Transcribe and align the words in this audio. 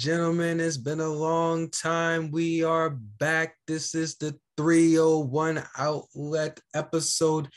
Gentlemen, 0.00 0.60
it's 0.60 0.78
been 0.78 1.00
a 1.00 1.08
long 1.10 1.68
time. 1.68 2.30
We 2.30 2.64
are 2.64 2.88
back. 2.88 3.56
This 3.66 3.94
is 3.94 4.16
the 4.16 4.34
301 4.56 5.62
Outlet 5.76 6.58
episode 6.74 7.50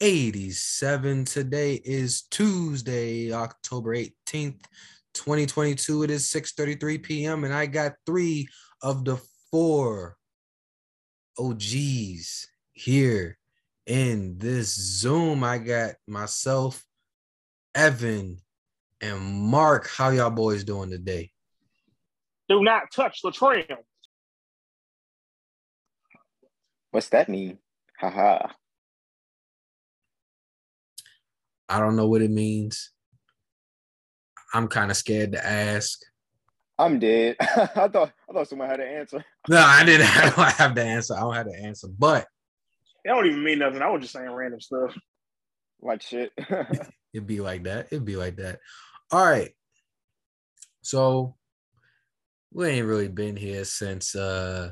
87. 0.00 1.26
Today 1.26 1.74
is 1.84 2.22
Tuesday, 2.30 3.30
October 3.30 3.94
18th, 3.94 4.64
2022. 5.12 6.04
It 6.04 6.10
is 6.10 6.30
6:33 6.30 7.02
p.m. 7.02 7.44
and 7.44 7.52
I 7.52 7.66
got 7.66 7.92
3 8.06 8.48
of 8.80 9.04
the 9.04 9.20
4 9.50 10.16
OGs 11.38 12.48
here 12.72 13.36
in 13.84 14.38
this 14.38 14.74
Zoom. 14.74 15.44
I 15.44 15.58
got 15.58 15.96
myself, 16.08 16.82
Evan, 17.74 18.38
and 19.02 19.20
Mark. 19.20 19.90
How 19.90 20.08
y'all 20.08 20.30
boys 20.30 20.64
doing 20.64 20.88
today? 20.88 21.31
Do 22.52 22.62
not 22.62 22.90
touch 22.94 23.22
the 23.22 23.30
trim. 23.30 23.64
What's 26.90 27.08
that 27.08 27.30
mean? 27.30 27.56
Haha. 27.98 28.48
I 31.70 31.80
don't 31.80 31.96
know 31.96 32.06
what 32.08 32.20
it 32.20 32.30
means. 32.30 32.90
I'm 34.52 34.68
kind 34.68 34.90
of 34.90 34.98
scared 34.98 35.32
to 35.32 35.42
ask. 35.42 35.98
I'm 36.78 36.98
dead. 36.98 37.36
I 37.40 37.88
thought 37.88 38.12
I 38.28 38.32
thought 38.34 38.48
someone 38.48 38.68
had 38.68 38.80
an 38.80 38.88
answer. 38.88 39.24
No, 39.48 39.56
I 39.56 39.82
didn't. 39.86 40.06
I 40.14 40.28
don't 40.28 40.52
have 40.52 40.74
the 40.74 40.84
answer. 40.84 41.14
I 41.16 41.20
don't 41.20 41.34
have 41.34 41.46
the 41.46 41.56
answer. 41.56 41.88
But 41.88 42.26
It 43.02 43.08
don't 43.08 43.24
even 43.24 43.42
mean 43.42 43.60
nothing. 43.60 43.80
I 43.80 43.88
was 43.88 44.02
just 44.02 44.12
saying 44.12 44.30
random 44.30 44.60
stuff. 44.60 44.94
Like 45.80 46.02
shit. 46.02 46.32
it'd 47.14 47.26
be 47.26 47.40
like 47.40 47.62
that. 47.62 47.86
It'd 47.90 48.04
be 48.04 48.16
like 48.16 48.36
that. 48.36 48.58
All 49.10 49.24
right. 49.24 49.52
So 50.82 51.36
we 52.54 52.68
ain't 52.68 52.86
really 52.86 53.08
been 53.08 53.36
here 53.36 53.64
since 53.64 54.14
uh 54.14 54.70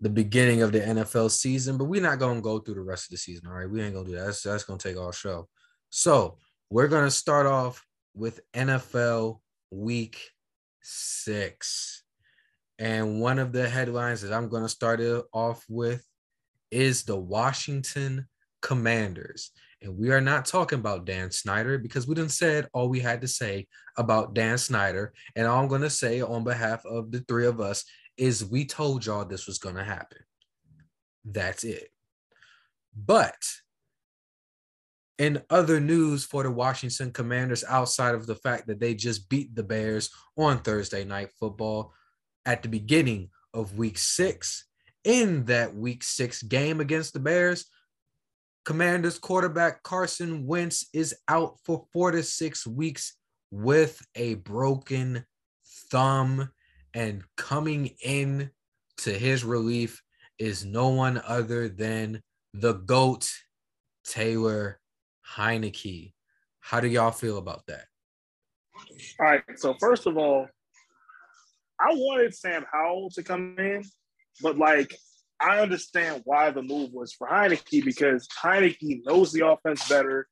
the 0.00 0.10
beginning 0.10 0.62
of 0.62 0.72
the 0.72 0.80
NFL 0.80 1.30
season, 1.30 1.78
but 1.78 1.84
we're 1.84 2.02
not 2.02 2.18
gonna 2.18 2.40
go 2.40 2.58
through 2.58 2.74
the 2.74 2.80
rest 2.80 3.06
of 3.06 3.10
the 3.10 3.16
season. 3.16 3.46
All 3.46 3.54
right, 3.54 3.70
we 3.70 3.80
ain't 3.80 3.94
gonna 3.94 4.06
do 4.06 4.16
that. 4.16 4.26
That's, 4.26 4.42
that's 4.42 4.64
gonna 4.64 4.78
take 4.78 4.96
all 4.96 5.12
show. 5.12 5.48
So 5.90 6.38
we're 6.70 6.88
gonna 6.88 7.10
start 7.10 7.46
off 7.46 7.84
with 8.14 8.40
NFL 8.52 9.40
Week 9.70 10.18
Six, 10.82 12.02
and 12.78 13.20
one 13.20 13.38
of 13.38 13.52
the 13.52 13.68
headlines 13.68 14.22
that 14.22 14.32
I'm 14.32 14.48
gonna 14.48 14.68
start 14.68 15.00
it 15.00 15.24
off 15.32 15.64
with 15.68 16.04
is 16.70 17.04
the 17.04 17.16
Washington 17.16 18.26
Commanders. 18.60 19.52
And 19.82 19.98
we 19.98 20.10
are 20.10 20.20
not 20.20 20.46
talking 20.46 20.78
about 20.78 21.04
Dan 21.04 21.30
Snyder 21.30 21.76
because 21.76 22.06
we 22.06 22.14
didn't 22.14 22.30
said 22.30 22.68
all 22.72 22.88
we 22.88 23.00
had 23.00 23.20
to 23.22 23.28
say 23.28 23.66
about 23.96 24.32
Dan 24.32 24.56
Snyder. 24.56 25.12
And 25.34 25.46
all 25.46 25.60
I'm 25.60 25.68
going 25.68 25.82
to 25.82 25.90
say 25.90 26.20
on 26.20 26.44
behalf 26.44 26.86
of 26.86 27.10
the 27.10 27.20
three 27.20 27.46
of 27.46 27.60
us 27.60 27.84
is 28.16 28.44
we 28.44 28.64
told 28.64 29.04
y'all 29.04 29.24
this 29.24 29.46
was 29.46 29.58
going 29.58 29.74
to 29.74 29.84
happen. 29.84 30.18
That's 31.24 31.64
it. 31.64 31.88
But 32.96 33.42
in 35.18 35.42
other 35.50 35.80
news 35.80 36.24
for 36.24 36.42
the 36.42 36.50
Washington 36.50 37.10
Commanders, 37.10 37.64
outside 37.68 38.14
of 38.14 38.26
the 38.26 38.34
fact 38.34 38.66
that 38.68 38.80
they 38.80 38.94
just 38.94 39.28
beat 39.28 39.54
the 39.54 39.62
Bears 39.62 40.10
on 40.36 40.60
Thursday 40.60 41.04
night 41.04 41.30
football 41.38 41.92
at 42.46 42.62
the 42.62 42.68
beginning 42.68 43.30
of 43.52 43.76
week 43.76 43.98
six, 43.98 44.66
in 45.04 45.44
that 45.46 45.74
week 45.74 46.04
six 46.04 46.42
game 46.42 46.80
against 46.80 47.12
the 47.12 47.20
Bears, 47.20 47.66
Commanders 48.64 49.18
quarterback 49.18 49.82
Carson 49.82 50.46
Wentz 50.46 50.88
is 50.92 51.14
out 51.28 51.58
for 51.64 51.84
four 51.92 52.12
to 52.12 52.22
six 52.22 52.66
weeks 52.66 53.16
with 53.50 54.00
a 54.14 54.34
broken 54.34 55.24
thumb. 55.90 56.50
And 56.94 57.24
coming 57.36 57.90
in 58.04 58.50
to 58.98 59.12
his 59.12 59.44
relief 59.44 60.00
is 60.38 60.64
no 60.64 60.88
one 60.90 61.20
other 61.26 61.68
than 61.68 62.22
the 62.54 62.74
GOAT, 62.74 63.28
Taylor 64.04 64.78
Heinicke. 65.36 66.12
How 66.60 66.80
do 66.80 66.86
y'all 66.86 67.10
feel 67.10 67.38
about 67.38 67.66
that? 67.66 67.86
All 69.18 69.26
right. 69.26 69.42
So 69.56 69.74
first 69.80 70.06
of 70.06 70.16
all, 70.16 70.46
I 71.80 71.92
wanted 71.94 72.34
Sam 72.34 72.64
Howell 72.70 73.10
to 73.14 73.22
come 73.24 73.56
in, 73.58 73.82
but 74.40 74.56
like 74.56 74.94
I 75.42 75.60
understand 75.60 76.22
why 76.24 76.50
the 76.50 76.62
move 76.62 76.92
was 76.92 77.12
for 77.12 77.26
Heinicke 77.26 77.84
because 77.84 78.28
Heinicke 78.28 79.04
knows 79.04 79.32
the 79.32 79.46
offense 79.46 79.88
better. 79.88 80.28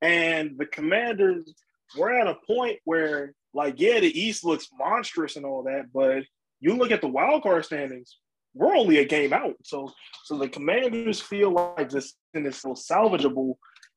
And 0.00 0.52
the 0.56 0.66
commanders 0.66 1.52
were 1.98 2.12
at 2.12 2.28
a 2.28 2.36
point 2.46 2.78
where, 2.84 3.34
like, 3.54 3.74
yeah, 3.78 4.00
the 4.00 4.20
East 4.20 4.44
looks 4.44 4.68
monstrous 4.78 5.36
and 5.36 5.44
all 5.44 5.64
that, 5.64 5.86
but 5.92 6.24
you 6.60 6.76
look 6.76 6.90
at 6.90 7.00
the 7.00 7.08
wild 7.08 7.42
card 7.42 7.64
standings, 7.64 8.18
we're 8.54 8.76
only 8.76 8.98
a 8.98 9.04
game 9.04 9.32
out. 9.32 9.54
So 9.64 9.92
so 10.24 10.38
the 10.38 10.48
commanders 10.48 11.20
feel 11.20 11.52
like 11.52 11.90
this 11.90 12.14
thing 12.32 12.46
is 12.46 12.56
still 12.56 12.74
salvageable. 12.74 13.54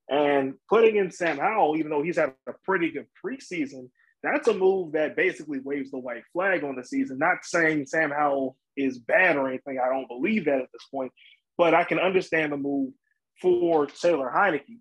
And 0.10 0.56
putting 0.68 0.98
in 0.98 1.12
Sam 1.12 1.38
Howell, 1.38 1.78
even 1.78 1.92
though 1.92 2.02
he's 2.02 2.18
had 2.18 2.34
a 2.48 2.54
pretty 2.66 2.92
good 2.92 3.06
preseason, 3.24 3.90
that's 4.24 4.48
a 4.48 4.54
move 4.54 4.94
that 4.94 5.16
basically 5.16 5.60
waves 5.60 5.92
the 5.92 6.00
white 6.00 6.24
flag 6.34 6.64
on 6.64 6.76
the 6.76 6.84
season. 6.84 7.20
Not 7.20 7.38
saying 7.44 7.86
Sam 7.86 8.12
Howell 8.12 8.58
is 8.80 8.98
bad 8.98 9.36
or 9.36 9.48
anything. 9.48 9.80
I 9.84 9.90
don't 9.90 10.08
believe 10.08 10.46
that 10.46 10.60
at 10.62 10.72
this 10.72 10.86
point, 10.92 11.12
but 11.58 11.74
I 11.74 11.84
can 11.84 12.00
understand 12.00 12.52
the 12.52 12.58
move 12.58 12.94
for 13.42 13.86
Taylor 13.88 14.32
Heinicke. 14.34 14.80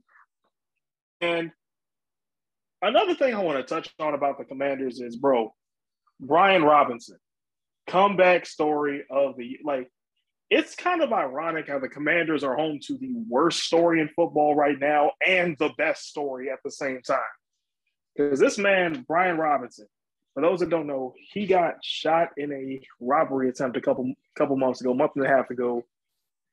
And 1.20 1.50
another 2.82 3.14
thing 3.14 3.34
I 3.34 3.42
want 3.42 3.58
to 3.58 3.74
touch 3.74 3.88
on 3.98 4.14
about 4.14 4.38
the 4.38 4.44
Commanders 4.44 5.00
is, 5.00 5.16
bro, 5.16 5.54
Brian 6.20 6.62
Robinson, 6.64 7.18
comeback 7.86 8.46
story 8.46 9.04
of 9.10 9.36
the 9.36 9.58
like. 9.64 9.90
It's 10.50 10.74
kind 10.74 11.02
of 11.02 11.12
ironic 11.12 11.68
how 11.68 11.78
the 11.78 11.90
Commanders 11.90 12.42
are 12.42 12.56
home 12.56 12.78
to 12.84 12.96
the 12.96 13.12
worst 13.28 13.64
story 13.64 14.00
in 14.00 14.08
football 14.16 14.54
right 14.54 14.78
now 14.78 15.10
and 15.24 15.54
the 15.58 15.70
best 15.76 16.08
story 16.08 16.48
at 16.50 16.58
the 16.64 16.70
same 16.70 17.02
time. 17.02 17.20
Because 18.16 18.40
this 18.40 18.56
man, 18.56 19.04
Brian 19.06 19.36
Robinson, 19.36 19.86
for 20.38 20.42
those 20.42 20.60
that 20.60 20.70
don't 20.70 20.86
know, 20.86 21.14
he 21.32 21.48
got 21.48 21.84
shot 21.84 22.28
in 22.36 22.52
a 22.52 22.80
robbery 23.00 23.48
attempt 23.48 23.76
a 23.76 23.80
couple 23.80 24.14
couple 24.36 24.56
months 24.56 24.80
ago, 24.80 24.94
month 24.94 25.10
and 25.16 25.24
a 25.24 25.28
half 25.28 25.50
ago. 25.50 25.84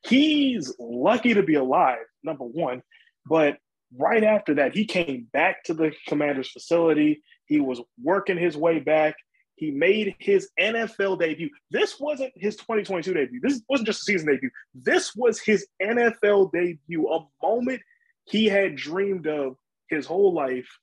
He's 0.02 0.74
lucky 0.80 1.36
to 1.36 1.44
be 1.44 1.54
alive, 1.54 2.00
number 2.24 2.46
one. 2.46 2.82
But 3.28 3.60
right 3.96 4.24
after 4.24 4.56
that, 4.56 4.74
he 4.74 4.86
came 4.86 5.28
back 5.32 5.64
to 5.66 5.76
the 5.76 5.94
commander's 6.08 6.50
facility. 6.50 7.22
He 7.46 7.60
was 7.60 7.80
working 8.04 8.40
his 8.40 8.58
way 8.58 8.80
back. 8.80 9.18
He 9.54 9.70
made 9.70 10.16
his 10.18 10.50
NFL 10.60 11.20
debut. 11.20 11.52
This 11.70 12.00
wasn't 12.00 12.34
his 12.36 12.56
2022 12.56 13.14
debut. 13.14 13.40
This 13.40 13.62
wasn't 13.70 13.86
just 13.86 14.02
a 14.02 14.06
season 14.06 14.34
debut. 14.34 14.50
This 14.74 15.16
was 15.16 15.40
his 15.40 15.68
NFL 15.80 16.52
debut, 16.52 17.08
a 17.08 17.20
moment 17.40 17.84
he 18.24 18.48
had 18.48 18.78
dreamed 18.78 19.28
of 19.28 19.58
his 19.92 20.08
whole 20.08 20.34
life 20.34 20.80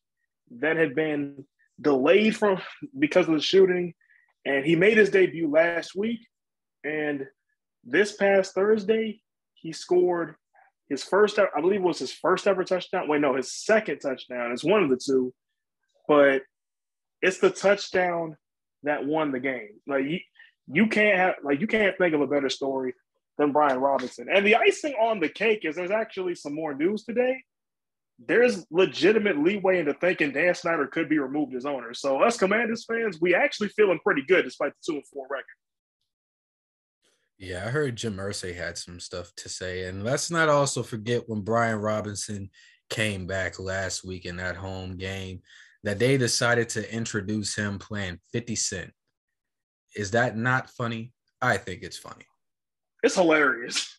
that 0.61 0.77
had 0.77 0.95
been 0.95 1.45
delayed 1.83 2.37
from 2.37 2.61
because 2.99 3.29
of 3.29 3.35
the 3.35 3.41
shooting. 3.41 3.95
And 4.45 4.65
he 4.65 4.77
made 4.77 4.97
his 4.97 5.11
debut 5.11 5.51
last 5.51 5.95
week. 5.95 6.21
And 6.85 7.27
this 7.85 8.17
past 8.17 8.55
Thursday, 8.55 9.21
he 9.55 9.73
scored 9.73 10.37
his 10.89 11.05
first, 11.05 11.39
I 11.39 11.61
believe 11.61 11.81
it 11.81 11.85
was 11.85 11.99
his 11.99 12.13
first 12.13 12.47
ever 12.47 12.65
touchdown. 12.65 13.09
Wait, 13.09 13.21
no, 13.21 13.37
his 13.37 13.53
second 13.53 14.01
touchdown. 14.01 14.53
It's 14.53 14.65
one 14.65 14.83
of 14.83 14.91
the 14.91 15.01
two, 15.03 15.33
but 16.09 16.43
it's 17.21 17.39
the 17.39 17.51
touchdown 17.51 18.37
that 18.83 19.07
won 19.07 19.33
the 19.33 19.41
game. 19.41 19.81
Like 19.87 20.05
you, 20.05 20.19
you 20.67 20.89
can't 20.89 21.19
have 21.19 21.35
like 21.43 21.61
you 21.61 21.67
can't 21.67 21.97
think 21.99 22.15
of 22.15 22.21
a 22.21 22.27
better 22.27 22.49
story 22.49 22.95
than 23.39 23.53
Brian 23.53 23.79
Robinson. 23.79 24.27
And 24.33 24.47
the 24.47 24.57
icing 24.57 24.95
on 25.01 25.21
the 25.21 25.29
cake 25.29 25.65
is 25.65 25.77
there's 25.77 25.91
actually 25.91 26.35
some 26.35 26.55
more 26.55 26.75
news 26.75 27.05
today 27.05 27.43
there's 28.27 28.67
legitimate 28.71 29.39
leeway 29.39 29.79
into 29.79 29.95
thinking 29.95 30.33
Dan 30.33 30.55
Snyder 30.55 30.87
could 30.87 31.09
be 31.09 31.19
removed 31.19 31.55
as 31.55 31.67
owner. 31.67 31.95
So 31.95 32.23
us 32.23 32.37
Commanders 32.37 32.85
fans, 32.85 33.21
we 33.21 33.35
actually 33.35 33.69
feeling 33.69 33.99
pretty 34.05 34.23
good 34.23 34.45
despite 34.45 34.73
the 34.73 34.93
two 34.93 34.97
and 34.97 35.07
four 35.07 35.27
record. 35.31 35.45
Yeah, 37.39 37.65
I 37.67 37.71
heard 37.71 37.97
Jim 37.97 38.17
Irsay 38.17 38.55
had 38.55 38.79
some 38.79 39.01
stuff 39.01 39.33
to 39.37 39.49
say, 39.49 39.87
and 39.87 40.05
let's 40.05 40.31
not 40.31 40.49
also 40.49 40.83
forget 40.83 41.29
when 41.29 41.41
Brian 41.41 41.81
Robinson 41.81 42.51
came 42.89 43.27
back 43.27 43.59
last 43.59 44.05
week 44.05 44.27
in 44.27 44.37
that 44.37 44.55
home 44.55 44.97
game 44.97 45.41
that 45.83 45.99
they 45.99 46.17
decided 46.17 46.69
to 46.71 46.95
introduce 46.95 47.57
him 47.57 47.79
playing 47.79 48.21
50 48.33 48.55
Cent. 48.55 48.93
Is 49.97 50.13
that 50.13 50.37
not 50.37 50.71
funny? 50.71 51.13
I 51.41 51.57
think 51.57 51.83
it's 51.83 51.99
funny. 51.99 52.25
It's 53.03 53.17
hilarious. 53.17 53.99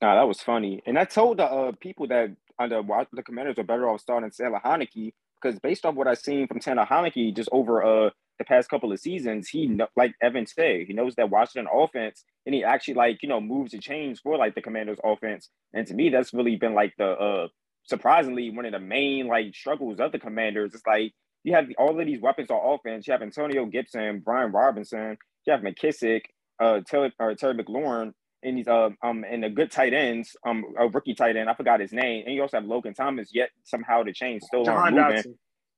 Nah, 0.00 0.14
that 0.14 0.28
was 0.28 0.40
funny. 0.40 0.80
And 0.86 0.98
I 0.98 1.04
told 1.04 1.38
the 1.38 1.44
uh, 1.44 1.72
people 1.80 2.06
that 2.08 2.30
under 2.58 2.82
the 3.12 3.22
commanders 3.22 3.58
are 3.58 3.64
better 3.64 3.88
off 3.88 4.00
starting 4.00 4.30
Taylor 4.30 4.60
Heinicke 4.64 5.12
because 5.40 5.58
based 5.60 5.84
off 5.84 5.94
what 5.94 6.08
I've 6.08 6.18
seen 6.18 6.46
from 6.46 6.60
Taylor 6.60 6.84
Heinicke 6.84 7.34
just 7.34 7.48
over 7.52 7.82
uh 7.84 8.10
the 8.38 8.44
past 8.44 8.68
couple 8.70 8.92
of 8.92 9.00
seasons, 9.00 9.48
he 9.48 9.76
like 9.96 10.14
Evan 10.22 10.46
said, 10.46 10.86
he 10.86 10.92
knows 10.92 11.16
that 11.16 11.30
Washington 11.30 11.68
offense, 11.72 12.24
and 12.46 12.54
he 12.54 12.62
actually 12.62 12.94
like 12.94 13.22
you 13.22 13.28
know 13.28 13.40
moves 13.40 13.74
and 13.74 13.82
change 13.82 14.20
for 14.22 14.36
like 14.36 14.54
the 14.54 14.62
Commanders 14.62 14.98
offense. 15.04 15.48
And 15.74 15.86
to 15.88 15.94
me, 15.94 16.10
that's 16.10 16.32
really 16.32 16.56
been 16.56 16.74
like 16.74 16.94
the 16.98 17.10
uh 17.10 17.48
surprisingly 17.84 18.50
one 18.50 18.66
of 18.66 18.72
the 18.72 18.78
main 18.78 19.26
like 19.26 19.54
struggles 19.54 19.98
of 19.98 20.12
the 20.12 20.18
Commanders. 20.20 20.74
It's 20.74 20.86
like 20.86 21.12
you 21.42 21.54
have 21.54 21.66
all 21.78 21.98
of 21.98 22.06
these 22.06 22.20
weapons 22.20 22.50
on 22.50 22.74
offense. 22.74 23.06
You 23.06 23.12
have 23.12 23.22
Antonio 23.22 23.66
Gibson, 23.66 24.20
Brian 24.24 24.52
Robinson, 24.52 25.16
you 25.46 25.52
have 25.52 25.62
McKissic, 25.62 26.22
uh, 26.60 26.80
Terry, 26.86 27.12
or 27.18 27.34
Terry 27.34 27.54
McLaurin, 27.54 28.12
and 28.42 28.56
he's 28.56 28.68
uh, 28.68 28.90
um 29.02 29.24
and 29.28 29.42
the 29.42 29.50
good 29.50 29.70
tight 29.70 29.92
ends, 29.92 30.36
um 30.46 30.64
a 30.78 30.88
rookie 30.88 31.14
tight 31.14 31.36
end, 31.36 31.48
I 31.48 31.54
forgot 31.54 31.80
his 31.80 31.92
name, 31.92 32.24
and 32.26 32.34
you 32.34 32.42
also 32.42 32.58
have 32.58 32.66
Logan 32.66 32.94
Thomas. 32.94 33.30
Yet 33.32 33.50
somehow 33.64 34.02
the 34.02 34.12
chains 34.12 34.44
still 34.46 34.64
Jahan 34.64 34.94
moving. 34.94 35.16
Dotson. 35.16 35.34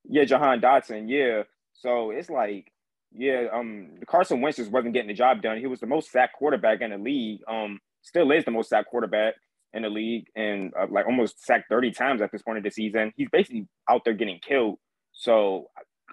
Yeah, 0.09 0.23
Jahan 0.25 0.61
Dotson. 0.61 1.05
Yeah, 1.07 1.43
so 1.73 2.11
it's 2.11 2.29
like 2.29 2.71
yeah, 3.13 3.47
um 3.53 3.99
Carson 4.07 4.41
Wentz 4.41 4.57
just 4.57 4.71
wasn't 4.71 4.93
getting 4.93 5.09
the 5.09 5.13
job 5.13 5.41
done. 5.41 5.57
He 5.57 5.67
was 5.67 5.79
the 5.79 5.87
most 5.87 6.11
sacked 6.11 6.33
quarterback 6.33 6.81
in 6.81 6.91
the 6.91 6.97
league. 6.97 7.41
Um, 7.47 7.79
still 8.01 8.31
is 8.31 8.45
the 8.45 8.51
most 8.51 8.69
sacked 8.69 8.89
quarterback 8.89 9.35
in 9.73 9.83
the 9.83 9.89
league, 9.89 10.25
and 10.35 10.73
uh, 10.79 10.87
like 10.89 11.05
almost 11.05 11.43
sacked 11.43 11.69
thirty 11.69 11.91
times 11.91 12.21
at 12.21 12.31
this 12.31 12.41
point 12.41 12.57
of 12.57 12.63
the 12.63 12.71
season. 12.71 13.11
He's 13.15 13.29
basically 13.31 13.67
out 13.89 14.01
there 14.05 14.13
getting 14.13 14.39
killed. 14.39 14.77
So 15.13 15.67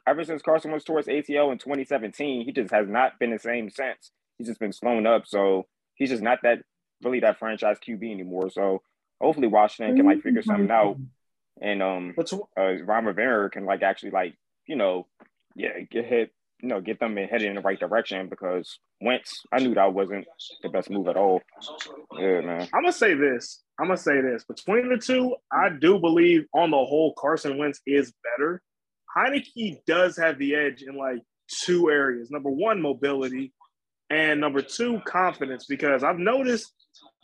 ever 0.06 0.24
since 0.24 0.42
Carson 0.42 0.72
was 0.72 0.84
towards 0.84 1.06
ACL 1.06 1.52
in 1.52 1.58
2017, 1.58 2.44
he 2.44 2.52
just 2.52 2.72
has 2.72 2.88
not 2.88 3.18
been 3.18 3.30
the 3.30 3.38
same 3.38 3.70
since. 3.70 4.10
He's 4.38 4.48
just 4.48 4.60
been 4.60 4.72
slowing 4.72 5.06
up. 5.06 5.26
So 5.26 5.66
he's 5.98 6.10
just 6.10 6.22
not 6.22 6.38
that 6.42 6.60
really 7.02 7.20
that 7.20 7.38
franchise 7.38 7.76
QB 7.86 8.10
anymore. 8.10 8.50
So 8.50 8.82
hopefully 9.20 9.48
Washington 9.48 9.96
can 9.96 10.06
like 10.06 10.22
figure 10.22 10.42
something 10.42 10.70
out, 10.70 10.96
and 11.60 11.82
um, 11.82 12.14
uh, 12.18 12.82
Ron 12.84 13.04
Rivera 13.04 13.50
can 13.50 13.66
like 13.66 13.82
actually 13.82 14.10
like 14.10 14.34
you 14.66 14.76
know, 14.76 15.06
yeah, 15.56 15.80
get 15.90 16.04
hit, 16.04 16.30
you 16.60 16.68
know, 16.68 16.80
get 16.80 17.00
them 17.00 17.16
headed 17.16 17.48
in 17.48 17.54
the 17.56 17.60
right 17.60 17.80
direction 17.80 18.28
because 18.28 18.78
Wentz, 19.00 19.42
I 19.52 19.58
knew 19.58 19.74
that 19.74 19.94
wasn't 19.94 20.26
the 20.62 20.68
best 20.68 20.90
move 20.90 21.08
at 21.08 21.16
all. 21.16 21.40
Yeah, 22.16 22.40
man. 22.42 22.68
I'm 22.72 22.82
gonna 22.82 22.92
say 22.92 23.14
this. 23.14 23.62
I'm 23.80 23.86
gonna 23.86 23.96
say 23.96 24.20
this. 24.20 24.44
Between 24.44 24.88
the 24.88 24.98
two, 24.98 25.36
I 25.50 25.70
do 25.70 25.98
believe 25.98 26.44
on 26.54 26.70
the 26.70 26.76
whole 26.76 27.14
Carson 27.16 27.58
Wentz 27.58 27.80
is 27.86 28.12
better. 28.22 28.62
Heinicke 29.16 29.78
does 29.86 30.16
have 30.18 30.38
the 30.38 30.54
edge 30.54 30.82
in 30.82 30.96
like 30.96 31.20
two 31.48 31.90
areas. 31.90 32.30
Number 32.30 32.50
one, 32.50 32.82
mobility. 32.82 33.52
And 34.10 34.40
number 34.40 34.62
two, 34.62 35.00
confidence, 35.05 35.66
because 35.66 36.02
I've 36.02 36.19
noticed 36.19 36.72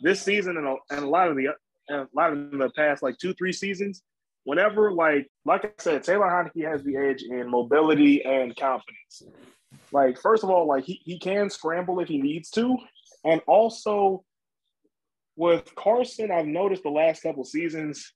this 0.01 0.21
season 0.21 0.57
and 0.57 0.67
a, 0.67 0.75
and 0.91 1.03
a 1.03 1.09
lot 1.09 1.29
of 1.29 1.35
the 1.35 1.47
a 1.89 2.07
lot 2.13 2.33
of 2.33 2.51
the 2.51 2.69
past 2.75 3.03
like 3.03 3.17
two 3.17 3.33
three 3.33 3.53
seasons, 3.53 4.03
whenever 4.43 4.91
like 4.91 5.27
like 5.45 5.65
I 5.65 5.69
said, 5.79 6.03
Taylor 6.03 6.27
Heinicke 6.27 6.69
has 6.69 6.83
the 6.83 6.95
edge 6.97 7.23
in 7.23 7.49
mobility 7.49 8.23
and 8.23 8.55
confidence. 8.55 9.23
Like 9.91 10.19
first 10.19 10.43
of 10.43 10.49
all, 10.49 10.67
like 10.67 10.83
he, 10.83 11.01
he 11.03 11.19
can 11.19 11.49
scramble 11.49 11.99
if 11.99 12.07
he 12.07 12.19
needs 12.19 12.49
to, 12.51 12.77
and 13.23 13.41
also 13.47 14.23
with 15.35 15.73
Carson, 15.75 16.31
I've 16.31 16.45
noticed 16.45 16.83
the 16.83 16.89
last 16.89 17.23
couple 17.23 17.43
seasons 17.43 18.13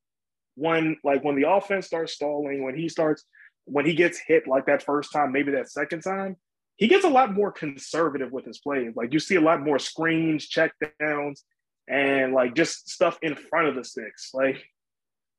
when 0.56 0.98
like 1.04 1.24
when 1.24 1.36
the 1.36 1.50
offense 1.50 1.88
starts 1.88 2.14
stalling, 2.14 2.64
when 2.64 2.76
he 2.76 2.88
starts 2.90 3.26
when 3.66 3.86
he 3.86 3.94
gets 3.94 4.20
hit 4.20 4.48
like 4.48 4.66
that 4.66 4.84
first 4.84 5.12
time, 5.12 5.32
maybe 5.32 5.52
that 5.52 5.70
second 5.70 6.02
time, 6.02 6.36
he 6.80 6.88
gets 6.88 7.04
a 7.04 7.10
lot 7.10 7.34
more 7.34 7.52
conservative 7.52 8.32
with 8.32 8.46
his 8.46 8.60
plays. 8.60 8.94
Like 8.96 9.12
you 9.12 9.20
see 9.20 9.36
a 9.36 9.42
lot 9.42 9.62
more 9.62 9.78
screens, 9.78 10.48
check 10.48 10.72
downs, 11.02 11.44
and 11.90 12.34
like 12.34 12.56
just 12.56 12.90
stuff 12.90 13.20
in 13.22 13.36
front 13.36 13.68
of 13.68 13.76
the 13.76 13.84
sticks. 13.84 14.32
Like, 14.34 14.64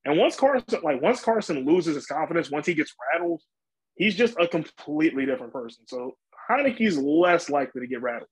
and 0.05 0.19
once 0.19 0.37
Carson, 0.37 0.81
like 0.83 1.01
once 1.01 1.23
Carson 1.25 1.65
loses 1.65 1.95
his 1.95 2.05
confidence, 2.05 2.51
once 2.51 2.67
he 2.67 2.75
gets 2.75 2.95
rattled, 3.15 3.41
he's 3.95 4.15
just 4.15 4.39
a 4.39 4.47
completely 4.47 5.25
different 5.25 5.55
person. 5.55 5.87
So 5.89 6.13
Heinicke's 6.51 6.99
less 6.99 7.49
likely 7.49 7.81
to 7.81 7.87
get 7.87 8.03
rattled. 8.03 8.29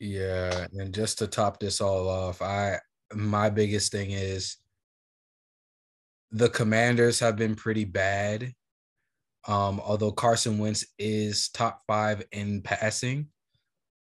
Yeah, 0.00 0.66
and 0.72 0.94
just 0.94 1.18
to 1.18 1.26
top 1.26 1.60
this 1.60 1.82
all 1.82 2.08
off, 2.08 2.40
I 2.40 2.78
my 3.12 3.50
biggest 3.50 3.92
thing 3.92 4.12
is 4.12 4.56
the 6.30 6.48
commanders 6.48 7.20
have 7.20 7.36
been 7.36 7.54
pretty 7.54 7.84
bad 7.84 8.54
um, 9.46 9.80
although 9.84 10.12
Carson 10.12 10.58
Wentz 10.58 10.84
is 10.98 11.48
top 11.50 11.82
five 11.86 12.24
in 12.32 12.62
passing, 12.62 13.28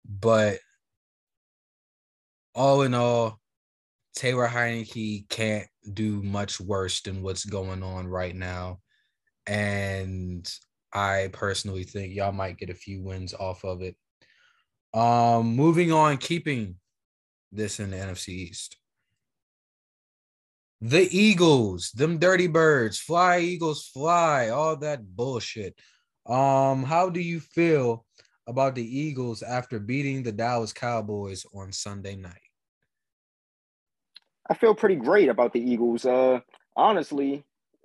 but 0.05 0.59
all 2.53 2.81
in 2.81 2.93
all, 2.93 3.39
Taylor 4.15 4.47
Heinicke 4.47 5.29
can't 5.29 5.67
do 5.93 6.21
much 6.21 6.59
worse 6.59 7.01
than 7.01 7.21
what's 7.21 7.45
going 7.45 7.81
on 7.81 8.07
right 8.07 8.35
now. 8.35 8.79
And 9.47 10.49
I 10.93 11.29
personally 11.31 11.85
think 11.85 12.13
y'all 12.13 12.33
might 12.33 12.57
get 12.57 12.69
a 12.69 12.75
few 12.75 13.01
wins 13.01 13.33
off 13.33 13.63
of 13.63 13.81
it. 13.81 13.95
Um, 14.93 15.55
moving 15.55 15.93
on, 15.93 16.17
keeping 16.17 16.75
this 17.53 17.79
in 17.79 17.91
the 17.91 17.97
NFC 17.97 18.29
East. 18.29 18.75
The 20.83 21.07
Eagles, 21.15 21.91
them 21.91 22.17
dirty 22.17 22.47
birds, 22.47 22.97
fly 22.97 23.39
Eagles 23.39 23.85
fly, 23.85 24.49
all 24.49 24.75
that 24.77 25.15
bullshit. 25.15 25.79
Um, 26.25 26.83
how 26.83 27.09
do 27.09 27.19
you 27.19 27.39
feel 27.39 28.03
about 28.47 28.73
the 28.73 28.83
Eagles 28.83 29.43
after 29.43 29.79
beating 29.79 30.23
the 30.23 30.31
Dallas 30.31 30.73
Cowboys 30.73 31.45
on 31.53 31.71
Sunday 31.71 32.15
night? 32.15 32.33
I 34.49 34.55
feel 34.55 34.73
pretty 34.73 34.95
great 34.95 35.29
about 35.29 35.53
the 35.53 35.61
Eagles. 35.61 36.03
Uh, 36.03 36.39
honestly, 36.75 37.43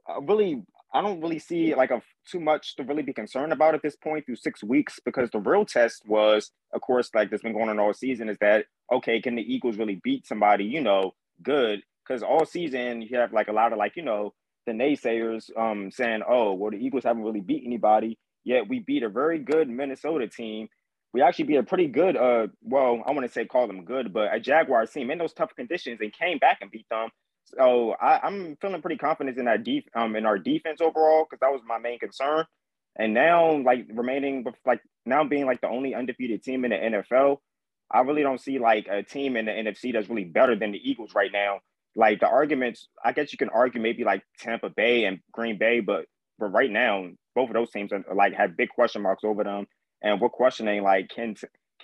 I 0.08 0.18
really, 0.22 0.62
I 0.94 1.02
don't 1.02 1.20
really 1.20 1.38
see 1.38 1.74
like 1.74 1.90
a 1.90 2.00
too 2.26 2.40
much 2.40 2.76
to 2.76 2.82
really 2.82 3.02
be 3.02 3.12
concerned 3.12 3.52
about 3.52 3.74
at 3.74 3.82
this 3.82 3.96
point 3.96 4.24
through 4.24 4.36
six 4.36 4.64
weeks 4.64 4.98
because 5.04 5.30
the 5.30 5.38
real 5.38 5.66
test 5.66 6.02
was, 6.06 6.50
of 6.72 6.80
course, 6.80 7.10
like 7.14 7.30
that's 7.30 7.42
been 7.42 7.52
going 7.52 7.68
on 7.68 7.78
all 7.78 7.92
season, 7.92 8.30
is 8.30 8.38
that 8.40 8.64
okay? 8.90 9.20
Can 9.20 9.36
the 9.36 9.42
Eagles 9.42 9.76
really 9.76 10.00
beat 10.02 10.26
somebody, 10.26 10.64
you 10.64 10.80
know, 10.80 11.12
good? 11.42 11.82
Because 12.06 12.22
all 12.22 12.44
season 12.44 13.02
you 13.02 13.18
have 13.18 13.32
like 13.32 13.48
a 13.48 13.52
lot 13.52 13.72
of 13.72 13.78
like 13.78 13.96
you 13.96 14.02
know 14.02 14.32
the 14.66 14.72
naysayers 14.72 15.50
um 15.56 15.90
saying 15.90 16.22
oh 16.28 16.52
well 16.52 16.70
the 16.70 16.76
Eagles 16.76 17.04
haven't 17.04 17.22
really 17.22 17.40
beat 17.40 17.62
anybody 17.64 18.18
yet 18.44 18.68
we 18.68 18.80
beat 18.80 19.02
a 19.02 19.08
very 19.08 19.38
good 19.38 19.68
Minnesota 19.68 20.28
team. 20.28 20.68
We 21.12 21.22
actually 21.22 21.46
beat 21.46 21.56
a 21.56 21.62
pretty 21.62 21.86
good 21.86 22.16
uh 22.16 22.48
well 22.62 23.02
I 23.06 23.12
want 23.12 23.26
to 23.26 23.32
say 23.32 23.44
call 23.44 23.66
them 23.66 23.84
good 23.84 24.12
but 24.12 24.34
a 24.34 24.40
Jaguars 24.40 24.90
team 24.90 25.10
in 25.10 25.18
those 25.18 25.32
tough 25.32 25.54
conditions 25.54 26.00
and 26.00 26.12
came 26.12 26.38
back 26.38 26.58
and 26.60 26.70
beat 26.70 26.86
them. 26.90 27.08
So 27.56 27.92
I, 27.92 28.26
am 28.26 28.56
feeling 28.60 28.82
pretty 28.82 28.98
confident 28.98 29.38
in 29.38 29.44
that 29.44 29.64
def 29.64 29.84
um 29.94 30.16
in 30.16 30.26
our 30.26 30.38
defense 30.38 30.80
overall 30.80 31.26
because 31.28 31.40
that 31.40 31.52
was 31.52 31.62
my 31.66 31.78
main 31.78 31.98
concern. 31.98 32.44
And 32.98 33.12
now 33.14 33.58
like 33.58 33.86
remaining 33.92 34.42
with 34.42 34.54
like 34.64 34.80
now 35.04 35.24
being 35.24 35.46
like 35.46 35.60
the 35.60 35.68
only 35.68 35.94
undefeated 35.94 36.42
team 36.42 36.64
in 36.64 36.70
the 36.70 36.76
NFL, 36.76 37.38
I 37.90 38.00
really 38.00 38.22
don't 38.22 38.40
see 38.40 38.58
like 38.58 38.88
a 38.90 39.02
team 39.02 39.36
in 39.36 39.46
the 39.46 39.52
NFC 39.52 39.92
that's 39.92 40.08
really 40.08 40.24
better 40.24 40.56
than 40.56 40.72
the 40.72 40.90
Eagles 40.90 41.14
right 41.14 41.30
now 41.32 41.60
like 41.96 42.20
the 42.20 42.28
arguments, 42.28 42.88
I 43.02 43.12
guess 43.12 43.32
you 43.32 43.38
can 43.38 43.48
argue 43.48 43.80
maybe 43.80 44.04
like 44.04 44.22
Tampa 44.38 44.68
Bay 44.68 45.06
and 45.06 45.18
Green 45.32 45.58
Bay, 45.58 45.80
but 45.80 46.04
but 46.38 46.52
right 46.52 46.70
now, 46.70 47.06
both 47.34 47.48
of 47.48 47.54
those 47.54 47.70
teams 47.70 47.90
are 47.90 48.04
like 48.14 48.34
have 48.34 48.56
big 48.56 48.68
question 48.68 49.00
marks 49.00 49.24
over 49.24 49.42
them, 49.42 49.66
and 50.02 50.20
we're 50.20 50.28
questioning 50.28 50.82
like 50.82 51.08
can 51.08 51.34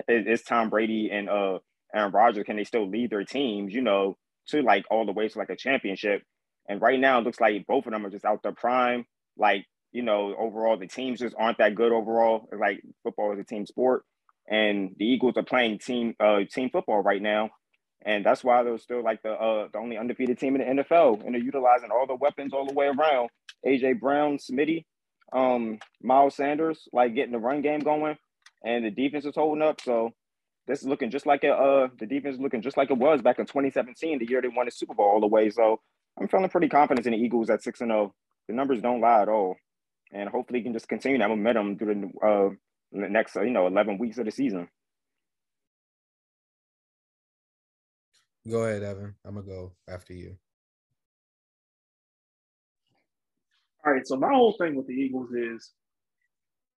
is 0.08 0.42
Tom 0.42 0.68
Brady 0.68 1.10
and 1.10 1.30
uh 1.30 1.58
Aaron 1.94 2.12
Rodgers 2.12 2.44
can 2.44 2.56
they 2.56 2.64
still 2.64 2.88
lead 2.88 3.10
their 3.10 3.24
teams, 3.24 3.72
you 3.72 3.80
know, 3.80 4.18
to 4.48 4.62
like 4.62 4.84
all 4.90 5.06
the 5.06 5.12
way 5.12 5.28
to 5.28 5.38
like 5.38 5.50
a 5.50 5.56
championship? 5.56 6.22
And 6.68 6.80
right 6.80 7.00
now, 7.00 7.18
it 7.18 7.24
looks 7.24 7.40
like 7.40 7.66
both 7.66 7.86
of 7.86 7.92
them 7.92 8.04
are 8.04 8.10
just 8.10 8.26
out 8.26 8.42
their 8.42 8.52
prime. 8.52 9.06
Like 9.38 9.64
you 9.92 10.02
know, 10.02 10.34
overall 10.38 10.76
the 10.76 10.86
teams 10.88 11.20
just 11.20 11.34
aren't 11.38 11.58
that 11.58 11.74
good 11.74 11.92
overall. 11.92 12.48
Like 12.52 12.82
football 13.02 13.32
is 13.32 13.38
a 13.38 13.44
team 13.44 13.64
sport, 13.64 14.04
and 14.46 14.94
the 14.98 15.06
Eagles 15.06 15.38
are 15.38 15.42
playing 15.42 15.78
team 15.78 16.14
uh 16.20 16.40
team 16.52 16.68
football 16.68 17.00
right 17.02 17.22
now 17.22 17.50
and 18.04 18.24
that's 18.24 18.42
why 18.42 18.62
they're 18.62 18.78
still 18.78 19.02
like 19.02 19.22
the 19.22 19.32
uh, 19.32 19.68
the 19.72 19.78
only 19.78 19.96
undefeated 19.96 20.38
team 20.38 20.56
in 20.56 20.76
the 20.76 20.82
NFL, 20.82 21.24
and 21.24 21.34
they're 21.34 21.42
utilizing 21.42 21.90
all 21.90 22.06
the 22.06 22.14
weapons 22.14 22.52
all 22.52 22.66
the 22.66 22.74
way 22.74 22.86
around. 22.86 23.30
AJ 23.66 24.00
Brown, 24.00 24.38
Smitty, 24.38 24.84
um, 25.32 25.78
Miles 26.02 26.34
Sanders, 26.34 26.88
like 26.92 27.14
getting 27.14 27.32
the 27.32 27.38
run 27.38 27.62
game 27.62 27.80
going, 27.80 28.16
and 28.64 28.84
the 28.84 28.90
defense 28.90 29.24
is 29.24 29.36
holding 29.36 29.62
up. 29.62 29.80
So 29.80 30.10
this 30.66 30.80
is 30.80 30.88
looking 30.88 31.10
just 31.10 31.26
like 31.26 31.44
it. 31.44 31.50
Uh, 31.50 31.88
the 31.98 32.06
defense 32.06 32.36
is 32.36 32.40
looking 32.40 32.62
just 32.62 32.76
like 32.76 32.90
it 32.90 32.98
was 32.98 33.22
back 33.22 33.38
in 33.38 33.46
2017, 33.46 34.18
the 34.18 34.28
year 34.28 34.42
they 34.42 34.48
won 34.48 34.66
the 34.66 34.72
Super 34.72 34.94
Bowl 34.94 35.06
all 35.06 35.20
the 35.20 35.26
way. 35.26 35.50
So 35.50 35.80
I'm 36.20 36.28
feeling 36.28 36.48
pretty 36.48 36.68
confident 36.68 37.06
in 37.06 37.12
the 37.12 37.18
Eagles 37.18 37.50
at 37.50 37.62
six 37.62 37.80
and 37.80 37.90
zero. 37.90 38.14
The 38.48 38.54
numbers 38.54 38.80
don't 38.82 39.00
lie 39.00 39.22
at 39.22 39.28
all, 39.28 39.56
and 40.12 40.28
hopefully 40.28 40.62
can 40.62 40.72
just 40.72 40.88
continue 40.88 41.18
that 41.18 41.28
momentum 41.28 41.78
through 41.78 41.94
the 41.94 42.26
uh 42.26 42.50
the 42.92 43.08
next 43.08 43.36
you 43.36 43.50
know 43.50 43.66
11 43.66 43.98
weeks 43.98 44.18
of 44.18 44.24
the 44.24 44.30
season. 44.30 44.68
Go 48.48 48.64
ahead, 48.64 48.82
Evan. 48.82 49.14
I'm 49.24 49.34
gonna 49.34 49.46
go 49.46 49.72
after 49.88 50.14
you. 50.14 50.36
All 53.84 53.92
right. 53.92 54.06
So 54.06 54.16
my 54.16 54.32
whole 54.32 54.54
thing 54.58 54.74
with 54.74 54.86
the 54.86 54.94
Eagles 54.94 55.30
is 55.32 55.70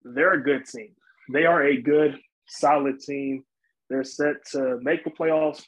they're 0.04 0.34
a 0.34 0.42
good 0.42 0.64
team. 0.66 0.94
They 1.32 1.44
are 1.44 1.64
a 1.64 1.80
good, 1.80 2.18
solid 2.48 3.00
team. 3.00 3.44
They're 3.90 4.04
set 4.04 4.36
to 4.52 4.78
make 4.80 5.04
the 5.04 5.10
playoffs, 5.10 5.64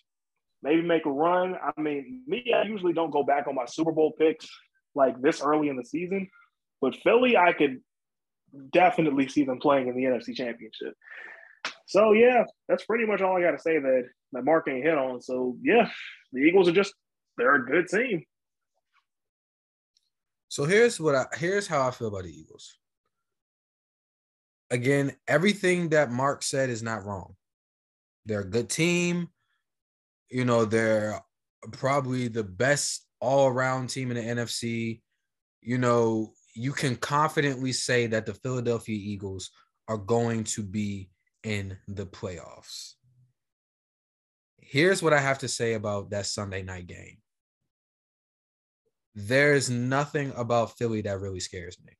maybe 0.62 0.83
make 0.83 1.07
a 1.07 1.11
run. 1.11 1.55
I 1.55 1.81
mean, 1.81 2.23
me, 2.26 2.52
I 2.55 2.62
usually 2.62 2.93
don't 2.93 3.11
go 3.11 3.23
back 3.23 3.47
on 3.47 3.55
my 3.55 3.64
Super 3.67 3.93
Bowl 3.93 4.12
picks 4.19 4.49
like 4.95 5.21
this 5.21 5.40
early 5.40 5.69
in 5.69 5.76
the 5.76 5.85
season, 5.85 6.28
but 6.81 6.97
Philly, 6.97 7.37
I 7.37 7.52
could 7.52 7.81
definitely 8.73 9.28
see 9.28 9.45
them 9.45 9.59
playing 9.61 9.88
in 9.88 9.95
the 9.95 10.05
NFC 10.05 10.35
Championship. 10.35 10.95
So 11.88 12.12
yeah, 12.12 12.45
that's 12.68 12.85
pretty 12.85 13.07
much 13.07 13.23
all 13.23 13.38
I 13.38 13.40
got 13.40 13.52
to 13.52 13.59
say 13.59 13.78
that 13.78 14.04
that 14.33 14.45
Mark 14.45 14.68
ain't 14.68 14.85
hit 14.85 14.97
on. 14.97 15.23
So 15.23 15.57
yeah, 15.62 15.88
the 16.33 16.40
Eagles 16.40 16.68
are 16.68 16.73
just 16.73 16.92
they're 17.38 17.54
a 17.54 17.66
good 17.66 17.88
team. 17.88 18.25
So 20.49 20.64
here's 20.64 21.00
what 21.00 21.14
I 21.14 21.25
here's 21.37 21.66
how 21.66 21.88
I 21.88 21.90
feel 21.90 22.09
about 22.09 22.25
the 22.25 22.30
Eagles. 22.30 22.76
Again, 24.71 25.16
everything 25.26 25.88
that 25.88 26.11
Mark 26.11 26.42
said 26.42 26.68
is 26.68 26.83
not 26.83 27.07
wrong. 27.07 27.35
They're 28.26 28.40
a 28.40 28.50
good 28.50 28.68
team. 28.68 29.28
You 30.30 30.45
know, 30.45 30.66
they're 30.66 31.18
probably 31.73 32.28
the 32.28 32.45
best 32.45 33.07
all-around 33.18 33.88
team 33.88 34.11
in 34.11 34.18
the 34.18 34.42
NFC. 34.42 35.00
You 35.62 35.78
know, 35.78 36.35
you 36.54 36.73
can 36.73 36.97
confidently 36.97 37.73
say 37.73 38.09
that 38.09 38.26
the 38.26 38.35
Philadelphia 38.35 38.95
Eagles 38.95 39.50
are 39.88 39.97
going 39.97 40.45
to 40.45 40.62
be 40.62 41.09
in 41.42 41.78
the 41.87 42.07
playoffs. 42.07 42.95
Here's 44.59 45.02
what 45.02 45.12
I 45.12 45.21
have 45.21 45.38
to 45.38 45.49
say 45.49 45.75
about 45.75 46.11
that 46.11 46.26
Sunday 46.26 46.62
night 46.62 46.87
game. 46.87 47.18
There's 49.14 49.71
nothing 49.71 50.33
about 50.37 50.76
Philly 50.76 51.00
that 51.02 51.21
really 51.21 51.40
scares 51.40 51.76
me. 51.85 51.92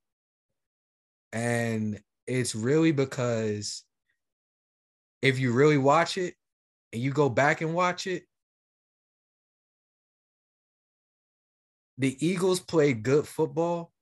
And 1.33 2.01
it's 2.27 2.55
really 2.55 2.93
because 2.93 3.85
if 5.23 5.39
you 5.39 5.53
really 5.53 5.79
watch 5.79 6.19
it 6.19 6.35
and 6.93 7.03
you 7.03 7.11
go 7.11 7.29
back 7.29 7.61
and 7.61 7.75
watch 7.75 8.07
it, 8.07 8.25
the 11.97 12.17
Eagles 12.25 12.61
played 12.61 13.03
good 13.03 13.27
football 13.27 13.93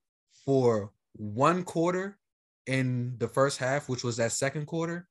for 0.45 0.93
one 1.15 1.65
quarter 1.65 2.19
in 2.67 3.15
the 3.19 3.29
first 3.29 3.59
half, 3.59 3.89
which 3.89 4.05
was 4.05 4.19
that 4.19 4.33
second 4.33 4.67
quarter, 4.67 5.09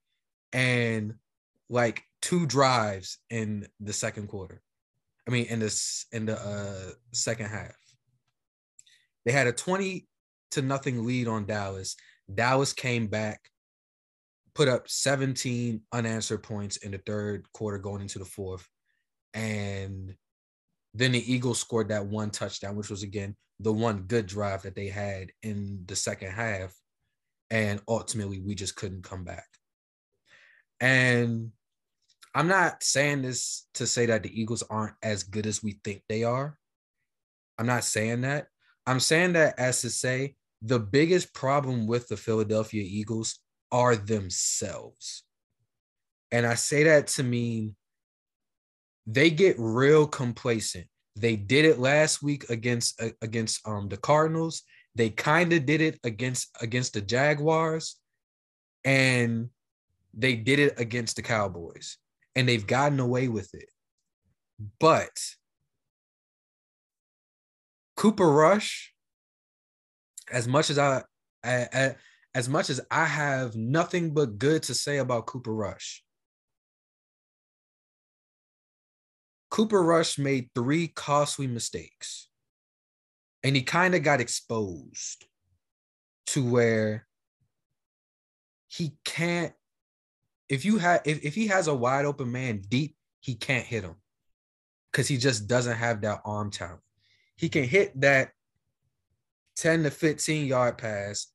and 0.56 1.14
like 1.70 2.04
two 2.22 2.48
drives 2.48 3.20
in 3.30 3.68
the 3.82 3.94
second 3.94 4.30
quarter. 4.30 4.62
I 5.28 5.32
mean, 5.32 5.46
in 5.48 5.60
this 5.60 6.06
in 6.12 6.26
the 6.26 6.40
uh, 6.40 6.92
second 7.12 7.48
half, 7.48 7.76
they 9.26 9.32
had 9.32 9.48
a 9.48 9.52
twenty 9.52 10.08
to 10.52 10.62
nothing 10.62 11.06
lead 11.06 11.28
on 11.28 11.46
Dallas. 11.46 11.96
Dallas 12.34 12.74
came 12.74 13.08
back, 13.08 13.42
put 14.54 14.70
up 14.70 14.90
seventeen 14.90 15.82
unanswered 15.92 16.42
points 16.42 16.78
in 16.78 16.92
the 16.92 17.02
third 17.06 17.46
quarter, 17.52 17.78
going 17.78 18.02
into 18.02 18.20
the 18.20 18.26
fourth, 18.26 18.66
and 19.34 20.16
then 20.94 21.12
the 21.12 21.34
Eagles 21.34 21.60
scored 21.60 21.90
that 21.90 22.06
one 22.06 22.30
touchdown, 22.30 22.78
which 22.78 22.90
was 22.90 23.04
again 23.04 23.36
the 23.60 23.74
one 23.74 24.04
good 24.04 24.26
drive 24.26 24.62
that 24.62 24.76
they 24.76 24.88
had 24.88 25.32
in 25.44 25.84
the 25.88 25.96
second 25.96 26.32
half. 26.32 26.74
And 27.52 27.82
ultimately, 27.88 28.40
we 28.40 28.56
just 28.56 28.76
couldn't 28.76 29.04
come 29.04 29.24
back. 29.24 29.48
And 30.80 31.52
I'm 32.34 32.48
not 32.48 32.84
saying 32.84 33.22
this 33.22 33.68
to 33.76 33.88
say 33.88 34.08
that 34.08 34.24
the 34.24 34.42
Eagles 34.42 34.64
aren't 34.70 34.96
as 35.02 35.24
good 35.24 35.48
as 35.48 35.64
we 35.64 35.80
think 35.84 36.04
they 36.10 36.24
are. 36.24 36.58
I'm 37.58 37.68
not 37.68 37.86
saying 37.86 38.22
that. 38.22 38.48
I'm 38.86 39.00
saying 39.00 39.34
that 39.34 39.58
as 39.58 39.82
to 39.82 39.90
say 39.90 40.36
the 40.62 40.80
biggest 40.80 41.34
problem 41.34 41.88
with 41.88 42.08
the 42.08 42.18
Philadelphia 42.18 42.84
Eagles 42.86 43.40
are 43.72 43.96
themselves. 43.96 45.24
And 46.32 46.46
I 46.46 46.56
say 46.56 46.84
that 46.84 47.08
to 47.08 47.24
mean 47.24 47.76
they 49.08 49.30
get 49.30 49.56
real 49.58 50.08
complacent. 50.08 50.88
They 51.16 51.36
did 51.36 51.66
it 51.66 51.80
last 51.80 52.22
week 52.22 52.50
against 52.50 53.02
uh, 53.02 53.10
against 53.22 53.66
um 53.68 53.88
the 53.88 53.98
Cardinals. 53.98 54.64
They 54.96 55.10
kind 55.10 55.54
of 55.54 55.66
did 55.66 55.82
it 55.82 56.00
against 56.04 56.50
against 56.62 56.94
the 56.94 57.02
Jaguars 57.02 57.98
and 58.84 59.50
they 60.16 60.36
did 60.36 60.60
it 60.60 60.80
against 60.80 61.16
the 61.16 61.22
Cowboys 61.22 61.98
and 62.36 62.48
they've 62.48 62.66
gotten 62.66 63.00
away 63.00 63.28
with 63.28 63.54
it. 63.54 63.70
But 64.80 65.12
Cooper 67.96 68.30
Rush, 68.30 68.94
as 70.32 70.48
much 70.48 70.70
as 70.70 70.78
I, 70.78 71.04
I, 71.44 71.68
I, 71.74 71.96
as 72.34 72.50
much 72.50 72.70
as 72.70 72.82
I 72.90 73.06
have 73.06 73.56
nothing 73.56 74.14
but 74.14 74.38
good 74.38 74.64
to 74.64 74.74
say 74.74 74.98
about 74.98 75.26
Cooper 75.26 75.54
Rush, 75.54 76.04
Cooper 79.50 79.82
Rush 79.82 80.18
made 80.18 80.50
three 80.54 80.88
costly 80.88 81.48
mistakes. 81.48 82.30
And 83.44 83.56
he 83.56 83.62
kind 83.62 83.94
of 83.96 84.04
got 84.04 84.22
exposed 84.22 85.26
to 86.28 86.44
where 86.44 87.08
he 88.68 88.98
can't 89.06 89.54
if 90.50 90.66
you 90.66 90.78
have 90.78 91.02
if, 91.06 91.24
if 91.24 91.36
he 91.36 91.48
has 91.48 91.68
a 91.68 91.76
wide 91.76 92.06
open 92.06 92.32
man 92.32 92.62
deep, 92.68 92.96
he 93.20 93.36
can't 93.36 93.66
hit 93.66 93.84
him 93.84 93.96
because 94.92 95.08
he 95.08 95.18
just 95.18 95.48
doesn't 95.48 95.78
have 95.78 96.02
that 96.02 96.22
arm 96.26 96.52
talent. 96.52 96.82
He 97.36 97.50
can 97.50 97.64
hit 97.64 98.00
that 98.02 98.32
10 99.58 99.84
to 99.84 99.92
15 99.92 100.48
yard 100.48 100.78
pass 100.78 101.28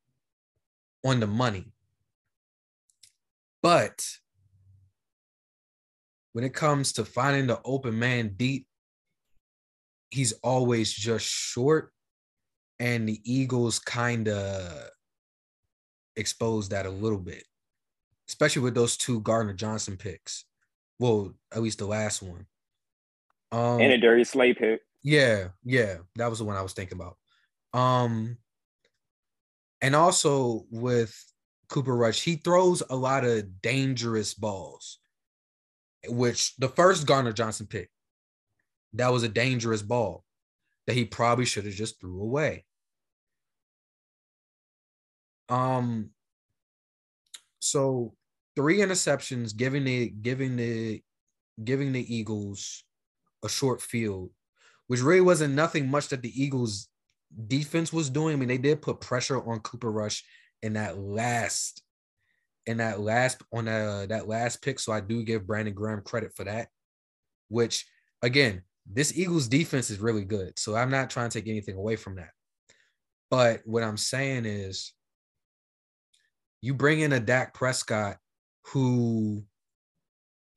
on 1.05 1.21
the 1.21 1.26
money. 1.26 1.67
But 3.62 4.07
when 6.33 6.45
it 6.45 6.55
comes 6.55 6.93
to 6.95 7.05
finding 7.05 7.49
the 7.49 7.61
open 7.64 7.99
man 7.99 8.35
deep, 8.37 8.67
he's 10.11 10.33
always 10.43 10.93
just 10.93 11.26
short. 11.26 11.93
And 12.79 13.07
the 13.07 13.21
Eagles 13.25 13.79
kind 13.79 14.29
of 14.29 14.88
exposed 16.17 16.71
that 16.71 16.87
a 16.87 16.90
little 16.90 17.19
bit 17.19 17.45
especially 18.30 18.62
with 18.62 18.76
those 18.76 18.96
two 18.96 19.20
Gardner 19.22 19.52
Johnson 19.52 19.96
picks. 19.96 20.44
Well, 21.00 21.34
at 21.52 21.62
least 21.62 21.78
the 21.78 21.87
last 21.87 22.22
one. 22.22 22.46
Um, 23.50 23.80
and 23.80 23.92
a 23.92 23.99
Darius 23.99 24.30
Slay 24.30 24.54
pick. 24.54 24.82
Yeah, 25.02 25.49
yeah, 25.64 25.96
that 26.14 26.30
was 26.30 26.38
the 26.38 26.44
one 26.44 26.56
I 26.56 26.62
was 26.62 26.72
thinking 26.72 26.96
about. 26.96 27.16
Um, 27.72 28.37
and 29.82 29.96
also 29.96 30.64
with 30.70 31.12
Cooper 31.68 31.96
Rush, 31.96 32.22
he 32.22 32.37
throws 32.37 32.84
a 32.88 32.94
lot 32.94 33.25
of 33.25 33.60
dangerous 33.60 34.32
balls. 34.32 34.99
Which 36.06 36.54
the 36.56 36.68
first 36.68 37.06
Gardner 37.06 37.32
Johnson 37.32 37.66
pick, 37.66 37.90
that 38.94 39.12
was 39.12 39.25
a 39.25 39.28
dangerous 39.28 39.82
ball 39.82 40.25
that 40.87 40.94
he 40.94 41.04
probably 41.04 41.44
should 41.44 41.64
have 41.64 41.75
just 41.75 42.00
threw 42.00 42.22
away. 42.22 42.64
Um, 45.49 46.10
so 47.58 48.14
three 48.57 48.78
interceptions, 48.78 49.57
giving 49.57 49.85
the 49.85 50.11
giving 50.11 50.57
the 50.57 51.02
giving 51.62 51.92
the 51.92 52.14
Eagles 52.14 52.85
a 53.45 53.49
short 53.49 53.80
field, 53.80 54.30
which 54.87 55.02
really 55.02 55.21
wasn't 55.21 55.54
nothing 55.54 55.90
much 55.90 56.09
that 56.09 56.23
the 56.23 56.42
Eagles 56.42 56.88
defense 57.47 57.92
was 57.92 58.11
doing. 58.11 58.35
I 58.35 58.37
mean, 58.37 58.49
they 58.49 58.59
did 58.59 58.83
put 58.83 59.00
pressure 59.00 59.42
on 59.42 59.61
Cooper 59.61 59.90
Rush 59.90 60.25
in 60.62 60.75
that 60.75 60.99
last 60.99 61.83
in 62.66 62.76
that 62.76 63.00
last 63.00 63.42
on 63.52 63.64
that, 63.64 63.87
uh, 63.87 64.07
that 64.07 64.28
last 64.28 64.62
pick. 64.62 64.78
So 64.78 64.92
I 64.92 65.00
do 65.00 65.23
give 65.23 65.47
Brandon 65.47 65.75
Graham 65.75 66.02
credit 66.02 66.33
for 66.35 66.45
that. 66.45 66.69
Which 67.49 67.87
again, 68.23 68.62
this 68.90 69.16
Eagles 69.16 69.49
defense 69.49 69.90
is 69.90 69.99
really 69.99 70.25
good. 70.25 70.59
So 70.59 70.76
I'm 70.76 70.90
not 70.90 71.11
trying 71.11 71.30
to 71.30 71.38
take 71.38 71.49
anything 71.49 71.76
away 71.76 71.97
from 71.97 72.16
that. 72.16 72.30
But 73.30 73.62
what 73.64 73.83
I'm 73.83 73.97
saying 73.97 74.45
is 74.45 74.92
you 76.61 76.75
bring 76.75 77.00
in 77.00 77.12
a 77.12 77.21
Dak 77.21 77.54
Prescott 77.54 78.16
who, 78.67 79.45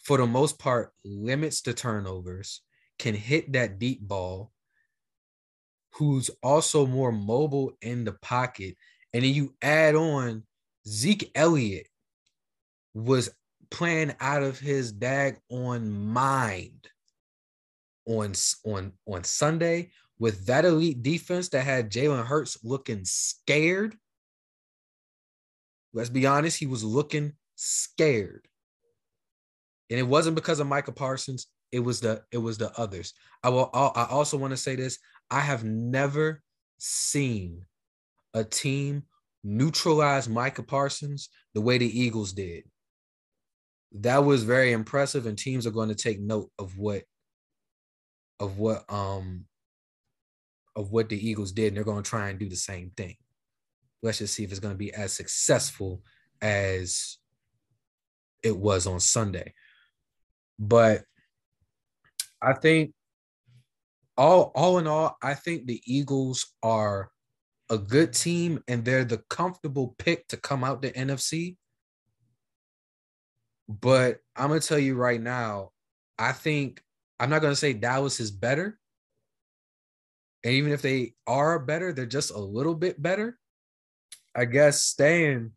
for 0.03 0.17
the 0.17 0.27
most 0.27 0.59
part, 0.59 0.93
limits 1.03 1.61
the 1.61 1.73
turnovers, 1.73 2.61
can 2.99 3.15
hit 3.15 3.51
that 3.53 3.79
deep 3.79 4.01
ball, 4.01 4.51
who's 5.93 6.29
also 6.41 6.85
more 6.85 7.11
mobile 7.11 7.73
in 7.81 8.03
the 8.03 8.13
pocket. 8.13 8.75
And 9.13 9.23
then 9.23 9.33
you 9.33 9.55
add 9.61 9.95
on 9.95 10.43
Zeke 10.87 11.31
Elliott 11.35 11.87
was 12.93 13.29
playing 13.71 14.13
out 14.19 14.43
of 14.43 14.59
his 14.59 14.91
dag 14.91 15.39
on 15.49 15.91
mind 15.91 16.87
on 18.05 18.33
on 18.65 18.91
on 19.07 19.23
Sunday 19.23 19.91
with 20.19 20.45
that 20.45 20.65
elite 20.65 21.01
defense 21.01 21.49
that 21.49 21.61
had 21.61 21.91
Jalen 21.91 22.25
Hurts 22.25 22.57
looking 22.63 23.03
scared. 23.05 23.95
Let's 25.93 26.09
be 26.09 26.25
honest, 26.25 26.59
he 26.59 26.65
was 26.65 26.83
looking 26.83 27.33
scared. 27.55 28.47
And 29.89 29.99
it 29.99 30.07
wasn't 30.07 30.35
because 30.35 30.59
of 30.59 30.67
Micah 30.67 30.91
Parsons. 30.91 31.47
It 31.71 31.79
was 31.79 31.99
the 31.99 32.23
it 32.31 32.37
was 32.37 32.57
the 32.57 32.71
others. 32.79 33.13
I 33.43 33.49
will 33.49 33.69
I 33.73 34.07
also 34.09 34.37
want 34.37 34.51
to 34.51 34.57
say 34.57 34.75
this. 34.75 34.99
I 35.29 35.39
have 35.39 35.63
never 35.63 36.41
seen 36.77 37.65
a 38.33 38.43
team 38.43 39.03
neutralize 39.43 40.29
Micah 40.29 40.63
Parsons 40.63 41.29
the 41.53 41.61
way 41.61 41.77
the 41.77 41.99
Eagles 41.99 42.33
did. 42.33 42.63
That 43.93 44.23
was 44.23 44.43
very 44.43 44.71
impressive, 44.71 45.25
and 45.25 45.37
teams 45.37 45.67
are 45.67 45.71
going 45.71 45.89
to 45.89 45.95
take 45.95 46.19
note 46.19 46.49
of 46.57 46.77
what 46.77 47.03
of 48.39 48.57
what 48.57 48.83
um 48.91 49.45
of 50.75 50.91
what 50.91 51.09
the 51.09 51.29
Eagles 51.29 51.51
did, 51.51 51.67
and 51.67 51.77
they're 51.77 51.83
going 51.83 52.03
to 52.03 52.09
try 52.09 52.29
and 52.29 52.39
do 52.39 52.49
the 52.49 52.55
same 52.55 52.91
thing. 52.97 53.15
Let's 54.01 54.17
just 54.17 54.33
see 54.33 54.43
if 54.43 54.51
it's 54.51 54.59
going 54.59 54.73
to 54.73 54.77
be 54.77 54.93
as 54.93 55.13
successful 55.13 56.03
as 56.41 57.17
it 58.43 58.57
was 58.57 58.85
on 58.85 58.99
Sunday. 58.99 59.53
But 60.59 61.03
I 62.41 62.53
think 62.53 62.93
all 64.17 64.51
all 64.53 64.77
in 64.77 64.87
all, 64.87 65.17
I 65.21 65.33
think 65.33 65.65
the 65.65 65.81
Eagles 65.85 66.45
are 66.61 67.09
a 67.69 67.77
good 67.77 68.13
team 68.13 68.61
and 68.67 68.83
they're 68.83 69.05
the 69.05 69.23
comfortable 69.29 69.95
pick 69.97 70.27
to 70.27 70.37
come 70.37 70.63
out 70.63 70.81
the 70.81 70.91
NFC. 70.91 71.57
But 73.67 74.19
I'm 74.35 74.49
gonna 74.49 74.59
tell 74.59 74.77
you 74.77 74.95
right 74.95 75.21
now, 75.21 75.71
I 76.19 76.33
think 76.33 76.81
I'm 77.19 77.29
not 77.29 77.41
gonna 77.41 77.55
say 77.55 77.73
Dallas 77.73 78.19
is 78.19 78.29
better. 78.31 78.77
And 80.43 80.53
even 80.53 80.73
if 80.73 80.81
they 80.81 81.13
are 81.25 81.57
better, 81.57 81.93
they're 81.93 82.05
just 82.05 82.31
a 82.31 82.39
little 82.39 82.75
bit 82.75 83.01
better. 83.01 83.39
I 84.35 84.45
guess 84.45 84.83
staying 84.83 85.51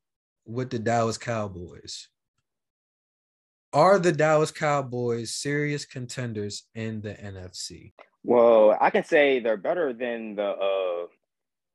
with 0.46 0.70
the 0.70 0.78
Dallas 0.78 1.18
Cowboys. 1.18 2.08
Are 3.72 3.98
the 3.98 4.12
Dallas 4.12 4.50
Cowboys 4.50 5.34
serious 5.34 5.84
contenders 5.84 6.64
in 6.74 7.00
the 7.00 7.14
NFC? 7.14 7.92
Well, 8.22 8.76
I 8.80 8.90
can 8.90 9.04
say 9.04 9.40
they're 9.40 9.56
better 9.56 9.92
than 9.92 10.34
the 10.36 10.48
uh 10.48 11.06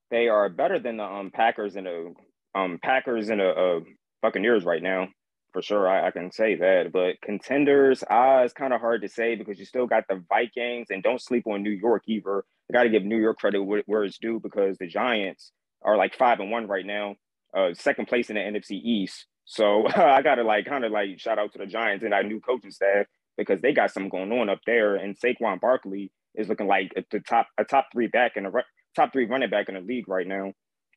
they 0.10 0.27
are 0.27 0.50
better 0.50 0.79
than 0.79 0.98
the 0.98 1.03
um 1.03 1.31
Packers 1.31 1.75
and 1.75 1.88
the 1.88 2.13
um 2.55 2.79
Packers 2.81 3.29
and 3.29 3.39
the 3.39 3.50
uh, 3.50 3.79
Buccaneers 4.21 4.65
right 4.65 4.83
now. 4.83 5.07
For 5.53 5.62
sure, 5.62 5.88
I, 5.88 6.07
I 6.07 6.12
can 6.12 6.31
say 6.31 6.55
that. 6.55 6.91
But 6.93 7.21
contenders, 7.21 8.03
ah, 8.10 8.39
it's 8.39 8.53
kind 8.53 8.74
of 8.74 8.79
hard 8.79 9.01
to 9.01 9.10
say 9.10 9.36
because 9.36 9.60
you 9.60 9.65
still 9.65 9.86
got 9.86 10.05
the 10.07 10.24
Vikings 10.29 10.88
and 10.89 11.03
don't 11.03 11.21
sleep 11.21 11.45
on 11.45 11.62
New 11.62 11.71
York 11.71 12.03
either. 12.07 12.45
I 12.69 12.74
got 12.74 12.83
to 12.83 12.89
give 12.89 13.03
New 13.03 13.17
York 13.17 13.38
credit 13.38 13.62
where, 13.62 14.03
it's 14.03 14.17
due 14.17 14.39
because 14.39 14.77
the 14.77 14.88
Giants 14.88 15.51
are 15.81 15.98
like 15.98 16.15
five 16.15 16.39
and 16.39 16.51
one 16.51 16.67
right 16.67 16.86
now, 16.86 17.15
uh, 17.53 17.74
second 17.74 18.07
place 18.07 18.29
in 18.29 18.36
the 18.36 18.41
NFC 18.41 18.71
East. 18.81 19.25
So 19.51 19.86
I 19.96 20.22
got 20.22 20.36
to 20.36 20.43
like 20.43 20.65
kind 20.65 20.86
of 20.86 20.93
like 20.93 21.20
shout 21.20 21.38
out 21.38 21.51
to 21.51 21.60
the 21.60 21.65
Giants 21.65 22.05
and 22.05 22.13
our 22.13 22.24
new 22.24 22.39
coaching 22.39 22.72
staff 22.72 23.05
because 23.38 23.60
they 23.60 23.74
got 23.74 23.91
something 23.91 24.10
going 24.10 24.31
on 24.31 24.50
up 24.50 24.60
there. 24.65 24.96
And 24.96 25.20
Saquon 25.20 25.60
Barkley 25.60 26.10
is 26.34 26.48
looking 26.48 26.67
like 26.67 26.93
the 27.12 27.20
top 27.20 27.48
a 27.58 27.65
top 27.65 27.88
three 27.91 28.08
back 28.08 28.38
in 28.38 28.43
the 28.43 28.63
top 28.96 29.12
three 29.12 29.25
running 29.25 29.50
back 29.50 29.67
in 29.67 29.75
the 29.75 29.81
league 29.81 30.08
right 30.08 30.25
now. 30.25 30.53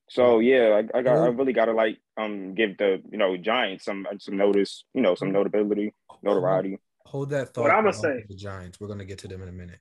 So 0.09 0.39
yeah, 0.39 0.83
I, 0.95 0.99
I 0.99 1.03
got 1.03 1.17
I 1.17 1.27
really 1.27 1.53
got 1.53 1.65
to 1.65 1.73
like 1.73 1.99
um 2.17 2.55
give 2.55 2.79
the 2.79 3.03
you 3.11 3.19
know 3.19 3.37
Giants 3.37 3.85
some 3.87 4.07
some 4.21 4.37
notice, 4.37 4.85
you 4.95 5.03
know, 5.03 5.17
some 5.17 5.33
notability, 5.33 5.93
notoriety. 6.23 6.79
Hold 7.07 7.31
that 7.31 7.55
thought. 7.55 7.63
What 7.63 7.73
I'm 7.73 7.83
gonna 7.83 7.93
say, 7.93 8.25
the 8.29 8.37
Giants. 8.37 8.79
We're 8.79 8.89
gonna 8.89 9.05
get 9.05 9.19
to 9.19 9.29
them 9.29 9.43
in 9.43 9.49
a 9.49 9.53
minute. 9.53 9.81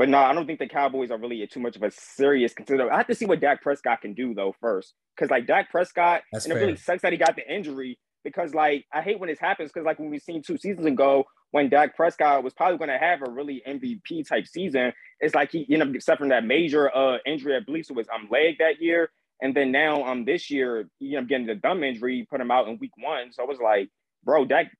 But 0.00 0.08
no, 0.08 0.16
I 0.16 0.32
don't 0.32 0.46
think 0.46 0.58
the 0.58 0.66
Cowboys 0.66 1.10
are 1.10 1.18
really 1.18 1.46
too 1.46 1.60
much 1.60 1.76
of 1.76 1.82
a 1.82 1.90
serious 1.90 2.54
consider. 2.54 2.90
I 2.90 2.96
have 2.96 3.08
to 3.08 3.14
see 3.14 3.26
what 3.26 3.38
Dak 3.38 3.60
Prescott 3.60 4.00
can 4.00 4.14
do 4.14 4.32
though 4.32 4.54
first, 4.58 4.94
because 5.14 5.30
like 5.30 5.46
Dak 5.46 5.70
Prescott, 5.70 6.22
That's 6.32 6.46
and 6.46 6.54
fair. 6.54 6.62
it 6.62 6.64
really 6.64 6.78
sucks 6.78 7.02
that 7.02 7.12
he 7.12 7.18
got 7.18 7.36
the 7.36 7.46
injury. 7.46 7.98
Because 8.24 8.54
like 8.54 8.86
I 8.94 9.02
hate 9.02 9.20
when 9.20 9.28
this 9.28 9.38
happens, 9.38 9.70
because 9.70 9.84
like 9.84 9.98
when 9.98 10.08
we've 10.08 10.22
seen 10.22 10.42
two 10.42 10.56
seasons 10.56 10.86
ago 10.86 11.24
when 11.50 11.68
Dak 11.68 11.94
Prescott 11.96 12.42
was 12.42 12.54
probably 12.54 12.78
going 12.78 12.88
to 12.88 12.96
have 12.96 13.20
a 13.20 13.30
really 13.30 13.62
MVP 13.68 14.26
type 14.26 14.46
season, 14.46 14.94
it's 15.20 15.34
like 15.34 15.52
he 15.52 15.66
ended 15.70 15.94
up 15.94 16.02
suffering 16.02 16.30
that 16.30 16.46
major 16.46 16.96
uh 16.96 17.18
injury. 17.26 17.54
I 17.54 17.60
believe 17.60 17.84
it 17.90 17.94
was 17.94 18.08
um 18.08 18.26
leg 18.30 18.56
that 18.58 18.80
year, 18.80 19.10
and 19.42 19.54
then 19.54 19.70
now 19.70 20.02
um 20.04 20.24
this 20.24 20.50
year 20.50 20.88
he 20.98 21.08
ended 21.08 21.24
up 21.24 21.28
getting 21.28 21.46
the 21.46 21.56
dumb 21.56 21.84
injury, 21.84 22.26
put 22.30 22.40
him 22.40 22.50
out 22.50 22.68
in 22.68 22.78
week 22.78 22.92
one. 22.96 23.34
So 23.34 23.42
I 23.42 23.46
was 23.46 23.58
like, 23.62 23.90
bro, 24.24 24.46
Dak, 24.46 24.70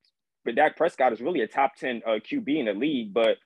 but 0.46 0.54
Dak 0.54 0.78
Prescott 0.78 1.12
is 1.12 1.20
really 1.20 1.42
a 1.42 1.46
top 1.46 1.72
ten 1.76 2.00
uh, 2.06 2.20
QB 2.20 2.58
in 2.60 2.64
the 2.64 2.72
league, 2.72 3.12
but 3.12 3.36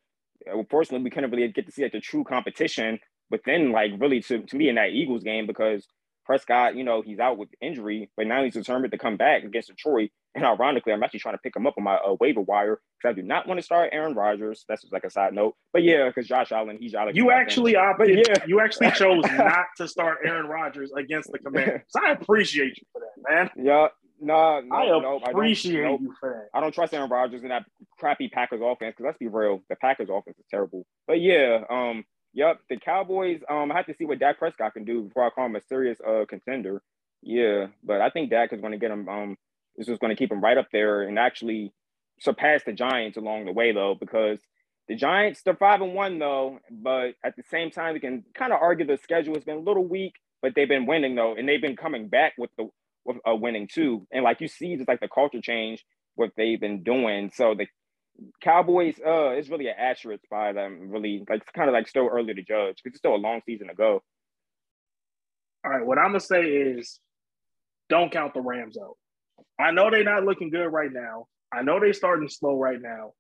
unfortunately 0.47 1.05
we 1.05 1.11
couldn't 1.11 1.31
really 1.31 1.49
get 1.49 1.67
to 1.67 1.73
see 1.73 1.83
like 1.83 1.93
the 1.93 2.01
true 2.01 2.25
competition 2.25 2.99
within 3.31 3.73
like 3.73 3.93
really 3.99 4.21
to, 4.21 4.41
to 4.41 4.57
me 4.57 4.69
in 4.69 4.75
that 4.77 4.91
Eagles 4.91 5.23
game 5.23 5.47
because 5.47 5.87
Prescott, 6.25 6.75
you 6.75 6.85
know, 6.85 7.03
he's 7.03 7.19
out 7.19 7.37
with 7.37 7.51
injury, 7.61 8.11
but 8.17 8.27
now 8.27 8.43
he's 8.43 8.55
determined 8.55 8.93
to 8.93 8.99
come 8.99 9.17
back 9.17 9.45
against 9.45 9.69
Detroit. 9.69 10.11
And 10.35 10.45
ironically, 10.45 10.93
I'm 10.93 11.03
actually 11.03 11.21
trying 11.21 11.35
to 11.35 11.41
pick 11.41 11.55
him 11.55 11.67
up 11.67 11.75
on 11.77 11.85
my 11.85 11.97
uh, 11.97 12.17
waiver 12.19 12.41
wire 12.41 12.81
because 12.99 13.13
I 13.13 13.21
do 13.21 13.23
not 13.23 13.47
want 13.47 13.59
to 13.59 13.63
start 13.63 13.91
Aaron 13.93 14.15
Rodgers. 14.15 14.65
That's 14.69 14.83
just 14.83 14.93
like 14.93 15.05
a 15.05 15.11
side 15.11 15.33
note. 15.33 15.55
But 15.73 15.85
yeah, 15.85 16.09
because 16.09 16.27
Josh 16.27 16.51
Allen, 16.51 16.79
he's 16.81 16.95
out. 16.95 17.15
you 17.15 17.31
actually 17.31 17.77
opted. 17.77 18.27
yeah. 18.27 18.45
You 18.47 18.61
actually 18.61 18.91
chose 18.93 19.25
not 19.37 19.67
to 19.77 19.87
start 19.87 20.19
Aaron 20.25 20.47
Rodgers 20.47 20.91
against 20.97 21.31
the 21.31 21.39
Commanders. 21.39 21.83
I 21.97 22.13
appreciate 22.13 22.79
you 22.79 22.85
for 22.93 23.01
that, 23.01 23.31
man. 23.31 23.51
Yeah, 23.57 23.89
no, 24.21 24.61
no, 24.61 24.77
I 24.77 24.87
no, 24.87 25.21
I 25.27 25.31
appreciate 25.31 25.83
don't, 25.83 26.03
you 26.03 26.15
for 26.19 26.31
that. 26.31 26.59
I 26.59 26.61
don't 26.61 26.75
trust 26.75 26.95
Aaron 26.95 27.11
Rodgers 27.11 27.43
in 27.43 27.49
that 27.49 27.65
crappy 27.99 28.29
Packers 28.29 28.61
offense 28.63 28.95
because 28.97 29.05
let's 29.05 29.19
be 29.19 29.29
real, 29.29 29.63
the 29.69 29.77
Packers 29.77 30.09
offense 30.11 30.39
is 30.39 30.47
terrible. 30.51 30.87
But 31.07 31.21
yeah, 31.21 31.65
um, 31.71 32.05
yep, 32.33 32.61
the 32.69 32.77
Cowboys. 32.77 33.41
Um, 33.49 33.73
I 33.73 33.77
have 33.77 33.87
to 33.87 33.95
see 33.95 34.05
what 34.05 34.19
Dak 34.19 34.39
Prescott 34.39 34.75
can 34.75 34.85
do 34.85 35.03
before 35.03 35.27
I 35.27 35.31
call 35.31 35.47
him 35.47 35.57
a 35.57 35.63
serious 35.63 35.99
uh 36.07 36.25
contender. 36.29 36.83
Yeah, 37.23 37.67
but 37.83 38.01
I 38.01 38.11
think 38.11 38.31
Dak 38.31 38.53
is 38.53 38.61
going 38.61 38.73
to 38.73 38.79
get 38.79 38.91
him. 38.91 39.09
Um, 39.09 39.37
is 39.77 39.87
just 39.87 40.01
going 40.01 40.11
to 40.11 40.17
keep 40.17 40.31
him 40.31 40.41
right 40.41 40.59
up 40.59 40.69
there 40.73 41.03
and 41.03 41.19
actually 41.19 41.73
surpass 42.21 42.63
the 42.65 42.73
Giants 42.73 43.17
along 43.17 43.45
the 43.45 43.53
way 43.53 43.73
though, 43.73 43.97
because 43.99 44.39
the 44.89 44.95
Giants 44.95 45.43
they're 45.43 45.57
five 45.57 45.81
and 45.81 45.95
one 45.95 46.19
though, 46.19 46.61
but 46.71 47.15
at 47.25 47.37
the 47.37 47.43
same 47.51 47.71
time 47.71 47.95
we 47.95 48.01
can 48.01 48.25
kind 48.35 48.53
of 48.53 48.61
argue 48.61 48.87
the 48.87 48.99
schedule 48.99 49.35
has 49.35 49.45
been 49.45 49.57
a 49.57 49.61
little 49.61 49.85
weak, 49.85 50.15
but 50.43 50.53
they've 50.55 50.69
been 50.69 50.87
winning 50.87 51.15
though, 51.15 51.35
and 51.35 51.49
they've 51.49 51.61
been 51.61 51.77
coming 51.77 52.09
back 52.09 52.35
with 52.39 52.51
the 52.57 52.69
uh, 53.09 53.35
winning 53.35 53.69
too. 53.73 54.07
And 54.13 54.25
like 54.25 54.41
you 54.41 54.49
see, 54.49 54.77
just 54.77 54.89
like 54.89 55.01
the 55.01 55.09
culture 55.09 55.41
change, 55.41 55.85
what 56.15 56.31
they've 56.37 56.61
been 56.61 56.83
doing. 56.83 57.31
So 57.35 57.55
the 57.55 57.67
Cowboys, 58.41 58.95
uh, 59.05 59.31
it's 59.31 59.49
really 59.49 59.67
an 59.67 59.75
asterisk 59.79 60.25
by 60.31 60.53
them. 60.53 60.91
Really, 60.91 61.25
like 61.29 61.43
it's 61.43 61.51
kind 61.51 61.69
of 61.69 61.73
like 61.73 61.89
still 61.89 62.09
early 62.11 62.35
to 62.35 62.43
judge 62.43 62.77
because 62.83 62.95
it's 62.95 62.99
still 62.99 63.15
a 63.15 63.17
long 63.17 63.41
season 63.45 63.69
to 63.69 63.75
go. 63.75 64.03
All 65.65 65.71
right, 65.71 65.85
what 65.85 65.99
I'm 65.99 66.09
gonna 66.09 66.21
say 66.21 66.43
is, 66.45 67.01
don't 67.89 68.13
count 68.13 68.35
the 68.35 68.41
Rams 68.41 68.77
out. 68.79 68.97
I 69.59 69.73
know 69.73 69.91
they're 69.91 70.05
not 70.05 70.25
looking 70.25 70.51
good 70.51 70.69
right 70.69 70.93
now. 70.93 71.27
I 71.53 71.63
know 71.63 71.81
they're 71.81 71.93
starting 71.93 72.29
slow 72.29 72.59
right 72.59 72.81
now, 72.81 73.13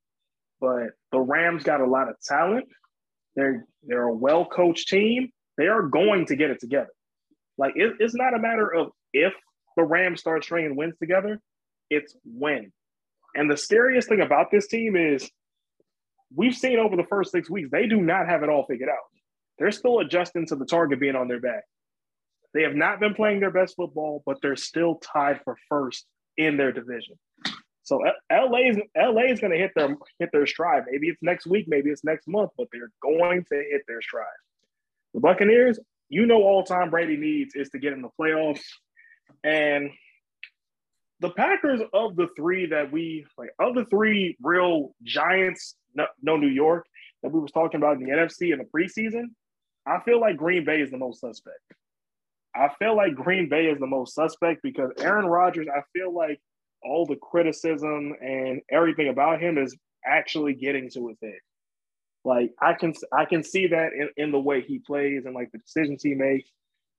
but 0.61 0.91
the 1.13 1.21
Rams 1.21 1.63
got 1.63 1.81
a 1.81 1.87
lot 1.87 2.09
of 2.09 2.17
talent. 2.23 2.67
They're 3.37 3.67
they're 3.83 4.09
a 4.09 4.15
well 4.15 4.45
coached 4.45 4.89
team. 4.89 5.31
They 5.57 5.67
are 5.67 5.83
going 5.83 6.27
to 6.27 6.37
get 6.37 6.51
it 6.51 6.61
together. 6.61 6.91
Like 7.59 7.75
it, 7.77 7.95
it's 8.01 8.15
not 8.15 8.35
a 8.35 8.39
matter 8.39 8.73
of 8.73 8.91
if 9.13 9.33
the 9.77 9.83
Rams 9.83 10.21
start 10.21 10.45
stringing 10.45 10.77
wins 10.77 10.97
together, 10.99 11.41
it's 11.91 12.17
when. 12.25 12.73
And 13.35 13.51
the 13.51 13.57
scariest 13.57 14.09
thing 14.09 14.21
about 14.21 14.51
this 14.51 14.69
team 14.69 14.97
is 14.97 15.29
we've 16.35 16.55
seen 16.55 16.79
over 16.79 16.97
the 16.97 17.05
first 17.05 17.33
six 17.33 17.51
weeks, 17.51 17.69
they 17.71 17.87
do 17.87 18.01
not 18.01 18.29
have 18.29 18.43
it 18.43 18.49
all 18.49 18.65
figured 18.67 18.89
out. 18.89 18.97
They're 19.59 19.73
still 19.73 20.01
adjusting 20.01 20.47
to 20.49 20.57
the 20.57 20.67
target 20.67 21.01
being 21.01 21.17
on 21.17 21.29
their 21.29 21.41
back. 21.41 21.65
They 22.55 22.63
have 22.63 22.75
not 22.75 23.01
been 23.01 23.15
playing 23.15 23.41
their 23.41 23.51
best 23.51 23.75
football, 23.77 24.23
but 24.25 24.39
they're 24.41 24.57
still 24.57 24.97
tied 24.97 25.41
for 25.45 25.57
first 25.69 26.07
in 26.37 26.57
their 26.57 26.73
division. 26.73 27.19
So 27.83 28.01
LA 28.33 28.71
is 28.71 28.79
LA 28.97 29.25
is 29.27 29.41
going 29.41 29.53
to 29.53 29.59
hit 29.59 29.73
their 29.77 29.97
hit 30.19 30.31
their 30.33 30.47
stride. 30.47 30.85
Maybe 30.91 31.09
it's 31.09 31.23
next 31.23 31.47
week, 31.47 31.67
maybe 31.69 31.91
it's 31.91 32.03
next 32.03 32.27
month, 32.27 32.51
but 32.57 32.69
they're 32.73 32.91
going 33.03 33.45
to 33.45 33.57
hit 33.57 33.83
their 33.87 34.01
stride. 34.01 34.27
The 35.13 35.21
Buccaneers, 35.21 35.79
you 36.09 36.27
know, 36.27 36.43
all 36.43 36.65
Tom 36.65 36.91
Brady 36.91 37.17
needs 37.17 37.55
is 37.55 37.69
to 37.71 37.79
get 37.79 37.93
in 37.93 38.01
the 38.01 38.09
playoffs, 38.19 38.63
and 39.43 39.91
the 41.21 41.31
Packers 41.31 41.81
of 41.93 42.17
the 42.17 42.29
three 42.37 42.67
that 42.67 42.93
we 42.93 43.27
like 43.39 43.51
of 43.59 43.75
the 43.75 43.85
three 43.87 44.37
real 44.43 44.95
giants, 45.03 45.77
no, 45.95 46.07
no 46.23 46.37
New 46.37 46.49
York 46.49 46.87
that 47.23 47.33
we 47.33 47.41
was 47.41 47.53
talking 47.53 47.79
about 47.79 47.97
in 47.97 48.05
the 48.05 48.11
NFC 48.11 48.53
in 48.53 48.59
the 48.59 48.65
preseason. 48.65 49.27
I 49.87 50.01
feel 50.05 50.21
like 50.21 50.37
Green 50.37 50.65
Bay 50.65 50.81
is 50.81 50.91
the 50.91 50.99
most 50.99 51.21
suspect. 51.21 51.61
I 52.55 52.69
feel 52.79 52.97
like 52.97 53.15
Green 53.15 53.49
Bay 53.49 53.67
is 53.67 53.79
the 53.79 53.87
most 53.87 54.15
suspect 54.15 54.63
because 54.63 54.91
Aaron 54.99 55.27
Rodgers, 55.27 55.67
I 55.69 55.81
feel 55.93 56.15
like 56.15 56.41
all 56.83 57.07
the 57.07 57.17
criticism 57.17 58.15
and 58.21 58.61
everything 58.71 59.09
about 59.09 59.41
him 59.41 59.59
is 59.59 59.77
actually 60.07 60.55
getting 60.55 60.91
to 60.91 61.09
his 61.09 61.19
head. 61.23 61.39
Like 62.25 62.53
I 62.61 62.75
can 62.75 62.95
I 63.13 63.25
can 63.25 63.43
see 63.43 63.67
that 63.69 63.93
in, 63.93 64.09
in 64.17 64.33
the 64.33 64.41
way 64.41 64.63
he 64.63 64.79
plays 64.79 65.25
and 65.27 65.35
like 65.35 65.53
the 65.53 65.59
decisions 65.59 66.03
he 66.03 66.15
makes. 66.15 66.49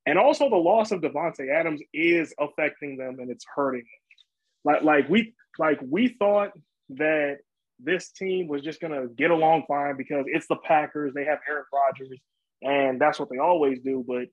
And 0.06 0.20
also 0.20 0.50
the 0.50 0.56
loss 0.56 0.92
of 0.92 1.02
Davante 1.02 1.50
Adams 1.50 1.82
is 1.94 2.34
affecting 2.40 2.98
them 2.98 3.18
and 3.20 3.32
it's 3.32 3.46
hurting 3.56 3.82
them. 3.82 4.74
Like 4.74 4.84
like 4.84 5.10
we 5.10 5.34
like 5.58 5.80
we 5.88 6.10
thought 6.20 6.52
that 6.90 7.38
this 7.80 8.12
team 8.12 8.48
was 8.48 8.62
just 8.62 8.80
gonna 8.80 9.08
get 9.08 9.32
along 9.32 9.64
fine 9.68 9.98
because 9.98 10.26
it's 10.28 10.48
the 10.48 10.58
Packers, 10.58 11.14
they 11.14 11.26
have 11.26 11.40
Aaron 11.48 11.66
Rodgers, 11.74 12.20
and 12.62 13.00
that's 13.00 13.20
what 13.20 13.30
they 13.30 13.38
always 13.38 13.80
do. 13.80 14.04
But 14.08 14.28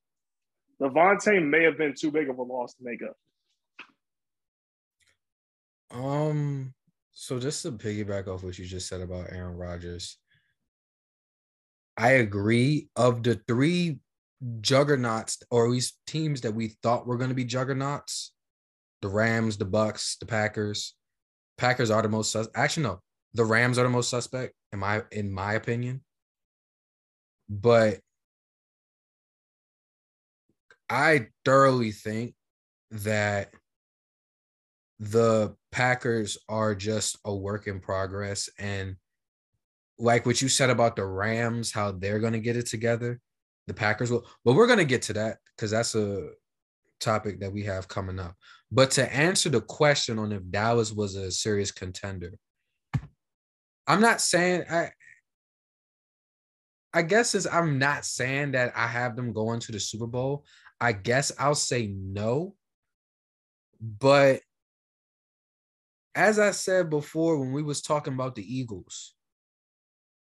Davante 0.80 1.44
may 1.44 1.64
have 1.64 1.78
been 1.78 1.94
too 1.98 2.11
big 2.11 2.28
of 2.28 2.38
a 2.38 2.42
loss 2.42 2.74
to 2.74 2.85
make 2.85 3.00
up. 3.02 3.16
Um, 5.90 6.72
so 7.12 7.38
just 7.38 7.62
to 7.62 7.72
piggyback 7.72 8.26
off 8.26 8.42
what 8.42 8.58
you 8.58 8.64
just 8.64 8.88
said 8.88 9.00
about 9.00 9.30
Aaron 9.30 9.56
Rodgers, 9.56 10.16
I 11.96 12.12
agree. 12.12 12.88
Of 12.96 13.22
the 13.22 13.40
three 13.46 13.98
juggernauts, 14.61 15.42
or 15.50 15.68
least 15.68 15.98
teams 16.07 16.40
that 16.42 16.55
we 16.55 16.68
thought 16.83 17.07
were 17.07 17.16
going 17.16 17.31
to 17.31 17.35
be 17.35 17.44
juggernauts, 17.44 18.33
the 19.00 19.09
Rams, 19.09 19.57
the 19.57 19.64
Bucks, 19.64 20.16
the 20.18 20.26
Packers. 20.26 20.94
Packers 21.59 21.90
are 21.90 22.02
the 22.02 22.09
most 22.09 22.33
sus- 22.33 22.48
actually 22.55 22.85
no, 22.85 23.00
the 23.35 23.44
Rams 23.44 23.78
are 23.78 23.85
the 23.85 23.88
most 23.88 24.11
suspect 24.11 24.55
in 24.72 24.78
my 24.78 25.02
in 25.11 25.33
my 25.33 25.55
opinion. 25.55 26.02
But 27.48 28.00
I 30.88 31.28
thoroughly 31.44 31.92
think 31.92 32.35
that 32.90 33.50
the 34.98 35.55
Packers 35.72 36.38
are 36.48 36.74
just 36.74 37.18
a 37.24 37.35
work 37.35 37.66
in 37.66 37.81
progress. 37.81 38.48
And 38.59 38.96
like 39.98 40.26
what 40.26 40.42
you 40.42 40.48
said 40.48 40.70
about 40.70 40.96
the 40.96 41.05
Rams, 41.05 41.72
how 41.72 41.92
they're 41.92 42.20
going 42.20 42.35
to 42.35 42.40
get 42.40 42.57
it 42.57 42.66
together, 42.66 43.20
the 43.66 43.75
Packers 43.75 44.11
will, 44.11 44.27
but 44.44 44.55
we're 44.55 44.66
gonna 44.66 44.85
get 44.85 45.03
to 45.03 45.12
that 45.14 45.38
because 45.57 45.70
that's 45.70 45.94
a 45.94 46.31
topic 47.01 47.40
that 47.40 47.53
we 47.53 47.64
have 47.64 47.88
coming 47.88 48.18
up. 48.18 48.35
But 48.70 48.90
to 48.92 49.14
answer 49.14 49.51
the 49.51 49.61
question 49.61 50.18
on 50.18 50.33
if 50.33 50.42
Dallas 50.51 50.92
was 50.92 51.14
a 51.14 51.31
serious 51.31 51.70
contender, 51.70 52.33
I'm 53.87 54.01
not 54.01 54.20
saying 54.20 54.64
I 54.70 54.92
I 56.94 57.03
guess 57.03 57.35
is 57.35 57.46
I'm 57.46 57.79
not 57.79 58.05
saying 58.05 58.53
that 58.53 58.72
I 58.77 58.87
have 58.87 59.16
them 59.16 59.33
going 59.33 59.61
to 59.61 59.72
the 59.72 59.81
Super 59.81 60.07
Bowl. 60.07 60.44
I 60.81 60.92
guess 60.92 61.33
I'll 61.38 61.55
say 61.55 61.87
no. 61.87 62.55
But 63.81 64.40
as 66.14 66.38
I 66.38 66.51
said 66.51 66.90
before 66.90 67.38
when 67.38 67.53
we 67.53 67.62
was 67.62 67.81
talking 67.81 68.12
about 68.12 68.35
the 68.35 68.42
Eagles, 68.42 69.14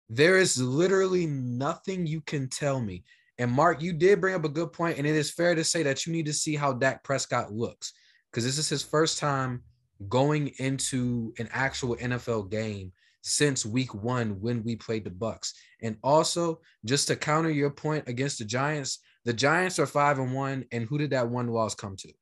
there 0.08 0.38
is 0.38 0.60
literally 0.60 1.26
nothing 1.26 2.06
you 2.06 2.20
can 2.20 2.48
tell 2.48 2.80
me. 2.80 3.04
And 3.40 3.50
Mark, 3.50 3.80
you 3.80 3.94
did 3.94 4.20
bring 4.20 4.34
up 4.34 4.44
a 4.44 4.50
good 4.50 4.70
point, 4.70 4.98
and 4.98 5.06
it 5.06 5.16
is 5.16 5.30
fair 5.30 5.54
to 5.54 5.64
say 5.64 5.82
that 5.84 6.06
you 6.06 6.12
need 6.12 6.26
to 6.26 6.32
see 6.32 6.56
how 6.56 6.74
Dak 6.74 7.02
Prescott 7.02 7.50
looks 7.50 7.94
because 8.30 8.44
this 8.44 8.58
is 8.58 8.68
his 8.68 8.82
first 8.82 9.18
time 9.18 9.62
going 10.10 10.48
into 10.58 11.32
an 11.38 11.48
actual 11.50 11.96
NFL 11.96 12.50
game 12.50 12.92
since 13.22 13.64
week 13.64 13.94
one 13.94 14.38
when 14.42 14.62
we 14.62 14.76
played 14.76 15.04
the 15.04 15.10
Bucks. 15.10 15.54
And 15.80 15.96
also, 16.04 16.60
just 16.84 17.08
to 17.08 17.16
counter 17.16 17.50
your 17.50 17.70
point 17.70 18.08
against 18.08 18.40
the 18.40 18.44
Giants, 18.44 18.98
the 19.24 19.32
Giants 19.32 19.78
are 19.78 19.86
five 19.86 20.18
and 20.18 20.34
one, 20.34 20.66
and 20.70 20.84
who 20.84 20.98
did 20.98 21.12
that 21.12 21.30
one 21.30 21.48
loss 21.48 21.74
come 21.74 21.96
to? 21.96 22.12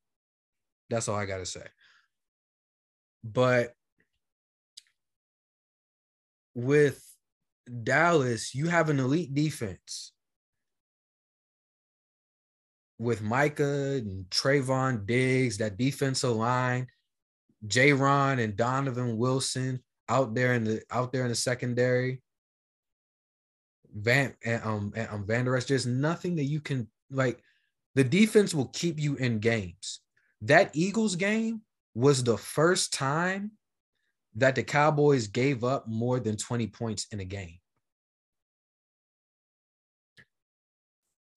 That's 0.88 1.08
all 1.08 1.16
I 1.16 1.26
gotta 1.26 1.46
say. 1.46 1.66
But 3.24 3.72
with 6.54 7.04
Dallas, 7.82 8.54
you 8.54 8.68
have 8.68 8.88
an 8.88 9.00
elite 9.00 9.34
defense 9.34 10.12
with 12.98 13.22
Micah 13.22 14.00
and 14.02 14.28
Trevon 14.30 15.06
Diggs, 15.06 15.58
that 15.58 15.78
defensive 15.78 16.34
line, 16.34 16.88
J-Ron 17.66 18.38
and 18.38 18.56
Donovan 18.56 19.16
Wilson 19.16 19.80
out 20.08 20.34
there 20.34 20.54
in 20.54 20.64
the 20.64 20.82
out 20.90 21.12
there 21.12 21.22
in 21.22 21.28
the 21.28 21.34
secondary. 21.34 22.22
Van 23.94 24.34
and 24.44 24.62
um 24.64 24.92
and 24.96 25.08
um 25.10 25.26
Vander 25.26 25.56
Esch, 25.56 25.64
there's 25.64 25.86
nothing 25.86 26.36
that 26.36 26.44
you 26.44 26.60
can 26.60 26.88
like. 27.10 27.42
The 27.94 28.04
defense 28.04 28.54
will 28.54 28.68
keep 28.68 29.00
you 29.00 29.16
in 29.16 29.38
games. 29.38 30.00
That 30.42 30.70
Eagles 30.74 31.16
game 31.16 31.62
was 31.94 32.22
the 32.22 32.36
first 32.36 32.92
time 32.92 33.52
that 34.36 34.54
the 34.54 34.62
Cowboys 34.62 35.26
gave 35.26 35.64
up 35.64 35.88
more 35.88 36.20
than 36.20 36.36
20 36.36 36.68
points 36.68 37.06
in 37.10 37.18
a 37.18 37.24
game. 37.24 37.58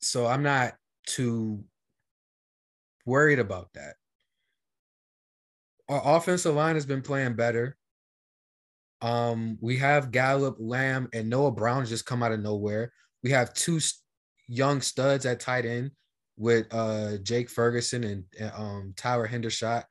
So 0.02 0.28
I'm 0.28 0.44
not 0.44 0.74
too 1.06 1.64
worried 3.06 3.40
about 3.40 3.70
that. 3.74 3.96
Our 5.90 6.18
offensive 6.18 6.56
line 6.56 6.76
has 6.76 6.86
been 6.86 7.02
playing 7.02 7.36
better. 7.36 7.76
Um, 9.02 9.58
we 9.62 9.78
have 9.78 10.12
Gallup, 10.12 10.58
Lamb, 10.60 11.10
and 11.14 11.30
Noah 11.30 11.52
Brown 11.52 11.86
just 11.86 12.06
come 12.06 12.22
out 12.24 12.32
of 12.32 12.40
nowhere. 12.40 12.94
We 13.24 13.32
have 13.32 13.54
two 13.54 13.80
young 14.48 14.82
studs 14.82 15.26
at 15.26 15.40
tight 15.40 15.66
end 15.66 15.92
with 16.38 16.68
uh 16.72 17.18
Jake 17.24 17.50
Ferguson 17.50 18.04
and 18.04 18.52
um 18.56 18.94
Tyler 18.96 19.28
Hendershot, 19.28 19.84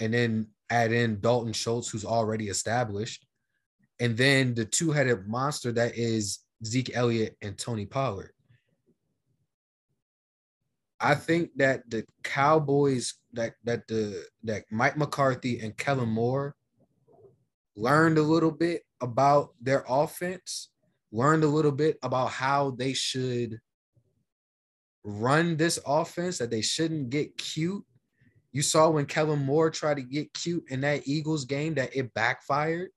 and 0.00 0.12
then 0.12 0.48
add 0.70 0.92
in 0.92 1.20
Dalton 1.20 1.52
Schultz, 1.52 1.88
who's 1.88 2.04
already 2.04 2.48
established, 2.48 3.26
and 4.00 4.16
then 4.16 4.54
the 4.54 4.64
two-headed 4.64 5.26
monster 5.26 5.72
that 5.72 5.96
is 5.96 6.40
Zeke 6.64 6.94
Elliott 6.94 7.36
and 7.42 7.56
Tony 7.56 7.86
Pollard. 7.86 8.32
I 11.00 11.14
think 11.14 11.50
that 11.56 11.88
the 11.90 12.04
Cowboys 12.22 13.14
that 13.34 13.54
that 13.64 13.86
the 13.86 14.24
that 14.44 14.64
Mike 14.70 14.96
McCarthy 14.96 15.60
and 15.60 15.76
Kellen 15.76 16.08
Moore 16.08 16.54
learned 17.76 18.16
a 18.18 18.22
little 18.22 18.50
bit 18.50 18.82
about 19.00 19.50
their 19.60 19.84
offense, 19.88 20.70
learned 21.12 21.44
a 21.44 21.48
little 21.48 21.72
bit 21.72 21.98
about 22.02 22.30
how 22.30 22.70
they 22.70 22.94
should 22.94 23.58
run 25.04 25.56
this 25.56 25.78
offense, 25.86 26.38
that 26.38 26.50
they 26.50 26.62
shouldn't 26.62 27.10
get 27.10 27.36
cute. 27.36 27.84
You 28.52 28.62
saw 28.62 28.88
when 28.88 29.04
Kellen 29.04 29.44
Moore 29.44 29.70
tried 29.70 29.98
to 29.98 30.02
get 30.02 30.32
cute 30.32 30.64
in 30.70 30.80
that 30.80 31.06
Eagles 31.06 31.44
game 31.44 31.74
that 31.74 31.94
it 31.94 32.12
backfired. 32.14 32.88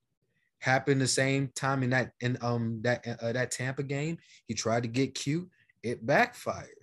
Happened 0.59 1.01
the 1.01 1.07
same 1.07 1.49
time 1.55 1.83
in 1.83 1.89
that 1.91 2.11
in 2.21 2.37
um 2.41 2.81
that 2.83 3.05
uh, 3.21 3.33
that 3.33 3.51
Tampa 3.51 3.83
game. 3.83 4.17
He 4.47 4.53
tried 4.53 4.83
to 4.83 4.89
get 4.89 5.15
cute, 5.15 5.49
it 5.83 6.05
backfired. 6.05 6.78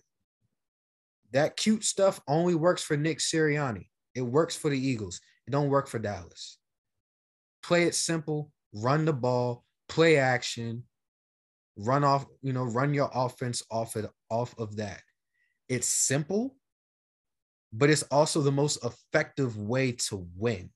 That 1.36 1.58
cute 1.58 1.84
stuff 1.84 2.18
only 2.26 2.54
works 2.54 2.82
for 2.82 2.96
Nick 2.96 3.18
Sirianni. 3.18 3.88
It 4.14 4.22
works 4.22 4.56
for 4.56 4.70
the 4.70 4.78
Eagles. 4.78 5.20
It 5.46 5.50
don't 5.50 5.68
work 5.68 5.86
for 5.86 5.98
Dallas. 5.98 6.56
Play 7.62 7.82
it 7.82 7.94
simple, 7.94 8.50
run 8.72 9.04
the 9.04 9.12
ball, 9.12 9.62
play 9.86 10.16
action, 10.16 10.84
run 11.76 12.04
off, 12.04 12.24
you 12.40 12.54
know, 12.54 12.62
run 12.62 12.94
your 12.94 13.10
offense 13.12 13.62
off 13.70 13.96
of 13.96 14.08
off 14.30 14.58
of 14.58 14.76
that. 14.76 15.02
It's 15.68 15.86
simple, 15.86 16.56
but 17.70 17.90
it's 17.90 18.04
also 18.04 18.40
the 18.40 18.50
most 18.50 18.82
effective 18.82 19.58
way 19.58 19.92
to 20.08 20.26
win. 20.38 20.70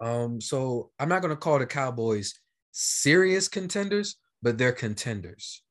Um, 0.00 0.40
so 0.40 0.90
I'm 0.98 1.08
not 1.08 1.22
gonna 1.22 1.36
call 1.36 1.60
the 1.60 1.66
Cowboys 1.66 2.34
serious 2.72 3.46
contenders, 3.46 4.16
but 4.42 4.58
they're 4.58 4.72
contenders. 4.72 5.62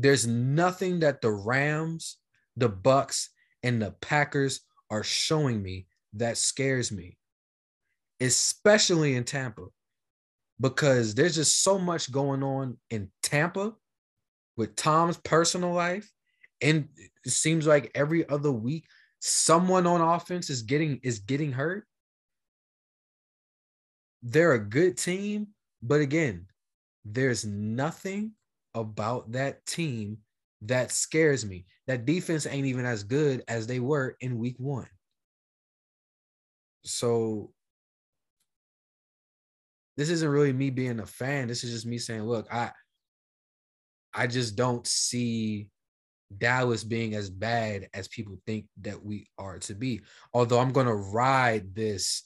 There's 0.00 0.26
nothing 0.26 1.00
that 1.00 1.20
the 1.20 1.30
Rams, 1.30 2.16
the 2.56 2.70
Bucks, 2.70 3.28
and 3.62 3.82
the 3.82 3.90
Packers 4.00 4.60
are 4.90 5.04
showing 5.04 5.62
me 5.62 5.86
that 6.14 6.38
scares 6.38 6.90
me, 6.90 7.18
especially 8.18 9.14
in 9.14 9.24
Tampa, 9.24 9.66
because 10.58 11.14
there's 11.14 11.34
just 11.34 11.62
so 11.62 11.78
much 11.78 12.10
going 12.10 12.42
on 12.42 12.78
in 12.88 13.10
Tampa 13.22 13.74
with 14.56 14.74
Tom's 14.74 15.18
personal 15.18 15.74
life. 15.74 16.10
And 16.62 16.88
it 17.24 17.30
seems 17.30 17.66
like 17.66 17.90
every 17.94 18.26
other 18.26 18.50
week, 18.50 18.86
someone 19.18 19.86
on 19.86 20.00
offense 20.00 20.48
is 20.48 20.62
getting 20.62 20.98
is 21.02 21.18
getting 21.18 21.52
hurt. 21.52 21.86
They're 24.22 24.54
a 24.54 24.58
good 24.58 24.96
team, 24.96 25.48
but 25.82 26.00
again, 26.00 26.46
there's 27.04 27.44
nothing 27.44 28.32
about 28.74 29.32
that 29.32 29.64
team 29.66 30.18
that 30.62 30.92
scares 30.92 31.44
me. 31.44 31.66
That 31.86 32.04
defense 32.04 32.46
ain't 32.46 32.66
even 32.66 32.84
as 32.84 33.02
good 33.02 33.42
as 33.48 33.66
they 33.66 33.80
were 33.80 34.16
in 34.20 34.38
week 34.38 34.56
one. 34.58 34.88
So 36.84 37.52
this 39.96 40.10
isn't 40.10 40.28
really 40.28 40.52
me 40.52 40.70
being 40.70 41.00
a 41.00 41.06
fan. 41.06 41.48
This 41.48 41.64
is 41.64 41.70
just 41.70 41.86
me 41.86 41.98
saying, 41.98 42.22
look, 42.22 42.52
I 42.52 42.70
I 44.12 44.26
just 44.26 44.56
don't 44.56 44.86
see 44.86 45.68
Dallas 46.36 46.84
being 46.84 47.14
as 47.14 47.30
bad 47.30 47.88
as 47.94 48.08
people 48.08 48.38
think 48.46 48.66
that 48.82 49.04
we 49.04 49.28
are 49.38 49.58
to 49.60 49.74
be. 49.74 50.00
Although 50.32 50.58
I'm 50.58 50.72
gonna 50.72 50.94
ride 50.94 51.74
this 51.74 52.24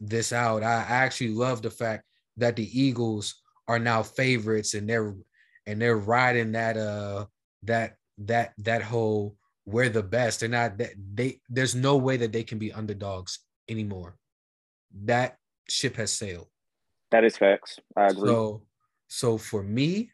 this 0.00 0.32
out. 0.32 0.62
I 0.62 0.82
actually 0.88 1.30
love 1.30 1.62
the 1.62 1.70
fact 1.70 2.04
that 2.36 2.56
the 2.56 2.80
Eagles 2.80 3.42
are 3.68 3.78
now 3.78 4.02
favorites 4.02 4.74
and 4.74 4.88
they're 4.88 5.14
and 5.66 5.80
they're 5.80 5.96
riding 5.96 6.52
that 6.52 6.76
uh 6.76 7.26
that 7.62 7.96
that 8.18 8.52
that 8.58 8.82
whole 8.82 9.36
we're 9.66 9.88
the 9.88 10.02
best. 10.02 10.40
They're 10.40 10.48
not 10.48 10.78
that 10.78 10.90
they 11.14 11.40
there's 11.48 11.74
no 11.74 11.96
way 11.96 12.16
that 12.18 12.32
they 12.32 12.42
can 12.42 12.58
be 12.58 12.72
underdogs 12.72 13.40
anymore. 13.68 14.16
That 15.04 15.38
ship 15.68 15.96
has 15.96 16.12
sailed. 16.12 16.48
That 17.10 17.24
is 17.24 17.36
facts. 17.36 17.78
I 17.96 18.08
agree. 18.08 18.28
So 18.28 18.62
so 19.08 19.38
for 19.38 19.62
me 19.62 20.10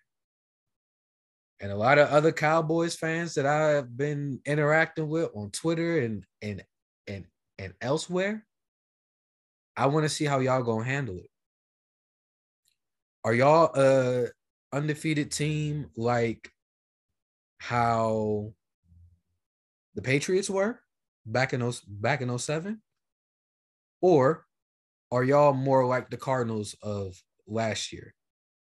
and 1.61 1.71
a 1.71 1.77
lot 1.77 1.99
of 1.99 2.09
other 2.09 2.33
Cowboys 2.33 2.97
fans 2.97 3.35
that 3.35 3.47
I've 3.47 3.97
been 3.97 4.41
interacting 4.47 5.09
with 5.09 5.31
on 5.35 5.51
Twitter 5.51 6.01
and 6.01 6.25
and 6.41 6.65
and 7.07 7.27
and 7.59 7.75
elsewhere, 7.81 8.47
I 9.77 9.87
want 9.87 10.05
to 10.05 10.09
see 10.09 10.25
how 10.25 10.39
y'all 10.39 10.63
gonna 10.63 10.85
handle 10.85 11.19
it. 11.19 11.30
Are 13.25 13.35
y'all 13.35 13.71
a 13.75 14.29
undefeated 14.73 15.31
team 15.31 15.91
like 15.97 16.51
how 17.59 18.55
the 19.95 20.03
Patriots 20.03 20.49
were 20.49 20.81
back 21.27 21.53
in 21.53 21.61
those 21.61 21.81
back 21.81 22.23
in 22.23 22.39
07? 22.39 22.81
Or 24.01 24.47
are 25.13 25.25
y'all 25.25 25.53
more 25.53 25.87
like 25.87 26.09
the 26.09 26.17
Cardinals 26.17 26.75
of 26.83 27.23
last 27.47 27.93
year? 27.93 28.15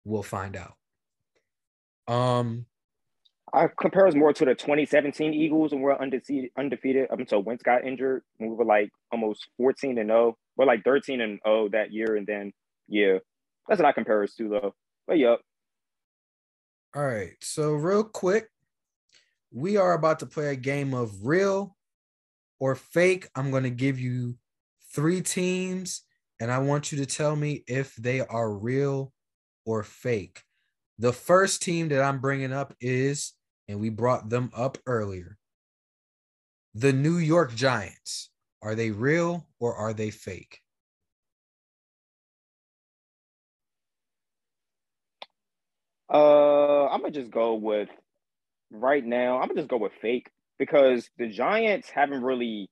We'll 0.04 0.24
find 0.24 0.58
out. 0.58 0.74
Um 2.12 2.66
I 3.54 3.68
compare 3.80 4.08
us 4.08 4.16
more 4.16 4.34
to 4.34 4.46
the 4.46 4.56
2017 4.56 5.34
Eagles 5.34 5.74
and 5.74 5.82
we're 5.82 5.98
undefeated 5.98 6.50
undefeated 6.58 7.12
up 7.12 7.20
until 7.20 7.44
Wentz 7.44 7.62
got 7.62 7.86
injured. 7.86 8.24
we 8.40 8.48
were 8.48 8.66
like 8.66 8.90
almost 9.12 9.48
14 9.58 10.00
and 10.00 10.10
0. 10.10 10.38
We're 10.58 10.66
like 10.66 10.84
13 10.84 11.22
and 11.22 11.40
0 11.46 11.70
that 11.70 11.94
year. 11.94 12.16
And 12.16 12.26
then 12.26 12.52
yeah, 12.88 13.20
that's 13.70 13.80
what 13.80 13.88
I 13.88 13.92
compare 13.94 14.24
us 14.24 14.34
to 14.36 14.50
though. 14.50 14.76
But 15.08 15.20
yep. 15.20 15.40
All 16.96 17.06
right. 17.06 17.34
So 17.40 17.74
real 17.74 18.04
quick, 18.04 18.50
we 19.52 19.78
are 19.78 19.94
about 19.94 20.20
to 20.20 20.26
play 20.26 20.48
a 20.48 20.56
game 20.56 20.94
of 20.94 21.26
real 21.26 21.78
or 22.60 22.76
fake. 22.76 23.30
I'm 23.36 23.52
going 23.52 23.64
to 23.64 23.70
give 23.70 24.00
you 24.00 24.36
three 24.94 25.22
teams 25.22 26.02
and 26.40 26.52
I 26.52 26.58
want 26.60 26.92
you 26.92 26.98
to 26.98 27.06
tell 27.06 27.36
me 27.36 27.64
if 27.68 27.96
they 27.96 28.22
are 28.22 28.52
real 28.52 29.14
or 29.66 29.84
fake. 29.84 30.42
The 30.98 31.14
first 31.14 31.62
team 31.62 31.90
that 31.90 32.02
I'm 32.02 32.20
bringing 32.20 32.52
up 32.52 32.74
is, 32.82 33.34
and 33.68 33.80
we 33.80 33.90
brought 33.90 34.30
them 34.30 34.50
up 34.56 34.78
earlier, 34.86 35.38
the 36.74 36.94
New 36.94 37.18
York 37.18 37.54
Giants. 37.56 38.32
Are 38.62 38.76
they 38.76 38.92
real 38.92 39.48
or 39.60 39.76
are 39.76 39.94
they 39.94 40.10
fake? 40.10 40.60
Uh, 46.12 46.88
I'm 46.88 47.02
gonna 47.02 47.12
just 47.12 47.32
go 47.32 47.56
with 47.56 47.90
right 48.72 49.06
now. 49.06 49.40
I'm 49.40 49.48
gonna 49.50 49.62
just 49.62 49.70
go 49.70 49.78
with 49.78 49.94
fake 50.02 50.30
because 50.60 51.10
the 51.18 51.28
Giants 51.30 51.90
haven't 51.90 52.24
really 52.24 52.70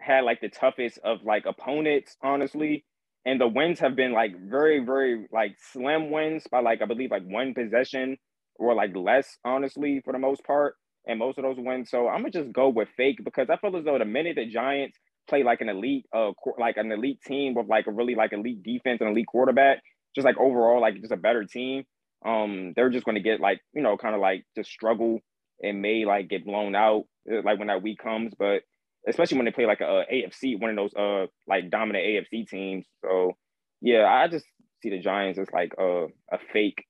had 0.00 0.24
like 0.24 0.40
the 0.40 0.48
toughest 0.48 0.98
of 1.04 1.24
like 1.24 1.46
opponents, 1.46 2.16
honestly. 2.22 2.84
And 3.26 3.40
the 3.40 3.48
wins 3.48 3.80
have 3.80 3.96
been 3.96 4.12
like 4.12 4.32
very, 4.38 4.84
very 4.84 5.26
like 5.32 5.56
slim 5.72 6.10
wins 6.10 6.44
by 6.50 6.60
like 6.60 6.82
I 6.82 6.86
believe 6.86 7.10
like 7.10 7.24
one 7.24 7.54
possession 7.54 8.18
or 8.56 8.74
like 8.74 8.96
less, 8.96 9.38
honestly, 9.44 10.00
for 10.04 10.12
the 10.12 10.18
most 10.18 10.44
part. 10.44 10.74
And 11.06 11.18
most 11.18 11.38
of 11.38 11.44
those 11.44 11.56
wins. 11.58 11.90
So 11.90 12.08
I'm 12.08 12.20
gonna 12.22 12.30
just 12.32 12.52
go 12.52 12.68
with 12.68 12.88
fake 12.96 13.20
because 13.24 13.48
I 13.50 13.56
feel 13.58 13.76
as 13.76 13.84
though 13.84 13.98
the 13.98 14.04
minute 14.04 14.36
the 14.36 14.46
Giants 14.46 14.98
play 15.28 15.42
like 15.42 15.60
an 15.62 15.68
elite, 15.70 16.06
uh, 16.14 16.32
like 16.58 16.76
an 16.76 16.92
elite 16.92 17.20
team 17.26 17.54
with 17.54 17.66
like 17.68 17.86
a 17.86 17.92
really 17.92 18.14
like 18.14 18.32
elite 18.32 18.62
defense 18.62 19.00
and 19.00 19.10
elite 19.10 19.26
quarterback, 19.26 19.82
just 20.14 20.24
like 20.26 20.38
overall 20.38 20.80
like 20.80 21.00
just 21.00 21.12
a 21.12 21.16
better 21.16 21.44
team, 21.44 21.84
um, 22.24 22.72
they're 22.74 22.90
just 22.90 23.04
gonna 23.04 23.20
get 23.20 23.40
like 23.40 23.60
you 23.72 23.82
know 23.82 23.96
kind 23.96 24.14
of 24.14 24.20
like 24.20 24.44
just 24.56 24.70
struggle 24.70 25.20
and 25.62 25.82
may 25.82 26.04
like 26.04 26.28
get 26.28 26.44
blown 26.44 26.74
out 26.74 27.04
uh, 27.30 27.42
like 27.44 27.58
when 27.58 27.68
that 27.68 27.82
week 27.82 27.98
comes. 27.98 28.32
But 28.38 28.62
especially 29.06 29.38
when 29.38 29.44
they 29.44 29.52
play 29.52 29.66
like 29.66 29.80
a, 29.80 30.00
a 30.00 30.06
AFC, 30.12 30.60
one 30.60 30.70
of 30.70 30.76
those 30.76 30.94
uh 30.94 31.26
like 31.46 31.70
dominant 31.70 32.04
AFC 32.04 32.48
teams. 32.48 32.86
So 33.04 33.36
yeah, 33.80 34.04
I 34.06 34.28
just 34.28 34.46
see 34.82 34.90
the 34.90 34.98
Giants 34.98 35.38
as 35.38 35.48
like 35.52 35.72
a 35.78 36.06
a 36.32 36.38
fake, 36.52 36.84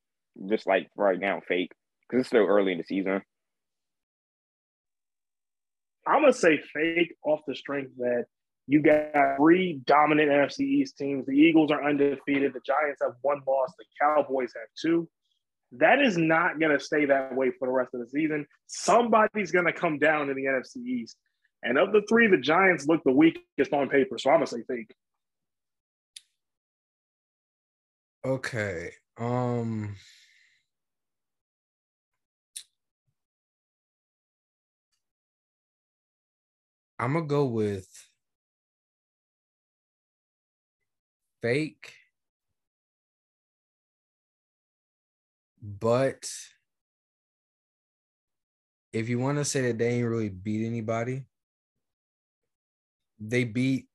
just 0.49 0.67
like 0.67 0.88
right 0.97 1.19
now 1.19 1.41
fake 1.47 1.73
because 2.09 2.21
it's 2.21 2.29
still 2.29 2.47
early 2.47 2.73
in 2.73 2.79
the 2.79 2.85
season. 2.85 3.23
I'm 6.07 6.23
gonna 6.23 6.33
say 6.33 6.59
fake 6.73 7.14
off 7.25 7.41
the 7.47 7.55
strength 7.55 7.93
that 7.99 8.25
you 8.67 8.83
got 8.83 9.37
three 9.37 9.81
dominant 9.87 10.31
NFC 10.31 10.61
East 10.61 10.97
teams. 10.97 11.27
The 11.27 11.33
Eagles 11.33 11.71
are 11.71 11.87
undefeated. 11.87 12.53
The 12.53 12.61
Giants 12.64 13.01
have 13.03 13.12
one 13.23 13.41
loss. 13.47 13.73
The 13.79 13.85
Cowboys 14.01 14.53
have 14.55 14.69
two. 14.81 15.09
That 15.72 16.00
is 16.00 16.16
not 16.16 16.59
going 16.59 16.76
to 16.76 16.83
stay 16.83 17.04
that 17.07 17.35
way 17.35 17.50
for 17.59 17.68
the 17.68 17.72
rest 17.72 17.94
of 17.94 18.00
the 18.00 18.09
season. 18.09 18.46
Somebody's 18.66 19.52
going 19.52 19.66
to 19.66 19.72
come 19.72 19.98
down 19.98 20.31
in 20.31 20.37
the 20.37 20.44
NFC 20.44 20.78
East. 20.78 21.16
And 21.62 21.76
of 21.76 21.92
the 21.92 22.02
three, 22.09 22.26
the 22.26 22.38
Giants 22.38 22.87
look 22.87 23.02
the 23.04 23.12
weakest 23.12 23.72
on 23.72 23.88
paper. 23.88 24.16
So 24.18 24.31
I'm 24.31 24.38
going 24.38 24.46
to 24.46 24.54
say 24.54 24.62
fake. 24.66 24.94
Okay. 28.24 28.90
Um 29.18 29.96
I'm 37.00 37.12
gonna 37.12 37.26
go 37.26 37.46
with 37.46 37.88
fake, 41.40 41.94
but 45.68 46.31
if 48.92 49.09
you 49.09 49.18
want 49.18 49.38
to 49.38 49.44
say 49.44 49.61
that 49.62 49.78
they 49.78 49.90
ain't 49.90 50.09
really 50.09 50.31
beat 50.31 50.66
anybody, 50.66 51.24
they 53.20 53.44
beat 53.44 53.88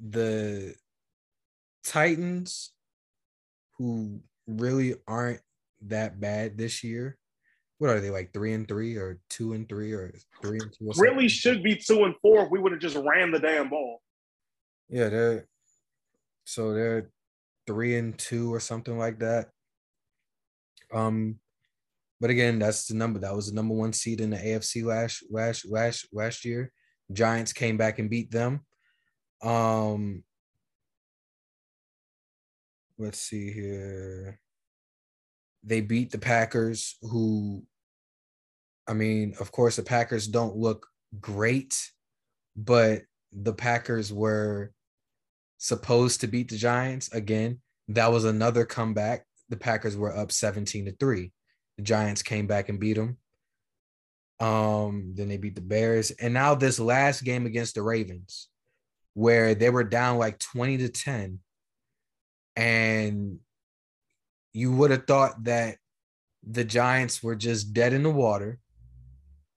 the 0.00 0.74
Titans, 1.84 2.72
who 3.78 4.20
really 4.46 4.94
aren't 5.06 5.40
that 5.82 6.20
bad 6.20 6.58
this 6.58 6.82
year. 6.82 7.16
What 7.78 7.90
are 7.90 8.00
they 8.00 8.10
like 8.10 8.32
three 8.32 8.52
and 8.52 8.66
three 8.66 8.96
or 8.96 9.18
two 9.28 9.52
and 9.52 9.68
three 9.68 9.92
or 9.92 10.12
three 10.40 10.58
and 10.58 10.72
two? 10.72 10.90
really 11.00 11.28
should 11.28 11.62
be 11.62 11.76
two 11.76 12.04
and 12.04 12.14
four 12.22 12.44
if 12.44 12.50
we 12.50 12.58
would 12.58 12.72
have 12.72 12.80
just 12.80 12.96
ran 12.96 13.30
the 13.30 13.40
damn 13.40 13.68
ball. 13.68 14.00
Yeah, 14.88 15.08
they're 15.08 15.48
so 16.44 16.72
they're 16.72 17.10
three 17.66 17.96
and 17.96 18.16
two 18.18 18.52
or 18.52 18.60
something 18.60 18.98
like 18.98 19.20
that. 19.20 19.50
Um, 20.92 21.36
but 22.20 22.30
again, 22.30 22.58
that's 22.58 22.86
the 22.86 22.94
number. 22.94 23.18
That 23.18 23.34
was 23.34 23.48
the 23.48 23.54
number 23.54 23.74
one 23.74 23.92
seed 23.92 24.20
in 24.20 24.30
the 24.30 24.36
AFC 24.36 24.84
last 24.84 25.24
last 25.30 25.66
last 25.68 26.06
last 26.12 26.44
year. 26.44 26.72
Giants 27.12 27.52
came 27.52 27.76
back 27.76 27.98
and 27.98 28.08
beat 28.08 28.30
them. 28.30 28.60
Um, 29.42 30.22
let's 32.98 33.18
see 33.18 33.50
here. 33.52 34.38
They 35.64 35.80
beat 35.80 36.10
the 36.10 36.18
Packers, 36.18 36.96
who 37.02 37.64
I 38.86 38.94
mean, 38.94 39.34
of 39.40 39.52
course, 39.52 39.76
the 39.76 39.82
Packers 39.82 40.26
don't 40.26 40.56
look 40.56 40.86
great, 41.20 41.90
but 42.56 43.02
the 43.32 43.52
Packers 43.52 44.12
were 44.12 44.72
supposed 45.58 46.20
to 46.20 46.26
beat 46.26 46.50
the 46.50 46.56
Giants 46.56 47.12
again. 47.12 47.60
That 47.88 48.12
was 48.12 48.24
another 48.24 48.64
comeback. 48.64 49.24
The 49.52 49.58
Packers 49.58 49.98
were 49.98 50.16
up 50.16 50.32
17 50.32 50.86
to 50.86 50.92
3. 50.92 51.30
The 51.76 51.82
Giants 51.82 52.22
came 52.22 52.46
back 52.46 52.70
and 52.70 52.80
beat 52.80 52.94
them. 52.94 53.18
Um, 54.40 55.12
then 55.14 55.28
they 55.28 55.36
beat 55.36 55.56
the 55.56 55.60
Bears. 55.60 56.10
And 56.10 56.32
now 56.32 56.54
this 56.54 56.80
last 56.80 57.22
game 57.22 57.44
against 57.44 57.74
the 57.74 57.82
Ravens, 57.82 58.48
where 59.12 59.54
they 59.54 59.68
were 59.68 59.84
down 59.84 60.16
like 60.16 60.38
20 60.38 60.78
to 60.78 60.88
10. 60.88 61.40
And 62.56 63.40
you 64.54 64.72
would 64.72 64.90
have 64.90 65.06
thought 65.06 65.44
that 65.44 65.76
the 66.42 66.64
Giants 66.64 67.22
were 67.22 67.36
just 67.36 67.74
dead 67.74 67.92
in 67.92 68.02
the 68.02 68.10
water 68.10 68.58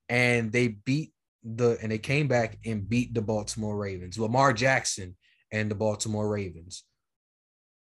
and 0.09 0.51
they 0.51 0.67
beat 0.67 1.13
the 1.41 1.77
and 1.81 1.89
they 1.89 1.99
came 1.99 2.27
back 2.27 2.59
and 2.65 2.89
beat 2.89 3.13
the 3.13 3.21
Baltimore 3.21 3.77
Ravens. 3.77 4.19
Lamar 4.19 4.51
Jackson 4.51 5.15
and 5.53 5.71
the 5.71 5.75
Baltimore 5.75 6.27
Ravens. 6.27 6.83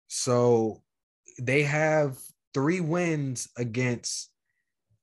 So 0.07 0.83
they 1.39 1.63
have 1.63 2.19
three 2.55 2.81
wins 2.81 3.49
against 3.57 4.31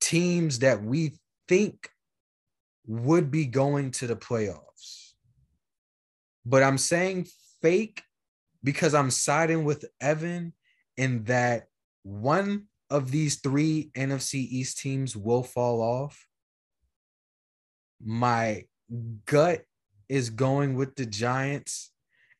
teams 0.01 0.59
that 0.59 0.83
we 0.83 1.13
think 1.47 1.89
would 2.87 3.31
be 3.31 3.45
going 3.45 3.91
to 3.91 4.07
the 4.07 4.15
playoffs. 4.15 5.13
But 6.45 6.63
I'm 6.63 6.77
saying 6.77 7.27
fake 7.61 8.03
because 8.63 8.93
I'm 8.93 9.11
siding 9.11 9.63
with 9.63 9.85
Evan 9.99 10.53
in 10.97 11.23
that 11.25 11.67
one 12.03 12.65
of 12.89 13.11
these 13.11 13.37
three 13.37 13.89
NFC 13.95 14.35
East 14.35 14.79
teams 14.79 15.15
will 15.15 15.43
fall 15.43 15.81
off 15.81 16.25
my 18.03 18.65
gut 19.25 19.63
is 20.07 20.29
going 20.29 20.75
with 20.75 20.95
the 20.95 21.05
Giants, 21.05 21.91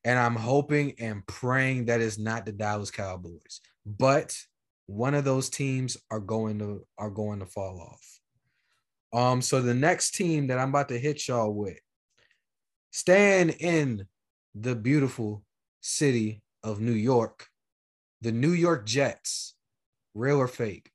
and 0.04 0.20
I'm 0.20 0.36
hoping 0.36 0.94
and 1.00 1.26
praying 1.26 1.86
that 1.86 2.02
it's 2.02 2.20
not 2.20 2.46
the 2.46 2.52
Dallas 2.52 2.92
Cowboys. 2.92 3.62
But 3.86 4.36
one 4.88 5.13
of 5.13 5.26
those 5.26 5.50
teams 5.50 5.98
are 6.12 6.19
going 6.19 6.60
to 6.60 6.86
are 6.98 7.10
going 7.10 7.39
to 7.39 7.45
fall 7.45 7.80
off. 7.82 8.19
Um, 9.13 9.41
so 9.41 9.62
the 9.62 9.74
next 9.74 10.12
team 10.12 10.48
that 10.48 10.60
I'm 10.60 10.69
about 10.69 10.89
to 10.89 11.00
hit 11.00 11.28
y'all 11.28 11.54
with, 11.54 11.80
staying 12.91 13.50
in 13.50 14.08
the 14.54 14.76
beautiful 14.76 15.43
city 15.82 16.41
of 16.63 16.80
New 16.80 16.93
York, 16.93 17.48
the 18.21 18.32
New 18.32 18.52
York 18.52 18.86
Jets, 18.86 19.56
real 20.13 20.38
or 20.38 20.48
fake? 20.48 20.89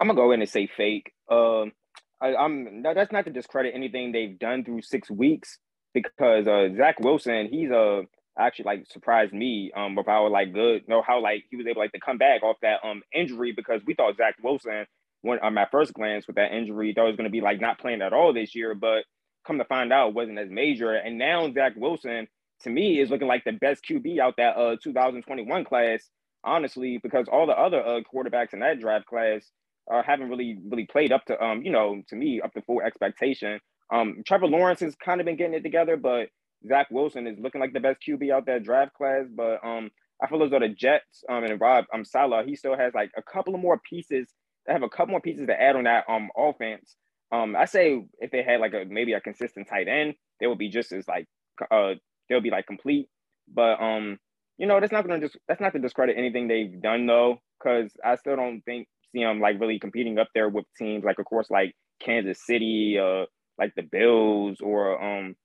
I'm 0.00 0.08
gonna 0.08 0.16
go 0.16 0.32
in 0.32 0.40
and 0.40 0.50
say 0.50 0.66
fake. 0.66 1.12
Um, 1.30 1.72
I, 2.20 2.34
am 2.44 2.82
that's 2.82 3.12
not 3.12 3.26
to 3.26 3.30
discredit 3.30 3.74
anything 3.74 4.12
they've 4.12 4.38
done 4.38 4.64
through 4.64 4.82
six 4.82 5.10
weeks 5.10 5.58
because 5.94 6.48
uh, 6.48 6.70
Zach 6.76 7.00
Wilson, 7.00 7.48
he's 7.50 7.72
uh 7.72 8.02
actually 8.38 8.66
like 8.66 8.86
surprised 8.92 9.34
me 9.34 9.72
um 9.76 9.96
with 9.96 10.06
how 10.06 10.28
like 10.28 10.54
good, 10.54 10.82
you 10.82 10.88
know 10.88 11.02
how 11.06 11.22
like 11.22 11.44
he 11.50 11.56
was 11.56 11.66
able 11.68 11.82
like 11.82 11.92
to 11.92 12.00
come 12.00 12.18
back 12.18 12.44
off 12.44 12.58
that 12.62 12.80
um 12.84 13.02
injury 13.14 13.52
because 13.52 13.82
we 13.86 13.94
thought 13.94 14.18
Zach 14.18 14.36
Wilson 14.44 14.86
when 15.22 15.40
on 15.40 15.54
my 15.54 15.66
first 15.72 15.94
glance 15.94 16.26
with 16.28 16.36
that 16.36 16.52
injury 16.52 16.94
thought 16.94 17.06
it 17.06 17.08
was 17.10 17.16
gonna 17.18 17.30
be 17.30 17.42
like 17.42 17.60
not 17.60 17.80
playing 17.80 18.02
at 18.02 18.14
all 18.14 18.34
this 18.34 18.56
year, 18.56 18.74
but 18.76 19.04
come 19.46 19.58
to 19.58 19.66
find 19.66 19.92
out 19.92 20.14
wasn't 20.14 20.38
as 20.40 20.50
major. 20.50 20.94
And 20.94 21.18
now 21.18 21.50
Zach 21.52 21.74
Wilson 21.76 22.28
to 22.62 22.70
me 22.70 23.00
is 23.00 23.10
looking 23.10 23.28
like 23.28 23.44
the 23.44 23.52
best 23.52 23.84
QB 23.90 24.20
out 24.20 24.36
that 24.38 24.56
uh 24.58 24.76
2021 24.82 25.64
class, 25.64 26.10
honestly, 26.44 26.98
because 27.02 27.28
all 27.32 27.46
the 27.46 27.58
other 27.58 27.84
uh 27.86 28.00
quarterbacks 28.14 28.54
in 28.54 28.60
that 28.60 28.80
draft 28.80 29.06
class 29.06 29.44
uh, 29.92 30.02
haven't 30.04 30.30
really 30.30 30.58
really 30.68 30.86
played 30.86 31.12
up 31.12 31.24
to 31.26 31.42
um 31.44 31.62
you 31.62 31.72
know 31.72 32.02
to 32.08 32.16
me 32.16 32.40
up 32.42 32.52
to 32.54 32.62
full 32.62 32.82
expectation. 32.82 33.60
Um, 33.92 34.22
Trevor 34.26 34.46
Lawrence 34.46 34.80
has 34.80 34.94
kind 34.96 35.20
of 35.20 35.26
been 35.26 35.36
getting 35.36 35.54
it 35.54 35.62
together, 35.62 35.96
but 35.96 36.28
Zach 36.66 36.88
Wilson 36.90 37.26
is 37.26 37.38
looking 37.38 37.60
like 37.60 37.72
the 37.72 37.80
best 37.80 38.00
QB 38.06 38.32
out 38.32 38.46
that 38.46 38.64
draft 38.64 38.94
class. 38.94 39.26
But 39.34 39.64
um, 39.64 39.90
I 40.22 40.28
feel 40.28 40.42
as 40.42 40.50
though 40.50 40.60
the 40.60 40.68
Jets 40.68 41.24
um, 41.28 41.44
and 41.44 41.60
Rob 41.60 41.84
um, 41.92 42.04
Saleh, 42.04 42.46
he 42.46 42.56
still 42.56 42.76
has 42.76 42.94
like 42.94 43.10
a 43.16 43.22
couple 43.22 43.54
of 43.54 43.60
more 43.60 43.80
pieces. 43.88 44.28
They 44.66 44.72
have 44.72 44.82
a 44.82 44.88
couple 44.88 45.12
more 45.12 45.20
pieces 45.20 45.46
to 45.46 45.60
add 45.60 45.76
on 45.76 45.84
that 45.84 46.04
um 46.08 46.30
offense. 46.36 46.96
Um, 47.32 47.56
I 47.56 47.66
say 47.66 48.04
if 48.18 48.30
they 48.30 48.42
had 48.42 48.60
like 48.60 48.72
a 48.72 48.84
maybe 48.88 49.12
a 49.12 49.20
consistent 49.20 49.68
tight 49.68 49.88
end, 49.88 50.14
they 50.40 50.46
would 50.46 50.58
be 50.58 50.70
just 50.70 50.92
as 50.92 51.06
like 51.06 51.26
uh 51.70 51.94
they'll 52.28 52.40
be 52.40 52.50
like 52.50 52.66
complete. 52.66 53.08
But 53.52 53.80
um, 53.82 54.18
you 54.56 54.66
know, 54.66 54.80
that's 54.80 54.92
not 54.92 55.06
gonna 55.06 55.20
just 55.20 55.36
that's 55.48 55.60
not 55.60 55.72
to 55.74 55.78
discredit 55.78 56.16
anything 56.16 56.48
they've 56.48 56.80
done 56.80 57.06
though, 57.06 57.40
because 57.62 57.92
I 58.04 58.16
still 58.16 58.36
don't 58.36 58.62
think 58.62 58.88
see 59.12 59.22
them 59.22 59.40
like 59.40 59.60
really 59.60 59.78
competing 59.78 60.18
up 60.18 60.28
there 60.34 60.48
with 60.48 60.64
teams 60.78 61.04
like 61.04 61.18
of 61.18 61.26
course 61.26 61.50
like 61.50 61.74
Kansas 62.00 62.44
City, 62.44 62.98
uh, 63.00 63.26
like 63.58 63.74
the 63.74 63.82
Bills 63.82 64.58
or 64.60 65.02
um, 65.02 65.36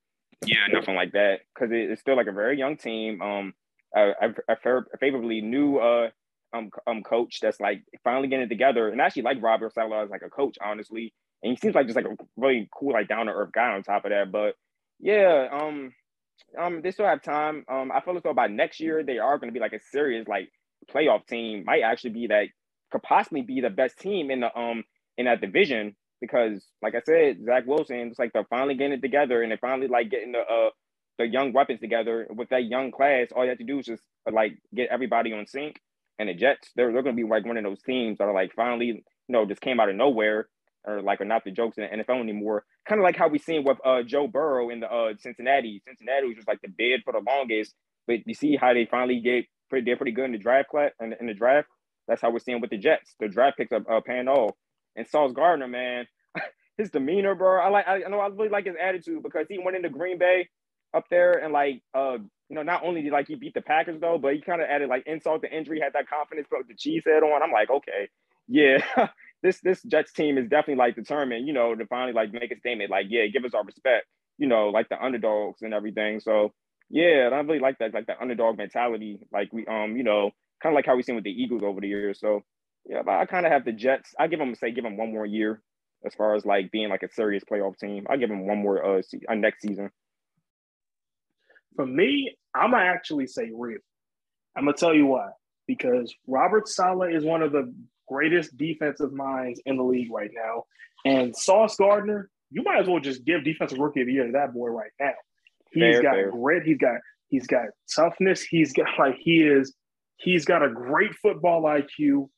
yeah, 0.46 0.68
nothing 0.72 0.96
like 0.96 1.12
that, 1.14 1.40
because 1.54 1.72
it, 1.72 1.92
it's 1.92 2.02
still 2.02 2.16
like 2.16 2.28
a 2.28 2.32
very 2.32 2.58
young 2.58 2.78
team. 2.78 3.22
Um, 3.22 3.54
I, 3.96 4.14
I, 4.22 4.54
a 4.54 4.98
favorably 5.00 5.42
new 5.42 5.78
uh 5.78 6.10
um 6.54 6.70
um 6.88 7.04
coach 7.04 7.40
that's 7.42 7.60
like 7.60 7.84
finally 8.04 8.28
getting 8.28 8.46
it 8.46 8.50
together, 8.50 8.90
and 8.90 9.02
actually 9.02 9.24
like 9.24 9.42
Robert 9.42 9.74
Saleh 9.74 10.04
as 10.04 10.10
like 10.10 10.22
a 10.22 10.30
coach, 10.30 10.58
honestly, 10.64 11.14
and 11.44 11.52
he 11.52 11.58
seems 11.58 11.76
like 11.76 11.88
just 11.88 11.96
like 11.96 12.06
a 12.06 12.16
really 12.38 12.70
cool 12.74 12.94
like 12.94 13.08
down 13.08 13.28
to 13.28 13.32
earth 13.32 13.52
guy 13.54 13.74
on 13.74 13.84
top 13.84 14.06
of 14.06 14.12
that. 14.12 14.32
But 14.32 14.56
yeah, 15.00 15.48
um, 15.52 15.94
um, 16.58 16.82
they 16.82 16.92
still 16.92 17.06
have 17.06 17.22
time. 17.22 17.66
Um, 17.70 17.92
I 17.92 18.02
feel 18.02 18.18
as 18.18 18.24
though 18.24 18.34
by 18.34 18.48
next 18.48 18.80
year 18.80 19.04
they 19.04 19.18
are 19.18 19.38
going 19.38 19.50
to 19.50 19.54
be 19.54 19.60
like 19.60 19.74
a 19.74 19.80
serious 19.92 20.28
like 20.28 20.50
playoff 20.92 21.28
team. 21.28 21.64
Might 21.66 21.82
actually 21.82 22.12
be 22.12 22.28
that 22.28 22.48
could 22.92 23.04
possibly 23.04 23.42
be 23.42 23.62
the 23.62 23.70
best 23.70 24.00
team 24.00 24.32
in 24.32 24.40
the 24.40 24.58
um 24.58 24.84
in 25.18 25.26
that 25.26 25.42
division 25.42 25.96
because, 26.22 26.66
like 26.82 26.96
I 26.96 27.02
said, 27.06 27.46
Zach 27.46 27.66
Wilson, 27.66 28.10
it's 28.10 28.20
like 28.20 28.34
they're 28.34 28.46
finally 28.50 28.76
getting 28.76 28.94
it 28.94 29.02
together 29.02 29.42
and 29.42 29.52
they're 29.52 29.58
finally 29.58 29.88
like 29.88 30.10
getting 30.10 30.34
the 30.34 30.40
uh 30.40 30.70
the 31.18 31.28
young 31.28 31.52
weapons 31.52 31.82
together 31.82 32.28
with 32.30 32.50
that 32.50 32.66
young 32.66 32.92
class. 32.92 33.28
All 33.36 33.44
you 33.44 33.50
have 33.50 33.58
to 33.60 33.66
do 33.66 33.80
is 33.80 33.86
just 33.86 34.04
like 34.32 34.58
get 34.74 34.90
everybody 34.90 35.34
on 35.34 35.48
sync. 35.48 35.80
And 36.18 36.30
the 36.30 36.34
Jets, 36.34 36.70
they're 36.76 36.92
they're 36.92 37.04
gonna 37.04 37.16
be 37.16 37.24
like 37.24 37.46
one 37.46 37.58
of 37.58 37.64
those 37.64 37.82
teams 37.82 38.18
that 38.18 38.26
are 38.26 38.34
like 38.34 38.54
finally, 38.56 38.86
you 38.88 39.04
know, 39.28 39.46
just 39.46 39.62
came 39.62 39.80
out 39.80 39.90
of 39.90 39.96
nowhere 39.96 40.48
or 40.86 41.02
like 41.02 41.22
are 41.22 41.26
not 41.26 41.44
the 41.44 41.52
jokes 41.52 41.78
in 41.78 41.84
the 41.84 42.04
NFL 42.04 42.22
anymore. 42.22 42.66
Kind 42.88 43.00
of 43.00 43.04
like 43.04 43.16
how 43.16 43.28
we 43.28 43.40
seen 43.40 43.64
with 43.64 43.78
uh 43.86 44.04
Joe 44.04 44.28
Burrow 44.28 44.70
in 44.70 44.80
the 44.80 44.92
uh 44.92 45.14
Cincinnati. 45.20 45.82
Cincinnati 45.88 46.28
was 46.28 46.36
just 46.36 46.48
like 46.48 46.62
the 46.62 46.70
bid 46.70 47.02
for 47.04 47.14
the 47.14 47.22
longest, 47.26 47.74
but 48.08 48.18
you 48.26 48.34
see 48.34 48.56
how 48.56 48.74
they 48.74 48.88
finally 48.90 49.20
get 49.20 49.46
pretty 49.70 49.86
they're 49.86 49.98
pretty 49.98 50.12
good 50.12 50.26
in 50.26 50.32
the 50.32 50.38
draft 50.38 50.70
class 50.70 50.92
in, 51.02 51.14
in 51.20 51.28
the 51.28 51.34
draft. 51.34 51.68
That's 52.08 52.22
how 52.22 52.32
we're 52.32 52.40
seeing 52.40 52.60
with 52.60 52.72
the 52.72 52.78
Jets. 52.78 53.14
The 53.20 53.28
draft 53.28 53.58
picks 53.58 53.72
up 53.72 53.84
uh, 53.90 54.02
paying 54.02 54.28
off. 54.28 54.56
And 55.00 55.08
Sauce 55.08 55.32
Gardner, 55.32 55.68
man, 55.68 56.08
his 56.78 56.92
demeanor, 56.92 57.36
bro. 57.36 57.62
I 57.62 57.70
like. 57.70 57.88
I, 57.88 58.00
know 58.10 58.20
I 58.20 58.28
really 58.28 58.50
like 58.50 58.66
his 58.66 58.76
attitude 58.80 59.24
because 59.24 59.48
he 59.50 59.58
went 59.58 59.78
into 59.78 59.90
Green 59.90 60.20
Bay 60.20 60.50
up 60.94 61.06
there 61.10 61.34
and 61.34 61.54
like, 61.54 61.82
uh, 61.94 62.18
you 62.50 62.56
know, 62.56 62.64
not 62.64 62.84
only 62.84 63.02
did 63.02 63.14
like 63.14 63.28
he 63.28 63.36
beat 63.36 63.54
the 63.54 63.62
Packers 63.62 64.02
though, 64.02 64.18
but 64.18 64.34
he 64.34 64.42
kind 64.42 64.62
of 64.62 64.68
added 64.70 64.90
like 64.90 65.04
insult 65.08 65.42
to 65.44 65.56
injury, 65.56 65.80
had 65.80 65.94
that 65.94 66.10
confidence, 66.10 66.48
put 66.50 66.68
the 66.68 66.76
cheese 66.76 67.04
head 67.06 67.24
on. 67.24 67.42
I'm 67.42 67.52
like, 67.52 67.70
okay, 67.70 68.10
yeah, 68.50 68.80
this 69.44 69.62
this 69.62 69.82
Jets 69.84 70.12
team 70.12 70.38
is 70.38 70.50
definitely 70.50 70.76
like 70.76 70.96
determined, 70.96 71.48
you 71.48 71.54
know, 71.54 71.74
to 71.74 71.86
finally 71.86 72.14
like 72.14 72.34
make 72.34 72.52
a 72.52 72.58
statement, 72.60 72.92
like, 72.92 73.06
yeah, 73.10 73.28
give 73.28 73.46
us 73.46 73.54
our 73.54 73.64
respect, 73.64 74.08
you 74.38 74.48
know, 74.48 74.70
like 74.70 74.90
the 74.90 75.02
underdogs 75.02 75.62
and 75.62 75.74
everything. 75.74 76.20
So 76.20 76.52
yeah, 76.90 77.30
I 77.32 77.40
really 77.40 77.60
like 77.60 77.78
that, 77.80 77.94
like 77.94 78.08
that 78.08 78.18
underdog 78.20 78.58
mentality, 78.58 79.20
like 79.32 79.54
we, 79.54 79.66
um, 79.68 79.96
you 79.96 80.04
know, 80.04 80.32
kind 80.62 80.74
of 80.74 80.76
like 80.76 80.88
how 80.88 80.96
we 80.98 81.04
seen 81.04 81.16
with 81.16 81.24
the 81.24 81.32
Eagles 81.32 81.62
over 81.64 81.80
the 81.80 81.88
years. 81.88 82.20
So 82.20 82.44
yeah, 82.90 83.04
but 83.06 83.14
I 83.14 83.26
kind 83.28 83.46
of 83.46 83.52
have 83.52 83.66
the 83.66 83.72
Jets. 83.72 84.16
I 84.20 84.28
give 84.28 84.40
them 84.40 84.56
say 84.56 84.72
give 84.72 84.84
them 84.84 84.98
one 84.98 85.14
more 85.14 85.26
year 85.26 85.62
as 86.04 86.16
far 86.16 86.36
as 86.36 86.44
like 86.44 86.72
being 86.72 86.90
like 86.90 87.04
a 87.04 87.12
serious 87.14 87.44
playoff 87.50 87.78
team. 87.78 88.08
I 88.10 88.18
give 88.18 88.30
them 88.30 88.48
one 88.48 88.58
more 88.58 88.84
uh, 88.84 89.02
se- 89.04 89.22
uh 89.30 89.36
next 89.36 89.62
season. 89.62 89.92
For 91.76 91.86
me, 91.86 92.36
I'm 92.56 92.72
gonna 92.72 92.84
actually 92.84 93.28
say 93.28 93.52
real. 93.54 93.78
I'm 94.58 94.66
gonna 94.66 94.76
tell 94.76 94.96
you 94.96 95.06
why. 95.06 95.30
Because 95.68 96.14
Robert 96.26 96.68
Saleh 96.68 97.14
is 97.14 97.24
one 97.24 97.44
of 97.44 97.52
the 97.52 97.72
greatest 98.08 98.58
defensive 98.58 99.14
minds 99.14 99.62
in 99.68 99.78
the 99.78 99.84
league 99.84 100.12
right 100.12 100.32
now, 100.34 100.64
and 101.06 101.36
Sauce 101.36 101.76
Gardner, 101.76 102.32
you 102.50 102.64
might 102.64 102.80
as 102.82 102.88
well 102.88 103.00
just 103.00 103.24
give 103.24 103.44
defensive 103.44 103.78
rookie 103.78 104.02
of 104.02 104.08
the 104.08 104.14
year 104.14 104.26
to 104.26 104.32
that 104.32 104.52
boy 104.52 104.70
right 104.70 104.92
now. 105.00 105.14
He's 105.72 105.98
fair, 105.98 106.02
got 106.02 106.14
fair. 106.16 106.32
grit. 106.32 106.64
He's 106.64 106.80
got 106.80 106.96
he's 107.28 107.46
got 107.46 107.68
toughness. 107.96 108.42
He's 108.42 108.74
got 108.74 108.88
like 108.98 109.18
he 109.20 109.44
is. 109.44 109.76
He's 110.18 110.44
got 110.44 110.64
a 110.64 110.70
great 110.70 111.14
football 111.22 111.64
IQ, 111.64 112.30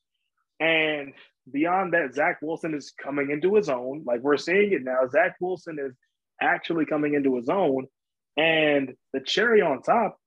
and 0.61 1.13
beyond 1.51 1.93
that, 1.93 2.13
Zach 2.13 2.37
Wilson 2.41 2.73
is 2.75 2.93
coming 3.01 3.31
into 3.31 3.55
his 3.55 3.67
own. 3.67 4.03
Like 4.05 4.21
we're 4.21 4.37
seeing 4.37 4.71
it 4.71 4.83
now. 4.83 5.07
Zach 5.09 5.35
Wilson 5.41 5.77
is 5.79 5.93
actually 6.39 6.85
coming 6.85 7.15
into 7.15 7.35
his 7.35 7.49
own. 7.49 7.87
And 8.37 8.93
the 9.11 9.19
cherry 9.19 9.61
on 9.61 9.81
top, 9.81 10.17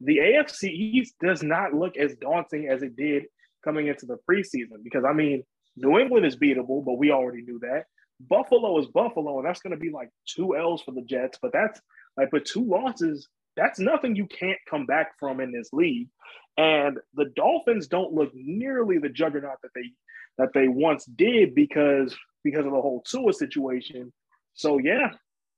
the 0.00 0.18
AFC 0.18 0.64
East 0.64 1.14
does 1.20 1.42
not 1.42 1.72
look 1.74 1.96
as 1.96 2.14
daunting 2.16 2.68
as 2.68 2.82
it 2.82 2.96
did 2.96 3.24
coming 3.64 3.88
into 3.88 4.06
the 4.06 4.18
preseason. 4.30 4.84
Because 4.84 5.04
I 5.08 5.14
mean, 5.14 5.42
New 5.76 5.98
England 5.98 6.26
is 6.26 6.36
beatable, 6.36 6.84
but 6.84 6.98
we 6.98 7.10
already 7.10 7.42
knew 7.42 7.58
that. 7.60 7.84
Buffalo 8.20 8.78
is 8.78 8.86
Buffalo, 8.86 9.38
and 9.38 9.48
that's 9.48 9.60
going 9.60 9.74
to 9.74 9.80
be 9.80 9.90
like 9.90 10.10
two 10.26 10.56
L's 10.56 10.82
for 10.82 10.92
the 10.92 11.02
Jets. 11.02 11.38
But 11.40 11.52
that's 11.52 11.80
like, 12.16 12.28
but 12.30 12.44
two 12.44 12.64
losses, 12.64 13.26
that's 13.56 13.78
nothing 13.78 14.16
you 14.16 14.26
can't 14.26 14.58
come 14.68 14.86
back 14.86 15.18
from 15.18 15.40
in 15.40 15.52
this 15.52 15.70
league. 15.72 16.08
And 16.58 16.98
the 17.14 17.26
Dolphins 17.36 17.86
don't 17.86 18.12
look 18.12 18.32
nearly 18.34 18.98
the 18.98 19.08
juggernaut 19.08 19.62
that 19.62 19.70
they 19.74 19.92
that 20.38 20.52
they 20.52 20.68
once 20.68 21.04
did 21.04 21.54
because 21.54 22.14
because 22.42 22.66
of 22.66 22.72
the 22.72 22.80
whole 22.80 23.02
Tua 23.08 23.32
situation. 23.32 24.12
So 24.54 24.78
yeah, 24.78 25.12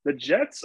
the 0.05 0.13
Jets 0.13 0.63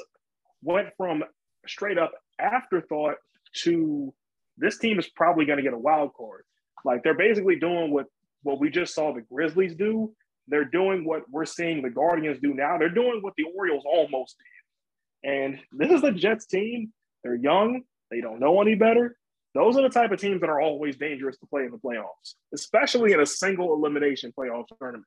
went 0.63 0.89
from 0.99 1.25
straight 1.67 1.99
up 1.99 2.13
afterthought 2.39 3.17
to 3.63 4.13
this 4.59 4.79
team 4.79 4.99
is 4.99 5.09
probably 5.09 5.47
going 5.47 5.57
to 5.57 5.63
get 5.63 5.73
a 5.73 5.79
wild 5.79 6.13
card. 6.15 6.45
Like 6.85 7.03
they're 7.03 7.15
basically 7.15 7.57
doing 7.57 7.91
what 7.91 8.07
what 8.43 8.61
we 8.61 8.69
just 8.69 8.95
saw 8.95 9.15
the 9.15 9.23
Grizzlies 9.23 9.75
do. 9.75 10.13
They're 10.49 10.67
doing 10.67 11.05
what 11.05 11.23
we're 11.31 11.47
seeing 11.47 11.81
the 11.81 11.91
Guardians 11.91 12.39
do 12.41 12.53
now. 12.53 12.77
They're 12.79 12.91
doing 12.91 13.21
what 13.23 13.33
the 13.37 13.47
Orioles 13.57 13.85
almost 13.87 14.37
did. 14.39 15.31
And 15.31 15.59
this 15.73 15.91
is 15.91 16.03
the 16.03 16.13
Jets 16.13 16.47
team. 16.47 16.93
They're 17.25 17.35
young. 17.35 17.83
They 18.11 18.21
don't 18.21 18.39
know 18.39 18.61
any 18.61 18.75
better. 18.75 19.17
Those 19.57 19.79
are 19.79 19.83
the 19.83 19.89
type 19.89 20.13
of 20.13 20.21
teams 20.21 20.43
that 20.43 20.51
are 20.51 20.61
always 20.61 20.97
dangerous 20.97 21.39
to 21.39 21.47
play 21.47 21.63
in 21.65 21.71
the 21.71 21.79
playoffs, 21.79 22.35
especially 22.53 23.13
in 23.13 23.21
a 23.21 23.27
single 23.27 23.73
elimination 23.73 24.33
playoff 24.39 24.65
tournament. 24.79 25.07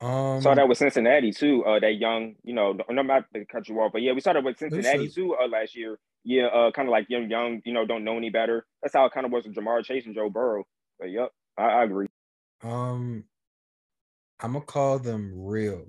Um, 0.00 0.40
saw 0.40 0.54
that 0.54 0.68
with 0.68 0.78
Cincinnati 0.78 1.32
too. 1.32 1.64
Uh, 1.64 1.80
that 1.80 1.94
young, 1.94 2.34
you 2.44 2.54
know, 2.54 2.76
no 2.88 3.02
matter 3.02 3.26
to 3.34 3.44
cut 3.46 3.68
you 3.68 3.80
off, 3.80 3.90
but 3.92 4.02
yeah, 4.02 4.12
we 4.12 4.20
saw 4.20 4.32
that 4.32 4.44
with 4.44 4.58
Cincinnati 4.58 5.08
too 5.08 5.34
uh, 5.34 5.48
last 5.48 5.74
year. 5.76 5.98
Yeah, 6.22 6.46
uh, 6.46 6.70
kind 6.70 6.86
of 6.86 6.92
like 6.92 7.10
young, 7.10 7.28
young, 7.28 7.62
you 7.64 7.72
know, 7.72 7.84
don't 7.84 8.04
know 8.04 8.16
any 8.16 8.30
better. 8.30 8.64
That's 8.82 8.94
how 8.94 9.04
it 9.06 9.12
kind 9.12 9.26
of 9.26 9.32
was 9.32 9.44
with 9.44 9.56
Ja'Marr 9.56 9.84
Chase 9.84 10.06
and 10.06 10.14
Joe 10.14 10.30
Burrow. 10.30 10.64
But 11.00 11.10
yep, 11.10 11.30
I, 11.58 11.64
I 11.64 11.84
agree. 11.84 12.06
Um, 12.62 13.24
I'm 14.40 14.52
gonna 14.52 14.64
call 14.64 15.00
them 15.00 15.32
real, 15.34 15.86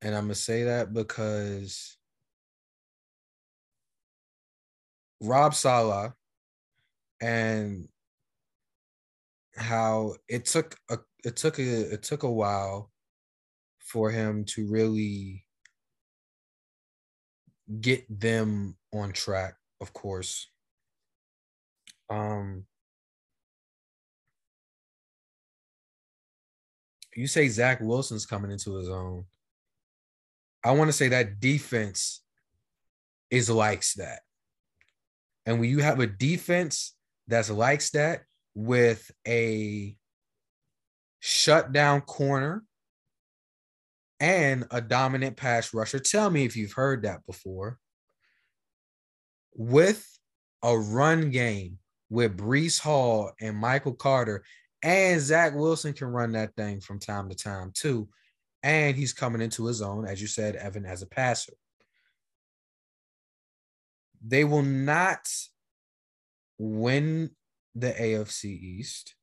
and 0.00 0.14
I'm 0.14 0.24
gonna 0.24 0.34
say 0.36 0.62
that 0.64 0.92
because 0.92 1.96
Rob 5.20 5.54
Saleh 5.54 6.12
and 7.20 7.88
how 9.56 10.14
it 10.28 10.46
took 10.46 10.76
a 10.90 10.98
it 11.24 11.36
took 11.36 11.58
a 11.58 11.92
it 11.92 12.02
took 12.02 12.22
a 12.22 12.30
while 12.30 12.90
for 13.78 14.10
him 14.10 14.44
to 14.44 14.66
really 14.68 15.44
get 17.80 18.04
them 18.20 18.76
on 18.92 19.12
track, 19.12 19.54
of 19.80 19.92
course. 19.92 20.50
Um 22.10 22.64
you 27.16 27.26
say 27.26 27.48
Zach 27.48 27.80
Wilson's 27.80 28.26
coming 28.26 28.50
into 28.50 28.74
his 28.76 28.88
own. 28.88 29.24
I 30.64 30.72
want 30.72 30.88
to 30.88 30.92
say 30.92 31.08
that 31.08 31.40
defense 31.40 32.22
is 33.30 33.48
likes 33.48 33.94
that. 33.94 34.20
And 35.46 35.60
when 35.60 35.70
you 35.70 35.80
have 35.80 36.00
a 36.00 36.06
defense 36.06 36.94
that's 37.26 37.50
likes 37.50 37.90
that 37.90 38.22
with 38.54 39.10
a 39.26 39.96
shutdown 41.20 42.00
corner 42.02 42.64
and 44.20 44.66
a 44.70 44.80
dominant 44.80 45.36
pass 45.36 45.74
rusher, 45.74 45.98
tell 45.98 46.30
me 46.30 46.44
if 46.44 46.56
you've 46.56 46.72
heard 46.72 47.02
that 47.02 47.26
before. 47.26 47.78
With 49.56 50.06
a 50.62 50.76
run 50.76 51.30
game 51.30 51.78
with 52.10 52.36
Breece 52.36 52.80
Hall 52.80 53.32
and 53.40 53.56
Michael 53.56 53.94
Carter, 53.94 54.44
and 54.82 55.20
Zach 55.20 55.54
Wilson 55.54 55.92
can 55.92 56.08
run 56.08 56.32
that 56.32 56.54
thing 56.56 56.80
from 56.80 56.98
time 56.98 57.28
to 57.28 57.34
time 57.34 57.70
too. 57.74 58.08
And 58.62 58.96
he's 58.96 59.12
coming 59.12 59.42
into 59.42 59.66
his 59.66 59.82
own, 59.82 60.06
as 60.06 60.20
you 60.20 60.26
said, 60.26 60.56
Evan, 60.56 60.86
as 60.86 61.02
a 61.02 61.06
passer 61.06 61.52
they 64.26 64.44
will 64.44 64.62
not 64.62 65.28
win 66.58 67.30
the 67.74 67.92
AFC 67.92 68.44
East. 68.46 69.14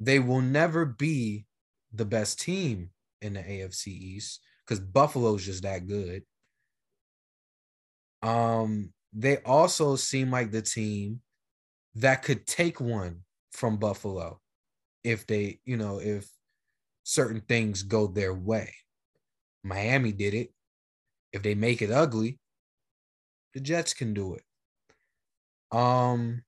They 0.00 0.18
will 0.18 0.40
never 0.40 0.84
be 0.84 1.46
the 1.92 2.04
best 2.04 2.40
team 2.40 2.90
in 3.20 3.34
the 3.34 3.40
AFC 3.40 3.88
East 3.88 4.40
because 4.64 4.80
Buffalo's 4.80 5.44
just 5.44 5.62
that 5.62 5.86
good. 5.86 6.22
Um, 8.22 8.92
they 9.12 9.38
also 9.38 9.96
seem 9.96 10.30
like 10.30 10.50
the 10.50 10.62
team 10.62 11.20
that 11.96 12.22
could 12.22 12.46
take 12.46 12.80
one 12.80 13.20
from 13.52 13.76
Buffalo 13.76 14.40
if 15.04 15.26
they, 15.26 15.60
you 15.64 15.76
know, 15.76 15.98
if 15.98 16.28
certain 17.04 17.42
things 17.48 17.82
go 17.82 18.06
their 18.06 18.34
way. 18.34 18.74
Miami 19.62 20.12
did 20.12 20.34
it. 20.34 20.52
If 21.32 21.42
they 21.42 21.54
make 21.54 21.82
it 21.82 21.90
ugly, 21.90 22.38
the 23.54 23.60
Jets 23.60 23.94
can 23.94 24.14
do 24.14 24.34
it. 24.34 24.42
Um, 25.76 26.42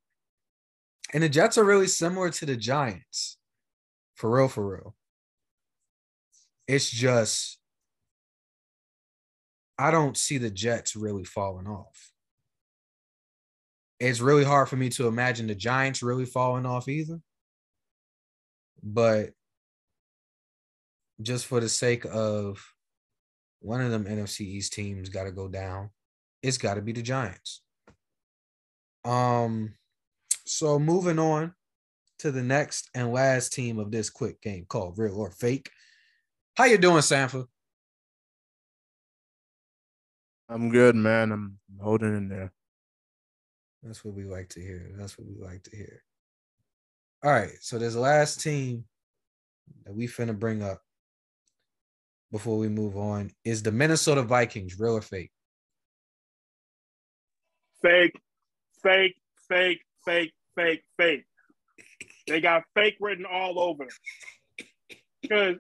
and 1.12 1.22
the 1.22 1.28
Jets 1.28 1.59
are 1.59 1.64
really 1.64 1.86
similar 1.86 2.30
to 2.30 2.46
the 2.46 2.57
Giants, 2.57 3.38
for 4.14 4.30
real, 4.30 4.48
for 4.48 4.66
real. 4.66 4.96
It's 6.66 6.90
just 6.90 7.59
I 9.78 9.90
don't 9.90 10.16
see 10.16 10.38
the 10.38 10.50
Jets 10.50 10.94
really 10.94 11.24
falling 11.24 11.66
off. 11.66 12.12
It's 13.98 14.20
really 14.20 14.44
hard 14.44 14.68
for 14.68 14.76
me 14.76 14.88
to 14.90 15.07
imagine 15.07 15.46
the 15.46 15.55
Giants 15.55 16.03
really 16.03 16.24
falling 16.24 16.66
off 16.66 16.88
either. 16.88 17.20
But 18.82 19.30
just 21.20 21.46
for 21.46 21.61
the 21.61 21.68
sake 21.68 22.05
of 22.05 22.64
one 23.61 23.80
of 23.80 23.90
them 23.90 24.05
NFC 24.05 24.40
East 24.42 24.72
teams 24.72 25.09
got 25.09 25.24
to 25.24 25.32
go 25.32 25.48
down, 25.48 25.90
it's 26.43 26.59
got 26.59 26.74
to 26.74 26.82
be 26.82 26.93
the 26.93 27.03
Giants. 27.03 27.62
Um, 29.05 29.74
so 30.45 30.78
moving 30.78 31.18
on 31.18 31.55
to 32.20 32.30
the 32.30 32.43
next 32.43 32.88
and 32.95 33.12
last 33.12 33.53
team 33.53 33.78
of 33.78 33.90
this 33.90 34.11
quick 34.11 34.40
game 34.40 34.64
called 34.68 34.99
Real 34.99 35.16
or 35.16 35.30
Fake. 35.30 35.70
How 36.57 36.64
you 36.64 36.78
doing, 36.78 37.03
Sanford? 37.03 37.47
I'm 40.49 40.70
good, 40.70 40.95
man. 40.95 41.32
I'm 41.32 41.59
holding 41.80 42.16
in 42.16 42.28
there. 42.28 42.53
That's 43.82 44.05
what 44.05 44.14
we 44.14 44.24
like 44.24 44.51
to 44.51 44.61
hear. 44.61 44.90
That's 44.97 45.18
what 45.18 45.26
we 45.26 45.43
like 45.43 45.62
to 45.64 45.76
hear. 45.76 46.03
All 47.24 47.32
right. 47.32 47.53
So 47.61 47.78
this 47.78 47.97
last 47.97 48.40
team 48.40 48.84
that 49.84 49.95
we 49.95 50.07
finna 50.07 50.38
bring 50.38 50.62
up 50.62 50.80
before 52.30 52.59
we 52.59 52.68
move 52.68 52.97
on 52.97 53.30
is 53.45 53.62
the 53.62 53.72
Minnesota 53.72 54.22
Vikings, 54.22 54.78
real 54.78 54.97
or 54.97 55.03
fake? 55.03 55.32
Fake, 57.83 58.14
fake, 58.83 59.16
fake, 59.49 59.80
fake, 60.05 60.33
fake, 60.57 60.83
fake. 60.99 61.24
They 62.26 62.41
got 62.41 62.64
fake 62.74 62.97
written 63.01 63.26
all 63.30 63.61
over 63.61 63.89
Because 65.22 65.57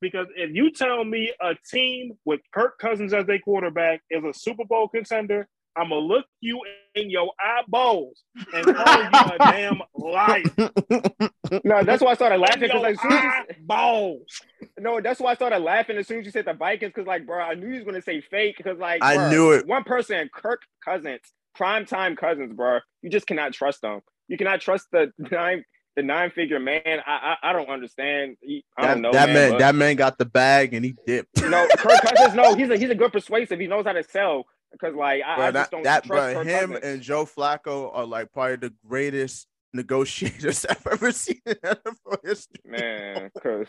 because 0.00 0.26
if 0.36 0.50
you 0.54 0.70
tell 0.72 1.04
me 1.04 1.32
a 1.40 1.54
team 1.70 2.12
with 2.24 2.40
Kirk 2.52 2.78
Cousins 2.78 3.14
as 3.14 3.26
their 3.26 3.38
quarterback 3.38 4.02
is 4.10 4.24
a 4.24 4.32
Super 4.34 4.64
Bowl 4.64 4.88
contender, 4.88 5.48
I'm 5.76 5.90
gonna 5.90 6.00
look 6.00 6.26
you 6.40 6.60
in 6.94 7.10
your 7.10 7.30
eyeballs 7.38 8.22
and 8.54 8.64
call 8.74 9.02
you 9.02 9.10
a 9.12 9.38
damn 9.38 9.80
liar. 9.94 10.42
No, 11.62 11.84
that's 11.84 12.02
why 12.02 12.10
I 12.10 12.14
started 12.14 12.38
laughing 12.38 12.62
because 12.62 12.96
like 13.04 13.56
balls. 13.60 14.40
No, 14.78 15.00
that's 15.00 15.20
why 15.20 15.30
I 15.30 15.34
started 15.34 15.60
laughing 15.60 15.96
as 15.96 16.08
soon 16.08 16.20
as 16.20 16.26
you 16.26 16.32
said 16.32 16.44
the 16.44 16.54
Vikings 16.54 16.92
because 16.92 17.06
like, 17.06 17.24
bro, 17.24 17.38
I 17.38 17.54
knew 17.54 17.68
he 17.68 17.74
was 17.74 17.84
gonna 17.84 18.02
say 18.02 18.20
fake 18.20 18.56
because 18.56 18.78
like 18.78 19.02
I 19.02 19.14
bro, 19.14 19.30
knew 19.30 19.52
it. 19.52 19.66
One 19.66 19.84
person, 19.84 20.28
Kirk 20.32 20.62
Cousins, 20.84 21.20
prime 21.54 21.86
time 21.86 22.16
Cousins, 22.16 22.52
bro. 22.52 22.80
You 23.02 23.10
just 23.10 23.28
cannot 23.28 23.52
trust 23.52 23.82
them. 23.82 24.00
You 24.28 24.36
cannot 24.36 24.60
trust 24.60 24.86
the 24.90 25.12
nine 25.30 25.64
the 25.94 26.02
nine 26.02 26.30
figure 26.30 26.58
man. 26.58 26.80
I 26.84 27.36
I, 27.42 27.50
I 27.50 27.52
don't 27.52 27.68
understand. 27.68 28.36
He, 28.40 28.64
I 28.76 28.82
that, 28.82 28.94
don't 28.94 29.02
know. 29.02 29.12
That 29.12 29.28
man, 29.28 29.50
man, 29.50 29.58
that 29.58 29.74
man 29.74 29.96
got 29.96 30.18
the 30.18 30.26
bag 30.26 30.74
and 30.74 30.84
he 30.84 30.96
dipped. 31.06 31.42
No, 31.42 31.66
Kirk 31.76 32.00
Cousins. 32.02 32.34
No, 32.34 32.54
he's 32.54 32.70
a 32.70 32.76
he's 32.76 32.90
a 32.90 32.94
good 32.94 33.12
persuasive. 33.12 33.60
He 33.60 33.68
knows 33.68 33.86
how 33.86 33.92
to 33.92 34.02
sell. 34.02 34.46
Because 34.72 34.94
like 34.94 35.22
I, 35.24 35.36
bro, 35.36 35.44
I 35.46 35.50
just 35.52 35.70
don't 35.70 35.82
that 35.84 36.04
trust 36.04 36.34
bro, 36.34 36.42
him 36.42 36.72
Cousins. 36.72 36.84
and 36.84 37.02
Joe 37.02 37.24
Flacco 37.24 37.90
are 37.94 38.04
like 38.04 38.32
probably 38.32 38.56
the 38.56 38.74
greatest 38.86 39.46
negotiators 39.72 40.66
I've 40.70 40.86
ever 40.90 41.12
seen 41.12 41.40
in 41.46 41.54
NFL 41.54 42.18
history. 42.24 42.60
Man, 42.64 43.30
because 43.34 43.68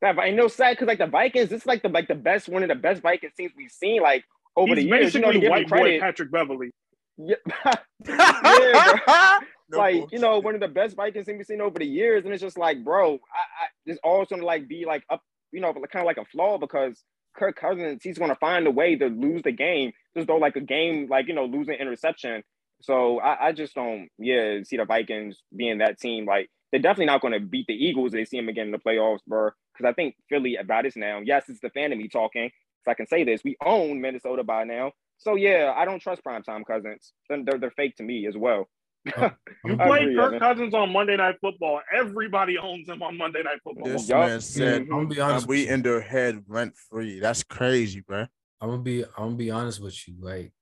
that 0.00 0.18
ain't 0.18 0.36
no 0.36 0.48
sad 0.48 0.72
because 0.72 0.86
like 0.88 0.98
the 0.98 1.06
Vikings, 1.06 1.52
it's 1.52 1.66
like 1.66 1.82
the 1.82 1.88
like 1.88 2.08
the 2.08 2.14
best 2.14 2.48
one 2.48 2.62
of 2.62 2.68
the 2.68 2.74
best 2.74 3.02
Vikings 3.02 3.34
teams 3.36 3.52
we've 3.56 3.70
seen 3.70 4.02
like 4.02 4.24
over 4.56 4.74
He's 4.74 4.84
the 4.84 4.88
years. 4.88 5.14
You 5.14 5.20
know, 5.20 5.32
to 5.32 5.38
give 5.38 5.44
him 5.44 5.50
white 5.50 5.68
boy. 5.68 6.00
Patrick 6.00 6.30
Beverley. 6.30 6.70
Yeah. 7.16 7.36
Yeah. 8.06 9.38
No 9.70 9.76
like 9.76 9.96
bullshit. 9.96 10.12
you 10.14 10.18
know, 10.20 10.38
one 10.38 10.54
of 10.54 10.62
the 10.62 10.68
best 10.68 10.96
Vikings 10.96 11.26
teams 11.26 11.36
we've 11.36 11.46
seen 11.46 11.60
over 11.60 11.78
the 11.78 11.84
years, 11.84 12.24
and 12.24 12.32
it's 12.32 12.40
just 12.40 12.56
like, 12.56 12.82
bro, 12.82 13.12
I, 13.12 13.16
I 13.16 13.66
this 13.84 13.98
all 14.02 14.24
gonna 14.24 14.42
like 14.42 14.66
be 14.66 14.86
like 14.86 15.04
up, 15.10 15.20
you 15.52 15.60
know, 15.60 15.74
kind 15.74 15.96
of 15.96 16.04
like 16.04 16.16
a 16.16 16.24
flaw 16.24 16.56
because 16.56 17.04
Kirk 17.38 17.56
Cousins, 17.56 18.02
he's 18.02 18.18
gonna 18.18 18.36
find 18.36 18.66
a 18.66 18.70
way 18.70 18.96
to 18.96 19.06
lose 19.06 19.42
the 19.42 19.52
game, 19.52 19.92
just 20.16 20.26
though 20.26 20.36
like 20.36 20.56
a 20.56 20.60
game, 20.60 21.08
like 21.08 21.28
you 21.28 21.34
know, 21.34 21.44
losing 21.44 21.74
interception. 21.74 22.42
So 22.82 23.20
I, 23.20 23.48
I 23.48 23.52
just 23.52 23.74
don't, 23.74 24.08
yeah, 24.18 24.62
see 24.62 24.76
the 24.76 24.84
Vikings 24.84 25.42
being 25.54 25.78
that 25.78 25.98
team. 25.98 26.26
Like 26.26 26.50
they're 26.70 26.80
definitely 26.80 27.06
not 27.06 27.22
gonna 27.22 27.40
beat 27.40 27.66
the 27.66 27.74
Eagles. 27.74 28.12
They 28.12 28.24
see 28.24 28.38
them 28.38 28.48
again 28.48 28.66
in 28.66 28.72
the 28.72 28.78
playoffs, 28.78 29.20
bro. 29.26 29.50
Because 29.72 29.90
I 29.90 29.92
think 29.94 30.16
Philly 30.28 30.56
about 30.56 30.86
us 30.86 30.96
now. 30.96 31.20
Yes, 31.24 31.48
it's 31.48 31.60
the 31.60 31.70
fan 31.70 31.92
of 31.92 31.98
me 31.98 32.08
talking. 32.08 32.50
So 32.84 32.90
I 32.90 32.94
can 32.94 33.06
say 33.06 33.24
this: 33.24 33.42
we 33.44 33.56
own 33.64 34.00
Minnesota 34.00 34.44
by 34.44 34.64
now. 34.64 34.92
So 35.18 35.34
yeah, 35.34 35.72
I 35.76 35.84
don't 35.84 36.00
trust 36.00 36.22
primetime 36.24 36.64
Cousins. 36.66 37.12
They're, 37.28 37.58
they're 37.58 37.70
fake 37.72 37.96
to 37.96 38.02
me 38.02 38.26
as 38.26 38.36
well. 38.36 38.68
You 39.64 39.74
I 39.74 39.86
play 39.88 40.02
agree, 40.02 40.14
Kirk 40.16 40.26
Evan. 40.34 40.38
Cousins 40.38 40.74
on 40.74 40.92
Monday 40.92 41.16
Night 41.16 41.34
Football. 41.40 41.80
Everybody 41.92 42.58
owns 42.58 42.88
him 42.88 43.02
on 43.02 43.16
Monday 43.16 43.42
Night 43.42 43.58
Football. 43.64 43.88
This 43.88 44.08
Yup. 44.08 44.28
man 44.28 44.40
said 44.40 44.82
Mhm. 44.82 44.84
I'm 44.84 44.88
gonna 44.88 45.08
be 45.08 45.20
honest. 45.20 45.48
we 45.48 45.66
in 45.68 45.82
their 45.82 46.00
head 46.00 46.44
rent 46.46 46.74
free. 46.76 47.18
That's 47.18 47.42
crazy, 47.42 48.00
bro. 48.00 48.26
I'm 48.60 48.70
gonna 48.70 48.82
be. 48.82 49.04
I'm 49.04 49.10
gonna 49.16 49.34
be 49.36 49.50
honest 49.50 49.80
with 49.82 50.06
you. 50.06 50.14
Like, 50.20 50.52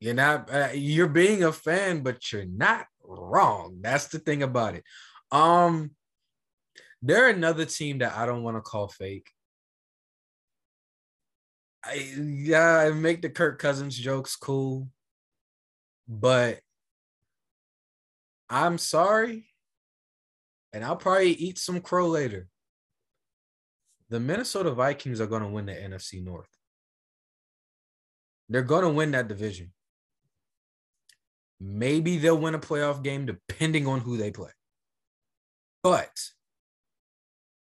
you're 0.00 0.14
not. 0.14 0.50
Uh, 0.52 0.70
you're 0.74 1.06
being 1.08 1.44
a 1.44 1.52
fan, 1.52 2.02
but 2.02 2.32
you're 2.32 2.46
not 2.46 2.86
wrong. 3.04 3.78
That's 3.82 4.08
the 4.08 4.18
thing 4.18 4.42
about 4.42 4.74
it. 4.74 4.84
Um, 5.30 5.90
they're 7.02 7.28
another 7.28 7.66
team 7.66 7.98
that 7.98 8.16
I 8.16 8.24
don't 8.26 8.42
want 8.42 8.56
to 8.56 8.62
call 8.62 8.88
fake. 8.88 9.30
I 11.84 11.94
yeah, 12.18 12.78
I 12.78 12.90
make 12.90 13.22
the 13.22 13.30
Kirk 13.30 13.58
Cousins 13.58 13.96
jokes 13.96 14.34
cool, 14.34 14.88
but 16.08 16.60
I'm 18.50 18.78
sorry, 18.78 19.46
and 20.72 20.84
I'll 20.84 20.96
probably 20.96 21.32
eat 21.32 21.58
some 21.58 21.80
crow 21.80 22.08
later. 22.08 22.48
The 24.10 24.20
Minnesota 24.20 24.70
Vikings 24.70 25.20
are 25.20 25.26
going 25.26 25.42
to 25.42 25.48
win 25.48 25.66
the 25.66 25.74
NFC 25.74 26.24
North. 26.24 26.48
They're 28.48 28.62
going 28.62 28.84
to 28.84 28.90
win 28.90 29.10
that 29.10 29.28
division. 29.28 29.72
Maybe 31.60 32.16
they'll 32.16 32.38
win 32.38 32.54
a 32.54 32.58
playoff 32.58 33.02
game 33.02 33.26
depending 33.26 33.86
on 33.86 34.00
who 34.00 34.16
they 34.16 34.30
play. 34.30 34.50
But 35.82 36.16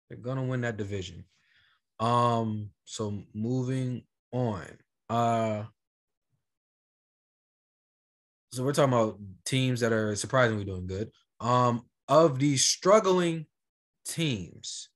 they're 0.08 0.18
going 0.18 0.36
to 0.36 0.42
win 0.42 0.62
that 0.62 0.76
division. 0.76 1.24
Um 1.98 2.70
so 2.84 3.22
moving 3.32 4.02
on. 4.32 4.66
Uh 5.08 5.64
so 8.52 8.62
we're 8.62 8.72
talking 8.72 8.92
about 8.92 9.18
teams 9.44 9.80
that 9.80 9.92
are 9.92 10.14
surprisingly 10.16 10.64
doing 10.64 10.86
good. 10.86 11.10
Um 11.40 11.82
of 12.08 12.38
these 12.38 12.64
struggling 12.64 13.46
teams, 14.06 14.88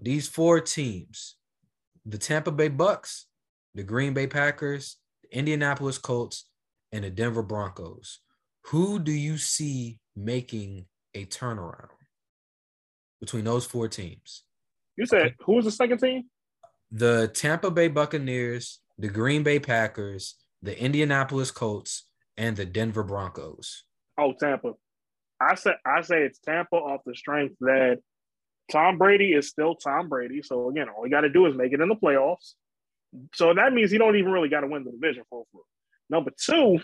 these 0.00 0.26
four 0.26 0.60
teams, 0.60 1.36
the 2.06 2.18
Tampa 2.18 2.50
Bay 2.50 2.68
Bucks, 2.68 3.26
the 3.74 3.82
Green 3.82 4.14
Bay 4.14 4.26
Packers, 4.26 4.96
the 5.22 5.36
Indianapolis 5.36 5.98
Colts, 5.98 6.48
and 6.92 7.04
the 7.04 7.10
Denver 7.10 7.42
Broncos. 7.42 8.20
Who 8.66 8.98
do 8.98 9.12
you 9.12 9.38
see 9.38 9.98
making 10.16 10.86
a 11.14 11.26
turnaround 11.26 11.88
between 13.20 13.44
those 13.44 13.66
four 13.66 13.88
teams? 13.88 14.44
You 14.96 15.06
said 15.06 15.34
who 15.40 15.56
was 15.56 15.64
the 15.64 15.70
second 15.70 15.98
team? 15.98 16.24
The 16.90 17.28
Tampa 17.28 17.70
Bay 17.70 17.88
Buccaneers, 17.88 18.80
the 18.98 19.08
Green 19.08 19.42
Bay 19.42 19.58
Packers, 19.58 20.34
the 20.62 20.78
Indianapolis 20.78 21.50
Colts, 21.50 22.09
and 22.40 22.56
the 22.56 22.64
Denver 22.64 23.02
Broncos. 23.02 23.84
Oh, 24.16 24.32
Tampa. 24.32 24.72
I 25.40 25.54
said 25.54 25.74
I 25.84 26.00
say 26.00 26.22
it's 26.22 26.38
Tampa 26.38 26.76
off 26.76 27.02
the 27.04 27.14
strength 27.14 27.56
that 27.60 27.98
Tom 28.72 28.96
Brady 28.96 29.32
is 29.32 29.48
still 29.48 29.74
Tom 29.74 30.08
Brady. 30.08 30.42
So 30.42 30.70
again, 30.70 30.88
all 30.88 31.04
you 31.04 31.10
got 31.10 31.20
to 31.20 31.28
do 31.28 31.46
is 31.46 31.54
make 31.54 31.72
it 31.72 31.80
in 31.80 31.88
the 31.88 31.94
playoffs. 31.94 32.54
So 33.34 33.52
that 33.54 33.72
means 33.72 33.92
you 33.92 33.98
don't 33.98 34.16
even 34.16 34.32
really 34.32 34.48
got 34.48 34.60
to 34.60 34.68
win 34.68 34.84
the 34.84 34.90
division 34.90 35.22
for 35.28 35.44
for- 35.52 35.62
Number 36.08 36.32
two, 36.36 36.80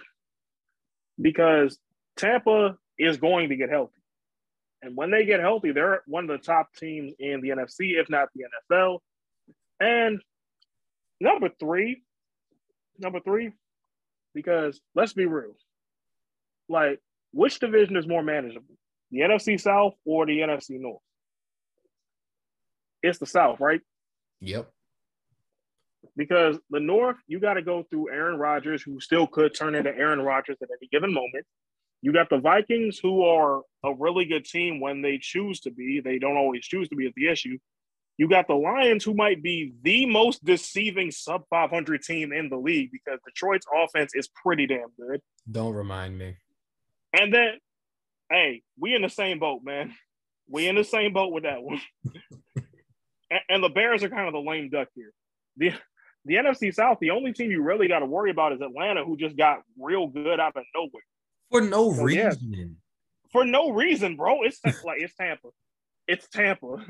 because 1.21 1.79
Tampa 2.17 2.77
is 2.99 3.17
going 3.17 3.49
to 3.49 3.57
get 3.57 3.71
healthy. 3.71 3.93
And 4.83 4.95
when 4.95 5.11
they 5.11 5.25
get 5.25 5.41
healthy, 5.41 5.73
they're 5.73 6.03
one 6.07 6.31
of 6.31 6.39
the 6.39 6.45
top 6.45 6.69
teams 6.77 7.13
in 7.19 7.41
the 7.41 7.49
NFC, 7.49 7.99
if 7.99 8.09
not 8.09 8.29
the 8.35 8.45
NFL. 8.73 9.01
And 9.81 10.21
number 11.21 11.51
three, 11.59 12.03
number 13.01 13.19
three, 13.21 13.53
because 14.37 14.80
let's 14.95 15.14
be 15.14 15.26
real. 15.26 15.57
Like, 16.68 17.01
which 17.32 17.59
division 17.59 17.97
is 17.97 18.07
more 18.07 18.22
manageable? 18.22 18.76
The 19.11 19.20
NFC 19.20 19.61
South 19.61 19.95
or 20.05 20.26
the 20.26 20.39
NFC 20.39 20.78
North? 20.80 21.03
It's 23.03 23.18
the 23.18 23.26
South, 23.26 23.59
right? 23.61 23.80
Yep. 24.41 24.68
because 26.16 26.59
the 26.70 26.80
North, 26.80 27.16
you 27.26 27.41
got 27.41 27.55
to 27.55 27.62
go 27.62 27.84
through 27.91 28.11
Aaron 28.12 28.39
Rodgers, 28.39 28.82
who 28.82 29.01
still 29.01 29.26
could 29.26 29.55
turn 29.55 29.74
into 29.74 29.91
Aaron 29.91 30.20
Rodgers 30.20 30.57
at 30.62 30.68
any 30.80 30.89
given 30.91 31.12
moment. 31.12 31.45
You 32.03 32.12
got 32.12 32.30
the 32.30 32.39
Vikings, 32.39 32.99
who 33.03 33.24
are 33.24 33.62
a 33.84 33.95
really 33.99 34.26
good 34.26 34.45
team 34.45 34.80
when 34.80 35.03
they 35.03 35.18
choose 35.20 35.61
to 35.61 35.70
be. 35.70 36.01
They 36.05 36.18
don't 36.18 36.37
always 36.37 36.64
choose 36.64 36.89
to 36.91 36.97
be, 36.97 37.07
is 37.07 37.12
the 37.16 37.28
issue. 37.28 37.59
You 38.19 38.29
got 38.29 38.49
the 38.49 38.55
Lions, 38.55 39.05
who 39.05 39.12
might 39.14 39.43
be 39.43 39.75
the 39.83 40.07
most 40.07 40.43
deceiving 40.45 41.11
sub 41.11 41.43
500 41.51 42.03
team 42.03 42.33
in 42.33 42.49
the 42.49 42.57
league 42.57 42.91
because 42.91 43.19
Detroit's 43.27 43.67
offense 43.75 44.12
is 44.14 44.29
pretty 44.29 44.67
damn 44.67 44.89
good. 44.99 45.21
Don't 45.51 45.75
remind 45.75 46.17
me. 46.17 46.37
And 47.12 47.33
then, 47.33 47.59
hey, 48.31 48.62
we 48.79 48.95
in 48.95 49.03
the 49.03 49.11
same 49.11 49.39
boat, 49.39 49.61
man. 49.64 49.95
We 50.49 50.67
in 50.67 50.77
the 50.77 50.85
same 50.85 51.12
boat 51.12 51.33
with 51.33 51.43
that 51.43 51.62
one. 51.62 51.81
and, 53.31 53.41
and 53.49 53.62
the 53.62 53.69
Bears 53.69 54.03
are 54.03 54.09
kind 54.09 54.27
of 54.29 54.33
the 54.33 54.41
lame 54.41 54.71
duck 54.71 54.89
here. 54.95 55.12
The 55.57 55.73
the 56.25 56.35
NFC 56.35 56.75
South, 56.75 56.99
the 57.01 57.11
only 57.11 57.33
team 57.33 57.51
you 57.53 57.62
really 57.62 57.87
got 57.87 58.01
to 58.01 58.07
worry 58.07 58.31
about 58.31 58.53
is 58.53 58.61
Atlanta, 58.61 59.05
who 59.05 59.17
just 59.17 59.37
got 59.37 59.61
real 59.79 60.09
good 60.09 60.41
out 60.41 60.57
of 60.57 60.64
nowhere 60.75 61.03
For 61.51 61.61
no 61.61 61.93
So, 61.93 62.07
yeah. 62.09 62.29
reason. 62.29 62.77
for 63.31 63.45
no 63.45 63.71
reason, 63.71 64.17
bro. 64.17 64.43
It's 64.43 64.61
like 64.64 65.01
it's 65.01 65.14
Tampa. 65.14 65.49
It's 66.09 66.29
Tampa. 66.29 66.85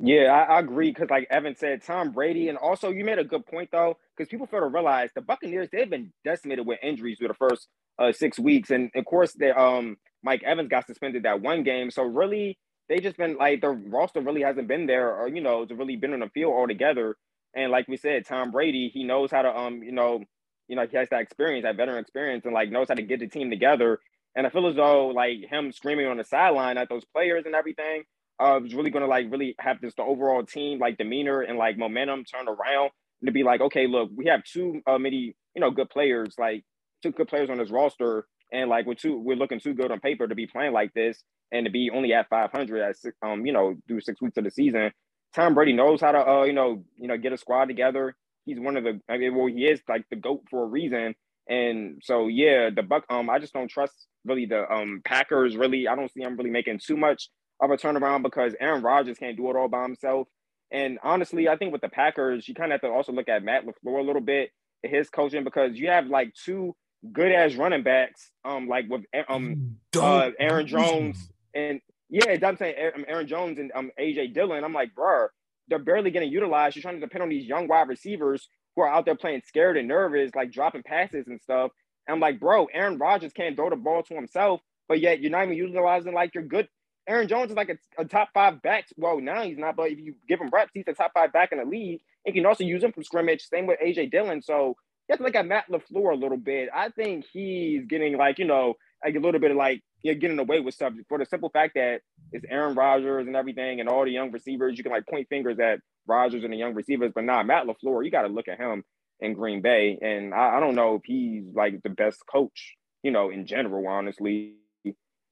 Yeah, 0.00 0.32
I, 0.32 0.56
I 0.56 0.60
agree 0.60 0.90
because, 0.90 1.10
like 1.10 1.26
Evan 1.30 1.54
said, 1.56 1.82
Tom 1.84 2.12
Brady, 2.12 2.48
and 2.48 2.58
also 2.58 2.90
you 2.90 3.04
made 3.04 3.18
a 3.18 3.24
good 3.24 3.46
point 3.46 3.70
though, 3.70 3.96
because 4.16 4.28
people 4.28 4.46
fail 4.46 4.60
to 4.60 4.66
realize 4.66 5.10
the 5.14 5.20
Buccaneers 5.20 5.68
they've 5.70 5.88
been 5.90 6.12
decimated 6.24 6.66
with 6.66 6.78
injuries 6.82 7.18
through 7.18 7.28
the 7.28 7.34
first 7.34 7.68
uh, 7.98 8.10
six 8.12 8.38
weeks, 8.38 8.70
and 8.70 8.90
of 8.94 9.04
course, 9.04 9.32
they 9.34 9.50
um 9.50 9.96
Mike 10.24 10.42
Evans 10.44 10.68
got 10.68 10.86
suspended 10.86 11.24
that 11.24 11.42
one 11.42 11.62
game, 11.62 11.90
so 11.90 12.02
really 12.02 12.58
they 12.88 13.00
just 13.00 13.16
been 13.18 13.36
like 13.36 13.60
the 13.60 13.68
roster 13.70 14.20
really 14.20 14.42
hasn't 14.42 14.66
been 14.68 14.86
there, 14.86 15.14
or 15.14 15.28
you 15.28 15.42
know, 15.42 15.64
to 15.66 15.74
really 15.74 15.96
been 15.96 16.14
on 16.14 16.20
the 16.20 16.28
field 16.30 16.54
altogether. 16.54 17.16
And 17.54 17.70
like 17.70 17.86
we 17.86 17.96
said, 17.98 18.26
Tom 18.26 18.50
Brady, 18.50 18.90
he 18.92 19.04
knows 19.04 19.30
how 19.30 19.42
to 19.42 19.56
um 19.56 19.82
you 19.82 19.92
know, 19.92 20.24
you 20.68 20.76
know 20.76 20.86
he 20.90 20.96
has 20.96 21.08
that 21.10 21.20
experience, 21.20 21.64
that 21.64 21.76
veteran 21.76 21.98
experience, 21.98 22.44
and 22.46 22.54
like 22.54 22.70
knows 22.70 22.88
how 22.88 22.94
to 22.94 23.02
get 23.02 23.20
the 23.20 23.28
team 23.28 23.50
together. 23.50 24.00
And 24.34 24.46
I 24.46 24.50
feel 24.50 24.66
as 24.68 24.76
though 24.76 25.08
like 25.08 25.38
him 25.50 25.70
screaming 25.70 26.06
on 26.06 26.16
the 26.16 26.24
sideline 26.24 26.78
at 26.78 26.88
those 26.88 27.04
players 27.04 27.44
and 27.46 27.54
everything 27.54 28.04
uh, 28.42 28.60
is 28.64 28.74
really 28.74 28.90
going 28.90 29.02
to 29.02 29.08
like 29.08 29.30
really 29.30 29.54
have 29.58 29.80
this 29.80 29.94
the 29.94 30.02
overall 30.02 30.44
team 30.44 30.78
like 30.78 30.98
demeanor 30.98 31.42
and 31.42 31.58
like 31.58 31.78
momentum 31.78 32.24
turn 32.24 32.48
around 32.48 32.90
and 33.20 33.26
to 33.26 33.32
be 33.32 33.44
like, 33.44 33.60
okay, 33.60 33.86
look, 33.86 34.10
we 34.14 34.26
have 34.26 34.42
two 34.44 34.82
uh, 34.86 34.98
many 34.98 35.34
you 35.54 35.60
know 35.60 35.70
good 35.70 35.90
players, 35.90 36.34
like 36.38 36.64
two 37.02 37.12
good 37.12 37.28
players 37.28 37.50
on 37.50 37.58
this 37.58 37.70
roster, 37.70 38.26
and 38.52 38.68
like 38.68 38.86
we're 38.86 38.94
two 38.94 39.16
we're 39.18 39.36
looking 39.36 39.60
too 39.60 39.74
good 39.74 39.90
on 39.90 40.00
paper 40.00 40.26
to 40.26 40.34
be 40.34 40.46
playing 40.46 40.72
like 40.72 40.92
this 40.94 41.22
and 41.52 41.66
to 41.66 41.70
be 41.70 41.90
only 41.90 42.12
at 42.12 42.28
500 42.28 42.80
at 42.80 42.96
six, 42.96 43.16
um 43.22 43.46
you 43.46 43.52
know 43.52 43.74
through 43.86 44.00
six 44.00 44.20
weeks 44.20 44.36
of 44.36 44.44
the 44.44 44.50
season. 44.50 44.90
Tom 45.34 45.54
Brady 45.54 45.72
knows 45.72 46.00
how 46.00 46.12
to 46.12 46.28
uh 46.28 46.44
you 46.44 46.52
know 46.52 46.84
you 46.98 47.08
know 47.08 47.16
get 47.16 47.32
a 47.32 47.38
squad 47.38 47.66
together. 47.66 48.14
He's 48.44 48.58
one 48.58 48.76
of 48.76 48.84
the 48.84 49.00
I 49.08 49.18
mean 49.18 49.34
well 49.34 49.46
he 49.46 49.64
is 49.66 49.80
like 49.88 50.04
the 50.10 50.16
goat 50.16 50.42
for 50.50 50.64
a 50.64 50.66
reason. 50.66 51.14
And 51.48 52.00
so 52.02 52.28
yeah, 52.28 52.70
the 52.74 52.82
Buck 52.82 53.04
um 53.08 53.30
I 53.30 53.38
just 53.38 53.52
don't 53.52 53.70
trust 53.70 54.06
really 54.24 54.46
the 54.46 54.70
um 54.70 55.00
Packers 55.04 55.56
really 55.56 55.86
I 55.88 55.94
don't 55.94 56.12
see 56.12 56.22
them 56.22 56.36
really 56.36 56.50
making 56.50 56.80
too 56.84 56.96
much 56.96 57.28
of 57.62 57.70
a 57.70 57.76
turnaround 57.76 58.22
because 58.22 58.54
Aaron 58.60 58.82
Rodgers 58.82 59.18
can't 59.18 59.36
do 59.36 59.48
it 59.50 59.56
all 59.56 59.68
by 59.68 59.82
himself. 59.84 60.28
And 60.70 60.98
honestly, 61.02 61.48
I 61.48 61.56
think 61.56 61.72
with 61.72 61.80
the 61.80 61.88
Packers, 61.88 62.48
you 62.48 62.54
kind 62.54 62.72
of 62.72 62.80
have 62.80 62.90
to 62.90 62.94
also 62.94 63.12
look 63.12 63.28
at 63.28 63.44
Matt 63.44 63.64
LaFleur 63.64 64.00
a 64.00 64.02
little 64.02 64.22
bit, 64.22 64.50
his 64.82 65.08
coaching, 65.08 65.44
because 65.44 65.78
you 65.78 65.88
have 65.88 66.06
like 66.06 66.34
two 66.34 66.74
good 67.12 67.32
ass 67.32 67.54
running 67.54 67.82
backs, 67.82 68.30
um, 68.44 68.68
like 68.68 68.86
with 68.88 69.02
um 69.28 69.76
uh, 69.96 70.30
Aaron 70.38 70.66
Jones 70.66 71.30
and 71.54 71.80
yeah, 72.08 72.36
I'm 72.46 72.56
saying 72.56 72.74
Aaron 72.76 73.04
Aaron 73.08 73.26
Jones 73.26 73.58
and 73.58 73.72
um 73.74 73.90
AJ 73.98 74.34
Dillon. 74.34 74.64
I'm 74.64 74.74
like, 74.74 74.94
bro, 74.94 75.28
they're 75.68 75.78
barely 75.78 76.10
getting 76.10 76.30
utilized. 76.30 76.76
You're 76.76 76.82
trying 76.82 76.96
to 76.96 77.00
depend 77.00 77.22
on 77.22 77.30
these 77.30 77.46
young 77.46 77.68
wide 77.68 77.88
receivers 77.88 78.48
who 78.76 78.82
are 78.82 78.88
out 78.88 79.04
there 79.04 79.16
playing 79.16 79.42
scared 79.46 79.76
and 79.76 79.88
nervous, 79.88 80.30
like 80.34 80.52
dropping 80.52 80.82
passes 80.82 81.26
and 81.26 81.40
stuff. 81.40 81.70
And 82.06 82.14
I'm 82.14 82.20
like, 82.20 82.40
bro, 82.40 82.66
Aaron 82.66 82.98
Rodgers 82.98 83.32
can't 83.32 83.56
throw 83.56 83.70
the 83.70 83.76
ball 83.76 84.02
to 84.04 84.14
himself, 84.14 84.60
but 84.88 85.00
yet 85.00 85.20
you're 85.20 85.30
not 85.30 85.44
even 85.44 85.56
utilizing 85.56 86.14
like 86.14 86.34
your 86.34 86.44
good. 86.44 86.68
Aaron 87.08 87.28
Jones 87.28 87.50
is 87.50 87.56
like 87.56 87.68
a, 87.70 88.02
a 88.02 88.04
top 88.04 88.30
five 88.32 88.62
back. 88.62 88.86
Well, 88.96 89.20
now 89.20 89.42
he's 89.42 89.58
not, 89.58 89.76
but 89.76 89.90
if 89.90 89.98
you 89.98 90.14
give 90.28 90.40
him 90.40 90.50
reps, 90.50 90.70
he's 90.74 90.84
a 90.86 90.92
top 90.92 91.12
five 91.14 91.32
back 91.32 91.52
in 91.52 91.58
the 91.58 91.64
league. 91.64 92.00
And 92.24 92.34
you 92.34 92.42
can 92.42 92.46
also 92.46 92.64
use 92.64 92.82
him 92.82 92.92
from 92.92 93.04
scrimmage. 93.04 93.42
Same 93.42 93.66
with 93.66 93.80
AJ 93.84 94.10
Dillon. 94.12 94.42
So 94.42 94.76
you 95.08 95.12
have 95.12 95.18
to 95.18 95.24
look 95.24 95.34
at 95.34 95.46
Matt 95.46 95.68
LaFleur 95.68 96.12
a 96.12 96.16
little 96.16 96.36
bit. 96.36 96.68
I 96.72 96.90
think 96.90 97.24
he's 97.32 97.86
getting 97.86 98.16
like, 98.16 98.38
you 98.38 98.44
know, 98.44 98.74
like 99.04 99.16
a 99.16 99.18
little 99.18 99.40
bit 99.40 99.50
of 99.50 99.56
like 99.56 99.82
you're 100.02 100.14
getting 100.14 100.38
away 100.38 100.60
with 100.60 100.74
stuff 100.74 100.92
for 101.08 101.18
the 101.18 101.26
simple 101.26 101.48
fact 101.50 101.74
that 101.74 102.02
it's 102.30 102.44
Aaron 102.48 102.74
Rodgers 102.74 103.26
and 103.26 103.36
everything 103.36 103.80
and 103.80 103.88
all 103.88 104.04
the 104.04 104.10
young 104.10 104.30
receivers. 104.30 104.78
You 104.78 104.84
can 104.84 104.92
like 104.92 105.06
point 105.06 105.28
fingers 105.28 105.58
at 105.58 105.80
Rodgers 106.06 106.44
and 106.44 106.52
the 106.52 106.56
young 106.56 106.74
receivers, 106.74 107.12
but 107.14 107.24
nah, 107.24 107.42
Matt 107.42 107.66
LaFleur, 107.66 108.04
you 108.04 108.10
got 108.10 108.22
to 108.22 108.28
look 108.28 108.48
at 108.48 108.58
him 108.58 108.84
in 109.20 109.34
Green 109.34 109.60
Bay. 109.60 109.98
And 110.00 110.34
I, 110.34 110.56
I 110.56 110.60
don't 110.60 110.74
know 110.74 110.96
if 110.96 111.02
he's 111.04 111.44
like 111.54 111.82
the 111.82 111.90
best 111.90 112.24
coach, 112.26 112.74
you 113.02 113.10
know, 113.10 113.30
in 113.30 113.46
general, 113.46 113.86
honestly. 113.86 114.54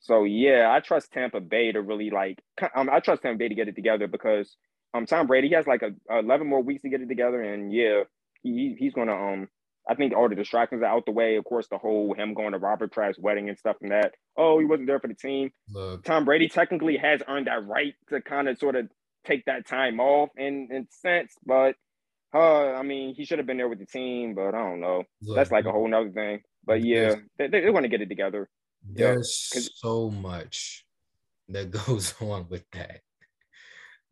So 0.00 0.24
yeah, 0.24 0.70
I 0.70 0.80
trust 0.80 1.12
Tampa 1.12 1.40
Bay 1.40 1.72
to 1.72 1.82
really 1.82 2.10
like. 2.10 2.42
Um, 2.74 2.88
I 2.90 3.00
trust 3.00 3.22
Tampa 3.22 3.38
Bay 3.38 3.48
to 3.48 3.54
get 3.54 3.68
it 3.68 3.76
together 3.76 4.06
because 4.08 4.56
um 4.94 5.06
Tom 5.06 5.26
Brady 5.26 5.48
he 5.48 5.54
has 5.54 5.66
like 5.66 5.82
a, 5.82 6.18
11 6.18 6.46
more 6.46 6.62
weeks 6.62 6.82
to 6.82 6.88
get 6.88 7.00
it 7.00 7.08
together, 7.08 7.42
and 7.42 7.72
yeah, 7.72 8.04
he 8.42 8.74
he's 8.78 8.94
gonna 8.94 9.14
um. 9.14 9.48
I 9.88 9.94
think 9.94 10.14
all 10.14 10.28
the 10.28 10.34
distractions 10.34 10.82
are 10.82 10.86
out 10.86 11.06
the 11.06 11.10
way. 11.12 11.36
Of 11.36 11.44
course, 11.44 11.66
the 11.68 11.78
whole 11.78 12.14
him 12.14 12.34
going 12.34 12.52
to 12.52 12.58
Robert 12.58 12.92
Kraft's 12.92 13.18
wedding 13.18 13.48
and 13.48 13.58
stuff 13.58 13.76
and 13.80 13.90
that. 13.90 14.12
Oh, 14.36 14.58
he 14.58 14.66
wasn't 14.66 14.86
there 14.86 15.00
for 15.00 15.08
the 15.08 15.14
team. 15.14 15.50
Look, 15.70 16.04
Tom 16.04 16.26
Brady 16.26 16.48
technically 16.48 16.98
has 16.98 17.22
earned 17.26 17.46
that 17.46 17.66
right 17.66 17.94
to 18.10 18.20
kind 18.20 18.48
of 18.48 18.58
sort 18.58 18.76
of 18.76 18.88
take 19.24 19.46
that 19.46 19.66
time 19.66 19.98
off 19.98 20.28
in 20.36 20.68
in 20.70 20.86
sense, 20.90 21.34
but 21.44 21.76
uh, 22.32 22.72
I 22.72 22.82
mean, 22.82 23.14
he 23.14 23.24
should 23.24 23.38
have 23.38 23.46
been 23.46 23.56
there 23.56 23.68
with 23.68 23.80
the 23.80 23.86
team, 23.86 24.34
but 24.34 24.54
I 24.54 24.62
don't 24.62 24.80
know. 24.80 25.02
look, 25.22 25.36
That's 25.36 25.50
like 25.50 25.64
a 25.64 25.72
whole 25.72 25.88
nother 25.88 26.10
thing. 26.10 26.40
But 26.64 26.84
yeah, 26.84 27.16
they, 27.38 27.48
they're 27.48 27.72
going 27.72 27.82
to 27.82 27.88
get 27.88 28.02
it 28.02 28.08
together. 28.08 28.48
Yeah, 28.94 29.16
so 29.22 30.10
much 30.10 30.84
that 31.48 31.70
goes 31.86 32.14
on 32.20 32.46
with 32.48 32.64
that. 32.72 33.00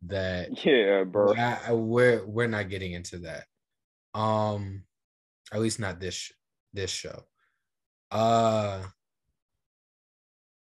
That 0.03 0.65
Yeah, 0.65 1.03
bro. 1.03 1.33
I- 1.35 1.73
we're 1.73 2.25
we're 2.25 2.47
not 2.47 2.69
getting 2.69 2.93
into 2.93 3.19
that. 3.19 3.45
Um, 4.13 4.83
at 5.51 5.59
least 5.59 5.79
not 5.79 5.99
this 5.99 6.31
this 6.73 6.91
show. 6.91 7.23
Uh, 8.11 8.83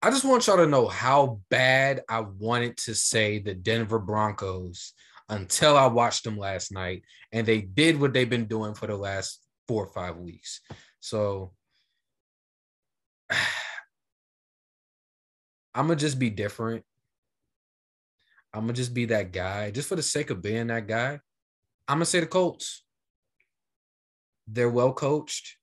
I 0.01 0.11
just 0.11 0.23
want 0.23 0.45
y'all 0.45 0.57
to 0.57 0.67
know 0.67 0.87
how 0.87 1.41
bad 1.49 2.01
I 2.07 2.19
wanted 2.21 2.77
to 2.77 2.93
say 2.93 3.39
the 3.39 3.55
Denver 3.55 3.97
Broncos 3.97 4.93
until 5.29 5.75
I 5.75 5.87
watched 5.87 6.23
them 6.23 6.37
last 6.37 6.71
night, 6.71 7.01
and 7.31 7.47
they 7.47 7.61
did 7.61 7.99
what 7.99 8.13
they've 8.13 8.29
been 8.29 8.45
doing 8.45 8.75
for 8.75 8.85
the 8.85 8.95
last 8.95 9.41
four 9.67 9.83
or 9.85 9.93
five 9.93 10.17
weeks. 10.17 10.61
So 10.99 11.53
I'm 15.75 15.87
gonna 15.87 15.97
just 15.97 16.17
be 16.17 16.29
different. 16.29 16.83
I'm 18.53 18.61
gonna 18.61 18.73
just 18.73 18.93
be 18.93 19.05
that 19.07 19.33
guy, 19.33 19.71
just 19.71 19.89
for 19.89 19.97
the 19.97 20.01
sake 20.01 20.29
of 20.29 20.41
being 20.41 20.67
that 20.67 20.87
guy. 20.87 21.19
I'm 21.87 21.97
gonna 21.97 22.05
say 22.05 22.21
the 22.21 22.25
Colts. 22.25 22.83
They're 24.47 24.69
well 24.69 24.93
coached. 24.93 25.57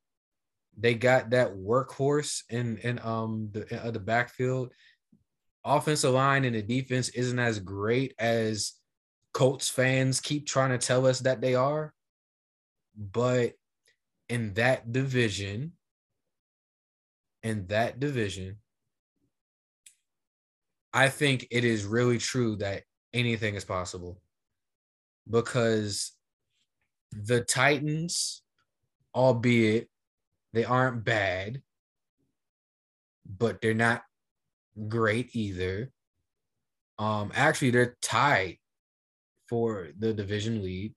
They 0.79 0.95
got 0.95 1.31
that 1.31 1.55
workhorse 1.55 2.43
in 2.51 2.77
in 2.79 2.99
um 3.03 3.49
the 3.53 3.83
uh, 3.83 3.91
the 3.91 4.01
backfield. 4.01 4.73
Offensive 5.65 6.13
line 6.13 6.45
and 6.45 6.57
the 6.57 6.63
defense 6.63 7.09
isn't 7.11 7.39
as 7.39 7.59
great 7.59 8.15
as 8.19 8.73
Colts 9.33 9.69
fans 9.71 10.21
keep 10.21 10.47
trying 10.47 10.71
to 10.71 10.79
tell 10.79 11.07
us 11.07 11.21
that 11.21 11.41
they 11.41 11.55
are. 11.55 11.95
But 12.97 13.53
in 14.29 14.55
that 14.55 14.93
division, 14.93 15.73
in 17.43 17.67
that 17.69 18.01
division, 18.01 18.57
I 20.93 21.09
think 21.09 21.47
it 21.51 21.65
is 21.65 21.85
really 21.85 22.19
true 22.19 22.57
that 22.57 22.83
anything 23.15 23.55
is 23.55 23.65
possible 23.65 24.21
because 25.29 26.13
the 27.13 27.41
Titans, 27.41 28.43
albeit 29.15 29.89
they 30.53 30.65
aren't 30.65 31.05
bad, 31.05 31.63
but 33.27 33.61
they're 33.61 33.75
not 33.75 34.03
great 34.89 35.35
either. 35.35 35.91
Um, 36.99 37.33
actually, 37.35 37.71
they're 37.71 37.97
tied 38.03 38.59
for 39.49 39.89
the 39.99 40.13
division 40.13 40.63
lead. 40.63 40.95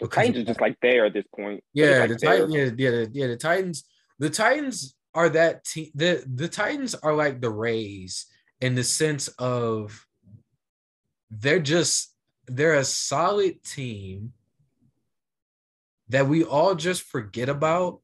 The 0.00 0.08
Titans 0.08 0.38
are 0.38 0.44
just 0.44 0.60
like 0.60 0.76
there 0.82 1.06
at 1.06 1.14
this 1.14 1.24
point. 1.34 1.62
Yeah, 1.72 2.06
just, 2.06 2.20
the 2.20 2.26
Titans. 2.26 2.54
Yeah, 2.54 2.70
yeah, 2.76 2.90
the- 2.90 3.10
yeah. 3.12 3.26
The 3.28 3.36
Titans. 3.36 3.84
The 4.18 4.30
Titans 4.30 4.94
are 5.14 5.28
that 5.30 5.64
team. 5.64 5.90
The 5.94 6.24
the 6.26 6.48
Titans 6.48 6.94
are 6.94 7.14
like 7.14 7.40
the 7.40 7.50
Rays 7.50 8.26
in 8.62 8.76
the 8.76 8.84
sense 8.84 9.26
of 9.38 10.06
they're 11.30 11.60
just 11.60 12.14
they're 12.46 12.74
a 12.74 12.84
solid 12.84 13.62
team 13.64 14.32
that 16.08 16.26
we 16.26 16.44
all 16.44 16.74
just 16.74 17.02
forget 17.02 17.48
about 17.48 18.00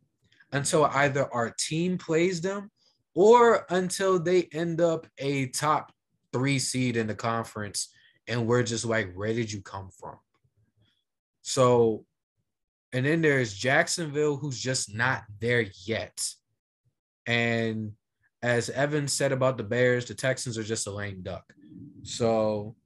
until 0.53 0.85
either 0.87 1.33
our 1.33 1.55
team 1.59 1.97
plays 1.97 2.41
them 2.41 2.71
or 3.15 3.67
until 3.71 4.19
they 4.19 4.49
end 4.53 4.81
up 4.81 5.07
a 5.19 5.47
top 5.47 5.93
three 6.33 6.59
seed 6.59 6.97
in 6.97 7.07
the 7.07 7.15
conference 7.15 7.93
and 8.27 8.47
we're 8.47 8.63
just 8.63 8.85
like, 8.85 9.13
where 9.15 9.33
did 9.33 9.53
you 9.53 9.63
come 9.63 9.91
from? 9.91 10.17
So, 11.43 12.05
and 12.93 13.07
then 13.07 13.23
there's 13.23 13.55
Jacksonville, 13.55 14.37
who's 14.37 14.59
just 14.59 14.95
not 14.95 15.23
there 15.41 15.67
yet. 15.85 16.27
And 17.27 17.93
as 18.43 18.71
Evan 18.71 19.09
said 19.09 19.33
about 19.33 19.57
the 19.57 19.65
Bears, 19.65 20.05
the 20.05 20.15
Texans 20.15 20.57
are 20.57 20.63
just 20.63 20.87
a 20.87 20.91
lame 20.91 21.23
duck. 21.23 21.45
So 22.03 22.77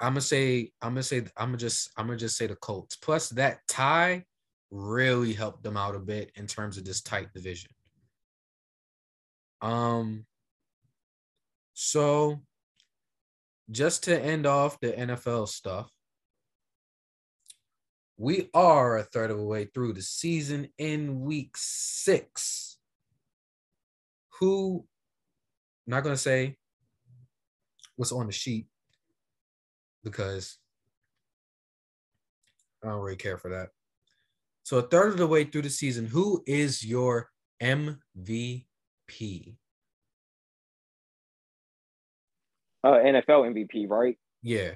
I'm 0.00 0.12
gonna 0.12 0.20
say, 0.20 0.72
I'm 0.82 0.92
gonna 0.92 1.02
say, 1.02 1.18
I'm 1.36 1.48
gonna 1.48 1.56
just, 1.56 1.90
I'm 1.96 2.06
gonna 2.06 2.18
just 2.18 2.36
say 2.36 2.46
the 2.46 2.56
Colts. 2.56 2.96
Plus 2.96 3.30
that 3.30 3.60
tie 3.68 4.24
really 4.70 5.32
helped 5.32 5.62
them 5.62 5.76
out 5.76 5.94
a 5.94 6.00
bit 6.00 6.30
in 6.34 6.46
terms 6.46 6.76
of 6.76 6.84
this 6.84 7.00
tight 7.00 7.32
division. 7.32 7.70
Um, 9.62 10.26
so 11.72 12.42
just 13.70 14.04
to 14.04 14.20
end 14.20 14.46
off 14.46 14.78
the 14.80 14.92
NFL 14.92 15.48
stuff, 15.48 15.90
we 18.16 18.48
are 18.54 18.98
a 18.98 19.02
third 19.02 19.30
of 19.30 19.38
the 19.38 19.44
way 19.44 19.64
through 19.64 19.92
the 19.94 20.02
season 20.02 20.68
in 20.78 21.20
week 21.20 21.56
six. 21.56 22.78
Who, 24.40 24.84
I'm 25.86 25.92
not 25.92 26.02
going 26.02 26.14
to 26.14 26.20
say 26.20 26.56
what's 27.96 28.12
on 28.12 28.26
the 28.26 28.32
sheet 28.32 28.66
because 30.02 30.58
I 32.82 32.88
don't 32.88 33.00
really 33.00 33.16
care 33.16 33.38
for 33.38 33.50
that. 33.50 33.70
So, 34.62 34.78
a 34.78 34.82
third 34.82 35.12
of 35.12 35.18
the 35.18 35.26
way 35.26 35.44
through 35.44 35.62
the 35.62 35.70
season, 35.70 36.06
who 36.06 36.42
is 36.46 36.84
your 36.84 37.30
MVP? 37.62 38.64
Uh, 42.82 42.90
NFL 42.90 43.54
MVP, 43.54 43.88
right? 43.88 44.18
Yeah. 44.42 44.72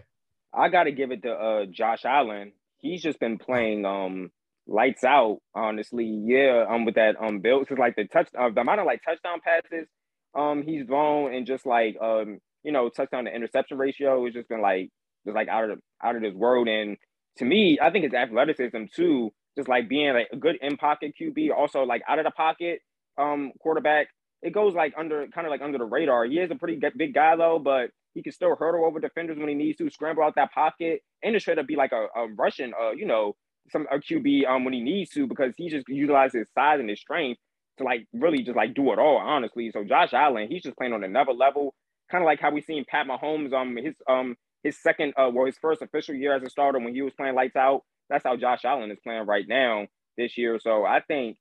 I 0.53 0.69
got 0.69 0.85
to 0.85 0.93
give 0.93 1.11
it 1.11 1.23
to 1.23 1.33
uh, 1.33 1.67
Josh 1.67 2.05
Allen. 2.05 2.53
He's 2.79 3.03
just 3.03 3.21
been 3.21 3.39
playing 3.39 3.85
um 3.85 4.31
lights 4.67 5.05
out. 5.05 5.39
Honestly, 5.55 6.07
yeah. 6.07 6.65
Um, 6.69 6.85
with 6.85 6.97
that 6.97 7.17
um 7.21 7.41
build, 7.41 7.63
because 7.63 7.79
like 7.79 7.97
the 7.97 8.07
touch, 8.07 8.29
uh, 8.39 8.51
the 8.51 8.61
amount 8.61 8.81
of 8.81 8.87
like 8.87 9.03
touchdown 9.05 9.41
passes, 9.45 9.89
um, 10.35 10.63
he's 10.63 10.87
thrown 10.87 11.35
and 11.35 11.47
just 11.47 11.67
like 11.67 11.97
um, 12.01 12.39
you 12.63 12.73
know, 12.73 12.89
touchdown 12.89 13.25
to 13.25 13.35
interception 13.35 13.79
ratio 13.79 14.25
has 14.25 14.35
just 14.35 14.49
been 14.49 14.61
like 14.61 14.91
just 15.27 15.35
like 15.35 15.49
out 15.49 15.71
of 15.71 15.81
out 16.03 16.17
of 16.17 16.23
this 16.23 16.35
world. 16.35 16.69
And 16.69 16.97
to 17.39 17.45
me, 17.45 17.79
I 17.81 17.91
think 17.91 18.05
his 18.05 18.15
athleticism 18.15 18.85
too, 18.95 19.31
just 19.57 19.69
like 19.69 19.89
being 19.89 20.13
like 20.15 20.29
a 20.33 20.37
good 20.37 20.57
in 20.61 20.77
pocket 20.77 21.15
QB, 21.21 21.51
also 21.57 21.83
like 21.85 22.03
out 22.09 22.19
of 22.19 22.25
the 22.25 22.31
pocket 22.31 22.81
um 23.17 23.53
quarterback. 23.61 24.09
It 24.41 24.53
goes 24.53 24.73
like 24.75 24.95
under 24.97 25.27
kind 25.35 25.47
of 25.47 25.51
like 25.51 25.63
under 25.63 25.79
the 25.79 25.85
radar. 25.85 26.25
He 26.25 26.39
is 26.39 26.51
a 26.51 26.55
pretty 26.55 26.81
big 26.97 27.13
guy 27.13 27.35
though, 27.37 27.59
but 27.59 27.91
he 28.15 28.23
can 28.23 28.33
still 28.33 28.57
hurdle 28.57 28.85
over 28.85 29.01
defenders 29.01 29.39
when 29.39 29.49
he 29.49 29.55
needs 29.55 29.79
to, 29.79 29.91
scramble 29.91 30.23
out 30.25 30.35
that 30.37 30.53
pocket, 30.53 31.03
and 31.23 31.35
just 31.35 31.45
try 31.45 31.55
to 31.55 31.65
be 31.65 31.77
like 31.77 31.93
a, 31.93 32.07
a 32.19 32.29
Russian, 32.37 32.73
uh, 32.81 32.93
you 32.93 33.07
know, 33.07 33.37
some 33.71 33.87
a 33.93 33.99
QB 33.99 34.47
um 34.49 34.65
when 34.65 34.75
he 34.75 34.81
needs 34.81 35.11
to 35.11 35.27
because 35.27 35.55
he 35.57 35.69
just 35.69 35.89
utilizes 35.89 36.41
his 36.41 36.49
size 36.55 36.81
and 36.81 36.89
his 36.89 37.01
strength 37.01 37.41
to 37.79 37.85
like 37.85 38.07
really 38.13 38.43
just 38.43 38.57
like 38.57 38.75
do 38.75 38.93
it 38.93 38.99
all, 38.99 39.19
honestly. 39.19 39.71
So 39.73 39.85
Josh 39.85 40.13
Allen, 40.13 40.49
he's 40.51 40.63
just 40.63 40.77
playing 40.77 40.93
on 40.93 41.05
another 41.05 41.33
level, 41.33 41.75
kind 42.11 42.23
of 42.23 42.27
like 42.27 42.41
how 42.41 42.51
we 42.51 42.61
seen 42.63 42.85
Pat 42.89 43.07
Mahomes 43.07 43.53
um 43.53 43.77
his 43.77 43.97
um 44.09 44.37
his 44.63 44.81
second 44.81 45.15
uh 45.17 45.31
well 45.33 45.47
his 45.47 45.59
first 45.61 45.83
official 45.83 46.15
year 46.15 46.35
as 46.35 46.43
a 46.43 46.51
starter 46.51 46.79
when 46.79 46.95
he 46.95 47.03
was 47.03 47.15
playing 47.15 47.35
lights 47.35 47.57
out. 47.57 47.83
That's 48.11 48.25
how 48.25 48.37
Josh 48.37 48.65
Allen 48.65 48.91
is 48.91 48.99
playing 49.05 49.27
right 49.27 49.45
now 49.47 49.87
this 50.17 50.37
year. 50.39 50.59
So 50.61 50.85
I 50.85 51.01
think 51.07 51.37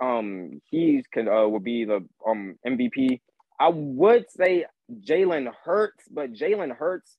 um 0.00 0.60
he's 0.70 1.04
can 1.12 1.28
uh 1.28 1.48
will 1.48 1.60
be 1.60 1.84
the 1.84 2.06
um 2.26 2.56
MVP. 2.66 3.20
I 3.60 3.68
would 3.68 4.30
say 4.30 4.66
Jalen 5.00 5.50
Hurts, 5.64 6.04
but 6.10 6.32
Jalen 6.32 6.76
Hurts, 6.76 7.16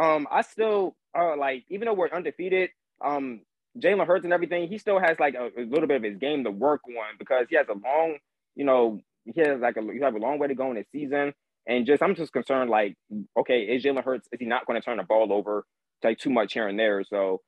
um, 0.00 0.26
I 0.30 0.42
still 0.42 0.96
uh 1.18 1.36
like 1.36 1.64
even 1.68 1.86
though 1.86 1.94
we're 1.94 2.10
undefeated, 2.10 2.70
um, 3.04 3.40
Jalen 3.78 4.06
Hurts 4.06 4.24
and 4.24 4.32
everything, 4.32 4.68
he 4.68 4.78
still 4.78 4.98
has 4.98 5.18
like 5.18 5.34
a, 5.34 5.50
a, 5.60 5.64
little 5.64 5.86
bit 5.86 5.98
of 5.98 6.02
his 6.02 6.16
game 6.16 6.44
to 6.44 6.50
work 6.50 6.82
on 6.86 7.16
because 7.18 7.46
he 7.48 7.56
has 7.56 7.66
a 7.68 7.72
long, 7.72 8.18
you 8.54 8.64
know, 8.64 9.00
he 9.24 9.40
has 9.40 9.60
like 9.60 9.76
a 9.76 9.82
you 9.82 10.02
have 10.02 10.14
a 10.14 10.18
long 10.18 10.38
way 10.38 10.48
to 10.48 10.54
go 10.54 10.70
in 10.70 10.76
this 10.76 10.86
season. 10.92 11.32
And 11.66 11.86
just 11.86 12.02
I'm 12.02 12.14
just 12.14 12.32
concerned, 12.32 12.70
like, 12.70 12.96
okay, 13.38 13.60
is 13.60 13.84
Jalen 13.84 14.04
Hurts, 14.04 14.28
is 14.32 14.40
he 14.40 14.46
not 14.46 14.66
going 14.66 14.80
to 14.80 14.84
turn 14.84 14.96
the 14.96 15.02
ball 15.02 15.32
over 15.32 15.64
like 16.02 16.18
too 16.18 16.30
much 16.30 16.54
here 16.54 16.68
and 16.68 16.78
there? 16.78 17.04
So 17.04 17.40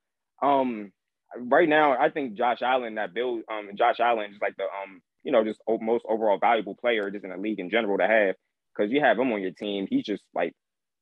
um 0.43 0.93
right 1.39 1.68
now 1.68 1.93
I 1.99 2.11
think 2.11 2.35
Josh 2.35 2.62
Allen, 2.62 2.97
that 2.97 3.14
build 3.14 3.43
um 3.51 3.71
Josh 3.77 4.01
Allen 4.01 4.33
is 4.33 4.39
like 4.41 4.57
the 4.57 4.64
um, 4.64 5.01
you 5.23 5.33
know, 5.33 5.45
just 5.45 5.61
most 5.81 6.05
overall 6.09 6.39
valuable 6.39 6.75
player 6.75 7.11
just 7.11 7.25
in 7.25 7.31
the 7.31 7.37
league 7.37 7.61
in 7.61 7.71
general 7.71 7.99
to 7.99 8.07
have 8.07 8.37
because 8.75 8.93
you 8.93 9.01
have 9.01 9.18
him 9.18 9.33
on 9.33 9.43
your 9.43 9.53
team. 9.53 9.87
He 9.89 10.03
just 10.03 10.23
like 10.35 10.55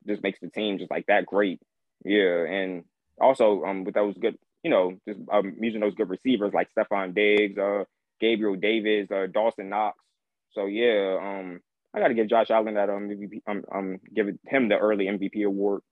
just 0.07 0.23
makes 0.23 0.41
the 0.41 0.51
team 0.51 0.79
just 0.79 0.91
like 0.91 1.07
that 1.07 1.27
great. 1.27 1.61
Yeah, 2.05 2.45
and 2.45 2.85
also 3.21 3.65
um 3.65 3.85
with 3.85 3.95
those 3.95 4.17
good, 4.19 4.39
you 4.63 4.71
know, 4.71 4.99
just 5.07 5.21
um, 5.33 5.55
using 5.61 5.81
those 5.81 5.95
good 5.95 6.11
receivers 6.11 6.53
like 6.55 6.69
Stefon 6.77 7.15
Diggs, 7.15 7.59
uh, 7.59 7.85
Gabriel 8.21 8.57
Davis, 8.57 9.11
uh, 9.11 9.27
Dawson 9.33 9.69
Knox. 9.69 9.99
So 10.53 10.67
yeah, 10.67 11.19
um, 11.21 11.61
I 11.95 12.01
got 12.01 12.09
to 12.09 12.15
give 12.15 12.29
Josh 12.29 12.51
Allen 12.51 12.75
that 12.75 12.91
um 12.91 13.09
MVP, 13.09 13.43
um 13.47 13.65
um 13.73 13.99
give 14.15 14.29
him 14.47 14.69
the 14.69 14.79
early 14.79 15.07
MVP 15.07 15.45
award. 15.45 15.83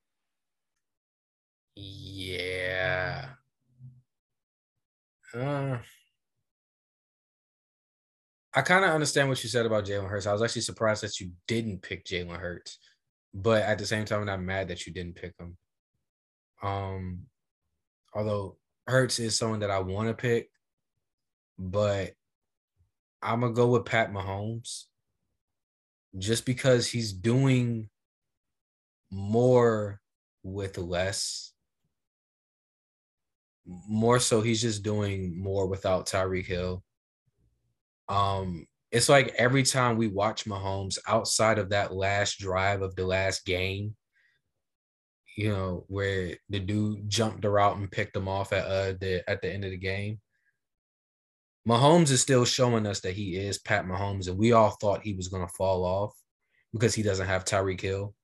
Yeah. 1.75 3.31
Uh, 5.35 5.79
I 8.57 8.63
kind 8.63 8.87
of 8.87 8.91
understand 8.91 9.29
what 9.29 9.43
you 9.45 9.51
said 9.51 9.67
about 9.67 9.85
Jalen 9.85 10.09
Hurts. 10.09 10.27
I 10.27 10.33
was 10.33 10.41
actually 10.41 10.63
surprised 10.63 11.03
that 11.03 11.21
you 11.21 11.31
didn't 11.47 11.83
pick 11.83 12.07
Jalen 12.07 12.39
Hurts, 12.39 12.79
but 13.35 13.63
at 13.63 13.79
the 13.79 13.85
same 13.85 14.07
time, 14.07 14.21
I'm 14.21 14.27
not 14.27 14.41
mad 14.41 14.69
that 14.69 14.87
you 14.87 14.95
didn't 14.95 15.17
pick 15.17 15.35
him. 15.39 15.59
Um, 16.63 17.27
although 18.15 18.57
Hurts 18.87 19.19
is 19.19 19.37
someone 19.37 19.61
that 19.61 19.71
I 19.71 19.81
want 19.81 20.09
to 20.09 20.15
pick, 20.15 20.49
but 21.59 22.13
I'm 23.21 23.41
gonna 23.41 23.53
go 23.53 23.69
with 23.69 23.85
Pat 23.85 24.11
Mahomes 24.11 24.85
just 26.17 26.47
because 26.47 26.87
he's 26.87 27.13
doing 27.13 27.91
more 29.11 30.01
with 30.43 30.79
less. 30.79 31.53
More 33.67 34.19
so, 34.19 34.41
he's 34.41 34.63
just 34.63 34.83
doing 34.83 35.39
more 35.39 35.67
without 35.67 36.07
Tyreek 36.07 36.47
Hill. 36.47 36.86
Um, 38.09 38.67
it's 38.93 39.09
like 39.09 39.35
every 39.37 39.63
time 39.63 39.97
we 39.97 40.09
watch 40.09 40.45
Mahomes 40.45 40.99
outside 41.07 41.59
of 41.59 41.71
that 41.71 41.93
last 41.93 42.39
drive 42.39 42.83
of 42.83 42.95
the 42.95 43.05
last 43.05 43.45
game, 43.45 43.97
you 45.37 45.51
know, 45.51 45.85
where 45.89 46.37
the 46.49 46.61
dude 46.61 47.09
jumped 47.09 47.43
the 47.43 47.51
route 47.51 47.77
and 47.77 47.91
picked 47.91 48.17
him 48.17 48.29
off 48.29 48.53
at 48.53 48.65
uh 48.65 48.95
the 48.99 49.23
at 49.29 49.43
the 49.43 49.53
end 49.53 49.65
of 49.65 49.71
the 49.71 49.77
game. 49.77 50.21
Mahomes 51.69 52.11
is 52.11 52.23
still 52.23 52.45
showing 52.45 52.87
us 52.87 53.01
that 53.01 53.15
he 53.15 53.37
is 53.37 53.59
Pat 53.59 53.85
Mahomes, 53.85 54.29
and 54.29 54.39
we 54.39 54.53
all 54.53 54.71
thought 54.71 55.03
he 55.03 55.15
was 55.15 55.29
gonna 55.29 55.49
fall 55.49 55.85
off 55.85 56.15
because 56.73 56.95
he 56.95 57.03
doesn't 57.03 57.27
have 57.27 57.45
Tyreek 57.45 57.81
Hill. 57.81 58.15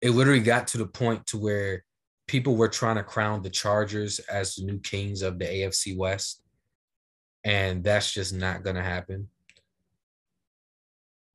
It 0.00 0.10
literally 0.10 0.40
got 0.40 0.68
to 0.68 0.78
the 0.78 0.86
point 0.86 1.26
to 1.28 1.38
where 1.38 1.84
people 2.26 2.56
were 2.56 2.68
trying 2.68 2.96
to 2.96 3.04
crown 3.04 3.42
the 3.42 3.50
Chargers 3.50 4.18
as 4.18 4.54
the 4.54 4.64
new 4.64 4.80
kings 4.80 5.22
of 5.22 5.38
the 5.38 5.44
AFC 5.44 5.96
West 5.96 6.42
and 7.46 7.84
that's 7.84 8.10
just 8.10 8.34
not 8.34 8.64
gonna 8.64 8.82
happen. 8.82 9.28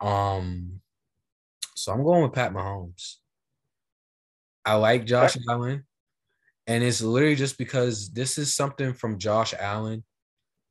Um, 0.01 0.81
so 1.73 1.93
I'm 1.93 2.03
going 2.03 2.23
with 2.23 2.33
Pat 2.33 2.51
Mahomes. 2.51 3.15
I 4.65 4.75
like 4.75 5.05
Josh 5.05 5.37
Allen, 5.49 5.85
and 6.67 6.83
it's 6.83 7.01
literally 7.01 7.35
just 7.35 7.57
because 7.57 8.09
this 8.09 8.37
is 8.37 8.53
something 8.53 8.93
from 8.93 9.19
Josh 9.19 9.53
Allen 9.57 10.03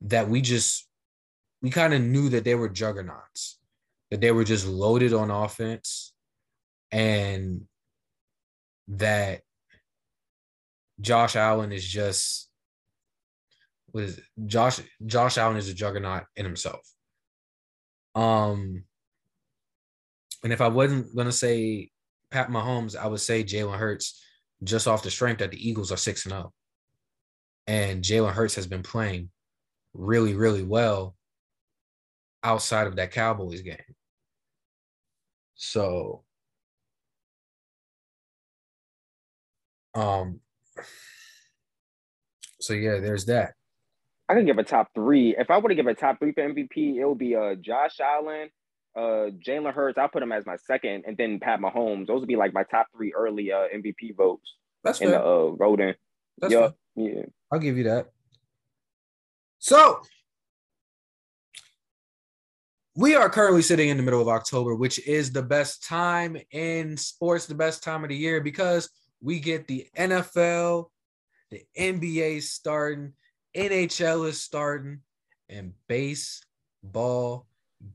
that 0.03 0.29
we 0.29 0.43
just 0.43 0.87
we 1.63 1.71
kind 1.71 1.95
of 1.95 2.03
knew 2.03 2.29
that 2.29 2.45
they 2.45 2.55
were 2.55 2.69
juggernauts, 2.69 3.59
that 4.11 4.21
they 4.21 4.33
were 4.33 4.45
just 4.45 4.67
loaded 4.67 5.15
on 5.15 5.31
offense, 5.31 6.13
and 6.93 7.63
that 8.89 9.41
Josh 11.01 11.35
Allen 11.35 11.73
is 11.73 11.87
just 11.87 12.50
was 13.93 14.21
Josh 14.47 14.81
Josh 15.07 15.39
Allen 15.39 15.57
is 15.57 15.69
a 15.69 15.75
juggernaut 15.75 16.25
in 16.37 16.45
himself. 16.45 16.81
Um, 18.15 18.85
and 20.43 20.53
if 20.53 20.61
I 20.61 20.69
wasn't 20.69 21.15
gonna 21.15 21.33
say 21.33 21.91
Pat 22.31 22.49
Mahomes, 22.49 22.97
I 22.97 23.07
would 23.07 23.21
say 23.21 23.45
Jalen 23.45 23.79
Hurts, 23.79 24.23
just 24.63 24.87
off 24.89 25.03
the 25.03 25.11
strength 25.11 25.39
that 25.39 25.51
the 25.51 25.69
Eagles 25.69 25.93
are 25.93 25.97
six 25.97 26.25
and 26.25 26.33
zero, 26.33 26.45
oh. 26.47 26.53
and 27.67 28.03
Jalen 28.03 28.33
Hurts 28.33 28.55
has 28.57 28.67
been 28.67 28.83
playing 28.83 29.31
really, 29.95 30.35
really 30.35 30.63
well 30.63 31.17
outside 32.43 32.87
of 32.87 32.97
that 32.97 33.13
Cowboys 33.13 33.63
game. 33.63 33.77
So, 35.55 36.25
um, 39.95 40.41
so 42.61 42.73
yeah, 42.73 43.01
there's 43.01 43.27
that. 43.27 43.55
I 44.31 44.35
can 44.35 44.47
give 44.47 44.59
a 44.59 44.63
top 44.63 44.91
three. 44.95 45.35
If 45.37 45.51
I 45.51 45.59
were 45.59 45.71
to 45.71 45.75
give 45.75 45.89
a 45.89 45.95
top 45.95 46.21
three 46.21 46.31
for 46.31 46.49
MVP, 46.49 46.99
it 46.99 47.05
would 47.05 47.19
be 47.19 47.35
uh 47.35 47.57
Josh 47.57 47.99
Allen, 47.99 48.49
uh, 48.97 49.31
Jalen 49.45 49.75
Hurts, 49.75 49.99
I'll 49.99 50.09
put 50.09 50.23
him 50.23 50.31
as 50.31 50.47
my 50.47 50.55
second, 50.55 51.03
and 51.05 51.17
then 51.17 51.41
Pat 51.41 51.59
Mahomes. 51.59 52.07
Those 52.07 52.21
would 52.21 52.29
be 52.29 52.37
like 52.37 52.55
my 52.55 52.63
top 52.63 52.87
three 52.95 53.13
early 53.13 53.51
uh, 53.51 53.67
MVP 53.75 54.17
votes 54.17 54.55
That's 54.85 55.01
in 55.01 55.09
fair. 55.09 55.19
the 55.19 55.25
uh, 55.25 55.51
voting. 55.57 55.95
That's 56.39 56.53
yeah, 56.53 56.69
fair. 56.97 57.09
yeah. 57.09 57.23
I'll 57.51 57.59
give 57.59 57.77
you 57.77 57.85
that. 57.85 58.07
So 59.59 60.01
we 62.95 63.17
are 63.17 63.29
currently 63.29 63.63
sitting 63.63 63.89
in 63.89 63.97
the 63.97 64.05
middle 64.05 64.21
of 64.21 64.29
October, 64.29 64.77
which 64.77 65.05
is 65.09 65.33
the 65.33 65.43
best 65.43 65.83
time 65.83 66.37
in 66.53 66.97
sports, 66.97 67.47
the 67.47 67.55
best 67.57 67.83
time 67.83 68.05
of 68.05 68.11
the 68.11 68.17
year 68.17 68.41
because 68.41 68.91
we 69.21 69.41
get 69.41 69.67
the 69.67 69.89
NFL, 69.97 70.87
the 71.51 71.63
NBA 71.77 72.43
starting, 72.43 73.13
NHL 73.57 74.29
is 74.29 74.41
starting, 74.41 75.01
and 75.49 75.73
baseball 75.89 77.47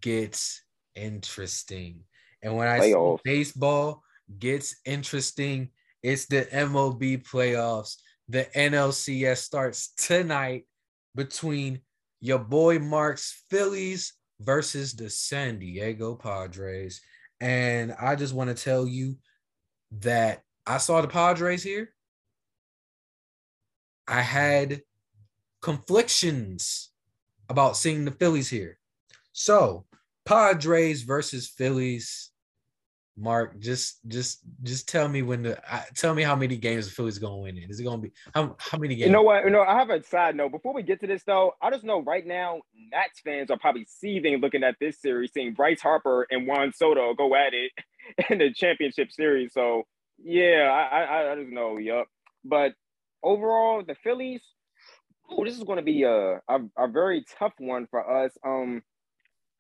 gets 0.02 0.62
interesting. 0.96 2.02
And 2.42 2.56
when 2.56 2.68
I 2.68 2.80
Playoffs. 2.80 3.18
say 3.18 3.22
baseball 3.24 4.04
gets 4.40 4.76
interesting, 4.86 5.70
it's 6.04 6.26
the 6.28 6.46
MLB 6.46 7.24
playoffs. 7.28 7.96
The 8.30 8.46
NLCS 8.56 9.38
starts 9.38 9.94
tonight 9.98 10.66
between 11.16 11.82
your 12.20 12.40
boy 12.40 12.80
Mark's 12.80 13.44
Phillies 13.50 14.14
versus 14.40 14.94
the 14.94 15.10
San 15.10 15.60
Diego 15.60 16.16
Padres. 16.16 17.02
And 17.40 17.94
I 17.94 18.16
just 18.16 18.34
want 18.34 18.56
to 18.56 18.64
tell 18.64 18.88
you 18.88 19.18
that 20.00 20.42
I 20.66 20.78
saw 20.78 21.02
the 21.02 21.08
Padres 21.08 21.64
here. 21.64 21.90
I 24.08 24.22
had 24.22 24.82
conflictions 25.66 26.92
about 27.50 27.76
seeing 27.76 28.06
the 28.06 28.12
Phillies 28.12 28.48
here. 28.48 28.78
So, 29.34 29.86
Padres 30.24 31.02
versus 31.02 31.48
Phillies. 31.48 32.30
Mark, 33.18 33.58
just 33.60 34.06
just 34.08 34.42
just 34.62 34.90
tell 34.90 35.08
me 35.08 35.22
when 35.22 35.42
the 35.42 35.74
I, 35.74 35.86
tell 35.96 36.14
me 36.14 36.22
how 36.22 36.36
many 36.36 36.58
games 36.58 36.86
the 36.86 36.92
Phillies 36.92 37.18
gonna 37.18 37.38
win 37.38 37.58
in. 37.58 37.70
Is 37.70 37.80
it 37.80 37.84
gonna 37.86 38.02
be 38.02 38.12
how, 38.34 38.58
how 38.60 38.78
many 38.78 38.96
games? 38.96 39.08
You 39.08 39.14
know 39.14 39.22
what? 39.22 39.46
You 39.46 39.52
know, 39.52 39.62
I 39.62 39.80
have 39.80 39.90
a 39.90 40.04
side 40.04 40.36
note. 40.36 40.52
Before 40.52 40.74
we 40.74 40.84
get 40.84 41.00
to 41.00 41.08
this, 41.08 41.24
though, 41.26 41.54
I 41.62 41.72
just 41.72 41.86
know 41.86 42.02
right 42.02 42.28
now, 42.28 42.62
Nats 42.92 43.22
fans 43.24 43.50
are 43.50 43.58
probably 43.58 43.88
seething 43.90 44.42
looking 44.42 44.66
at 44.66 44.76
this 44.82 45.02
series, 45.02 45.32
seeing 45.34 45.54
Bryce 45.54 45.82
Harper 45.82 46.28
and 46.30 46.46
Juan 46.46 46.74
Soto 46.74 47.14
go 47.16 47.34
at 47.36 47.54
it 47.54 47.72
in 48.30 48.38
the 48.38 48.54
championship 48.54 49.12
series. 49.14 49.54
So, 49.54 49.84
yeah, 50.22 50.70
I, 50.70 51.04
I, 51.04 51.32
I 51.32 51.36
just 51.38 51.52
know, 51.52 51.78
yup. 51.78 52.08
But 52.44 52.74
overall, 53.24 53.82
the 53.82 53.96
Phillies, 54.04 54.42
oh, 55.30 55.44
this 55.46 55.58
is 55.58 55.64
going 55.64 55.78
to 55.78 55.84
be 55.84 56.04
a, 56.04 56.36
a 56.48 56.60
a 56.78 56.88
very 56.88 57.26
tough 57.40 57.54
one 57.58 57.88
for 57.88 58.24
us. 58.24 58.32
Um, 58.46 58.82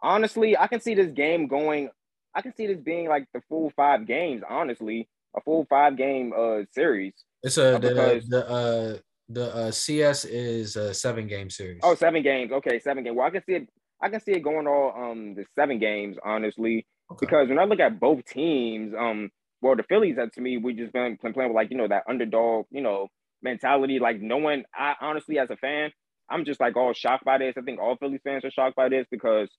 honestly, 0.01 0.57
I 0.57 0.68
can 0.68 0.80
see 0.80 0.95
this 0.95 1.11
game 1.11 1.47
going. 1.47 1.89
I 2.34 2.41
can 2.41 2.53
see 2.55 2.68
this 2.68 2.80
being 2.80 3.07
like 3.07 3.28
the 3.34 3.41
full 3.49 3.72
five 3.76 4.05
games. 4.07 4.43
Honestly, 4.49 5.07
a 5.36 5.41
full 5.41 5.66
five 5.70 5.97
game 5.97 6.34
uh 6.38 6.63
series. 6.72 7.13
It's 7.43 7.57
a 7.57 7.80
the 7.82 8.24
the 8.28 8.47
uh 8.49 8.97
the 9.30 9.55
uh 9.55 9.72
CS 9.72 10.26
is 10.26 10.76
a 10.76 10.93
seven 10.93 11.28
game 11.28 11.49
series. 11.49 11.82
Oh, 11.84 11.95
seven 11.95 12.24
games. 12.24 12.51
Okay, 12.51 12.80
seven 12.80 13.03
games. 13.03 13.16
Well, 13.18 13.28
I 13.28 13.32
can 13.32 13.43
see 13.45 13.53
it. 13.53 13.70
I 14.01 14.09
can 14.09 14.20
see 14.22 14.34
it 14.34 14.43
going 14.43 14.68
all 14.68 14.93
um 14.95 15.36
the 15.36 15.45
seven 15.55 15.80
games, 15.80 16.18
honestly, 16.24 16.86
Okay. 17.11 17.26
because 17.26 17.49
when 17.49 17.59
I 17.59 17.63
look 17.63 17.80
at 17.80 17.99
both 17.99 18.26
teams, 18.26 18.93
um, 18.97 19.30
well, 19.61 19.76
the 19.76 19.84
Phillies, 19.84 20.18
that 20.18 20.34
to 20.34 20.41
me, 20.41 20.57
we 20.57 20.74
just 20.74 20.91
been 20.93 21.18
been 21.22 21.34
playing 21.34 21.49
with 21.49 21.55
like 21.55 21.72
you 21.72 21.78
know 21.78 21.88
that 21.88 22.03
underdog, 22.07 22.66
you 22.70 22.82
know, 22.82 23.07
mentality. 23.41 23.99
Like 23.99 24.21
no 24.21 24.38
one, 24.38 24.65
I 24.73 24.95
honestly, 25.01 25.39
as 25.39 25.49
a 25.49 25.57
fan, 25.57 25.91
I'm 26.29 26.45
just 26.45 26.59
like 26.59 26.75
all 26.75 26.93
shocked 26.93 27.25
by 27.25 27.38
this. 27.38 27.55
I 27.57 27.61
think 27.61 27.79
all 27.79 27.97
Phillies 27.97 28.21
fans 28.23 28.45
are 28.45 28.51
shocked 28.51 28.75
by 28.75 28.89
this 28.89 29.05
because 29.11 29.49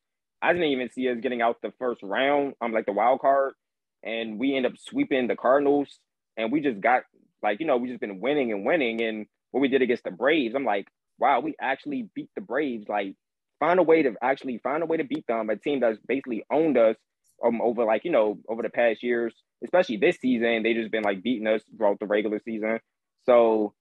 I 0.42 0.52
didn't 0.52 0.68
even 0.68 0.90
see 0.90 1.08
us 1.08 1.18
getting 1.20 1.42
out 1.42 1.56
the 1.62 1.72
first 1.78 2.02
round. 2.02 2.54
I'm 2.60 2.72
like 2.72 2.86
the 2.86 2.92
wild 2.92 3.20
card, 3.20 3.54
and 4.02 4.38
we 4.38 4.56
end 4.56 4.66
up 4.66 4.72
sweeping 4.78 5.28
the 5.28 5.36
Cardinals, 5.36 5.98
and 6.36 6.52
we 6.52 6.60
just 6.60 6.80
got 6.80 7.02
like 7.42 7.60
you 7.60 7.66
know 7.66 7.76
we 7.76 7.88
just 7.88 8.00
been 8.00 8.20
winning 8.20 8.52
and 8.52 8.64
winning, 8.66 9.02
and 9.02 9.26
what 9.52 9.60
we 9.60 9.68
did 9.68 9.82
against 9.82 10.04
the 10.04 10.10
Braves, 10.10 10.54
I'm 10.54 10.64
like, 10.64 10.88
wow, 11.18 11.40
we 11.40 11.54
actually 11.60 12.08
beat 12.14 12.30
the 12.34 12.42
Braves. 12.42 12.88
Like 12.88 13.14
find 13.60 13.78
a 13.78 13.82
way 13.82 14.02
to 14.02 14.14
actually 14.22 14.58
find 14.58 14.82
a 14.82 14.86
way 14.86 14.98
to 14.98 15.04
beat 15.04 15.26
them, 15.26 15.48
a 15.50 15.56
team 15.56 15.80
that's 15.80 15.98
basically 16.06 16.44
owned 16.52 16.76
us 16.78 16.96
um 17.44 17.60
over 17.60 17.84
like 17.84 18.02
you 18.04 18.10
know 18.10 18.38
over 18.48 18.62
the 18.62 18.70
past 18.70 19.02
years, 19.02 19.34
especially 19.64 19.96
this 19.98 20.18
season. 20.20 20.62
They 20.62 20.74
just 20.74 20.90
been 20.90 21.02
like 21.04 21.22
beating 21.22 21.46
us 21.46 21.62
throughout 21.76 21.98
the 22.00 22.06
regular 22.06 22.40
season. 22.44 22.80
So 23.26 23.74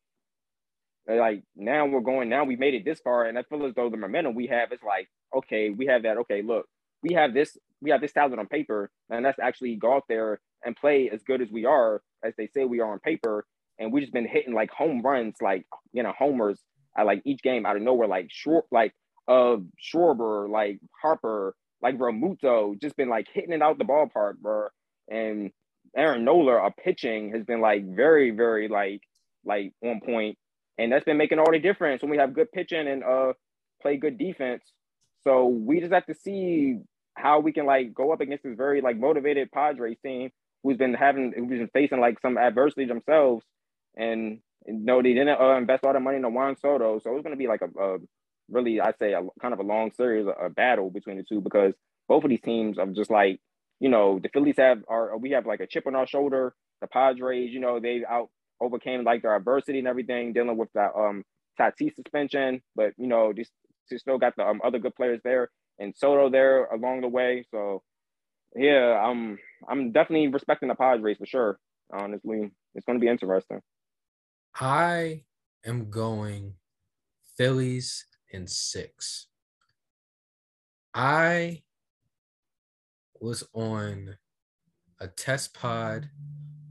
like 1.07 1.43
now 1.55 1.85
we're 1.85 2.01
going 2.01 2.29
now 2.29 2.45
we 2.45 2.55
made 2.55 2.73
it 2.73 2.85
this 2.85 2.99
far, 3.01 3.25
and 3.25 3.37
I 3.37 3.43
feel 3.43 3.65
as 3.65 3.73
though 3.75 3.89
the 3.89 3.97
momentum 3.97 4.35
we 4.35 4.47
have 4.47 4.71
is 4.71 4.79
like 4.85 5.07
okay, 5.35 5.69
we 5.69 5.85
have 5.87 6.03
that. 6.03 6.17
Okay, 6.17 6.41
look, 6.41 6.67
we 7.03 7.13
have 7.15 7.33
this 7.33 7.57
we 7.81 7.91
have 7.91 8.01
this 8.01 8.13
talent 8.13 8.39
on 8.39 8.47
paper, 8.47 8.89
and 9.09 9.23
let's 9.23 9.39
actually 9.39 9.75
go 9.75 9.93
out 9.93 10.03
there 10.09 10.39
and 10.63 10.75
play 10.75 11.09
as 11.13 11.21
good 11.23 11.41
as 11.41 11.51
we 11.51 11.65
are, 11.65 12.01
as 12.23 12.33
they 12.37 12.47
say 12.47 12.65
we 12.65 12.79
are 12.81 12.91
on 12.91 12.99
paper. 12.99 13.45
And 13.77 13.91
we 13.91 14.01
just 14.01 14.13
been 14.13 14.27
hitting 14.27 14.53
like 14.53 14.71
home 14.71 15.01
runs, 15.01 15.35
like 15.41 15.65
you 15.93 16.01
know 16.03 16.13
homers 16.17 16.59
at 16.97 17.05
like 17.05 17.21
each 17.25 17.41
game 17.43 17.65
out 17.65 17.75
of 17.75 17.81
nowhere, 17.83 18.07
like 18.07 18.27
short, 18.31 18.65
like 18.71 18.93
uh 19.27 19.57
Schwarber, 19.81 20.49
like 20.49 20.79
Harper, 21.01 21.55
like 21.81 21.97
Realmuto, 21.97 22.79
just 22.81 22.95
been 22.95 23.09
like 23.09 23.27
hitting 23.33 23.53
it 23.53 23.61
out 23.61 23.77
the 23.77 23.85
ballpark, 23.85 24.37
bro. 24.39 24.67
And 25.09 25.51
Aaron 25.95 26.23
Nola, 26.25 26.53
our 26.53 26.71
pitching 26.71 27.31
has 27.33 27.43
been 27.43 27.61
like 27.61 27.85
very, 27.85 28.31
very 28.31 28.69
like 28.69 29.01
like 29.45 29.73
on 29.83 30.01
point, 30.01 30.37
and 30.77 30.91
that's 30.91 31.05
been 31.05 31.17
making 31.17 31.39
all 31.39 31.51
the 31.51 31.59
difference 31.59 32.01
when 32.01 32.11
we 32.11 32.17
have 32.17 32.33
good 32.33 32.51
pitching 32.51 32.87
and 32.87 33.03
uh 33.03 33.33
play 33.81 33.97
good 33.97 34.17
defense. 34.17 34.63
So 35.23 35.47
we 35.47 35.79
just 35.79 35.93
have 35.93 36.05
to 36.07 36.15
see 36.15 36.79
how 37.15 37.39
we 37.39 37.51
can 37.53 37.65
like 37.65 37.93
go 37.93 38.11
up 38.13 38.21
against 38.21 38.43
this 38.43 38.57
very 38.57 38.81
like 38.81 38.97
motivated 38.97 39.51
Padres 39.51 39.97
team 40.03 40.31
who's 40.63 40.77
been 40.77 40.93
having 40.93 41.33
who's 41.35 41.59
been 41.59 41.69
facing 41.73 41.99
like 41.99 42.19
some 42.21 42.37
adversity 42.37 42.85
themselves, 42.85 43.45
and 43.95 44.39
you 44.65 44.73
know 44.73 45.01
they 45.01 45.13
didn't 45.13 45.39
uh, 45.39 45.57
invest 45.57 45.85
all 45.85 45.93
the 45.93 45.99
money 45.99 46.17
in 46.17 46.33
Juan 46.33 46.57
Soto, 46.57 46.99
so 46.99 47.15
it's 47.15 47.23
going 47.23 47.35
to 47.35 47.37
be 47.37 47.47
like 47.47 47.61
a, 47.61 47.79
a 47.81 47.97
really 48.49 48.81
I'd 48.81 48.99
say 48.99 49.13
a 49.13 49.21
kind 49.41 49.53
of 49.53 49.59
a 49.59 49.63
long 49.63 49.91
series, 49.95 50.27
a, 50.27 50.45
a 50.45 50.49
battle 50.49 50.89
between 50.89 51.17
the 51.17 51.23
two 51.23 51.41
because 51.41 51.73
both 52.07 52.23
of 52.23 52.29
these 52.29 52.41
teams 52.41 52.77
are 52.77 52.85
just 52.87 53.11
like 53.11 53.39
you 53.79 53.89
know 53.89 54.19
the 54.21 54.29
Phillies 54.29 54.57
have 54.57 54.83
our 54.87 55.17
we 55.17 55.31
have 55.31 55.45
like 55.45 55.59
a 55.61 55.67
chip 55.67 55.87
on 55.87 55.95
our 55.95 56.07
shoulder. 56.07 56.53
The 56.81 56.87
Padres, 56.87 57.53
you 57.53 57.61
know, 57.61 57.79
they 57.79 58.03
out 58.07 58.29
overcame 58.61 59.03
like 59.03 59.21
their 59.21 59.35
adversity 59.35 59.79
and 59.79 59.87
everything, 59.87 60.33
dealing 60.33 60.57
with 60.57 60.71
that 60.73 60.91
um 60.95 61.23
Tatis 61.59 61.95
suspension, 61.95 62.61
but 62.75 62.93
you 62.97 63.07
know 63.07 63.33
just, 63.33 63.51
just 63.89 64.03
still 64.03 64.17
got 64.17 64.35
the 64.35 64.45
um, 64.45 64.61
other 64.63 64.79
good 64.79 64.95
players 64.95 65.21
there 65.23 65.49
and 65.79 65.95
Soto 65.95 66.29
there 66.29 66.65
along 66.65 67.01
the 67.01 67.07
way. 67.07 67.45
So 67.51 67.83
yeah, 68.55 68.99
I'm 68.99 69.37
I'm 69.67 69.91
definitely 69.91 70.27
respecting 70.27 70.69
the 70.69 70.75
Padres 70.75 71.17
for 71.17 71.25
sure. 71.25 71.59
Honestly, 71.91 72.51
it's 72.73 72.85
going 72.85 72.99
to 72.99 73.03
be 73.03 73.09
interesting. 73.09 73.61
I 74.59 75.23
am 75.65 75.89
going 75.89 76.53
Phillies 77.37 78.05
in 78.31 78.47
six. 78.47 79.27
I 80.93 81.63
was 83.19 83.43
on 83.53 84.17
a 84.99 85.07
test 85.07 85.53
pod 85.53 86.09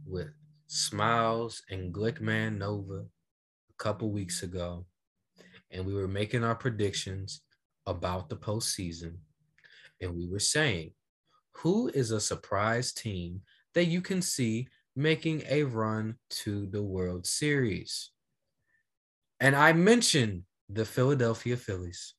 with 0.06 0.32
Smiles 0.74 1.62
and 1.70 1.94
Glickman 1.94 2.58
Nova 2.58 3.04
a 3.04 3.76
couple 3.78 4.10
weeks 4.10 4.42
ago, 4.42 4.86
and 5.70 5.86
we 5.86 5.94
were 5.94 6.08
making 6.08 6.42
our 6.42 6.56
predictions 6.56 7.42
about 7.86 8.28
the 8.28 8.36
postseason. 8.36 9.18
And 10.00 10.16
we 10.16 10.26
were 10.26 10.40
saying, 10.40 10.90
who 11.52 11.92
is 11.94 12.10
a 12.10 12.20
surprise 12.20 12.92
team 12.92 13.42
that 13.74 13.84
you 13.84 14.00
can 14.00 14.20
see 14.20 14.66
making 14.96 15.44
a 15.48 15.62
run 15.62 16.16
to 16.42 16.66
the 16.66 16.82
World 16.82 17.24
Series? 17.24 18.10
And 19.38 19.54
I 19.54 19.74
mentioned 19.74 20.42
the 20.68 20.84
Philadelphia 20.84 21.56
Phillies. 21.56 22.14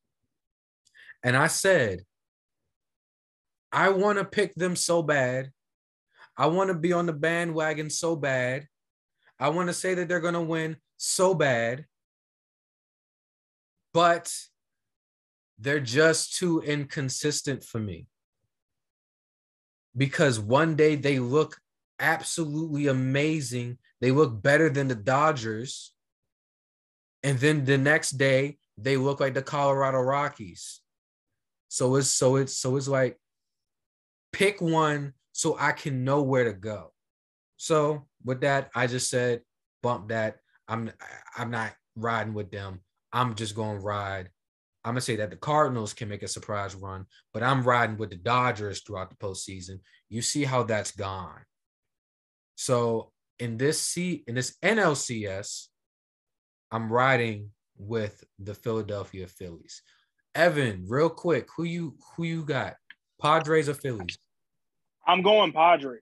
And 1.26 1.36
I 1.36 1.48
said, 1.48 2.06
I 3.74 3.90
want 3.90 4.18
to 4.18 4.24
pick 4.24 4.56
them 4.56 4.78
so 4.78 5.04
bad. 5.04 5.52
I 6.38 6.48
want 6.48 6.70
to 6.70 6.74
be 6.74 6.94
on 6.94 7.06
the 7.06 7.14
bandwagon 7.14 7.90
so 7.90 8.16
bad. 8.16 8.68
I 9.40 9.50
want 9.50 9.68
to 9.68 9.74
say 9.74 9.94
that 9.94 10.08
they're 10.08 10.20
going 10.20 10.34
to 10.34 10.42
win 10.42 10.78
so 10.98 11.34
bad. 11.34 11.86
But 13.94 14.34
they're 15.58 15.80
just 15.80 16.38
too 16.38 16.62
inconsistent 16.62 17.64
for 17.64 17.80
me. 17.80 18.08
Because 19.96 20.40
one 20.40 20.76
day 20.76 20.96
they 20.96 21.20
look 21.20 21.58
absolutely 22.00 22.88
amazing. 22.88 23.78
They 24.02 24.12
look 24.12 24.42
better 24.42 24.70
than 24.70 24.90
the 24.90 24.96
Dodgers. 24.96 25.94
And 27.24 27.40
then 27.40 27.64
the 27.64 27.78
next 27.78 28.12
day 28.12 28.58
they 28.78 28.98
look 28.98 29.22
like 29.22 29.34
the 29.34 29.42
Colorado 29.42 30.00
Rockies. 30.00 30.82
So 31.70 31.96
it's 31.96 32.10
so 32.10 32.36
it's 32.36 32.58
so 32.58 32.76
it's 32.76 32.88
like 32.88 33.18
pick 34.32 34.62
one 34.62 35.14
so 35.36 35.58
I 35.60 35.74
can 35.74 36.06
know 36.06 36.22
where 36.22 36.46
to 36.46 36.54
go. 36.54 36.94
So 37.58 38.08
with 38.24 38.40
that, 38.42 38.70
I 38.74 38.88
just 38.88 39.10
said 39.10 39.42
bump 39.84 40.08
that. 40.08 40.38
I'm 40.70 40.90
I'm 41.36 41.52
not 41.52 41.74
riding 41.98 42.34
with 42.34 42.52
them. 42.52 42.80
I'm 43.12 43.36
just 43.36 43.54
going 43.54 43.80
to 43.80 43.84
ride. 43.84 44.30
I'm 44.86 44.92
gonna 44.92 45.02
say 45.02 45.18
that 45.18 45.32
the 45.32 45.36
Cardinals 45.36 45.94
can 45.94 46.08
make 46.08 46.24
a 46.24 46.28
surprise 46.30 46.74
run, 46.74 47.06
but 47.34 47.44
I'm 47.44 47.64
riding 47.64 47.98
with 47.98 48.12
the 48.12 48.16
Dodgers 48.16 48.82
throughout 48.82 49.10
the 49.10 49.18
postseason. 49.18 49.82
You 50.08 50.22
see 50.22 50.46
how 50.46 50.64
that's 50.64 50.92
gone. 50.92 51.42
So 52.56 53.12
in 53.38 53.58
this 53.58 53.82
C 53.82 54.24
in 54.28 54.36
this 54.36 54.56
NLCS, 54.64 55.68
I'm 56.72 56.90
riding 56.90 57.50
with 57.78 58.24
the 58.40 58.54
Philadelphia 58.54 59.28
Phillies. 59.28 59.82
Evan, 60.34 60.86
real 60.88 61.10
quick, 61.10 61.50
who 61.58 61.66
you 61.66 61.98
who 62.16 62.24
you 62.24 62.46
got? 62.46 62.76
Padres 63.22 63.68
or 63.68 63.74
Phillies? 63.74 64.18
I'm 65.08 65.22
going 65.22 65.52
Padres. 65.52 66.02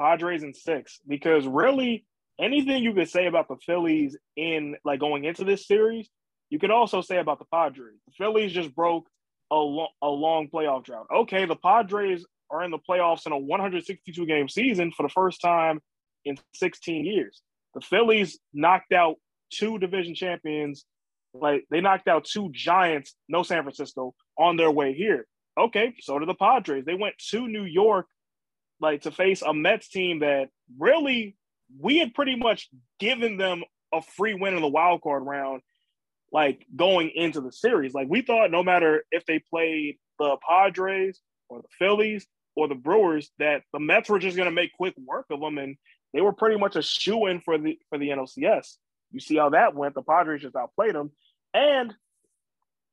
Padres 0.00 0.42
in 0.42 0.54
six 0.54 0.98
because 1.06 1.46
really 1.46 2.06
anything 2.40 2.82
you 2.82 2.94
could 2.94 3.10
say 3.10 3.26
about 3.26 3.48
the 3.48 3.56
Phillies 3.66 4.16
in 4.36 4.76
like 4.84 5.00
going 5.00 5.24
into 5.24 5.44
this 5.44 5.66
series, 5.66 6.08
you 6.48 6.58
could 6.58 6.70
also 6.70 7.02
say 7.02 7.18
about 7.18 7.38
the 7.38 7.44
Padres. 7.52 7.98
The 8.06 8.14
Phillies 8.16 8.52
just 8.52 8.74
broke 8.74 9.06
a, 9.50 9.56
lo- 9.56 9.88
a 10.02 10.08
long 10.08 10.48
playoff 10.48 10.84
drought. 10.84 11.06
Okay, 11.14 11.44
the 11.44 11.56
Padres 11.56 12.24
are 12.50 12.64
in 12.64 12.70
the 12.70 12.78
playoffs 12.78 13.26
in 13.26 13.32
a 13.32 13.38
162 13.38 14.26
game 14.26 14.48
season 14.48 14.92
for 14.96 15.02
the 15.02 15.08
first 15.08 15.40
time 15.40 15.80
in 16.24 16.36
16 16.54 17.04
years. 17.04 17.42
The 17.74 17.80
Phillies 17.80 18.38
knocked 18.52 18.92
out 18.92 19.16
two 19.50 19.78
division 19.78 20.14
champions, 20.14 20.84
like 21.34 21.64
they 21.70 21.80
knocked 21.80 22.08
out 22.08 22.24
two 22.24 22.50
giants, 22.52 23.14
no 23.28 23.42
San 23.42 23.62
Francisco, 23.62 24.14
on 24.38 24.56
their 24.56 24.70
way 24.70 24.94
here. 24.94 25.26
Okay, 25.58 25.94
so 26.00 26.18
did 26.18 26.28
the 26.28 26.34
Padres. 26.34 26.84
They 26.84 26.94
went 26.94 27.16
to 27.30 27.46
New 27.46 27.64
York, 27.64 28.06
like 28.80 29.02
to 29.02 29.10
face 29.10 29.42
a 29.42 29.52
Mets 29.52 29.88
team 29.88 30.20
that 30.20 30.48
really 30.78 31.36
we 31.78 31.98
had 31.98 32.14
pretty 32.14 32.36
much 32.36 32.68
given 32.98 33.36
them 33.36 33.62
a 33.92 34.02
free 34.02 34.34
win 34.34 34.54
in 34.54 34.62
the 34.62 34.68
wild 34.68 35.02
card 35.02 35.24
round, 35.24 35.62
like 36.32 36.66
going 36.74 37.10
into 37.14 37.40
the 37.40 37.52
series. 37.52 37.94
Like 37.94 38.08
we 38.08 38.22
thought, 38.22 38.50
no 38.50 38.62
matter 38.62 39.04
if 39.10 39.24
they 39.26 39.38
played 39.38 39.98
the 40.18 40.36
Padres 40.46 41.20
or 41.48 41.62
the 41.62 41.68
Phillies 41.78 42.26
or 42.56 42.68
the 42.68 42.74
Brewers, 42.74 43.30
that 43.38 43.62
the 43.72 43.80
Mets 43.80 44.08
were 44.08 44.18
just 44.18 44.36
going 44.36 44.48
to 44.48 44.54
make 44.54 44.72
quick 44.72 44.94
work 44.96 45.26
of 45.30 45.40
them, 45.40 45.58
and 45.58 45.76
they 46.12 46.20
were 46.20 46.32
pretty 46.32 46.58
much 46.58 46.76
a 46.76 46.82
shoe 46.82 47.26
in 47.26 47.40
for 47.40 47.58
the 47.58 47.78
for 47.88 47.98
the 47.98 48.08
NLCS. 48.08 48.76
You 49.12 49.20
see 49.20 49.36
how 49.36 49.50
that 49.50 49.74
went. 49.74 49.94
The 49.94 50.02
Padres 50.02 50.42
just 50.42 50.56
outplayed 50.56 50.94
them, 50.94 51.10
and 51.52 51.94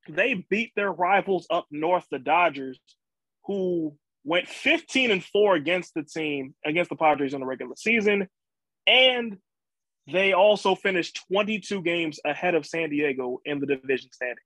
they 0.10 0.46
beat 0.50 0.72
their 0.76 0.92
rivals 0.92 1.48
up 1.50 1.68
north, 1.70 2.06
the 2.10 2.20
Dodgers, 2.20 2.80
who 3.46 3.96
went 4.28 4.50
15 4.50 5.10
and 5.10 5.24
4 5.24 5.56
against 5.56 5.94
the 5.94 6.04
team, 6.04 6.54
against 6.66 6.90
the 6.90 6.98
Padres 6.98 7.34
in 7.34 7.40
the 7.40 7.46
regular 7.46 7.76
season. 7.78 8.28
And 8.86 9.38
they 10.12 10.34
also 10.34 10.76
finished 10.76 11.22
22 11.32 11.82
games 11.82 12.20
ahead 12.26 12.54
of 12.54 12.66
San 12.66 12.90
Diego 12.90 13.40
in 13.46 13.62
the 13.62 13.66
division 13.66 14.12
standings. 14.12 14.42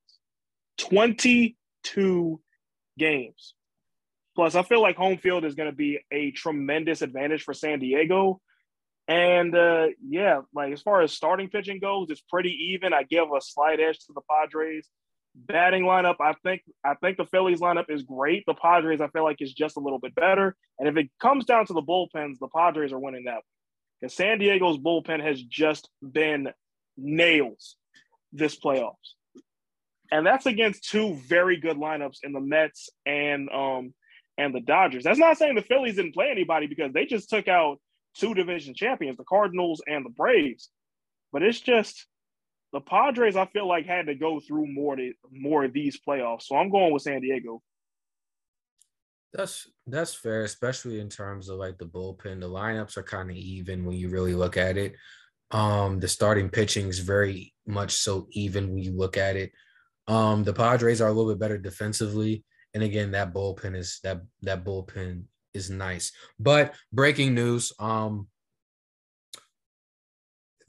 22 0.77 2.39
games. 2.99 3.55
Plus, 4.35 4.53
I 4.53 4.61
feel 4.61 4.83
like 4.83 4.97
home 4.97 5.17
field 5.17 5.45
is 5.45 5.55
going 5.55 5.69
to 5.69 5.75
be 5.75 5.99
a 6.11 6.29
tremendous 6.29 7.01
advantage 7.01 7.41
for 7.41 7.55
San 7.55 7.79
Diego. 7.79 8.39
And 9.07 9.55
uh, 9.55 9.87
yeah, 10.07 10.41
like 10.53 10.73
as 10.73 10.81
far 10.83 11.01
as 11.01 11.11
starting 11.11 11.49
pitching 11.49 11.79
goes, 11.79 12.11
it's 12.11 12.23
pretty 12.29 12.73
even. 12.73 12.93
I 12.93 13.01
give 13.01 13.25
a 13.35 13.41
slight 13.41 13.79
edge 13.79 13.97
to 14.05 14.13
the 14.13 14.21
Padres. 14.29 14.87
Batting 15.33 15.83
lineup, 15.83 16.15
I 16.19 16.33
think 16.43 16.61
I 16.83 16.95
think 16.95 17.17
the 17.17 17.25
Phillies 17.25 17.61
lineup 17.61 17.89
is 17.89 18.03
great. 18.03 18.43
The 18.45 18.53
Padres, 18.53 18.99
I 18.99 19.07
feel 19.07 19.23
like, 19.23 19.41
is 19.41 19.53
just 19.53 19.77
a 19.77 19.79
little 19.79 19.99
bit 19.99 20.13
better. 20.13 20.55
And 20.77 20.89
if 20.89 20.97
it 20.97 21.09
comes 21.21 21.45
down 21.45 21.65
to 21.67 21.73
the 21.73 21.81
bullpens, 21.81 22.37
the 22.39 22.49
Padres 22.53 22.91
are 22.91 22.99
winning 22.99 23.25
that. 23.25 23.43
Because 23.99 24.13
San 24.13 24.39
Diego's 24.39 24.77
bullpen 24.77 25.23
has 25.23 25.41
just 25.41 25.89
been 26.01 26.49
nails 26.97 27.77
this 28.33 28.59
playoffs. 28.59 29.15
And 30.11 30.25
that's 30.25 30.45
against 30.45 30.89
two 30.89 31.15
very 31.15 31.57
good 31.57 31.77
lineups 31.77 32.17
in 32.23 32.33
the 32.33 32.41
Mets 32.41 32.89
and 33.05 33.49
um 33.49 33.93
and 34.37 34.53
the 34.53 34.59
Dodgers. 34.59 35.03
That's 35.03 35.19
not 35.19 35.37
saying 35.37 35.55
the 35.55 35.61
Phillies 35.61 35.95
didn't 35.95 36.13
play 36.13 36.29
anybody 36.29 36.67
because 36.67 36.91
they 36.93 37.05
just 37.05 37.29
took 37.29 37.47
out 37.47 37.77
two 38.15 38.33
division 38.33 38.73
champions, 38.73 39.17
the 39.17 39.23
Cardinals 39.23 39.81
and 39.87 40.05
the 40.05 40.09
Braves. 40.09 40.69
But 41.31 41.43
it's 41.43 41.61
just 41.61 42.05
the 42.71 42.81
Padres, 42.81 43.35
I 43.35 43.45
feel 43.47 43.67
like 43.67 43.85
had 43.85 44.07
to 44.07 44.15
go 44.15 44.39
through 44.39 44.67
more 44.67 44.95
to 44.95 45.13
more 45.31 45.65
of 45.65 45.73
these 45.73 45.99
playoffs. 46.07 46.43
So 46.43 46.55
I'm 46.55 46.69
going 46.69 46.93
with 46.93 47.03
San 47.03 47.21
Diego. 47.21 47.61
That's 49.33 49.69
that's 49.87 50.13
fair, 50.13 50.43
especially 50.43 50.99
in 50.99 51.09
terms 51.09 51.49
of 51.49 51.57
like 51.57 51.77
the 51.77 51.85
bullpen. 51.85 52.41
The 52.41 52.49
lineups 52.49 52.97
are 52.97 53.03
kind 53.03 53.29
of 53.29 53.35
even 53.35 53.85
when 53.85 53.95
you 53.95 54.09
really 54.09 54.33
look 54.33 54.57
at 54.57 54.77
it. 54.77 54.95
Um, 55.51 55.99
the 55.99 56.07
starting 56.07 56.49
pitching 56.49 56.87
is 56.87 56.99
very 56.99 57.53
much 57.65 57.93
so 57.93 58.27
even 58.31 58.69
when 58.69 58.79
you 58.79 58.93
look 58.93 59.17
at 59.17 59.35
it. 59.35 59.51
Um, 60.07 60.43
the 60.43 60.53
Padres 60.53 61.01
are 61.01 61.09
a 61.09 61.13
little 61.13 61.31
bit 61.31 61.39
better 61.39 61.57
defensively, 61.57 62.43
and 62.73 62.83
again, 62.83 63.11
that 63.11 63.33
bullpen 63.33 63.75
is 63.75 63.99
that 64.03 64.21
that 64.41 64.65
bullpen 64.65 65.23
is 65.53 65.69
nice. 65.69 66.11
But 66.39 66.73
breaking 66.91 67.33
news, 67.33 67.71
um, 67.79 68.27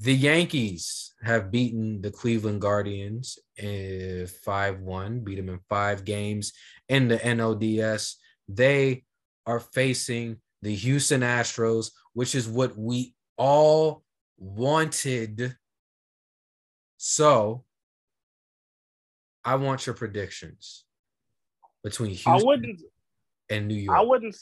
the 0.02 0.14
Yankees 0.14 1.14
have 1.22 1.52
beaten 1.52 2.02
the 2.02 2.10
Cleveland 2.10 2.60
Guardians 2.60 3.38
eh, 3.56 4.26
5-1, 4.44 5.22
beat 5.22 5.36
them 5.36 5.48
in 5.48 5.60
five 5.68 6.04
games 6.04 6.52
in 6.88 7.06
the 7.06 7.18
NLDS. 7.18 8.16
They 8.48 9.04
are 9.46 9.60
facing 9.60 10.38
the 10.60 10.74
Houston 10.74 11.20
Astros, 11.20 11.92
which 12.14 12.34
is 12.34 12.48
what 12.48 12.76
we 12.76 13.14
all 13.36 14.02
wanted. 14.38 15.56
So 16.96 17.64
I 19.44 19.54
want 19.54 19.86
your 19.86 19.94
predictions 19.94 20.84
between 21.84 22.10
Houston 22.10 22.76
and 23.48 23.68
New 23.68 23.76
York. 23.76 23.96
I 23.96 24.02
wouldn't 24.02 24.36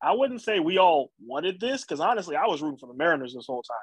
I 0.00 0.12
wouldn't 0.12 0.42
say 0.42 0.60
we 0.60 0.78
all 0.78 1.10
wanted 1.20 1.58
this 1.58 1.82
because 1.82 1.98
honestly, 1.98 2.36
I 2.36 2.46
was 2.46 2.62
rooting 2.62 2.78
for 2.78 2.86
the 2.86 2.94
Mariners 2.94 3.34
this 3.34 3.46
whole 3.46 3.62
time. 3.62 3.76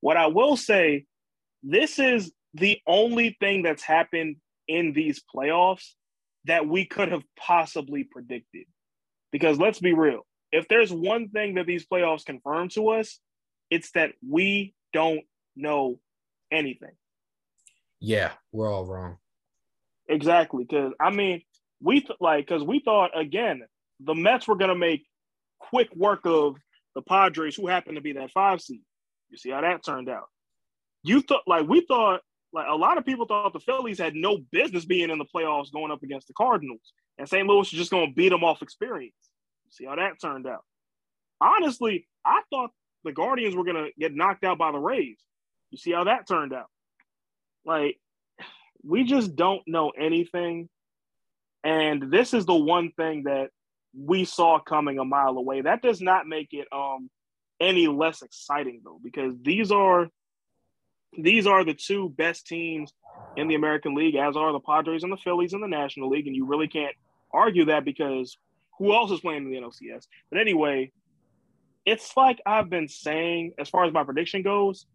What 0.00 0.16
I 0.16 0.26
will 0.26 0.56
say, 0.56 1.04
this 1.62 1.98
is 1.98 2.32
the 2.54 2.80
only 2.86 3.36
thing 3.40 3.62
that's 3.62 3.82
happened 3.82 4.36
in 4.66 4.92
these 4.92 5.22
playoffs 5.34 5.92
that 6.44 6.66
we 6.66 6.84
could 6.84 7.10
have 7.12 7.24
possibly 7.38 8.04
predicted. 8.04 8.66
Because 9.32 9.58
let's 9.58 9.80
be 9.80 9.92
real, 9.92 10.26
if 10.52 10.68
there's 10.68 10.92
one 10.92 11.28
thing 11.28 11.56
that 11.56 11.66
these 11.66 11.86
playoffs 11.86 12.24
confirm 12.24 12.68
to 12.70 12.90
us, 12.90 13.18
it's 13.70 13.90
that 13.92 14.12
we 14.26 14.74
don't 14.92 15.24
know 15.56 16.00
anything. 16.50 16.92
Yeah, 18.00 18.32
we're 18.52 18.72
all 18.72 18.86
wrong. 18.86 19.18
Exactly. 20.08 20.64
Because, 20.64 20.92
I 20.98 21.10
mean, 21.10 21.42
we 21.82 22.00
th- 22.00 22.18
like, 22.20 22.46
because 22.46 22.62
we 22.62 22.80
thought, 22.80 23.18
again, 23.18 23.62
the 24.00 24.14
Mets 24.14 24.48
were 24.48 24.56
going 24.56 24.70
to 24.70 24.74
make 24.74 25.06
quick 25.58 25.94
work 25.94 26.20
of 26.24 26.56
the 26.94 27.02
Padres, 27.02 27.56
who 27.56 27.66
happened 27.66 27.96
to 27.96 28.00
be 28.02 28.12
that 28.12 28.30
five 28.30 28.60
seed. 28.60 28.80
You 29.30 29.36
see 29.38 29.50
how 29.50 29.60
that 29.60 29.84
turned 29.84 30.08
out. 30.08 30.28
You 31.02 31.20
thought, 31.20 31.42
like, 31.46 31.68
we 31.68 31.82
thought, 31.82 32.20
like, 32.52 32.66
a 32.68 32.74
lot 32.74 32.98
of 32.98 33.04
people 33.04 33.26
thought 33.26 33.52
the 33.52 33.60
Phillies 33.60 33.98
had 33.98 34.14
no 34.14 34.38
business 34.50 34.84
being 34.84 35.10
in 35.10 35.18
the 35.18 35.24
playoffs 35.24 35.72
going 35.72 35.92
up 35.92 36.02
against 36.02 36.28
the 36.28 36.34
Cardinals, 36.34 36.92
and 37.18 37.28
St. 37.28 37.46
Louis 37.46 37.58
was 37.58 37.70
just 37.70 37.90
going 37.90 38.08
to 38.08 38.14
beat 38.14 38.30
them 38.30 38.44
off 38.44 38.62
experience. 38.62 39.14
You 39.66 39.72
see 39.72 39.84
how 39.84 39.96
that 39.96 40.20
turned 40.20 40.46
out. 40.46 40.64
Honestly, 41.40 42.06
I 42.24 42.42
thought 42.50 42.70
the 43.04 43.12
Guardians 43.12 43.54
were 43.54 43.64
going 43.64 43.76
to 43.76 43.90
get 43.98 44.14
knocked 44.14 44.44
out 44.44 44.58
by 44.58 44.72
the 44.72 44.78
Rays. 44.78 45.18
You 45.70 45.78
see 45.78 45.92
how 45.92 46.04
that 46.04 46.26
turned 46.26 46.52
out. 46.52 46.68
Like, 47.64 47.98
we 48.82 49.04
just 49.04 49.36
don't 49.36 49.62
know 49.66 49.90
anything. 49.90 50.68
And 51.62 52.10
this 52.10 52.32
is 52.32 52.46
the 52.46 52.54
one 52.54 52.92
thing 52.92 53.24
that 53.24 53.50
we 53.96 54.24
saw 54.24 54.58
coming 54.58 54.98
a 54.98 55.04
mile 55.04 55.36
away. 55.36 55.60
That 55.60 55.82
does 55.82 56.00
not 56.00 56.26
make 56.26 56.48
it 56.52 56.68
um 56.72 57.10
any 57.60 57.88
less 57.88 58.22
exciting 58.22 58.80
though, 58.84 59.00
because 59.02 59.34
these 59.42 59.70
are 59.70 60.08
these 61.16 61.46
are 61.46 61.64
the 61.64 61.74
two 61.74 62.10
best 62.10 62.46
teams 62.46 62.92
in 63.36 63.48
the 63.48 63.54
American 63.54 63.94
League, 63.94 64.14
as 64.16 64.36
are 64.36 64.52
the 64.52 64.60
Padres 64.60 65.02
and 65.02 65.12
the 65.12 65.16
Phillies 65.16 65.52
in 65.52 65.60
the 65.60 65.68
National 65.68 66.10
League, 66.10 66.26
and 66.26 66.36
you 66.36 66.46
really 66.46 66.68
can't 66.68 66.94
argue 67.32 67.66
that 67.66 67.84
because 67.84 68.36
who 68.78 68.92
else 68.92 69.10
is 69.10 69.20
playing 69.20 69.44
in 69.44 69.50
the 69.50 69.56
NLCS? 69.56 70.06
But 70.30 70.40
anyway, 70.40 70.92
it's 71.84 72.16
like 72.16 72.40
I've 72.44 72.68
been 72.68 72.88
saying, 72.88 73.52
as 73.58 73.68
far 73.68 73.84
as 73.84 73.92
my 73.92 74.04
prediction 74.04 74.42
goes, 74.42 74.86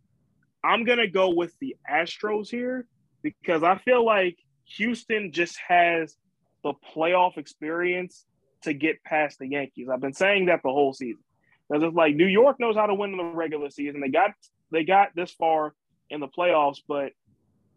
I'm 0.64 0.86
gonna 0.86 1.07
go 1.07 1.30
with 1.30 1.57
the 1.59 1.76
Astros 1.89 2.49
here 2.49 2.86
because 3.22 3.64
I 3.64 3.78
feel 3.78 4.05
like 4.05 4.38
Houston 4.78 5.32
just 5.32 5.57
has 5.68 6.16
the 6.64 6.74
playoff 6.95 7.38
experience 7.38 8.26
to 8.61 8.74
get 8.74 9.03
past 9.03 9.39
the 9.39 9.47
Yankees. 9.47 9.89
I've 9.91 9.99
been 9.99 10.14
saying 10.14 10.45
that 10.45 10.61
the 10.64 10.70
whole 10.70 10.93
season. 10.93 11.24
Because 11.74 11.88
it's 11.88 11.96
like 11.96 12.16
New 12.16 12.28
York 12.28 12.60
knows 12.60 12.76
how 12.76 12.86
to 12.86 12.94
win 12.94 13.12
in 13.12 13.18
the 13.18 13.24
regular 13.24 13.72
season. 13.72 14.00
They 14.00 14.10
got 14.10 14.32
they 14.72 14.84
got 14.84 15.10
this 15.16 15.32
far 15.32 15.74
in 16.08 16.20
the 16.20 16.28
playoffs, 16.28 16.78
but 16.88 17.14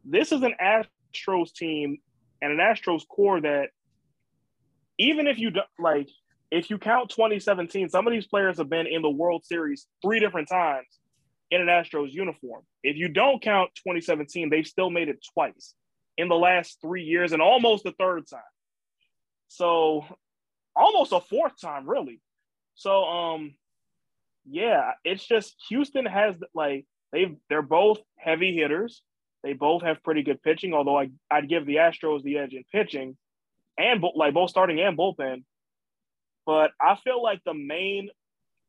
this 0.05 0.33
is 0.33 0.43
an 0.43 0.55
Astros 0.63 1.51
team 1.55 1.97
and 2.43 2.53
an 2.53 2.59
Astros 2.59 3.09
core 3.09 3.41
that 3.41 3.71
even 4.99 5.27
if 5.27 5.39
you 5.39 5.51
do, 5.51 5.61
like 5.79 6.11
if 6.51 6.69
you 6.69 6.77
count 6.77 7.09
2017, 7.09 7.89
some 7.89 8.07
of 8.07 8.13
these 8.13 8.27
players 8.27 8.59
have 8.59 8.69
been 8.69 8.87
in 8.87 9.01
the 9.01 9.09
World 9.09 9.47
Series 9.47 9.87
three 10.03 10.21
different 10.21 10.49
times 10.49 11.01
in 11.51 11.63
an 11.63 11.69
Astros 11.69 12.13
uniform. 12.13 12.65
If 12.83 12.97
you 12.97 13.09
don't 13.09 13.41
count 13.41 13.71
2017, 13.77 14.51
they've 14.51 14.67
still 14.67 14.91
made 14.91 15.09
it 15.09 15.25
twice. 15.33 15.75
in 16.19 16.29
the 16.29 16.37
last 16.37 16.83
three 16.83 17.05
years 17.05 17.33
and 17.33 17.41
almost 17.41 17.85
the 17.85 17.93
third 17.93 18.25
time. 18.29 18.41
So 19.49 20.05
almost 20.75 21.13
a 21.13 21.21
fourth 21.21 21.59
time, 21.59 21.89
really. 21.89 22.21
So 22.75 23.05
um 23.05 23.55
yeah, 24.49 24.93
it's 25.05 25.27
just 25.27 25.55
Houston 25.69 26.07
has 26.07 26.37
like 26.55 26.87
they 27.13 27.37
they're 27.49 27.63
both 27.63 27.99
heavy 28.17 28.55
hitters. 28.55 29.03
They 29.43 29.53
both 29.53 29.83
have 29.83 30.03
pretty 30.03 30.23
good 30.23 30.43
pitching, 30.43 30.75
although 30.75 30.99
I, 30.99 31.11
I'd 31.31 31.49
give 31.49 31.67
the 31.67 31.77
Astros 31.77 32.23
the 32.23 32.39
edge 32.39 32.53
in 32.53 32.65
pitching 32.73 33.17
and 33.79 34.03
like 34.15 34.35
both 34.35 34.51
starting 34.51 34.81
and 34.81 34.97
bullpen. 34.97 35.45
But 36.45 36.71
I 36.81 36.97
feel 36.97 37.23
like 37.23 37.41
the 37.45 37.55
main 37.55 38.09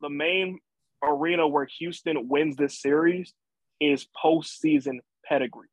the 0.02 0.10
main 0.10 0.60
arena 1.04 1.48
where 1.48 1.68
Houston 1.80 2.28
wins 2.28 2.56
this 2.56 2.82
series 2.82 3.34
is 3.80 4.08
postseason 4.24 5.00
pedigree. 5.26 5.70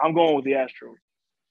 I'm 0.00 0.14
going 0.14 0.36
with 0.36 0.44
the 0.44 0.52
Astros. 0.52 0.96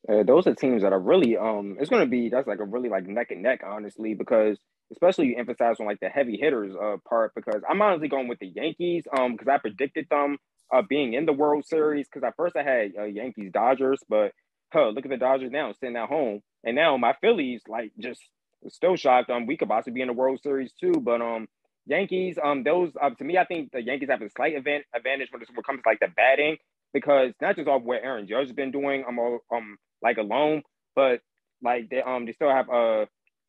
Uh, 0.08 0.24
those 0.24 0.46
are 0.46 0.54
teams 0.54 0.84
that 0.84 0.94
are 0.94 1.00
really 1.00 1.36
um 1.38 1.78
it's 1.80 1.90
gonna 1.90 2.06
be 2.06 2.30
that's 2.30 2.48
like 2.48 2.60
a 2.60 2.66
really 2.66 2.90
like 2.90 3.08
neck 3.08 3.32
and 3.32 3.42
neck 3.42 3.62
honestly 3.66 4.14
because 4.14 4.60
especially 4.92 5.28
you 5.28 5.38
emphasize 5.38 5.78
on 5.80 5.86
like 5.86 6.00
the 6.00 6.10
heavy 6.10 6.38
hitters 6.38 6.74
uh 6.76 6.98
part 7.08 7.34
because 7.36 7.62
I'm 7.70 7.82
honestly 7.82 8.08
going 8.08 8.28
with 8.28 8.40
the 8.40 8.48
Yankees 8.48 9.06
um 9.18 9.34
because 9.34 9.48
I 9.48 9.58
predicted 9.58 10.08
them 10.10 10.38
uh 10.74 10.82
being 10.88 11.14
in 11.14 11.26
the 11.26 11.34
World 11.34 11.66
Series 11.66 12.08
because 12.08 12.26
at 12.26 12.36
first 12.38 12.56
I 12.56 12.64
had 12.64 12.94
uh, 13.00 13.04
Yankees 13.06 13.52
Dodgers 13.54 14.00
but 14.10 14.32
huh 14.74 14.90
look 14.90 15.06
at 15.06 15.12
the 15.12 15.18
Dodgers 15.18 15.52
now 15.52 15.74
sitting 15.74 15.96
at 15.96 16.10
home 16.10 16.42
and 16.64 16.76
now 16.76 16.98
my 16.98 17.14
Phillies 17.22 17.62
like 17.68 17.92
just 18.00 18.22
still 18.70 18.96
shocked 18.96 19.30
um 19.30 19.46
we 19.46 19.58
could 19.58 19.70
possibly 19.70 19.94
be 19.94 20.02
in 20.02 20.08
the 20.08 20.14
World 20.14 20.40
Series 20.42 20.74
too 20.74 20.94
but 20.94 21.22
um 21.22 21.48
Yankees 21.88 22.38
um 22.44 22.64
those 22.64 22.92
uh, 23.02 23.12
to 23.12 23.24
me 23.24 23.38
I 23.38 23.46
think 23.46 23.72
the 23.72 23.82
Yankees 23.82 24.10
have 24.10 24.22
a 24.22 24.30
slight 24.32 24.56
event 24.56 24.86
advantage 24.96 25.30
when 25.32 25.42
it 25.42 25.50
comes 25.66 25.82
to 25.82 25.90
like 25.90 26.00
the 26.00 26.08
batting 26.16 26.58
because 26.94 27.34
not 27.42 27.56
just 27.56 27.68
off 27.68 27.84
what 27.84 28.02
Aaron 28.04 28.28
Judge 28.28 28.48
has 28.48 28.56
been 28.56 28.72
doing 28.72 29.04
um 29.08 29.20
um 29.52 29.78
like 30.02 30.18
alone, 30.18 30.64
but 30.96 31.22
like 31.64 31.90
they 31.90 32.02
um 32.02 32.26
they 32.26 32.34
still 32.34 32.50
have 32.50 32.70
uh 32.70 33.06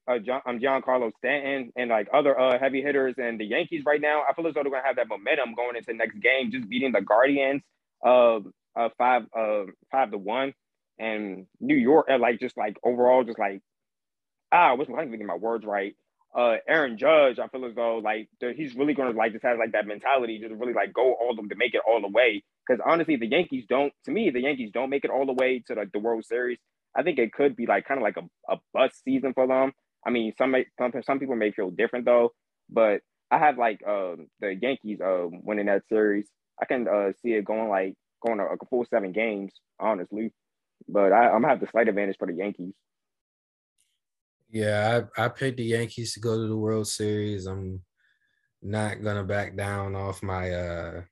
uh 0.08 0.18
John 0.18 0.42
um 0.46 0.58
Giancarlo 0.60 1.12
Stanton 1.18 1.72
and 1.76 1.90
like 1.90 2.08
other 2.12 2.38
uh 2.38 2.58
heavy 2.58 2.82
hitters 2.82 3.14
and 3.18 3.40
the 3.40 3.44
Yankees 3.44 3.84
right 3.86 4.00
now. 4.00 4.22
I 4.28 4.34
feel 4.34 4.46
as 4.46 4.54
though 4.54 4.62
they're 4.62 4.72
gonna 4.72 4.86
have 4.86 4.96
that 4.96 5.08
momentum 5.08 5.54
going 5.54 5.76
into 5.76 5.92
next 5.94 6.20
game, 6.20 6.50
just 6.52 6.68
beating 6.68 6.92
the 6.92 7.02
Guardians 7.02 7.62
of 8.02 8.46
uh, 8.76 8.80
uh 8.80 8.88
five 8.98 9.22
uh 9.36 9.64
five 9.90 10.10
to 10.12 10.18
one 10.18 10.54
and 10.98 11.46
New 11.60 11.76
York 11.76 12.08
like 12.20 12.40
just 12.40 12.56
like 12.56 12.76
overall 12.84 13.24
just 13.24 13.38
like 13.38 13.60
ah 14.52 14.70
I 14.70 14.72
wasn't 14.74 14.96
like 14.96 15.10
getting 15.10 15.26
my 15.26 15.36
words 15.36 15.64
right. 15.64 15.94
Uh, 16.34 16.56
Aaron 16.68 16.98
Judge, 16.98 17.38
I 17.38 17.48
feel 17.48 17.64
as 17.64 17.74
though 17.74 17.96
like 17.98 18.28
he's 18.40 18.74
really 18.76 18.92
going 18.92 19.10
to 19.10 19.16
like 19.16 19.32
just 19.32 19.44
have 19.44 19.58
like 19.58 19.72
that 19.72 19.86
mentality, 19.86 20.38
just 20.38 20.52
really 20.54 20.74
like 20.74 20.92
go 20.92 21.14
all 21.14 21.34
them 21.34 21.48
to 21.48 21.56
make 21.56 21.74
it 21.74 21.80
all 21.88 22.02
the 22.02 22.08
way. 22.08 22.44
Because 22.66 22.82
honestly, 22.84 23.16
the 23.16 23.26
Yankees 23.26 23.64
don't. 23.68 23.92
To 24.04 24.10
me, 24.10 24.28
the 24.30 24.42
Yankees 24.42 24.70
don't 24.72 24.90
make 24.90 25.04
it 25.04 25.10
all 25.10 25.24
the 25.24 25.32
way 25.32 25.62
to 25.66 25.74
like 25.74 25.92
the 25.92 25.98
World 25.98 26.26
Series. 26.26 26.58
I 26.94 27.02
think 27.02 27.18
it 27.18 27.32
could 27.32 27.56
be 27.56 27.66
like 27.66 27.86
kind 27.86 27.98
of 27.98 28.02
like 28.02 28.18
a, 28.18 28.52
a 28.52 28.58
bust 28.74 29.02
season 29.04 29.32
for 29.32 29.46
them. 29.46 29.72
I 30.06 30.10
mean, 30.10 30.32
some 30.38 30.54
some 30.78 30.92
some 31.04 31.18
people 31.18 31.36
may 31.36 31.50
feel 31.50 31.70
different 31.70 32.04
though, 32.04 32.32
but 32.70 33.00
I 33.30 33.38
have 33.38 33.58
like 33.58 33.80
uh, 33.86 34.14
the 34.40 34.54
Yankees 34.54 35.00
uh, 35.00 35.26
winning 35.28 35.66
that 35.66 35.82
series. 35.88 36.28
I 36.62 36.64
can 36.64 36.86
uh, 36.86 37.12
see 37.22 37.32
it 37.32 37.44
going 37.44 37.68
like 37.68 37.94
going 38.24 38.38
a, 38.38 38.44
a 38.44 38.56
full 38.70 38.86
seven 38.88 39.12
games, 39.12 39.52
honestly. 39.80 40.32
But 40.88 41.12
I, 41.12 41.26
I'm 41.26 41.42
gonna 41.42 41.48
have 41.48 41.60
the 41.60 41.66
slight 41.66 41.88
advantage 41.88 42.16
for 42.18 42.26
the 42.28 42.34
Yankees. 42.34 42.72
Yeah, 44.48 45.02
I, 45.18 45.24
I 45.24 45.28
picked 45.28 45.56
the 45.56 45.64
Yankees 45.64 46.14
to 46.14 46.20
go 46.20 46.36
to 46.36 46.46
the 46.46 46.56
World 46.56 46.86
Series. 46.86 47.46
I'm 47.46 47.82
not 48.62 49.02
gonna 49.02 49.24
back 49.24 49.56
down 49.56 49.96
off 49.96 50.22
my 50.22 50.50
uh 50.50 51.02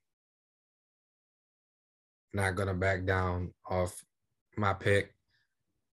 not 2.33 2.55
gonna 2.55 2.75
back 2.75 3.05
down 3.05 3.53
off 3.69 4.01
my 4.57 4.73
pick. 4.73 5.15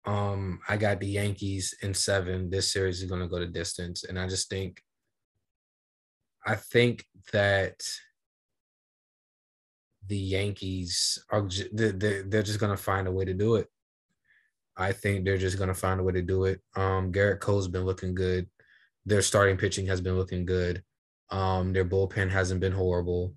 Um, 0.05 0.59
I 0.67 0.77
got 0.77 0.99
the 0.99 1.07
Yankees 1.07 1.75
in 1.81 1.93
seven. 1.93 2.49
This 2.49 2.71
series 2.71 3.01
is 3.01 3.09
gonna 3.09 3.27
go 3.27 3.39
to 3.39 3.47
distance, 3.47 4.03
and 4.03 4.19
I 4.19 4.27
just 4.27 4.49
think, 4.49 4.81
I 6.45 6.55
think 6.55 7.05
that 7.31 7.81
the 10.07 10.17
Yankees 10.17 11.23
are 11.29 11.47
they're, 11.71 12.43
just 12.43 12.59
gonna 12.59 12.77
find 12.77 13.07
a 13.07 13.11
way 13.11 13.25
to 13.25 13.33
do 13.33 13.55
it. 13.55 13.67
I 14.75 14.91
think 14.91 15.23
they're 15.23 15.37
just 15.37 15.59
gonna 15.59 15.75
find 15.75 15.99
a 15.99 16.03
way 16.03 16.13
to 16.13 16.21
do 16.21 16.45
it. 16.45 16.61
Um, 16.75 17.11
Gerrit 17.11 17.39
Cole's 17.39 17.67
been 17.67 17.85
looking 17.85 18.15
good. 18.15 18.49
Their 19.05 19.21
starting 19.21 19.57
pitching 19.57 19.85
has 19.87 20.01
been 20.01 20.17
looking 20.17 20.45
good. 20.45 20.83
Um, 21.29 21.73
their 21.73 21.85
bullpen 21.85 22.29
hasn't 22.29 22.59
been 22.59 22.71
horrible. 22.73 23.35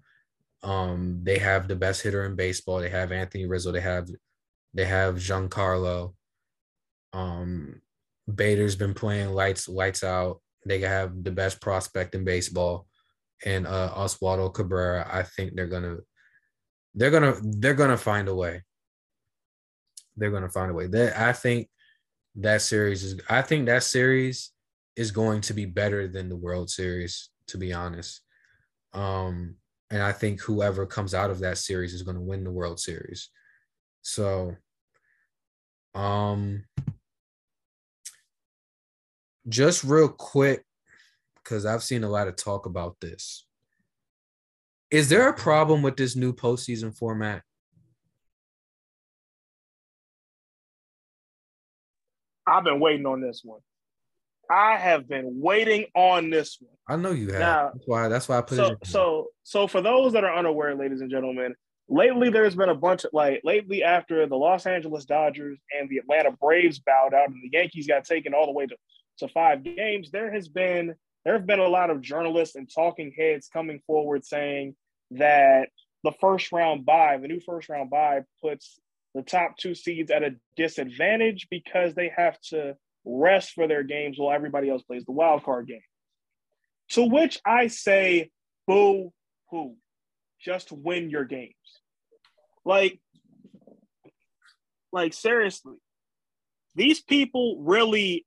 Um, 0.62 1.20
they 1.22 1.38
have 1.38 1.68
the 1.68 1.76
best 1.76 2.02
hitter 2.02 2.24
in 2.24 2.36
baseball. 2.36 2.80
They 2.80 2.88
have 2.88 3.12
Anthony 3.12 3.46
Rizzo. 3.46 3.70
They 3.70 3.80
have 3.82 4.08
they 4.72 4.86
have 4.86 5.16
Giancarlo. 5.16 6.14
Um, 7.14 7.80
Bader's 8.32 8.76
been 8.76 8.94
playing 8.94 9.30
lights 9.30 9.68
lights 9.68 10.02
out. 10.02 10.40
They 10.66 10.80
have 10.80 11.22
the 11.22 11.30
best 11.30 11.60
prospect 11.60 12.14
in 12.14 12.24
baseball, 12.24 12.86
and 13.44 13.66
uh, 13.66 13.92
Oswaldo 13.94 14.52
Cabrera. 14.52 15.08
I 15.10 15.22
think 15.22 15.54
they're 15.54 15.66
gonna 15.68 15.98
they're 16.94 17.10
gonna 17.10 17.36
they're 17.42 17.74
gonna 17.74 17.96
find 17.96 18.28
a 18.28 18.34
way. 18.34 18.62
They're 20.16 20.30
gonna 20.30 20.50
find 20.50 20.70
a 20.70 20.74
way. 20.74 20.86
That 20.88 21.18
I 21.18 21.32
think 21.32 21.68
that 22.36 22.62
series 22.62 23.04
is. 23.04 23.20
I 23.28 23.42
think 23.42 23.66
that 23.66 23.84
series 23.84 24.50
is 24.96 25.10
going 25.10 25.40
to 25.42 25.54
be 25.54 25.66
better 25.66 26.08
than 26.08 26.28
the 26.28 26.36
World 26.36 26.70
Series. 26.70 27.30
To 27.48 27.58
be 27.58 27.74
honest, 27.74 28.22
um, 28.94 29.56
and 29.90 30.02
I 30.02 30.12
think 30.12 30.40
whoever 30.40 30.86
comes 30.86 31.14
out 31.14 31.30
of 31.30 31.40
that 31.40 31.58
series 31.58 31.92
is 31.92 32.02
going 32.02 32.16
to 32.16 32.22
win 32.22 32.42
the 32.42 32.50
World 32.50 32.80
Series. 32.80 33.28
So, 34.00 34.56
um, 35.94 36.64
just 39.48 39.84
real 39.84 40.08
quick, 40.08 40.64
because 41.36 41.66
I've 41.66 41.82
seen 41.82 42.04
a 42.04 42.08
lot 42.08 42.28
of 42.28 42.36
talk 42.36 42.66
about 42.66 42.96
this. 43.00 43.46
Is 44.90 45.08
there 45.08 45.28
a 45.28 45.34
problem 45.34 45.82
with 45.82 45.96
this 45.96 46.16
new 46.16 46.32
postseason 46.32 46.96
format? 46.96 47.42
I've 52.46 52.64
been 52.64 52.80
waiting 52.80 53.06
on 53.06 53.20
this 53.20 53.40
one. 53.42 53.60
I 54.50 54.76
have 54.76 55.08
been 55.08 55.40
waiting 55.40 55.86
on 55.94 56.30
this 56.30 56.58
one. 56.60 56.76
I 56.86 56.96
know 56.96 57.12
you 57.12 57.32
have. 57.32 57.40
Now, 57.40 57.70
that's 57.72 57.86
why. 57.86 58.08
That's 58.08 58.28
why 58.28 58.38
I 58.38 58.40
put 58.42 58.56
so, 58.56 58.66
it. 58.66 58.78
So, 58.84 59.28
so 59.42 59.66
for 59.66 59.80
those 59.80 60.12
that 60.12 60.24
are 60.24 60.36
unaware, 60.36 60.74
ladies 60.74 61.00
and 61.00 61.10
gentlemen, 61.10 61.54
lately 61.88 62.28
there's 62.28 62.54
been 62.54 62.68
a 62.68 62.74
bunch 62.74 63.04
of 63.04 63.10
like 63.14 63.40
lately 63.42 63.82
after 63.82 64.26
the 64.26 64.36
Los 64.36 64.66
Angeles 64.66 65.06
Dodgers 65.06 65.58
and 65.78 65.88
the 65.88 65.98
Atlanta 65.98 66.32
Braves 66.32 66.78
bowed 66.78 67.14
out 67.14 67.28
and 67.28 67.42
the 67.42 67.56
Yankees 67.56 67.86
got 67.86 68.04
taken 68.04 68.34
all 68.34 68.46
the 68.46 68.52
way 68.52 68.66
to, 68.66 68.76
to 69.18 69.28
five 69.28 69.62
games. 69.62 70.10
There 70.10 70.32
has 70.32 70.48
been 70.48 70.94
there 71.24 71.34
have 71.34 71.46
been 71.46 71.60
a 71.60 71.68
lot 71.68 71.90
of 71.90 72.02
journalists 72.02 72.54
and 72.54 72.70
talking 72.72 73.12
heads 73.16 73.48
coming 73.50 73.80
forward 73.86 74.24
saying 74.26 74.76
that 75.12 75.70
the 76.02 76.12
first 76.20 76.52
round 76.52 76.84
bye, 76.84 77.16
the 77.20 77.28
new 77.28 77.40
first 77.40 77.68
round 77.68 77.90
bye, 77.90 78.20
puts 78.42 78.78
the 79.14 79.22
top 79.22 79.56
two 79.56 79.74
seeds 79.74 80.10
at 80.10 80.22
a 80.22 80.34
disadvantage 80.56 81.46
because 81.50 81.94
they 81.94 82.12
have 82.14 82.38
to 82.40 82.76
rest 83.06 83.52
for 83.52 83.66
their 83.66 83.82
games 83.82 84.18
while 84.18 84.34
everybody 84.34 84.68
else 84.68 84.82
plays 84.82 85.04
the 85.04 85.12
wild 85.12 85.44
card 85.44 85.66
game. 85.66 85.80
To 86.90 87.04
which 87.04 87.40
I 87.46 87.68
say, 87.68 88.30
boo 88.66 89.12
hoo, 89.50 89.76
just 90.40 90.72
win 90.72 91.08
your 91.08 91.24
games. 91.24 91.54
Like, 92.64 93.00
like 94.92 95.14
seriously, 95.14 95.76
these 96.74 97.00
people 97.00 97.58
really 97.60 98.26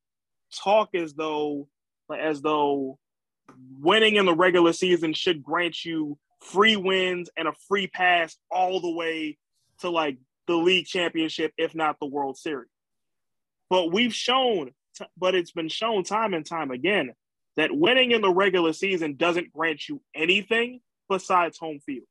talk 0.53 0.95
as 0.95 1.13
though, 1.13 1.67
as 2.15 2.41
though 2.41 2.97
winning 3.79 4.15
in 4.15 4.25
the 4.25 4.35
regular 4.35 4.73
season 4.73 5.13
should 5.13 5.43
grant 5.43 5.83
you 5.85 6.17
free 6.41 6.75
wins 6.75 7.29
and 7.37 7.47
a 7.47 7.53
free 7.67 7.87
pass 7.87 8.37
all 8.51 8.79
the 8.79 8.91
way 8.91 9.37
to 9.79 9.89
like 9.89 10.17
the 10.47 10.55
league 10.55 10.85
championship, 10.85 11.53
if 11.57 11.75
not 11.75 11.97
the 11.99 12.05
World 12.05 12.37
Series. 12.37 12.69
But 13.69 13.91
we've 13.91 14.13
shown, 14.13 14.71
but 15.17 15.35
it's 15.35 15.51
been 15.51 15.69
shown 15.69 16.03
time 16.03 16.33
and 16.33 16.45
time 16.45 16.71
again 16.71 17.13
that 17.57 17.75
winning 17.75 18.11
in 18.11 18.21
the 18.21 18.31
regular 18.31 18.71
season 18.71 19.15
doesn't 19.15 19.51
grant 19.51 19.89
you 19.89 20.01
anything 20.15 20.79
besides 21.09 21.57
home 21.57 21.79
field. 21.85 22.05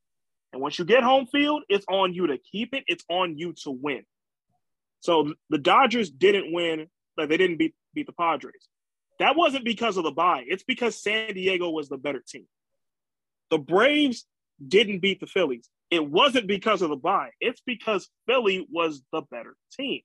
And 0.53 0.61
once 0.61 0.79
you 0.79 0.85
get 0.85 1.03
home 1.03 1.27
field, 1.27 1.63
it's 1.69 1.87
on 1.89 2.15
you 2.15 2.29
to 2.29 2.39
keep 2.39 2.75
it. 2.75 2.85
It's 2.87 3.05
on 3.09 3.39
you 3.39 3.55
to 3.65 3.71
win. 3.71 4.05
So 5.01 5.35
the 5.51 5.59
Dodgers 5.59 6.11
didn't 6.11 6.53
win, 6.53 6.89
like 7.17 7.29
they 7.29 7.37
didn't 7.37 7.59
beat 7.59 7.75
beat 7.97 8.07
the 8.07 8.13
Padres. 8.13 8.69
That 9.19 9.37
wasn't 9.37 9.65
because 9.65 9.97
of 9.97 10.05
the 10.05 10.13
bye. 10.13 10.45
It's 10.47 10.63
because 10.63 11.03
San 11.03 11.35
Diego 11.35 11.71
was 11.71 11.89
the 11.89 11.97
better 11.97 12.23
team. 12.27 12.47
The 13.51 13.59
Braves 13.59 14.27
didn't 14.67 15.01
beat 15.01 15.21
the 15.21 15.27
Phillies. 15.27 15.69
It 15.91 16.09
wasn't 16.09 16.47
because 16.47 16.83
of 16.83 16.91
the 16.91 16.97
bye. 16.97 17.31
It's 17.41 17.63
because 17.67 18.09
Philly 18.27 18.67
was 18.71 19.03
the 19.13 19.23
better 19.23 19.57
team. 19.73 20.03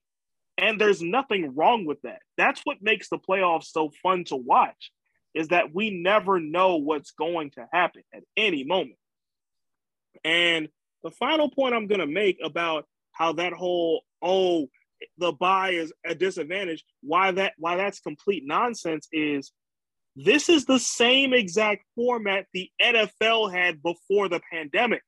And 0.57 0.79
there's 0.79 1.01
nothing 1.01 1.55
wrong 1.55 1.85
with 1.85 2.01
that. 2.03 2.19
That's 2.37 2.61
what 2.63 2.81
makes 2.81 3.09
the 3.09 3.17
playoffs 3.17 3.65
so 3.65 3.91
fun 4.03 4.23
to 4.25 4.35
watch 4.35 4.91
is 5.33 5.49
that 5.49 5.73
we 5.73 5.89
never 5.89 6.39
know 6.39 6.75
what's 6.75 7.11
going 7.11 7.51
to 7.51 7.67
happen 7.71 8.03
at 8.13 8.23
any 8.37 8.63
moment. 8.63 8.97
And 10.23 10.69
the 11.03 11.11
final 11.11 11.49
point 11.49 11.73
I'm 11.73 11.87
going 11.87 12.01
to 12.01 12.07
make 12.07 12.39
about 12.43 12.85
how 13.11 13.33
that 13.33 13.53
whole, 13.53 14.01
oh, 14.21 14.67
the 15.17 15.31
buy 15.31 15.71
is 15.71 15.93
a 16.05 16.15
disadvantage. 16.15 16.83
Why 17.01 17.31
that 17.31 17.53
why 17.57 17.75
that's 17.75 17.99
complete 17.99 18.43
nonsense 18.45 19.07
is 19.11 19.51
this 20.15 20.49
is 20.49 20.65
the 20.65 20.79
same 20.79 21.33
exact 21.33 21.83
format 21.95 22.45
the 22.53 22.69
NFL 22.81 23.53
had 23.53 23.81
before 23.81 24.27
the 24.27 24.41
pandemic. 24.51 25.03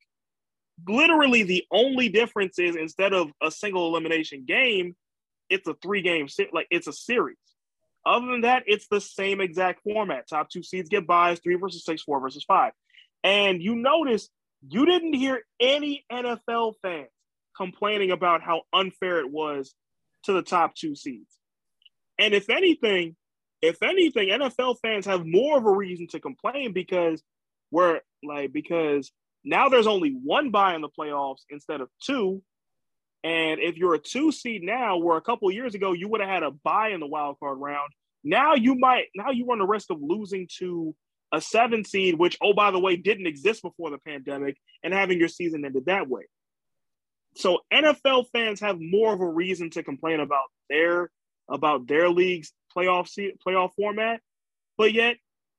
Literally, 0.88 1.44
the 1.44 1.66
only 1.72 2.10
difference 2.10 2.58
is 2.58 2.76
instead 2.76 3.14
of 3.14 3.32
a 3.42 3.52
single 3.52 3.88
elimination 3.88 4.46
game, 4.46 4.96
it's 5.50 5.68
a 5.68 5.76
three 5.82 6.02
game 6.02 6.28
like 6.52 6.68
it's 6.72 6.88
a 6.88 6.94
series. 6.94 7.38
Other 8.06 8.28
than 8.28 8.42
that, 8.42 8.64
it's 8.66 8.88
the 8.88 9.00
same 9.00 9.40
exact 9.40 9.82
format. 9.84 10.28
Top 10.28 10.50
two 10.50 10.64
seeds 10.64 10.90
get 10.90 11.08
buys, 11.08 11.40
three 11.40 11.56
versus 11.56 11.86
six, 11.86 12.02
four 12.02 12.20
versus 12.20 12.44
five. 12.46 12.74
And 13.24 13.62
you 13.62 13.76
notice 13.76 14.30
you 14.68 14.86
didn't 14.86 15.14
hear 15.14 15.42
any 15.60 16.06
NFL 16.12 16.74
fans 16.82 17.10
complaining 17.56 18.12
about 18.12 18.42
how 18.42 18.64
unfair 18.74 19.20
it 19.20 19.30
was 19.30 19.74
to 20.24 20.34
the 20.34 20.42
top 20.42 20.76
two 20.76 20.96
seeds. 20.96 21.38
And 22.20 22.34
if 22.34 22.50
anything, 22.50 23.16
if 23.62 23.82
anything, 23.82 24.30
NFL 24.30 24.78
fans 24.82 25.06
have 25.06 25.26
more 25.26 25.58
of 25.58 25.66
a 25.66 25.72
reason 25.72 26.08
to 26.08 26.20
complain 26.20 26.74
because 26.74 27.24
we're 27.72 28.02
like 28.24 28.54
because 28.54 29.12
now 29.44 29.70
there's 29.70 29.88
only 29.88 30.12
one 30.12 30.52
buy 30.52 30.76
in 30.76 30.82
the 30.82 30.90
playoffs 30.90 31.42
instead 31.50 31.82
of 31.82 31.90
two. 32.02 32.42
And 33.24 33.60
if 33.60 33.78
you're 33.78 33.94
a 33.94 34.00
two 34.00 34.32
seed 34.32 34.64
now, 34.64 34.98
where 34.98 35.18
a 35.18 35.22
couple 35.22 35.50
years 35.52 35.76
ago 35.76 35.94
you 35.94 36.10
would 36.10 36.22
have 36.22 36.30
had 36.30 36.44
a 36.44 36.52
buy 36.52 36.90
in 36.90 37.00
the 37.00 37.08
wild 37.08 37.40
card 37.40 37.58
round, 37.58 37.92
now 38.24 38.56
you 38.56 38.76
might 38.76 39.06
now 39.16 39.32
you 39.32 39.46
run 39.46 39.60
the 39.60 39.66
risk 39.66 39.90
of 39.90 39.98
losing 40.02 40.48
to 40.60 40.94
a 41.32 41.42
seven 41.42 41.84
seed, 41.84 42.20
which 42.20 42.38
oh 42.42 42.54
by 42.54 42.72
the 42.72 42.80
way 42.80 42.96
didn't 42.96 43.28
exist 43.28 43.62
before 43.62 43.90
the 43.90 43.98
pandemic, 43.98 44.58
and 44.84 44.94
having 44.94 45.20
your 45.20 45.30
season 45.30 45.66
ended 45.66 45.86
that 45.86 46.08
way. 46.08 46.24
So 47.36 47.60
NFL 47.72 48.26
fans 48.32 48.60
have 48.62 48.80
more 48.80 49.14
of 49.14 49.22
a 49.22 49.28
reason 49.28 49.70
to 49.72 49.84
complain 49.84 50.20
about 50.20 50.46
their 50.70 51.10
about 51.50 51.88
their 51.88 52.10
league's 52.10 52.54
playoff 52.76 53.10
playoff 53.46 53.72
format, 53.76 54.22
but 54.78 54.94
yet 54.94 55.18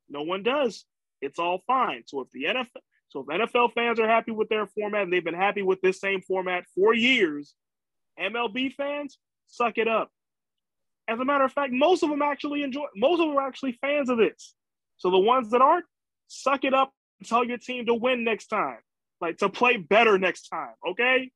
no 0.09 0.22
one 0.22 0.43
does. 0.43 0.85
It's 1.20 1.39
all 1.39 1.62
fine. 1.66 2.03
So 2.07 2.20
if 2.20 2.31
the 2.31 2.45
NFL 2.45 2.81
so 3.09 3.20
if 3.20 3.27
NFL 3.27 3.72
fans 3.75 4.01
are 4.01 4.09
happy 4.09 4.33
with 4.33 4.49
their 4.49 4.66
format 4.66 5.03
and 5.03 5.12
they've 5.12 5.25
been 5.25 5.35
happy 5.35 5.62
with 5.62 5.81
this 5.81 6.01
same 6.01 6.20
format 6.20 6.64
for 6.75 6.95
years, 6.95 7.55
MLB 8.18 8.75
fans, 8.75 9.18
suck 9.47 9.79
it 9.79 9.89
up. 9.89 10.11
As 11.07 11.20
a 11.20 11.25
matter 11.25 11.45
of 11.45 11.53
fact, 11.53 11.72
most 11.72 12.03
of 12.03 12.11
them 12.11 12.22
actually 12.22 12.62
enjoy 12.62 12.87
most 12.97 13.20
of 13.20 13.29
them 13.29 13.37
are 13.37 13.47
actually 13.47 13.79
fans 13.81 14.11
of 14.11 14.18
this. 14.18 14.55
So 14.97 15.11
the 15.11 15.18
ones 15.18 15.51
that 15.51 15.61
aren't, 15.61 15.85
suck 16.29 16.64
it 16.64 16.75
up 16.75 16.93
tell 17.25 17.45
your 17.45 17.59
team 17.59 17.87
to 17.87 17.95
win 17.95 18.25
next 18.25 18.47
time. 18.47 18.79
Like 19.20 19.39
to 19.39 19.49
play 19.49 19.77
better 19.77 20.18
next 20.18 20.49
time, 20.49 20.75
okay? 20.91 21.31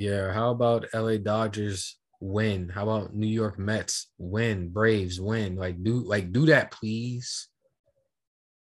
Yeah, 0.00 0.32
how 0.32 0.52
about 0.52 0.86
LA 0.94 1.18
Dodgers 1.18 1.98
win? 2.22 2.70
How 2.70 2.84
about 2.84 3.14
New 3.14 3.26
York 3.26 3.58
Mets 3.58 4.08
win? 4.16 4.70
Braves 4.70 5.20
win? 5.20 5.56
Like 5.56 5.84
do 5.84 6.00
like 6.00 6.32
do 6.32 6.46
that, 6.46 6.70
please. 6.70 7.48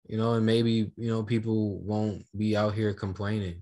You 0.08 0.18
know, 0.18 0.34
and 0.34 0.44
maybe 0.44 0.92
you 0.98 1.08
know 1.12 1.22
people 1.22 1.78
won't 1.82 2.26
be 2.36 2.58
out 2.58 2.74
here 2.74 2.96
complaining. 2.96 3.62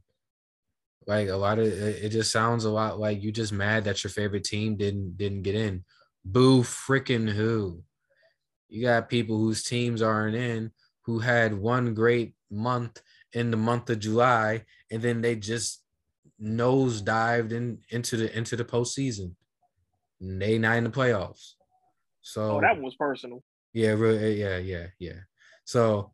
Like 1.05 1.28
a 1.28 1.36
lot 1.36 1.60
of 1.60 1.66
it 1.66 2.07
just 2.12 2.32
sounds 2.32 2.64
a 2.64 2.70
lot 2.70 2.97
like 2.97 3.22
you 3.22 3.30
just 3.30 3.51
mad 3.51 3.84
that 3.84 4.05
your 4.05 4.12
favorite 4.12 4.45
team 4.45 4.78
didn't 4.78 5.18
didn't 5.18 5.41
get 5.41 5.55
in. 5.55 5.84
Boo 6.24 6.64
freaking 6.64 7.28
who. 7.28 7.84
You 8.70 8.84
got 8.84 9.10
people 9.10 9.38
whose 9.38 9.64
teams 9.64 10.01
aren't 10.01 10.38
in 10.38 10.72
who 11.01 11.20
had 11.20 11.53
one 11.53 11.93
great 11.93 12.36
month 12.49 13.01
in 13.34 13.51
the 13.51 13.57
month 13.57 13.89
of 13.89 13.99
July 13.99 14.64
and 14.89 15.01
then 15.01 15.20
they 15.20 15.36
just 15.36 15.84
nose 16.39 17.01
dived 17.01 17.51
in 17.51 17.79
into 17.89 18.17
the 18.17 18.35
into 18.37 18.55
the 18.55 18.65
postseason. 18.65 19.33
They 20.21 20.57
not 20.57 20.77
in 20.77 20.83
the 20.83 20.89
playoffs. 20.89 21.53
So 22.21 22.57
oh, 22.57 22.61
that 22.61 22.79
was 22.81 22.95
personal. 22.95 23.43
Yeah, 23.73 23.91
really, 23.91 24.41
eh, 24.41 24.45
yeah, 24.45 24.57
yeah, 24.57 24.87
yeah. 24.99 25.19
So 25.65 26.13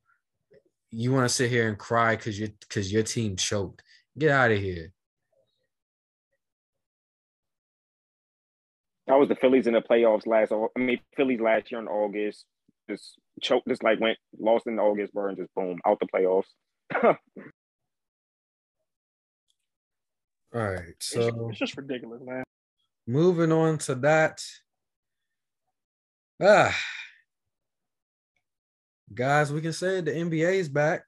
you 0.91 1.11
want 1.11 1.27
to 1.27 1.33
sit 1.33 1.49
here 1.49 1.67
and 1.67 1.77
cry 1.77 2.15
because 2.15 2.39
your 2.39 2.49
because 2.59 2.91
your 2.91 3.03
team 3.03 3.35
choked. 3.35 3.81
Get 4.17 4.31
out 4.31 4.51
of 4.51 4.59
here. 4.59 4.91
That 9.07 9.19
was 9.19 9.29
the 9.29 9.35
Phillies 9.35 9.67
in 9.67 9.73
the 9.73 9.81
playoffs 9.81 10.25
last. 10.25 10.51
I 10.51 10.79
mean, 10.79 10.99
Phillies 11.15 11.39
last 11.39 11.71
year 11.71 11.79
in 11.79 11.87
August. 11.87 12.45
Just 12.89 13.19
choked, 13.41 13.67
just 13.67 13.83
like 13.83 13.99
went 13.99 14.17
lost 14.39 14.67
in 14.67 14.79
August, 14.79 15.13
burn, 15.13 15.35
just 15.35 15.53
boom 15.53 15.79
out 15.85 15.99
the 15.99 16.07
playoffs. 16.07 16.45
All 20.55 20.61
right. 20.61 20.95
So 20.99 21.27
it's, 21.27 21.37
it's 21.49 21.59
just 21.59 21.77
ridiculous, 21.77 22.21
man. 22.23 22.45
Moving 23.05 23.51
on 23.51 23.77
to 23.79 23.95
that. 23.95 24.41
Ah, 26.41 26.75
guys, 29.13 29.51
we 29.51 29.61
can 29.61 29.73
say 29.73 30.01
the 30.01 30.11
NBA 30.11 30.55
is 30.55 30.69
back. 30.69 31.03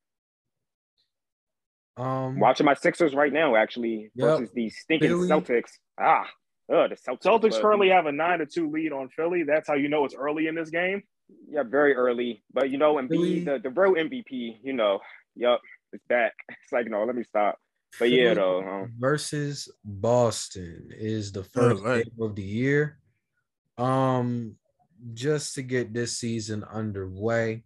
Um, 1.96 2.40
watching 2.40 2.66
my 2.66 2.76
Sixers 2.76 3.16
right 3.16 3.32
now, 3.32 3.56
actually, 3.56 4.12
yep. 4.16 4.40
versus 4.40 4.52
the 4.54 4.70
stinking 4.70 5.10
Philly. 5.10 5.30
Celtics. 5.30 5.72
Ah, 6.00 6.28
oh, 6.70 6.88
the 6.88 6.96
Celtics. 6.96 7.24
Celtics 7.24 7.62
currently 7.62 7.90
have 7.90 8.06
a 8.06 8.12
nine 8.12 8.40
to 8.40 8.46
two 8.46 8.70
lead 8.70 8.92
on 8.92 9.10
Philly. 9.10 9.44
That's 9.44 9.68
how 9.68 9.76
you 9.76 9.88
know 9.88 10.04
it's 10.06 10.16
early 10.16 10.48
in 10.48 10.56
this 10.56 10.70
game. 10.70 11.04
Yeah, 11.50 11.64
very 11.64 11.96
early. 11.96 12.44
But 12.54 12.70
you 12.70 12.78
know, 12.78 12.98
and 12.98 13.10
the 13.10 13.60
the 13.64 13.70
real 13.70 13.94
MVP, 13.94 14.58
you 14.62 14.74
know, 14.74 15.00
yep, 15.36 15.60
it's 15.94 16.04
back. 16.08 16.34
It's 16.64 16.74
like 16.74 16.88
no, 16.88 17.06
let 17.06 17.16
me 17.16 17.24
stop. 17.24 17.58
But 18.00 18.12
yeah, 18.12 18.34
though. 18.34 18.62
Um, 18.62 18.94
versus 18.98 19.72
Boston 19.84 20.90
is 20.92 21.32
the 21.32 21.44
first 21.44 21.84
right. 21.84 22.04
game 22.04 22.26
of 22.26 22.36
the 22.36 22.44
year. 22.44 23.00
Um, 23.78 24.56
just 25.14 25.56
to 25.56 25.62
get 25.62 25.94
this 25.94 26.18
season 26.18 26.64
underway. 26.64 27.64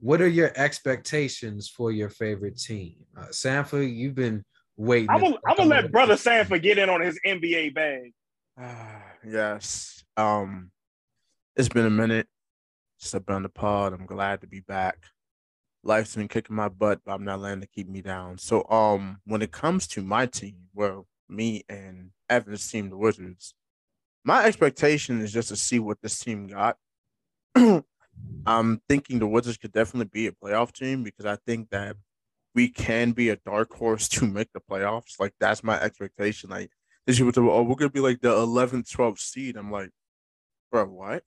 What 0.00 0.20
are 0.20 0.28
your 0.28 0.52
expectations 0.56 1.68
for 1.68 1.92
your 1.92 2.10
favorite 2.10 2.58
team? 2.58 2.96
Uh, 3.16 3.26
Sanford, 3.30 3.88
you've 3.88 4.16
been 4.16 4.44
waiting. 4.76 5.10
I'm 5.10 5.20
gonna, 5.20 5.38
I'm 5.46 5.56
gonna 5.56 5.70
let 5.70 5.92
brother 5.92 6.16
Sanford 6.16 6.62
get 6.62 6.78
in 6.78 6.88
on 6.90 7.00
his 7.00 7.18
NBA 7.24 7.74
bag. 7.74 8.12
Uh, 8.60 9.00
yes. 9.26 10.02
Um, 10.16 10.70
it's 11.56 11.68
been 11.68 11.86
a 11.86 11.90
minute 11.90 12.26
since 12.98 13.14
I've 13.14 13.34
on 13.34 13.44
the 13.44 13.48
pod. 13.48 13.92
I'm 13.92 14.06
glad 14.06 14.40
to 14.40 14.46
be 14.46 14.60
back 14.60 14.98
life's 15.84 16.16
been 16.16 16.28
kicking 16.28 16.56
my 16.56 16.68
butt, 16.68 17.00
but 17.04 17.12
I'm 17.12 17.24
not 17.24 17.40
letting 17.40 17.62
it 17.62 17.72
keep 17.74 17.88
me 17.88 18.02
down. 18.02 18.38
So 18.38 18.66
um 18.70 19.20
when 19.24 19.42
it 19.42 19.52
comes 19.52 19.86
to 19.88 20.02
my 20.02 20.26
team, 20.26 20.68
well, 20.74 21.06
me 21.28 21.64
and 21.68 22.10
Evan's 22.28 22.68
team, 22.70 22.90
the 22.90 22.96
Wizards, 22.96 23.54
my 24.24 24.44
expectation 24.44 25.20
is 25.20 25.32
just 25.32 25.48
to 25.48 25.56
see 25.56 25.78
what 25.78 26.00
this 26.00 26.18
team 26.18 26.46
got. 26.46 26.76
I'm 28.46 28.80
thinking 28.88 29.18
the 29.18 29.26
Wizards 29.26 29.56
could 29.56 29.72
definitely 29.72 30.10
be 30.12 30.26
a 30.26 30.32
playoff 30.32 30.72
team 30.72 31.02
because 31.02 31.26
I 31.26 31.36
think 31.46 31.70
that 31.70 31.96
we 32.54 32.68
can 32.68 33.12
be 33.12 33.30
a 33.30 33.36
dark 33.36 33.72
horse 33.72 34.08
to 34.10 34.26
make 34.26 34.52
the 34.52 34.60
playoffs. 34.60 35.18
Like 35.18 35.34
that's 35.40 35.64
my 35.64 35.80
expectation. 35.80 36.50
Like 36.50 36.70
this 37.06 37.18
year, 37.18 37.30
oh, 37.36 37.62
we're 37.62 37.74
gonna 37.74 37.90
be 37.90 38.00
like 38.00 38.20
the 38.20 38.30
11th, 38.30 38.90
12th 38.90 39.18
seed. 39.18 39.56
I'm 39.56 39.70
like, 39.70 39.90
bro, 40.70 40.86
what? 40.86 41.24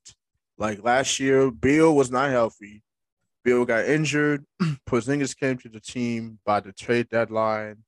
Like 0.58 0.84
last 0.84 1.20
year, 1.20 1.52
Beal 1.52 1.96
was 1.96 2.12
not 2.12 2.30
healthy. 2.30 2.84
Beal 3.46 3.64
got 3.64 3.86
injured. 3.86 4.44
Porzingis 4.90 5.38
came 5.38 5.60
to 5.60 5.70
the 5.70 5.80
team 5.80 6.40
by 6.44 6.60
the 6.60 6.74
trade 6.74 7.10
deadline. 7.10 7.84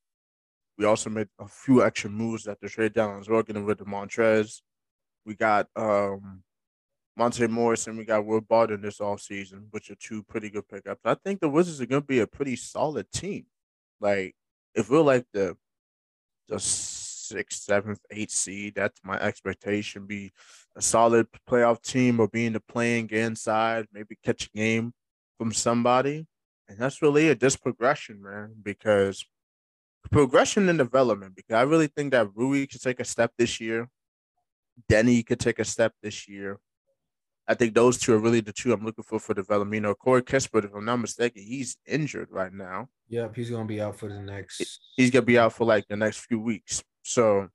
We 0.78 0.86
also 0.86 1.10
made 1.10 1.30
a 1.40 1.48
few 1.48 1.84
extra 1.84 2.12
moves 2.12 2.48
at 2.48 2.62
the 2.62 2.70
trade 2.70 2.94
deadline 2.94 3.20
as 3.20 3.28
well, 3.28 3.42
getting 3.42 3.66
rid 3.66 3.82
of 3.82 3.88
Montrez. 3.88 4.62
We 5.26 5.34
got 5.34 5.68
um, 5.76 6.44
Monte 7.18 7.48
Morris 7.48 7.88
and 7.88 7.98
we 7.98 8.06
got 8.06 8.24
Will 8.24 8.40
Barton 8.40 8.82
this 8.82 9.00
offseason, 9.00 9.64
which 9.72 9.90
are 9.90 9.96
two 9.96 10.22
pretty 10.22 10.52
good 10.52 10.68
pickups. 10.70 11.02
I 11.04 11.16
think 11.16 11.40
the 11.40 11.50
Wizards 11.50 11.82
are 11.82 11.88
going 11.88 12.04
to 12.04 12.08
be 12.08 12.20
a 12.20 12.28
pretty 12.28 12.56
solid 12.56 13.12
team. 13.12 13.48
Like, 14.00 14.36
if 14.76 14.92
we're 14.92 15.02
like 15.02 15.26
the 15.34 15.58
the 16.50 16.60
sixth, 16.60 17.64
seventh, 17.64 18.00
eighth 18.12 18.32
seed, 18.32 18.76
that's 18.76 19.02
my 19.04 19.18
expectation. 19.20 20.06
Be 20.06 20.32
a 20.76 20.84
solid 20.84 21.28
playoff 21.50 21.82
team 21.82 22.20
or 22.20 22.28
be 22.28 22.46
in 22.46 22.54
the 22.54 22.60
playing 22.60 23.10
inside, 23.10 23.88
maybe 23.92 24.16
catch 24.24 24.46
a 24.46 24.50
game 24.56 24.94
from 25.38 25.54
somebody. 25.54 26.28
And 26.68 26.78
that's 26.78 27.02
really 27.02 27.30
a 27.30 27.36
just 27.36 27.62
progression, 27.62 28.22
man, 28.22 28.56
because 28.62 29.26
progression 30.12 30.68
and 30.70 30.78
development. 30.78 31.36
Because 31.36 31.56
I 31.56 31.62
really 31.62 31.88
think 31.88 32.12
that 32.12 32.30
Rui 32.36 32.68
could 32.68 32.82
take 32.82 33.00
a 33.00 33.06
step 33.06 33.32
this 33.38 33.62
year. 33.62 33.90
Deni 34.92 35.26
could 35.26 35.40
take 35.40 35.60
a 35.60 35.66
step 35.66 35.94
this 36.04 36.28
year. 36.28 36.60
I 37.48 37.54
think 37.54 37.74
those 37.74 37.98
two 37.98 38.14
are 38.14 38.20
really 38.20 38.42
the 38.42 38.52
two 38.52 38.74
I'm 38.74 38.84
looking 38.84 39.06
for 39.06 39.20
for 39.20 39.34
development. 39.34 39.76
You 39.76 39.82
know, 39.82 39.96
Corey 39.96 40.22
Kispert, 40.22 40.66
if 40.66 40.74
I'm 40.76 40.84
not 40.84 40.98
mistaken, 40.98 41.42
he's 41.42 41.78
injured 41.86 42.28
right 42.30 42.52
now. 42.52 42.90
Yep, 43.08 43.36
he's 43.36 43.50
gonna 43.50 43.66
be 43.66 43.80
out 43.80 43.98
for 43.98 44.10
the 44.10 44.20
next. 44.20 44.82
He's 44.98 45.12
gonna 45.12 45.26
be 45.26 45.40
out 45.40 45.54
for 45.54 45.66
like 45.66 45.88
the 45.88 45.96
next 45.96 46.20
few 46.20 46.42
weeks. 46.42 46.84
So, 47.04 47.48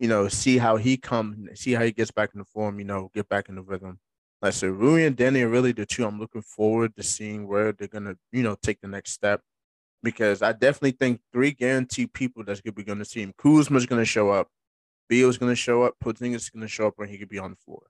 you 0.00 0.08
know, 0.08 0.28
see 0.28 0.56
how 0.56 0.78
he 0.78 0.96
comes, 0.96 1.60
see 1.60 1.72
how 1.72 1.84
he 1.84 1.92
gets 1.92 2.10
back 2.10 2.30
in 2.32 2.38
the 2.38 2.46
form. 2.46 2.78
You 2.78 2.86
know, 2.86 3.10
get 3.14 3.28
back 3.28 3.50
in 3.50 3.56
the 3.56 3.62
rhythm 3.62 4.00
like 4.46 4.54
I 4.54 4.56
said, 4.56 4.70
Rui 4.70 5.04
and 5.04 5.16
Danny 5.16 5.42
are 5.42 5.48
really 5.48 5.72
the 5.72 5.84
two 5.84 6.06
I'm 6.06 6.20
looking 6.20 6.42
forward 6.42 6.94
to 6.96 7.02
seeing 7.02 7.48
where 7.48 7.72
they're 7.72 7.88
gonna, 7.88 8.16
you 8.32 8.42
know, 8.44 8.56
take 8.62 8.80
the 8.80 8.88
next 8.88 9.12
step. 9.12 9.42
because 10.02 10.40
I 10.42 10.52
definitely 10.52 10.92
think 10.92 11.20
three 11.32 11.50
guaranteed 11.50 12.12
people 12.12 12.44
that's 12.44 12.60
gonna 12.60 12.74
be 12.74 12.84
to 12.84 13.04
see 13.04 13.22
him. 13.22 13.34
Kuzma's 13.38 13.86
to 13.86 14.04
show 14.04 14.30
up, 14.30 14.48
Beal's 15.08 15.38
to 15.38 15.54
show 15.56 15.82
up, 15.82 15.94
Porzingis 16.02 16.52
to 16.52 16.68
show 16.68 16.86
up, 16.88 16.94
when 16.96 17.08
he 17.08 17.18
could 17.18 17.28
be 17.28 17.40
on 17.40 17.50
the 17.50 17.56
floor. 17.56 17.82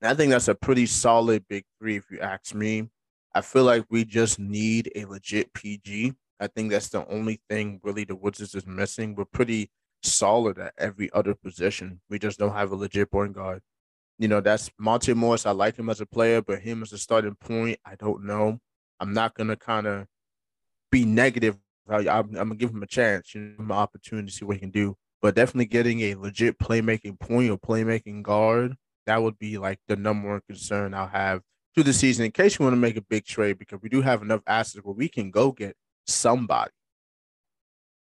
And 0.00 0.10
I 0.10 0.14
think 0.14 0.30
that's 0.30 0.48
a 0.48 0.56
pretty 0.56 0.86
solid 0.86 1.46
big 1.48 1.64
three, 1.78 1.96
if 1.96 2.10
you 2.10 2.20
ask 2.20 2.54
me. 2.54 2.88
I 3.34 3.42
feel 3.42 3.64
like 3.64 3.84
we 3.90 4.04
just 4.04 4.40
need 4.40 4.90
a 4.96 5.04
legit 5.04 5.52
PG. 5.54 6.14
I 6.40 6.48
think 6.48 6.70
that's 6.70 6.88
the 6.88 7.06
only 7.08 7.40
thing 7.48 7.80
really 7.84 8.04
the 8.04 8.16
Wizards 8.16 8.54
is 8.56 8.66
missing. 8.66 9.14
We're 9.14 9.24
pretty 9.26 9.70
solid 10.02 10.58
at 10.58 10.74
every 10.78 11.10
other 11.12 11.34
position. 11.34 12.00
We 12.10 12.18
just 12.18 12.38
don't 12.38 12.54
have 12.54 12.72
a 12.72 12.76
legit 12.76 13.10
point 13.10 13.34
guard. 13.34 13.62
You 14.18 14.28
know, 14.28 14.40
that's 14.40 14.70
Monte 14.78 15.14
Morris. 15.14 15.46
I 15.46 15.52
like 15.52 15.76
him 15.76 15.88
as 15.88 16.00
a 16.00 16.06
player, 16.06 16.42
but 16.42 16.60
him 16.60 16.82
as 16.82 16.92
a 16.92 16.98
starting 16.98 17.36
point, 17.36 17.78
I 17.84 17.94
don't 17.94 18.24
know. 18.24 18.58
I'm 19.00 19.12
not 19.12 19.34
gonna 19.34 19.56
kind 19.56 19.86
of 19.86 20.06
be 20.90 21.04
negative. 21.04 21.56
I, 21.88 22.18
am 22.18 22.32
gonna 22.32 22.54
give 22.56 22.70
him 22.70 22.82
a 22.82 22.86
chance, 22.86 23.34
you 23.34 23.40
know, 23.40 23.64
an 23.64 23.72
opportunity 23.72 24.28
to 24.28 24.34
see 24.34 24.44
what 24.44 24.56
he 24.56 24.60
can 24.60 24.70
do. 24.70 24.96
But 25.22 25.34
definitely 25.34 25.66
getting 25.66 26.00
a 26.00 26.14
legit 26.14 26.58
playmaking 26.58 27.18
point 27.18 27.50
or 27.50 27.58
playmaking 27.58 28.22
guard, 28.22 28.76
that 29.06 29.22
would 29.22 29.38
be 29.38 29.58
like 29.58 29.78
the 29.88 29.96
number 29.96 30.28
one 30.28 30.42
concern 30.46 30.94
I'll 30.94 31.08
have 31.08 31.42
through 31.74 31.84
the 31.84 31.92
season 31.92 32.24
in 32.24 32.32
case 32.32 32.58
you 32.58 32.64
want 32.64 32.74
to 32.74 32.80
make 32.80 32.96
a 32.96 33.02
big 33.02 33.24
trade 33.24 33.58
because 33.58 33.80
we 33.80 33.88
do 33.88 34.02
have 34.02 34.22
enough 34.22 34.42
assets 34.46 34.84
where 34.84 34.94
we 34.94 35.08
can 35.08 35.30
go 35.30 35.52
get 35.52 35.76
somebody. 36.06 36.72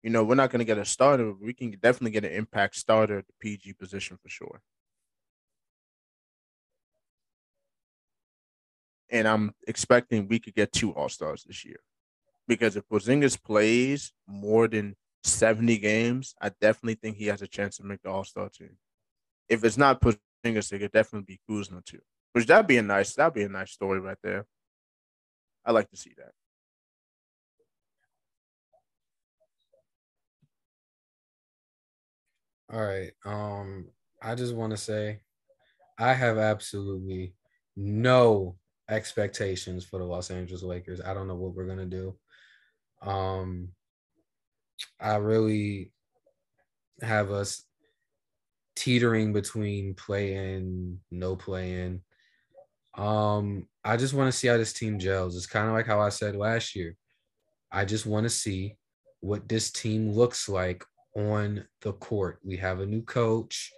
You 0.03 0.11
know, 0.11 0.23
we're 0.23 0.35
not 0.35 0.51
going 0.51 0.61
to 0.61 0.65
get 0.65 0.79
a 0.79 0.85
starter, 0.85 1.25
but 1.25 1.41
we 1.41 1.55
can 1.55 1.71
definitely 1.73 2.11
get 2.11 2.25
an 2.25 2.33
impact 2.33 2.77
starter 2.77 3.19
at 3.19 3.27
the 3.27 3.33
PG 3.41 3.73
position 3.75 4.19
for 4.23 4.29
sure. 4.29 4.61
And 9.11 9.29
I'm 9.29 9.55
expecting 9.69 10.29
we 10.29 10.39
could 10.39 10.55
get 10.55 10.73
two 10.73 10.93
All 10.95 11.09
Stars 11.09 11.45
this 11.45 11.65
year 11.65 11.81
because 12.49 12.77
if 12.77 12.89
Porzingis 12.89 13.43
plays 13.43 14.13
more 14.27 14.69
than 14.69 14.97
70 15.25 15.79
games, 15.79 16.35
I 16.41 16.51
definitely 16.61 16.95
think 16.95 17.17
he 17.17 17.27
has 17.27 17.43
a 17.43 17.47
chance 17.47 17.77
to 17.77 17.85
make 17.85 18.03
the 18.03 18.11
All 18.11 18.25
Star 18.25 18.49
team. 18.49 18.77
If 19.49 19.65
it's 19.65 19.79
not 19.79 20.01
Porzingis, 20.01 20.73
it 20.73 20.79
could 20.79 20.93
definitely 20.93 21.37
be 21.37 21.41
Kuzma 21.49 21.83
too. 21.85 22.01
Which 22.33 22.47
that'd 22.47 22.67
be 22.67 22.79
a 22.79 22.83
nice 22.83 23.15
that'd 23.15 23.35
be 23.35 23.45
a 23.45 23.49
nice 23.49 23.71
story 23.71 24.01
right 24.01 24.19
there. 24.23 24.47
I 25.65 25.73
like 25.73 25.89
to 25.91 25.97
see 25.97 26.13
that. 26.17 26.33
All 32.73 32.83
right. 32.83 33.13
Um, 33.25 33.87
I 34.21 34.35
just 34.35 34.55
want 34.55 34.73
to 34.73 34.77
say 34.77 35.21
I 35.99 36.13
have 36.13 36.39
absolutely 36.39 37.35
no 37.77 38.57
expectations 38.89 39.85
for 39.85 39.99
the 39.99 40.05
Los 40.05 40.31
Angeles 40.31 40.63
Lakers. 40.63 41.01
I 41.01 41.15
don't 41.15 41.29
know 41.29 41.35
what 41.35 41.55
we're 41.55 41.67
gonna 41.67 41.87
do. 41.87 42.17
Um, 43.03 43.71
I 45.01 45.17
really 45.17 45.93
have 47.03 47.31
us 47.31 47.65
teetering 48.77 49.33
between 49.33 49.95
play 49.95 50.35
in, 50.35 51.01
no 51.11 51.37
play 51.37 51.83
in. 51.83 52.01
Um, 52.97 53.69
I 53.85 53.97
just 53.97 54.15
want 54.15 54.33
to 54.33 54.39
see 54.39 54.49
how 54.49 54.57
this 54.57 54.73
team 54.73 54.99
gels. 54.99 55.37
It's 55.37 55.47
kind 55.47 55.67
of 55.69 55.75
like 55.75 55.87
how 55.87 56.01
I 56.01 56.09
said 56.09 56.37
last 56.37 56.75
year. 56.75 56.97
I 57.71 57.85
just 57.85 58.07
want 58.07 58.25
to 58.25 58.31
see 58.31 58.77
what 59.21 59.49
this 59.49 59.71
team 59.71 60.13
looks 60.13 60.49
like 60.49 60.85
on 61.17 61.67
the 61.81 61.93
court. 61.95 62.39
We 62.45 62.57
have 62.59 62.81
a 62.81 62.87
new 62.87 63.03
coach. 63.03 63.73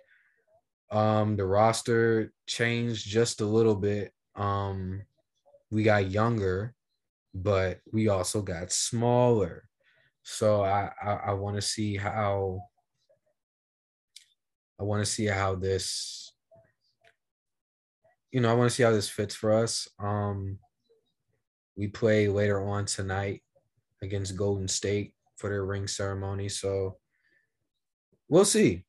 Um, 0.90 1.36
the 1.36 1.44
roster 1.44 2.32
changed 2.46 3.06
just 3.06 3.40
a 3.40 3.46
little 3.46 3.74
bit. 3.74 4.12
Um, 4.36 5.02
we 5.70 5.82
got 5.82 6.10
younger, 6.10 6.74
but 7.34 7.80
we 7.92 8.08
also 8.08 8.42
got 8.42 8.72
smaller. 8.72 9.68
So 10.22 10.62
I 10.62 10.90
I, 11.02 11.12
I 11.12 11.32
want 11.32 11.56
to 11.56 11.62
see 11.62 11.96
how 11.96 12.60
I 14.80 14.82
want 14.82 15.04
to 15.04 15.10
see 15.10 15.26
how 15.26 15.54
this 15.54 16.32
you 18.32 18.40
know, 18.40 18.50
I 18.50 18.54
want 18.54 18.68
to 18.68 18.74
see 18.74 18.82
how 18.82 18.90
this 18.90 19.08
fits 19.08 19.34
for 19.34 19.52
us. 19.52 19.88
Um 19.98 20.58
we 21.76 21.88
play 21.88 22.28
later 22.28 22.62
on 22.66 22.86
tonight 22.86 23.42
against 24.02 24.36
Golden 24.36 24.66
State 24.68 25.14
for 25.36 25.50
their 25.50 25.64
ring 25.64 25.86
ceremony, 25.86 26.48
so 26.48 26.96
we'll 28.28 28.46
see. 28.46 28.84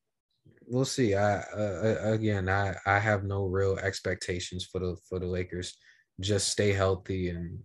We'll 0.68 0.86
see. 0.86 1.16
I 1.16 1.40
uh, 1.40 1.98
again, 2.04 2.50
I 2.50 2.76
I 2.86 3.00
have 3.00 3.24
no 3.24 3.46
real 3.46 3.78
expectations 3.78 4.66
for 4.66 4.80
the 4.80 4.98
for 5.08 5.18
the 5.20 5.26
Lakers. 5.26 5.78
Just 6.20 6.50
stay 6.50 6.74
healthy 6.74 7.30
and 7.30 7.60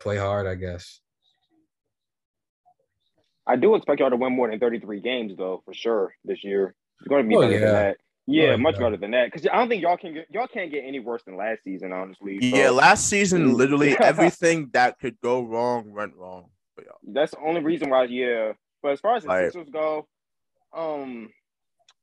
play 0.00 0.16
hard, 0.16 0.46
I 0.46 0.56
guess. 0.56 1.00
I 3.46 3.56
do 3.56 3.74
expect 3.74 4.00
y'all 4.00 4.10
to 4.10 4.16
win 4.16 4.34
more 4.34 4.50
than 4.50 4.58
33 4.58 5.00
games, 5.00 5.32
though, 5.36 5.62
for 5.64 5.74
sure 5.74 6.14
this 6.24 6.44
year. 6.44 6.74
It's 7.00 7.08
going 7.08 7.24
to 7.24 7.28
be 7.28 7.36
oh, 7.36 7.40
better 7.40 7.52
yeah. 7.52 7.58
than 7.58 7.72
that. 7.72 7.96
Yeah, 8.26 8.50
oh, 8.50 8.56
much 8.56 8.76
yeah. 8.76 8.80
better 8.80 8.96
than 8.96 9.10
that. 9.12 9.32
Because 9.32 9.48
I 9.52 9.56
don't 9.56 9.68
think 9.68 9.82
y'all 9.82 9.96
can 9.96 10.14
get 10.14 10.26
y'all 10.30 10.46
can't 10.46 10.70
get 10.70 10.84
any 10.86 11.00
worse 11.00 11.22
than 11.24 11.36
last 11.36 11.64
season, 11.64 11.92
honestly. 11.92 12.38
So. 12.40 12.56
Yeah, 12.56 12.70
last 12.70 13.08
season, 13.08 13.54
literally 13.54 13.98
everything 14.00 14.70
that 14.72 14.98
could 15.00 15.20
go 15.20 15.42
wrong 15.42 15.92
went 15.92 16.14
wrong 16.14 16.46
for 16.76 16.84
y'all. 16.84 16.98
That's 17.02 17.32
the 17.32 17.40
only 17.40 17.62
reason 17.62 17.90
why. 17.90 18.04
Yeah, 18.04 18.52
but 18.82 18.92
as 18.92 19.00
far 19.00 19.16
as 19.16 19.24
the 19.24 19.28
like, 19.28 19.44
Sixers 19.46 19.70
go, 19.70 20.06
um, 20.72 21.30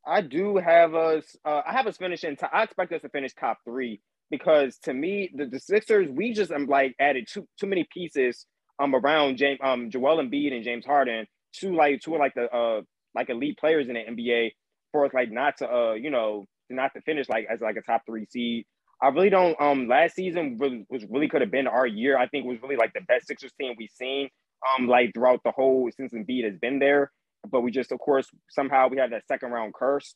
I 0.06 0.22
do 0.22 0.58
have 0.58 0.96
us. 0.96 1.36
Uh, 1.46 1.62
I 1.66 1.74
have 1.74 1.88
us 1.88 1.98
finishing. 1.98 2.36
T- 2.36 2.46
I 2.52 2.64
expect 2.64 2.92
us 2.94 3.02
to 3.02 3.10
finish 3.10 3.34
top 3.34 3.60
three 3.66 4.02
because 4.32 4.78
to 4.84 4.94
me, 4.94 5.32
the, 5.34 5.46
the 5.46 5.60
Sixers, 5.60 6.10
we 6.10 6.34
just 6.34 6.52
um, 6.52 6.66
like 6.68 6.96
added 7.00 7.28
too 7.32 7.48
too 7.60 7.68
many 7.68 7.88
pieces 7.94 8.46
um 8.80 8.96
around 8.96 9.38
James 9.38 9.60
um 9.64 9.90
Joel 9.90 10.18
Embiid 10.24 10.54
and 10.54 10.64
James 10.64 10.86
Harden, 10.86 11.28
two 11.54 11.76
like 11.76 12.02
two 12.02 12.16
of 12.16 12.20
like 12.20 12.34
the 12.36 12.50
uh 12.50 12.82
like 13.16 13.30
elite 13.30 13.58
players 13.60 13.88
in 13.88 13.96
the 13.96 14.00
NBA 14.02 14.52
for 14.92 15.06
us 15.06 15.14
like 15.14 15.32
not 15.32 15.58
to 15.58 15.70
uh 15.70 15.94
you 15.94 16.10
know 16.10 16.46
not 16.70 16.94
to 16.94 17.02
finish 17.02 17.28
like 17.30 17.48
as 17.52 17.62
like 17.62 17.76
a 17.76 17.82
top 17.82 18.04
three 18.06 18.26
seed. 18.26 18.66
I 19.02 19.10
really 19.10 19.30
don't. 19.30 19.60
Um, 19.62 19.88
last 19.88 20.16
season 20.16 20.58
was, 20.58 20.74
was 20.90 21.06
really 21.10 21.30
could 21.30 21.42
have 21.42 21.52
been 21.52 21.68
our 21.68 21.88
year. 21.88 22.18
I 22.18 22.28
think 22.28 22.46
was 22.46 22.62
really 22.62 22.76
like 22.76 22.94
the 22.94 23.02
best 23.02 23.28
Sixers 23.28 23.54
team 23.60 23.76
we've 23.78 23.90
seen. 23.92 24.30
Um, 24.78 24.88
like 24.88 25.14
throughout 25.14 25.40
the 25.46 25.52
whole 25.52 25.90
since 25.96 26.12
Embiid 26.14 26.44
has 26.44 26.58
been 26.60 26.80
there, 26.80 27.12
but 27.50 27.62
we 27.62 27.72
just 27.72 27.92
of 27.92 28.00
course 28.00 28.28
somehow 28.50 28.88
we 28.88 28.98
had 28.98 29.12
that 29.12 29.28
second 29.28 29.52
round 29.52 29.74
curse. 29.74 30.16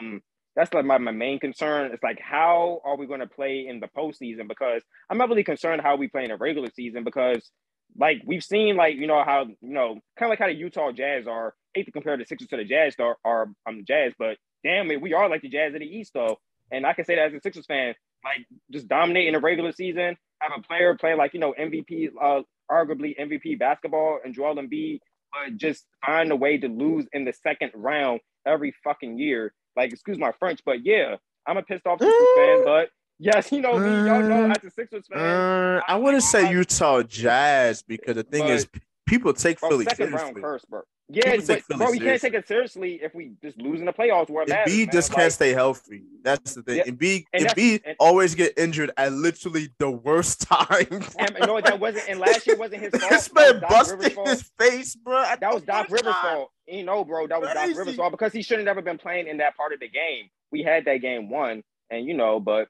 Um, 0.00 0.22
that's 0.56 0.74
like 0.74 0.84
my, 0.84 0.98
my 0.98 1.12
main 1.12 1.38
concern. 1.38 1.92
It's 1.92 2.02
like 2.02 2.20
how 2.20 2.80
are 2.84 2.96
we 2.96 3.06
going 3.06 3.20
to 3.20 3.26
play 3.26 3.66
in 3.68 3.80
the 3.80 3.88
postseason? 3.88 4.48
Because 4.48 4.82
I'm 5.08 5.18
not 5.18 5.28
really 5.28 5.44
concerned 5.44 5.82
how 5.82 5.96
we 5.96 6.08
play 6.08 6.24
in 6.24 6.30
the 6.30 6.36
regular 6.36 6.68
season 6.74 7.04
because 7.04 7.50
like 7.96 8.22
we've 8.24 8.44
seen 8.44 8.76
like 8.76 8.96
you 8.96 9.06
know 9.06 9.22
how 9.24 9.46
you 9.46 9.56
know 9.74 9.94
kind 10.18 10.28
of 10.28 10.30
like 10.30 10.38
how 10.38 10.46
the 10.46 10.54
Utah 10.54 10.92
Jazz 10.92 11.26
are. 11.26 11.54
hate 11.74 11.86
to 11.86 11.92
compare 11.92 12.16
the 12.16 12.24
Sixers 12.24 12.48
to 12.48 12.56
the 12.56 12.64
Jazz 12.64 12.94
are, 12.98 13.16
are 13.24 13.48
um 13.66 13.84
Jazz, 13.86 14.12
but 14.18 14.36
damn 14.64 14.90
it, 14.90 15.00
we 15.00 15.14
are 15.14 15.28
like 15.28 15.42
the 15.42 15.48
Jazz 15.48 15.74
of 15.74 15.80
the 15.80 15.86
East 15.86 16.12
though. 16.14 16.38
And 16.70 16.86
I 16.86 16.92
can 16.92 17.04
say 17.04 17.16
that 17.16 17.28
as 17.28 17.34
a 17.34 17.40
Sixers 17.40 17.66
fan, 17.66 17.94
like 18.24 18.46
just 18.70 18.88
dominate 18.88 19.26
in 19.26 19.34
the 19.34 19.40
regular 19.40 19.72
season, 19.72 20.16
have 20.40 20.52
a 20.56 20.62
player 20.62 20.96
play 20.96 21.14
like 21.14 21.34
you 21.34 21.40
know 21.40 21.54
MVP, 21.58 22.10
uh, 22.20 22.42
arguably 22.70 23.18
MVP 23.18 23.58
basketball, 23.58 24.20
and 24.24 24.34
Joel 24.34 24.56
Embiid, 24.56 25.00
but 25.32 25.56
just 25.56 25.84
find 26.04 26.30
a 26.32 26.36
way 26.36 26.58
to 26.58 26.68
lose 26.68 27.06
in 27.12 27.24
the 27.24 27.32
second 27.32 27.72
round 27.74 28.20
every 28.46 28.74
fucking 28.84 29.18
year. 29.18 29.52
Like, 29.76 29.92
excuse 29.92 30.18
my 30.18 30.32
French, 30.38 30.60
but 30.64 30.84
yeah, 30.84 31.16
I'm 31.46 31.56
a 31.56 31.62
pissed 31.62 31.86
off 31.86 32.00
Sixers 32.00 32.14
uh, 32.14 32.36
fan, 32.36 32.64
but 32.64 32.90
Yes, 33.22 33.52
you 33.52 33.60
know 33.60 33.78
me. 33.78 33.86
Y'all 33.86 34.22
know 34.22 34.46
uh, 34.46 34.54
as 34.56 34.64
a 34.64 34.70
Sixers 34.70 35.06
fan. 35.06 35.20
Uh, 35.20 35.82
I, 35.86 35.98
to 36.00 36.22
say 36.22 36.50
Utah 36.50 37.02
Jazz 37.02 37.82
because 37.82 38.14
the 38.14 38.22
thing 38.22 38.46
is, 38.46 38.66
people 39.06 39.34
take 39.34 39.60
bro, 39.60 39.68
Philly 39.68 39.84
second 39.84 40.08
seriously. 40.08 40.24
round 40.24 40.42
curse, 40.42 40.64
bro. 40.64 40.80
Yeah, 41.12 41.36
but, 41.46 41.62
bro, 41.68 41.90
we 41.90 41.98
can't 41.98 42.20
take 42.20 42.34
it 42.34 42.46
seriously 42.46 43.00
if 43.02 43.14
we 43.14 43.32
just 43.42 43.58
lose 43.58 43.80
in 43.80 43.86
the 43.86 43.92
playoffs. 43.92 44.30
Where 44.30 44.46
Embiid 44.46 44.92
just 44.92 45.12
can't 45.12 45.32
stay 45.32 45.52
healthy. 45.52 46.04
That's 46.22 46.54
the 46.54 46.62
thing. 46.62 46.76
Yeah, 46.78 46.84
Embiid, 46.84 47.24
Embiid 47.34 47.80
and, 47.84 47.96
always 47.98 48.34
get 48.34 48.56
injured 48.56 48.92
at 48.96 49.12
literally 49.12 49.70
the 49.78 49.90
worst 49.90 50.42
time. 50.48 50.86
And 51.18 51.36
know? 51.40 51.60
That 51.60 51.80
wasn't. 51.80 52.08
And 52.08 52.20
last 52.20 52.46
year 52.46 52.56
wasn't 52.56 52.82
his 52.82 52.90
fault. 53.00 53.10
This 53.10 53.32
man 53.34 53.60
busted 53.68 54.12
his 54.26 54.42
face, 54.58 54.94
bro. 54.94 55.22
That 55.40 55.52
was 55.52 55.62
Doc 55.62 55.88
Rivers' 55.90 56.14
fault. 56.14 56.50
You 56.66 56.84
know, 56.84 57.04
bro, 57.04 57.26
that 57.26 57.40
was 57.40 57.50
Crazy. 57.50 57.72
Doc 57.72 57.78
Rivers' 57.78 57.96
fault 57.96 58.12
because 58.12 58.32
he 58.32 58.42
shouldn't 58.42 58.68
have 58.68 58.76
ever 58.76 58.84
been 58.84 58.98
playing 58.98 59.26
in 59.26 59.38
that 59.38 59.56
part 59.56 59.72
of 59.72 59.80
the 59.80 59.88
game. 59.88 60.30
We 60.52 60.62
had 60.62 60.84
that 60.84 60.98
game 60.98 61.30
won, 61.30 61.62
and 61.90 62.06
you 62.06 62.14
know, 62.14 62.38
but 62.40 62.68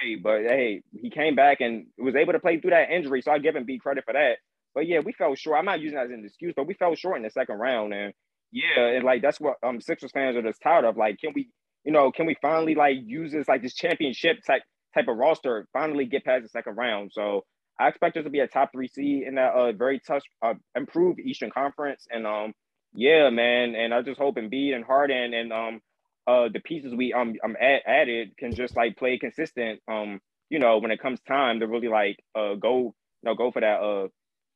hey, 0.00 0.16
but 0.16 0.42
hey, 0.42 0.82
he 0.92 1.10
came 1.10 1.34
back 1.34 1.60
and 1.60 1.86
was 1.98 2.14
able 2.14 2.32
to 2.32 2.40
play 2.40 2.60
through 2.60 2.70
that 2.70 2.90
injury. 2.90 3.22
So 3.22 3.32
I 3.32 3.38
give 3.38 3.56
him 3.56 3.64
B 3.64 3.78
credit 3.78 4.04
for 4.04 4.12
that. 4.12 4.38
But 4.74 4.86
yeah, 4.86 5.00
we 5.04 5.12
fell 5.12 5.34
short. 5.34 5.58
I'm 5.58 5.64
not 5.64 5.80
using 5.80 5.96
that 5.96 6.06
as 6.06 6.10
an 6.10 6.24
excuse, 6.24 6.54
but 6.56 6.66
we 6.66 6.74
fell 6.74 6.94
short 6.94 7.16
in 7.16 7.22
the 7.22 7.30
second 7.30 7.58
round. 7.58 7.92
And 7.92 8.12
yeah, 8.52 8.86
and 8.86 9.04
like 9.04 9.22
that's 9.22 9.40
what 9.40 9.56
um 9.62 9.80
Sixers 9.80 10.12
fans 10.12 10.36
are 10.36 10.42
just 10.42 10.62
tired 10.62 10.84
of. 10.84 10.96
Like, 10.96 11.18
can 11.18 11.32
we, 11.34 11.48
you 11.84 11.92
know, 11.92 12.12
can 12.12 12.26
we 12.26 12.36
finally 12.40 12.74
like 12.74 12.96
use 13.04 13.32
this 13.32 13.48
like 13.48 13.62
this 13.62 13.74
championship 13.74 14.38
type 14.46 14.62
type 14.94 15.08
of 15.08 15.16
roster, 15.16 15.66
finally 15.72 16.06
get 16.06 16.24
past 16.24 16.42
the 16.42 16.48
second 16.48 16.76
round? 16.76 17.12
So 17.12 17.44
I 17.78 17.88
expect 17.88 18.16
us 18.16 18.24
to 18.24 18.30
be 18.30 18.40
a 18.40 18.46
top 18.46 18.70
three 18.72 18.88
seed 18.88 19.24
in 19.26 19.36
that 19.36 19.54
uh 19.54 19.72
very 19.72 20.00
tough 20.06 20.22
uh 20.42 20.54
improved 20.74 21.20
Eastern 21.20 21.50
Conference. 21.50 22.06
And 22.10 22.26
um 22.26 22.52
yeah, 22.94 23.30
man. 23.30 23.74
And 23.74 23.94
I 23.94 24.02
just 24.02 24.20
hope 24.20 24.36
Embiid 24.36 24.74
and 24.74 24.84
Harden 24.84 25.34
and 25.34 25.52
um 25.52 25.80
uh 26.26 26.48
the 26.52 26.60
pieces 26.60 26.94
we 26.94 27.12
um 27.12 27.34
um 27.44 27.56
add, 27.60 27.80
added 27.86 28.36
can 28.38 28.54
just 28.54 28.76
like 28.76 28.96
play 28.96 29.18
consistent 29.18 29.80
um 29.90 30.20
you 30.50 30.58
know 30.58 30.78
when 30.78 30.90
it 30.90 31.00
comes 31.00 31.20
time 31.26 31.60
to 31.60 31.66
really 31.66 31.88
like 31.88 32.18
uh 32.36 32.54
go 32.54 32.78
you 32.78 33.24
know 33.24 33.34
go 33.34 33.50
for 33.50 33.60
that 33.60 33.80
uh 33.80 34.08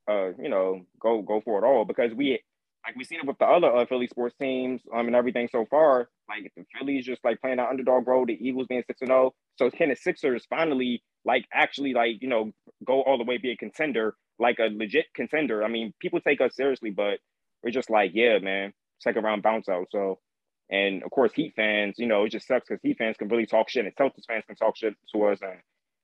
uh, 0.09 0.29
you 0.41 0.49
know, 0.49 0.83
go 1.01 1.23
go 1.23 1.41
for 1.41 1.63
it 1.63 1.67
all 1.67 1.85
because 1.85 2.13
we 2.15 2.41
like 2.87 2.97
we've 2.97 3.07
seen 3.07 3.21
it 3.21 3.27
with 3.27 3.39
the 3.39 3.45
other 3.45 3.75
uh, 3.75 3.85
Philly 3.87 4.07
sports 4.07 4.37
teams 4.41 4.81
um, 4.95 5.07
and 5.07 5.17
everything 5.17 5.49
so 5.51 5.67
far. 5.69 6.09
Like 6.29 6.53
the 6.57 6.65
Phillies 6.79 7.05
just 7.05 7.25
like 7.25 7.41
playing 7.41 7.57
that 7.57 7.69
underdog 7.69 8.07
role, 8.07 8.27
the 8.27 8.35
Eagles 8.35 8.69
being 8.69 8.85
six 8.87 9.01
and 9.01 9.09
zero. 9.09 9.33
Oh. 9.33 9.35
So 9.57 9.71
can 9.71 9.89
the 9.89 9.97
Sixers 9.97 10.47
finally 10.49 11.03
like 11.25 11.47
actually 11.53 11.95
like 11.95 12.21
you 12.21 12.29
know 12.29 12.53
go 12.87 13.03
all 13.03 13.19
the 13.19 13.25
way 13.25 13.39
be 13.39 13.51
a 13.51 13.57
contender, 13.57 14.15
like 14.39 14.59
a 14.59 14.69
legit 14.73 15.07
contender? 15.15 15.65
I 15.65 15.69
mean, 15.69 15.93
people 16.01 16.21
take 16.21 16.41
us 16.41 16.55
seriously, 16.55 16.91
but 16.91 17.19
we're 17.65 17.71
just 17.71 17.91
like, 17.91 18.13
yeah, 18.15 18.39
man, 18.39 18.73
second 19.01 19.25
round 19.25 19.43
bounce 19.43 19.69
out. 19.69 19.89
So, 19.91 20.21
and 20.71 21.03
of 21.03 21.11
course, 21.11 21.33
Heat 21.33 21.55
fans, 21.57 21.97
you 21.99 22.07
know, 22.07 22.25
it 22.25 22.31
just 22.31 22.47
sucks 22.47 22.69
because 22.69 22.81
Heat 22.83 22.99
fans 22.99 23.17
can 23.17 23.29
really 23.29 23.47
talk 23.47 23.69
shit, 23.69 23.85
and 23.85 23.97
Celtics 23.97 24.27
fans 24.29 24.45
can 24.47 24.57
talk 24.57 24.77
shit 24.77 24.95
to 25.13 25.25
us. 25.25 25.41
And 25.43 25.59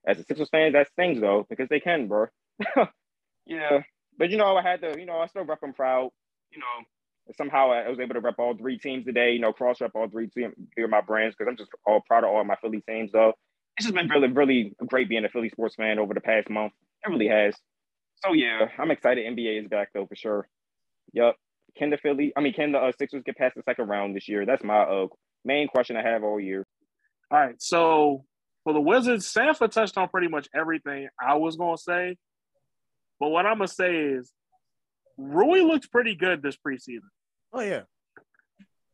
as 0.07 0.19
a 0.19 0.24
Sixers 0.24 0.49
fan, 0.49 0.73
that 0.73 0.91
stings 0.91 1.20
though 1.20 1.47
because 1.49 1.69
they 1.69 1.81
can, 1.81 2.09
bro. 2.09 2.27
yeah, 3.47 3.81
but 4.19 4.31
you 4.31 4.36
know, 4.36 4.56
I 4.56 4.62
had 4.62 4.81
to, 4.82 4.98
you 4.98 5.06
know, 5.06 5.19
I 5.19 5.27
still 5.27 5.44
rep 5.44 5.60
them 5.60 5.73
proud. 5.73 6.10
You 6.51 6.59
know, 6.59 7.35
somehow 7.36 7.73
I 7.73 7.89
was 7.89 8.01
able 8.01 8.14
to 8.14 8.20
rep 8.20 8.39
all 8.39 8.56
three 8.56 8.78
teams 8.78 9.05
today. 9.05 9.32
You 9.32 9.40
know, 9.40 9.52
cross 9.52 9.81
rep 9.81 9.93
all 9.94 10.09
three 10.09 10.28
teams, 10.28 10.55
of 10.78 10.90
my 10.90 11.01
brands 11.01 11.35
because 11.36 11.51
I'm 11.51 11.56
just 11.56 11.70
all 11.86 12.02
proud 12.06 12.24
of 12.24 12.31
all 12.31 12.44
my 12.44 12.56
Philly 12.56 12.82
teams. 12.89 13.12
Though 13.12 13.32
it's 13.77 13.86
just 13.86 13.94
been 13.94 14.09
really, 14.09 14.28
really 14.28 14.74
great 14.86 15.09
being 15.09 15.24
a 15.24 15.28
Philly 15.28 15.48
sports 15.48 15.77
fan 15.77 15.98
over 15.98 16.14
the 16.14 16.20
past 16.20 16.51
month. 16.51 16.73
It 17.05 17.10
really 17.10 17.28
has. 17.28 17.55
So 18.24 18.32
yeah, 18.32 18.66
I'm 18.78 18.90
excited. 18.90 19.27
NBA 19.27 19.62
is 19.62 19.69
back 19.69 19.89
though 19.94 20.06
for 20.06 20.16
sure. 20.16 20.48
Yep. 21.14 21.35
Can 21.77 21.90
the 21.90 21.97
Philly? 21.97 22.32
I 22.36 22.40
mean, 22.40 22.52
can 22.52 22.73
the 22.73 22.78
uh, 22.78 22.93
Sixers 22.98 23.23
get 23.24 23.36
past 23.36 23.55
the 23.56 23.62
second 23.62 23.89
round 23.89 24.14
this 24.14 24.28
year? 24.28 24.44
That's 24.44 24.62
my 24.62 24.82
uh, 24.82 25.06
main 25.44 25.69
question 25.69 25.97
I 25.97 26.02
have 26.02 26.23
all 26.23 26.39
year. 26.39 26.66
All 27.31 27.39
right. 27.39 27.55
So 27.59 28.24
for 28.64 28.73
the 28.73 28.81
Wizards, 28.81 29.27
Sanford 29.27 29.73
touched 29.73 29.97
on 29.97 30.09
pretty 30.09 30.28
much 30.28 30.48
everything 30.55 31.09
I 31.20 31.36
was 31.36 31.56
going 31.56 31.77
to 31.77 31.82
say. 31.82 32.16
But 33.23 33.28
what 33.28 33.47
I'm 33.47 33.59
gonna 33.59 33.69
say 33.69 33.94
is, 33.94 34.32
Rui 35.16 35.61
looked 35.61 35.93
pretty 35.93 36.16
good 36.16 36.43
this 36.43 36.57
preseason. 36.57 37.07
Oh 37.53 37.61
yeah, 37.61 37.82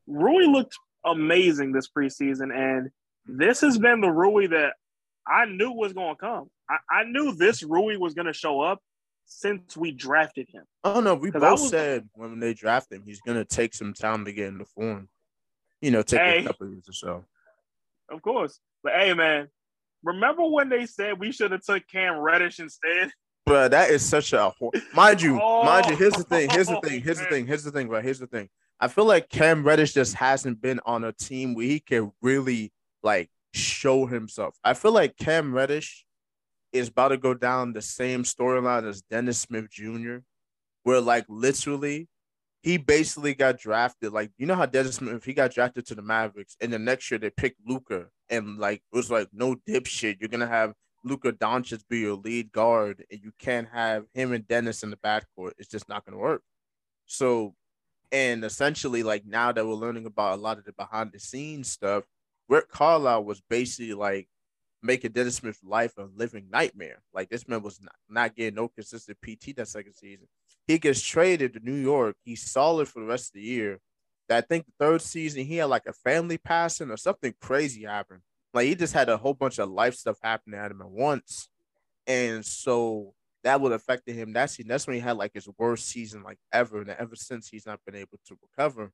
Rui 0.06 0.44
looked 0.44 0.76
amazing 1.02 1.72
this 1.72 1.88
preseason, 1.88 2.54
and 2.54 2.90
this 3.24 3.62
has 3.62 3.78
been 3.78 4.02
the 4.02 4.10
Rui 4.10 4.48
that 4.48 4.74
I 5.26 5.46
knew 5.46 5.72
was 5.72 5.94
going 5.94 6.14
to 6.14 6.20
come. 6.20 6.50
I, 6.68 6.76
I, 6.90 7.04
knew 7.04 7.34
this 7.34 7.62
Rui 7.62 7.96
was 7.96 8.12
going 8.12 8.26
to 8.26 8.34
show 8.34 8.60
up 8.60 8.82
since 9.24 9.74
we 9.78 9.92
drafted 9.92 10.50
him. 10.52 10.64
Oh 10.84 11.00
no, 11.00 11.14
we 11.14 11.30
both 11.30 11.60
was, 11.60 11.70
said 11.70 12.06
when 12.12 12.38
they 12.38 12.52
drafted 12.52 12.98
him, 12.98 13.04
he's 13.06 13.22
going 13.22 13.38
to 13.38 13.46
take 13.46 13.74
some 13.74 13.94
time 13.94 14.26
to 14.26 14.32
get 14.34 14.48
into 14.48 14.66
form. 14.66 15.08
You 15.80 15.90
know, 15.90 16.02
take 16.02 16.20
hey, 16.20 16.44
a 16.44 16.48
couple 16.48 16.68
years 16.68 16.86
or 16.86 16.92
so. 16.92 17.24
Of 18.10 18.20
course, 18.20 18.60
but 18.84 18.92
hey, 18.92 19.14
man, 19.14 19.48
remember 20.04 20.46
when 20.46 20.68
they 20.68 20.84
said 20.84 21.18
we 21.18 21.32
should 21.32 21.52
have 21.52 21.62
took 21.62 21.88
Cam 21.90 22.18
Reddish 22.18 22.60
instead? 22.60 23.10
Bro, 23.48 23.68
that 23.68 23.88
is 23.88 24.06
such 24.06 24.34
a 24.34 24.52
mind 24.92 25.22
you, 25.22 25.40
oh, 25.42 25.64
mind 25.64 25.86
you. 25.86 25.96
Here's 25.96 26.12
the 26.12 26.22
thing. 26.22 26.50
Here's 26.50 26.66
the 26.66 26.76
oh, 26.76 26.80
thing. 26.80 27.00
Here's 27.00 27.18
the 27.18 27.24
thing. 27.24 27.46
Here's 27.46 27.64
the 27.64 27.70
thing. 27.70 27.88
Right. 27.88 28.04
Here's 28.04 28.18
the 28.18 28.26
thing. 28.26 28.50
I 28.78 28.88
feel 28.88 29.06
like 29.06 29.30
Cam 29.30 29.64
Reddish 29.64 29.94
just 29.94 30.14
hasn't 30.16 30.60
been 30.60 30.80
on 30.84 31.02
a 31.02 31.12
team 31.12 31.54
where 31.54 31.64
he 31.64 31.80
can 31.80 32.12
really 32.20 32.72
like 33.02 33.30
show 33.54 34.04
himself. 34.04 34.54
I 34.62 34.74
feel 34.74 34.92
like 34.92 35.16
Cam 35.16 35.54
Reddish 35.54 36.04
is 36.74 36.88
about 36.88 37.08
to 37.08 37.16
go 37.16 37.32
down 37.32 37.72
the 37.72 37.80
same 37.80 38.22
storyline 38.22 38.86
as 38.86 39.00
Dennis 39.00 39.38
Smith 39.38 39.70
Jr., 39.70 40.18
where 40.82 41.00
like 41.00 41.24
literally 41.30 42.06
he 42.62 42.76
basically 42.76 43.32
got 43.32 43.58
drafted. 43.58 44.12
Like 44.12 44.30
you 44.36 44.44
know 44.44 44.56
how 44.56 44.66
Dennis 44.66 44.96
Smith 44.96 45.24
he 45.24 45.32
got 45.32 45.54
drafted 45.54 45.86
to 45.86 45.94
the 45.94 46.02
Mavericks, 46.02 46.54
and 46.60 46.70
the 46.70 46.78
next 46.78 47.10
year 47.10 47.16
they 47.18 47.30
picked 47.30 47.60
Luka, 47.66 48.08
and 48.28 48.58
like 48.58 48.82
it 48.92 48.96
was 48.96 49.10
like 49.10 49.28
no 49.32 49.56
dipshit. 49.66 50.18
You're 50.20 50.28
gonna 50.28 50.46
have 50.46 50.74
Luka 51.04 51.32
Doncic 51.32 51.82
be 51.88 52.00
your 52.00 52.16
lead 52.16 52.52
guard, 52.52 53.04
and 53.10 53.20
you 53.22 53.32
can't 53.38 53.68
have 53.72 54.04
him 54.14 54.32
and 54.32 54.46
Dennis 54.46 54.82
in 54.82 54.90
the 54.90 54.96
backcourt. 54.96 55.52
It's 55.58 55.68
just 55.68 55.88
not 55.88 56.04
gonna 56.04 56.18
work. 56.18 56.42
So, 57.06 57.54
and 58.12 58.44
essentially, 58.44 59.02
like 59.02 59.24
now 59.26 59.52
that 59.52 59.66
we're 59.66 59.74
learning 59.74 60.06
about 60.06 60.38
a 60.38 60.42
lot 60.42 60.58
of 60.58 60.64
the 60.64 60.72
behind 60.72 61.12
the 61.12 61.20
scenes 61.20 61.70
stuff, 61.70 62.04
Rick 62.48 62.70
Carlisle 62.70 63.24
was 63.24 63.42
basically 63.48 63.94
like 63.94 64.28
making 64.82 65.12
Dennis 65.12 65.36
Smith's 65.36 65.62
life 65.62 65.92
a 65.98 66.08
living 66.14 66.48
nightmare. 66.50 67.02
Like 67.12 67.28
this 67.28 67.48
man 67.48 67.62
was 67.62 67.80
not, 67.80 67.94
not 68.08 68.36
getting 68.36 68.54
no 68.54 68.68
consistent 68.68 69.18
PT 69.22 69.56
that 69.56 69.68
second 69.68 69.94
season. 69.94 70.26
He 70.66 70.78
gets 70.78 71.02
traded 71.02 71.54
to 71.54 71.60
New 71.60 71.74
York. 71.74 72.16
He's 72.24 72.50
solid 72.50 72.88
for 72.88 73.00
the 73.00 73.06
rest 73.06 73.30
of 73.30 73.34
the 73.34 73.42
year. 73.42 73.80
I 74.30 74.42
think 74.42 74.66
the 74.66 74.72
third 74.78 75.00
season 75.00 75.44
he 75.44 75.56
had 75.56 75.66
like 75.66 75.86
a 75.86 75.92
family 75.92 76.36
passing 76.38 76.90
or 76.90 76.98
something 76.98 77.34
crazy 77.40 77.84
happened. 77.84 78.20
Like 78.54 78.66
he 78.66 78.74
just 78.74 78.94
had 78.94 79.08
a 79.08 79.16
whole 79.16 79.34
bunch 79.34 79.58
of 79.58 79.70
life 79.70 79.94
stuff 79.94 80.18
happening 80.22 80.58
at 80.58 80.70
him 80.70 80.80
at 80.80 80.90
once. 80.90 81.48
And 82.06 82.44
so 82.44 83.14
that 83.44 83.60
would 83.60 83.72
affect 83.72 84.08
him 84.08 84.32
that 84.32 84.50
season. 84.50 84.68
That's 84.68 84.86
when 84.86 84.94
he 84.94 85.00
had 85.00 85.16
like 85.16 85.32
his 85.34 85.48
worst 85.58 85.86
season 85.88 86.22
like 86.22 86.38
ever. 86.52 86.80
And 86.80 86.90
ever 86.90 87.14
since 87.14 87.48
he's 87.48 87.66
not 87.66 87.80
been 87.84 87.94
able 87.94 88.18
to 88.26 88.38
recover. 88.42 88.90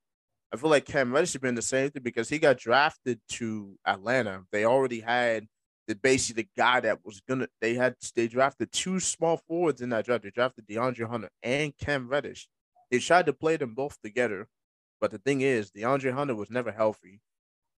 I 0.53 0.57
feel 0.57 0.71
like 0.71 0.85
Cam 0.85 1.13
Reddish 1.13 1.33
has 1.33 1.41
been 1.41 1.55
the 1.55 1.63
same 1.63 1.91
thing 1.91 2.03
because 2.03 2.29
he 2.29 2.39
got 2.39 2.59
drafted 2.59 3.21
to 3.31 3.77
Atlanta. 3.87 4.45
They 4.53 4.65
already 4.65 5.01
had 5.01 5.47
the 5.87 5.95
basically 5.95 6.45
the 6.45 6.49
guy 6.57 6.81
that 6.81 7.05
was 7.05 7.21
gonna 7.29 7.49
they 7.61 7.75
had 7.75 7.97
they 8.15 8.29
drafted 8.29 8.73
two 8.73 9.01
small 9.01 9.37
forwards 9.37 9.81
in 9.81 9.91
that 9.91 10.05
draft. 10.05 10.23
They 10.23 10.31
drafted 10.31 10.67
DeAndre 10.67 11.09
Hunter 11.09 11.31
and 11.43 11.77
Cam 11.77 12.09
Reddish. 12.09 12.49
They 12.91 12.99
tried 12.99 13.27
to 13.27 13.33
play 13.33 13.57
them 13.57 13.75
both 13.75 14.01
together. 14.01 14.49
But 15.01 15.11
the 15.11 15.19
thing 15.19 15.41
is, 15.41 15.71
DeAndre 15.71 16.13
Hunter 16.13 16.35
was 16.35 16.51
never 16.51 16.73
healthy. 16.73 17.21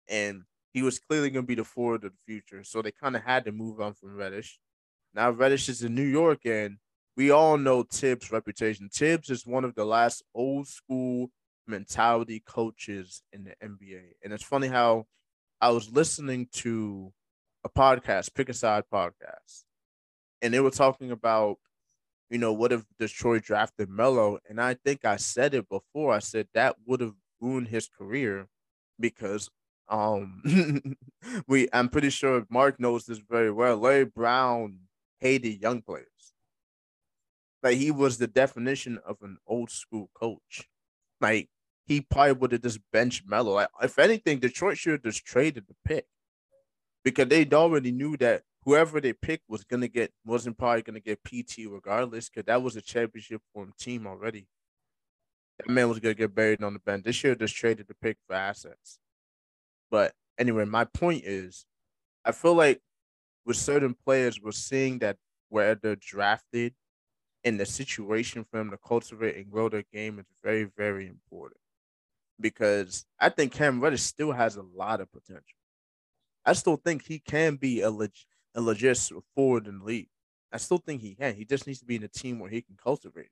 And 0.07 0.43
he 0.76 0.81
was 0.81 0.99
clearly 0.99 1.30
going 1.30 1.45
to 1.45 1.47
be 1.47 1.56
the 1.56 1.64
forward 1.64 2.03
of 2.03 2.11
the 2.11 2.34
future. 2.34 2.61
So 2.65 2.81
they 2.81 2.91
kind 2.91 3.15
of 3.15 3.23
had 3.23 3.45
to 3.45 3.53
move 3.53 3.80
on 3.80 3.93
from 3.93 4.18
Reddish. 4.18 4.60
Now 5.14 5.31
Reddish 5.31 5.69
is 5.69 5.81
in 5.81 5.95
New 5.95 6.03
York, 6.03 6.39
and 6.45 6.80
we 7.15 7.31
all 7.31 7.57
know 7.57 7.84
Thibs' 7.84 8.30
reputation. 8.30 8.89
Thibs 8.89 9.30
is 9.30 9.47
one 9.47 9.64
of 9.64 9.73
the 9.76 9.85
last 9.85 10.22
old 10.35 10.68
school 10.68 11.31
mentality 11.65 12.43
coaches 12.45 13.23
in 13.31 13.45
the 13.45 13.56
NBA. 13.65 14.15
And 14.22 14.34
it's 14.34 14.43
funny 14.43 14.68
how 14.68 15.06
I 15.61 15.69
was 15.69 15.89
listening 15.89 16.49
to 16.56 17.14
a 17.64 17.69
podcast, 17.69 18.35
Pick 18.35 18.49
a 18.49 18.53
Side 18.53 18.84
podcast, 18.93 19.64
and 20.41 20.53
they 20.53 20.60
were 20.60 20.72
talking 20.72 21.10
about, 21.10 21.56
you 22.30 22.38
know, 22.38 22.52
what 22.52 22.73
if 22.73 22.84
Detroit 22.99 23.43
drafted 23.43 23.88
Melo? 23.88 24.39
And 24.49 24.60
I 24.60 24.73
think 24.73 25.06
I 25.06 25.15
said 25.15 25.53
it 25.53 25.69
before. 25.69 26.14
I 26.14 26.19
said 26.19 26.49
that 26.53 26.76
would 26.85 26.99
have 26.99 27.15
ruined 27.39 27.69
his 27.69 27.88
career 27.88 28.49
because 28.99 29.49
um, 29.88 30.95
we 31.48 31.68
I'm 31.74 31.90
pretty 31.90 32.10
sure 32.10 32.45
Mark 32.49 32.80
knows 32.80 33.06
this 33.06 33.20
very 33.20 33.52
well. 33.52 33.78
Larry 33.78 34.06
Brown 34.06 34.80
hated 35.20 35.62
young 35.62 35.82
players. 35.82 36.07
Like 37.64 37.78
he 37.78 37.91
was 37.91 38.18
the 38.18 38.28
definition 38.28 38.99
of 39.06 39.18
an 39.22 39.38
old 39.48 39.72
school 39.72 40.10
coach. 40.14 40.68
Like 41.22 41.49
he 41.88 42.02
probably 42.02 42.34
would 42.34 42.52
have 42.52 42.62
just 42.62 42.80
benched 42.91 43.24
Melo. 43.28 43.53
Like, 43.53 43.70
if 43.82 43.98
anything, 43.99 44.40
Detroit 44.40 44.78
should 44.78 44.94
have 44.94 45.03
just 45.03 45.26
traded 45.26 45.66
the 45.68 45.76
pick 45.86 46.06
because 47.03 47.28
they 47.28 47.48
already 47.53 47.91
knew 47.91 48.18
that 48.18 48.44
whoever 48.64 48.99
they 48.99 49.14
picked 49.14 49.48
was 49.48 49.64
gonna 49.64 49.88
get 49.88 50.12
wasn't 50.26 50.57
probably 50.57 50.82
gonna 50.82 50.99
get 50.99 51.24
PT 51.24 51.60
regardless 51.68 52.30
because 52.30 52.45
that 52.45 52.62
was 52.62 52.76
a 52.76 52.82
championship 52.82 53.41
form 53.53 53.72
team 53.80 54.07
already. 54.07 54.48
That 55.60 55.70
man 55.70 55.88
was 55.88 55.99
gonna 55.99 56.16
get 56.16 56.36
buried 56.36 56.64
on 56.64 56.74
the 56.74 56.80
bench. 56.80 57.03
They 57.03 57.12
should 57.12 57.30
have 57.30 57.40
just 57.40 57.56
traded 57.56 57.88
the 57.88 57.95
pick 57.95 58.18
for 58.28 58.36
assets. 58.36 58.99
But 59.96 60.14
anyway, 60.38 60.66
my 60.66 60.86
point 60.86 61.24
is, 61.26 61.66
I 62.26 62.34
feel 62.34 62.56
like 62.56 62.82
with 63.46 63.58
certain 63.58 63.96
players, 63.96 64.42
we're 64.42 64.52
seeing 64.52 65.00
that 65.00 65.18
where 65.50 65.76
they're 65.76 65.96
drafted 65.98 66.76
and 67.44 67.60
the 67.60 67.66
situation 67.68 68.44
for 68.46 68.58
them 68.58 68.72
to 68.72 68.78
cultivate 68.78 69.38
and 69.38 69.52
grow 69.52 69.70
their 69.70 69.84
game 69.84 70.20
is 70.20 70.28
very, 70.44 70.66
very 70.66 71.08
important. 71.08 71.62
Because 72.40 73.06
I 73.20 73.30
think 73.30 73.54
Cam 73.54 73.82
Reddish 73.82 74.04
still 74.04 74.34
has 74.34 74.58
a 74.58 74.64
lot 74.64 75.02
of 75.02 75.12
potential. 75.12 75.60
I 76.46 76.54
still 76.54 76.78
think 76.78 77.06
he 77.06 77.20
can 77.20 77.58
be 77.58 77.82
a, 77.82 77.92
leg- 77.92 78.16
a 78.56 78.62
legit 78.62 78.98
forward 79.36 79.68
in 79.68 79.80
the 79.80 79.86
league. 79.86 80.10
I 80.52 80.58
still 80.58 80.80
think 80.80 81.02
he 81.02 81.16
can. 81.16 81.36
He 81.36 81.46
just 81.46 81.68
needs 81.68 81.80
to 81.82 81.86
be 81.86 81.98
in 81.98 82.04
a 82.04 82.10
team 82.10 82.40
where 82.40 82.52
he 82.52 82.62
can 82.64 82.78
cultivate. 82.78 83.28
it. 83.28 83.32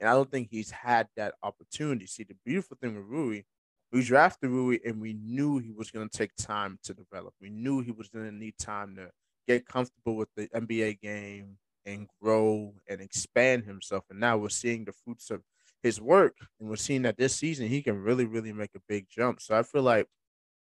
And 0.00 0.08
I 0.08 0.14
don't 0.14 0.30
think 0.30 0.50
he's 0.50 0.70
had 0.70 1.08
that 1.16 1.34
opportunity. 1.42 2.06
See, 2.06 2.24
the 2.24 2.36
beautiful 2.44 2.78
thing 2.80 2.96
with 2.96 3.06
Rui 3.06 3.44
we 3.92 4.02
drafted 4.02 4.50
Rui 4.50 4.78
and 4.84 5.00
we 5.00 5.12
knew 5.14 5.58
he 5.58 5.72
was 5.72 5.90
going 5.90 6.08
to 6.08 6.18
take 6.18 6.34
time 6.36 6.78
to 6.84 6.94
develop. 6.94 7.34
We 7.40 7.50
knew 7.50 7.80
he 7.80 7.92
was 7.92 8.08
going 8.08 8.26
to 8.26 8.34
need 8.34 8.58
time 8.58 8.96
to 8.96 9.10
get 9.46 9.66
comfortable 9.66 10.16
with 10.16 10.28
the 10.36 10.48
NBA 10.48 11.00
game 11.00 11.58
and 11.84 12.08
grow 12.20 12.74
and 12.88 13.00
expand 13.00 13.64
himself. 13.64 14.04
And 14.10 14.18
now 14.18 14.36
we're 14.36 14.48
seeing 14.48 14.84
the 14.84 14.92
fruits 14.92 15.30
of 15.30 15.42
his 15.82 16.00
work, 16.00 16.36
and 16.58 16.68
we're 16.68 16.76
seeing 16.76 17.02
that 17.02 17.16
this 17.16 17.36
season 17.36 17.68
he 17.68 17.80
can 17.82 18.02
really, 18.02 18.24
really 18.24 18.52
make 18.52 18.74
a 18.74 18.80
big 18.88 19.06
jump. 19.08 19.40
So 19.40 19.56
I 19.56 19.62
feel 19.62 19.82
like 19.82 20.08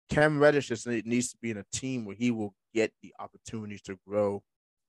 Cam 0.10 0.40
Reddish 0.40 0.70
just 0.70 0.88
needs 0.88 1.32
to 1.32 1.38
be 1.41 1.52
in 1.52 1.58
a 1.58 1.66
team 1.74 2.06
where 2.06 2.16
he 2.16 2.32
will 2.32 2.54
get 2.74 2.94
the 3.02 3.14
opportunities 3.20 3.82
to 3.84 4.00
grow 4.08 4.41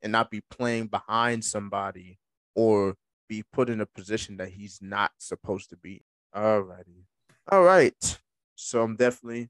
and 0.02 0.12
not 0.12 0.30
be 0.30 0.40
playing 0.50 0.86
behind 0.86 1.44
somebody 1.44 2.18
or 2.54 2.94
be 3.28 3.42
put 3.52 3.68
in 3.68 3.80
a 3.80 3.86
position 3.86 4.36
that 4.38 4.50
he's 4.50 4.78
not 4.80 5.12
supposed 5.18 5.70
to 5.70 5.76
be. 5.76 6.02
All 6.32 6.60
righty. 6.60 7.06
All 7.50 7.64
right. 7.64 8.18
So 8.54 8.80
I'm 8.80 8.94
definitely 8.94 9.48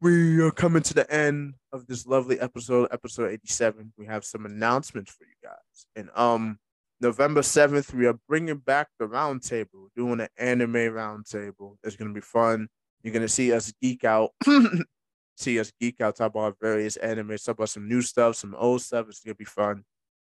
we 0.00 0.40
are 0.40 0.50
coming 0.50 0.82
to 0.82 0.94
the 0.94 1.08
end 1.08 1.54
of 1.72 1.86
this 1.86 2.04
lovely 2.04 2.40
episode, 2.40 2.88
episode 2.90 3.30
87. 3.30 3.92
We 3.96 4.06
have 4.06 4.24
some 4.24 4.44
announcements 4.44 5.12
for 5.12 5.22
you 5.22 5.34
guys. 5.40 5.86
And 5.94 6.10
um 6.16 6.58
November 7.00 7.42
7th, 7.42 7.94
we 7.94 8.06
are 8.06 8.18
bringing 8.28 8.56
back 8.56 8.88
the 8.98 9.06
roundtable, 9.06 9.86
doing 9.94 10.18
an 10.18 10.26
anime 10.36 10.72
roundtable. 10.72 11.76
It's 11.84 11.94
going 11.94 12.08
to 12.08 12.14
be 12.14 12.20
fun. 12.20 12.68
You're 13.04 13.12
going 13.12 13.22
to 13.22 13.28
see 13.28 13.52
us 13.52 13.72
geek 13.80 14.02
out, 14.02 14.32
see 15.36 15.60
us 15.60 15.70
geek 15.80 16.00
out, 16.00 16.16
talk 16.16 16.32
about 16.32 16.56
various 16.60 16.96
anime, 16.96 17.36
talk 17.36 17.54
about 17.54 17.68
some 17.68 17.88
new 17.88 18.02
stuff, 18.02 18.34
some 18.34 18.52
old 18.56 18.82
stuff. 18.82 19.06
It's 19.08 19.20
going 19.20 19.36
to 19.36 19.38
be 19.38 19.44
fun. 19.44 19.84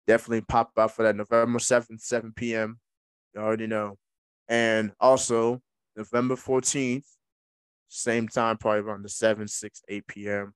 Definitely 0.08 0.40
pop 0.40 0.72
up 0.76 0.90
for 0.90 1.04
that 1.04 1.14
November 1.14 1.60
7th, 1.60 2.00
7 2.00 2.32
p.m. 2.34 2.80
You 3.36 3.40
already 3.40 3.68
know. 3.68 3.96
And 4.48 4.90
also, 4.98 5.62
November 5.98 6.36
14th, 6.36 7.04
same 7.88 8.28
time, 8.28 8.56
probably 8.56 8.80
around 8.80 9.02
the 9.02 9.08
7, 9.08 9.48
6, 9.48 9.82
8 9.88 10.06
p.m. 10.06 10.54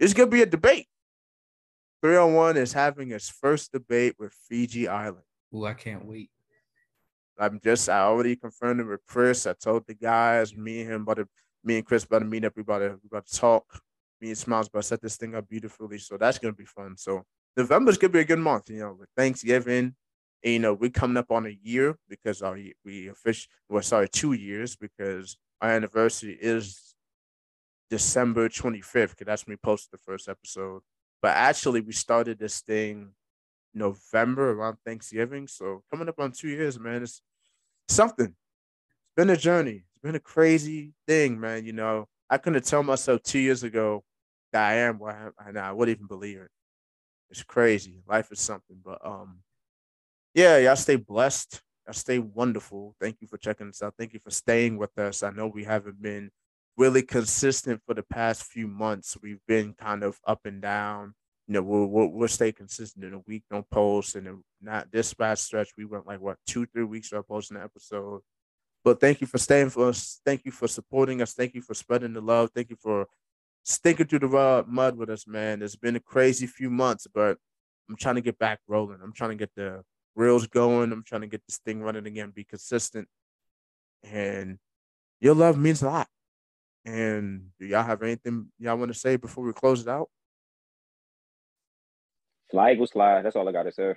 It's 0.00 0.14
going 0.14 0.30
to 0.30 0.34
be 0.34 0.42
a 0.42 0.46
debate. 0.46 0.88
301 2.00 2.56
is 2.56 2.72
having 2.72 3.10
its 3.10 3.28
first 3.28 3.72
debate 3.72 4.14
with 4.18 4.32
Fiji 4.48 4.88
Island. 4.88 5.24
Ooh, 5.54 5.66
I 5.66 5.74
can't 5.74 6.06
wait. 6.06 6.30
I'm 7.38 7.60
just 7.62 7.88
I 7.88 8.00
already 8.00 8.36
confirmed 8.36 8.80
it 8.80 8.84
with 8.84 9.00
Chris. 9.06 9.46
I 9.46 9.54
told 9.54 9.86
the 9.86 9.94
guys, 9.94 10.56
me 10.56 10.82
and 10.82 10.92
him 10.92 11.02
about 11.02 11.16
to, 11.16 11.28
me 11.64 11.76
and 11.76 11.86
Chris 11.86 12.04
about 12.04 12.20
to 12.20 12.24
meet 12.24 12.44
up. 12.44 12.52
We 12.56 12.62
about 12.62 12.78
to 12.78 12.98
we 13.02 13.08
about 13.10 13.26
to 13.26 13.36
talk. 13.36 13.64
Me 14.20 14.28
and 14.28 14.38
Smiles 14.38 14.68
about 14.68 14.82
to 14.82 14.88
set 14.88 15.02
this 15.02 15.16
thing 15.16 15.34
up 15.34 15.48
beautifully. 15.48 15.98
So 15.98 16.16
that's 16.16 16.38
gonna 16.38 16.54
be 16.54 16.64
fun. 16.64 16.96
So 16.96 17.24
November's 17.56 17.98
gonna 17.98 18.12
be 18.12 18.20
a 18.20 18.24
good 18.24 18.38
month, 18.38 18.70
you 18.70 18.78
know, 18.78 18.96
with 18.98 19.08
Thanksgiving. 19.16 19.96
And, 20.44 20.52
you 20.52 20.58
know, 20.58 20.74
we're 20.74 20.90
coming 20.90 21.16
up 21.16 21.30
on 21.32 21.46
a 21.46 21.58
year 21.62 21.96
because 22.08 22.42
our 22.42 22.58
we 22.84 23.08
official 23.08 23.50
well, 23.68 23.82
sorry, 23.82 24.08
two 24.08 24.34
years 24.34 24.76
because 24.76 25.36
our 25.60 25.70
anniversary 25.70 26.38
is 26.40 26.94
December 27.90 28.48
25th, 28.48 29.10
because 29.10 29.26
that's 29.26 29.46
when 29.46 29.54
we 29.54 29.56
posted 29.56 29.92
the 29.92 30.02
first 30.04 30.28
episode. 30.28 30.82
But 31.22 31.36
actually, 31.36 31.80
we 31.80 31.92
started 31.92 32.38
this 32.38 32.60
thing 32.60 33.12
November 33.72 34.50
around 34.50 34.76
Thanksgiving. 34.84 35.48
So 35.48 35.82
coming 35.90 36.08
up 36.08 36.20
on 36.20 36.32
two 36.32 36.48
years, 36.48 36.78
man, 36.78 37.02
it's 37.02 37.22
something. 37.88 38.26
It's 38.26 39.14
been 39.16 39.30
a 39.30 39.36
journey. 39.36 39.84
It's 39.90 40.02
been 40.02 40.14
a 40.14 40.20
crazy 40.20 40.92
thing, 41.06 41.40
man. 41.40 41.64
You 41.64 41.72
know, 41.72 42.08
I 42.28 42.38
couldn't 42.38 42.64
tell 42.64 42.82
myself 42.82 43.22
two 43.22 43.38
years 43.38 43.62
ago 43.62 44.04
that 44.52 44.68
I 44.68 44.74
am 44.76 44.98
where 44.98 45.32
I 45.38 45.48
am. 45.48 45.56
I, 45.56 45.60
I 45.60 45.72
wouldn't 45.72 45.96
even 45.96 46.06
believe 46.06 46.38
it. 46.38 46.50
It's 47.30 47.42
crazy. 47.42 48.02
Life 48.06 48.30
is 48.30 48.40
something. 48.40 48.76
But 48.84 48.98
um, 49.04 49.38
yeah, 50.34 50.58
y'all 50.58 50.76
stay 50.76 50.96
blessed. 50.96 51.62
Y'all 51.86 51.94
stay 51.94 52.18
wonderful. 52.18 52.94
Thank 53.00 53.20
you 53.20 53.28
for 53.28 53.38
checking 53.38 53.68
us 53.68 53.82
out. 53.82 53.94
Thank 53.98 54.12
you 54.12 54.20
for 54.20 54.30
staying 54.30 54.78
with 54.78 54.98
us. 54.98 55.22
I 55.22 55.30
know 55.30 55.46
we 55.46 55.64
haven't 55.64 56.02
been 56.02 56.30
really 56.76 57.02
consistent 57.02 57.80
for 57.86 57.94
the 57.94 58.02
past 58.02 58.44
few 58.44 58.66
months. 58.66 59.16
We've 59.22 59.40
been 59.46 59.74
kind 59.74 60.02
of 60.02 60.18
up 60.26 60.40
and 60.44 60.60
down. 60.60 61.14
You 61.46 61.54
know, 61.54 61.62
we'll, 61.62 61.86
we'll, 61.86 62.08
we'll 62.08 62.28
stay 62.28 62.52
consistent 62.52 63.04
in 63.04 63.14
a 63.14 63.20
week, 63.26 63.44
don't 63.50 63.68
post. 63.70 64.16
And 64.16 64.42
not 64.60 64.90
this 64.90 65.14
past 65.14 65.44
stretch, 65.44 65.68
we 65.76 65.84
went 65.84 66.06
like 66.06 66.20
what, 66.20 66.38
two, 66.46 66.66
three 66.66 66.84
weeks 66.84 67.12
without 67.12 67.28
posting 67.28 67.58
an 67.58 67.62
episode. 67.62 68.22
But 68.82 69.00
thank 69.00 69.20
you 69.20 69.26
for 69.26 69.38
staying 69.38 69.70
for 69.70 69.88
us. 69.88 70.20
Thank 70.24 70.44
you 70.44 70.50
for 70.50 70.66
supporting 70.66 71.22
us. 71.22 71.34
Thank 71.34 71.54
you 71.54 71.62
for 71.62 71.74
spreading 71.74 72.12
the 72.12 72.20
love. 72.20 72.50
Thank 72.54 72.70
you 72.70 72.76
for 72.76 73.06
sticking 73.62 74.06
through 74.06 74.20
the 74.20 74.64
mud 74.66 74.96
with 74.96 75.10
us, 75.10 75.26
man. 75.26 75.62
It's 75.62 75.76
been 75.76 75.96
a 75.96 76.00
crazy 76.00 76.46
few 76.46 76.70
months, 76.70 77.06
but 77.12 77.38
I'm 77.88 77.96
trying 77.96 78.16
to 78.16 78.20
get 78.20 78.38
back 78.38 78.60
rolling. 78.66 78.98
I'm 79.02 79.12
trying 79.12 79.30
to 79.30 79.36
get 79.36 79.50
the 79.54 79.82
reels 80.14 80.46
going. 80.46 80.92
I'm 80.92 81.02
trying 81.02 81.22
to 81.22 81.26
get 81.26 81.42
this 81.46 81.58
thing 81.58 81.82
running 81.82 82.06
again, 82.06 82.32
be 82.34 82.44
consistent. 82.44 83.08
And 84.02 84.58
your 85.20 85.34
love 85.34 85.58
means 85.58 85.82
a 85.82 85.86
lot. 85.86 86.08
And 86.84 87.48
do 87.58 87.66
y'all 87.66 87.82
have 87.82 88.02
anything 88.02 88.48
y'all 88.58 88.76
want 88.76 88.92
to 88.92 88.98
say 88.98 89.16
before 89.16 89.44
we 89.44 89.52
close 89.52 89.80
it 89.80 89.88
out? 89.88 90.10
Fly 92.50 92.74
will 92.74 92.86
slide. 92.86 93.24
That's 93.24 93.36
all 93.36 93.48
I 93.48 93.52
gotta 93.52 93.72
say. 93.72 93.94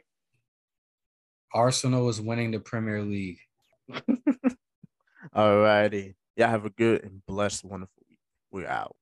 Arsenal 1.54 2.10
is 2.10 2.22
winning 2.22 2.52
the 2.52 2.60
Premier 2.60 3.02
League. 3.02 3.40
all 5.34 5.58
righty. 5.60 6.16
Y'all 6.36 6.50
have 6.50 6.66
a 6.66 6.70
good 6.70 7.04
and 7.04 7.26
blessed, 7.26 7.66
wonderful 7.66 8.04
week. 8.10 8.20
We're 8.52 8.68
out. 8.68 8.96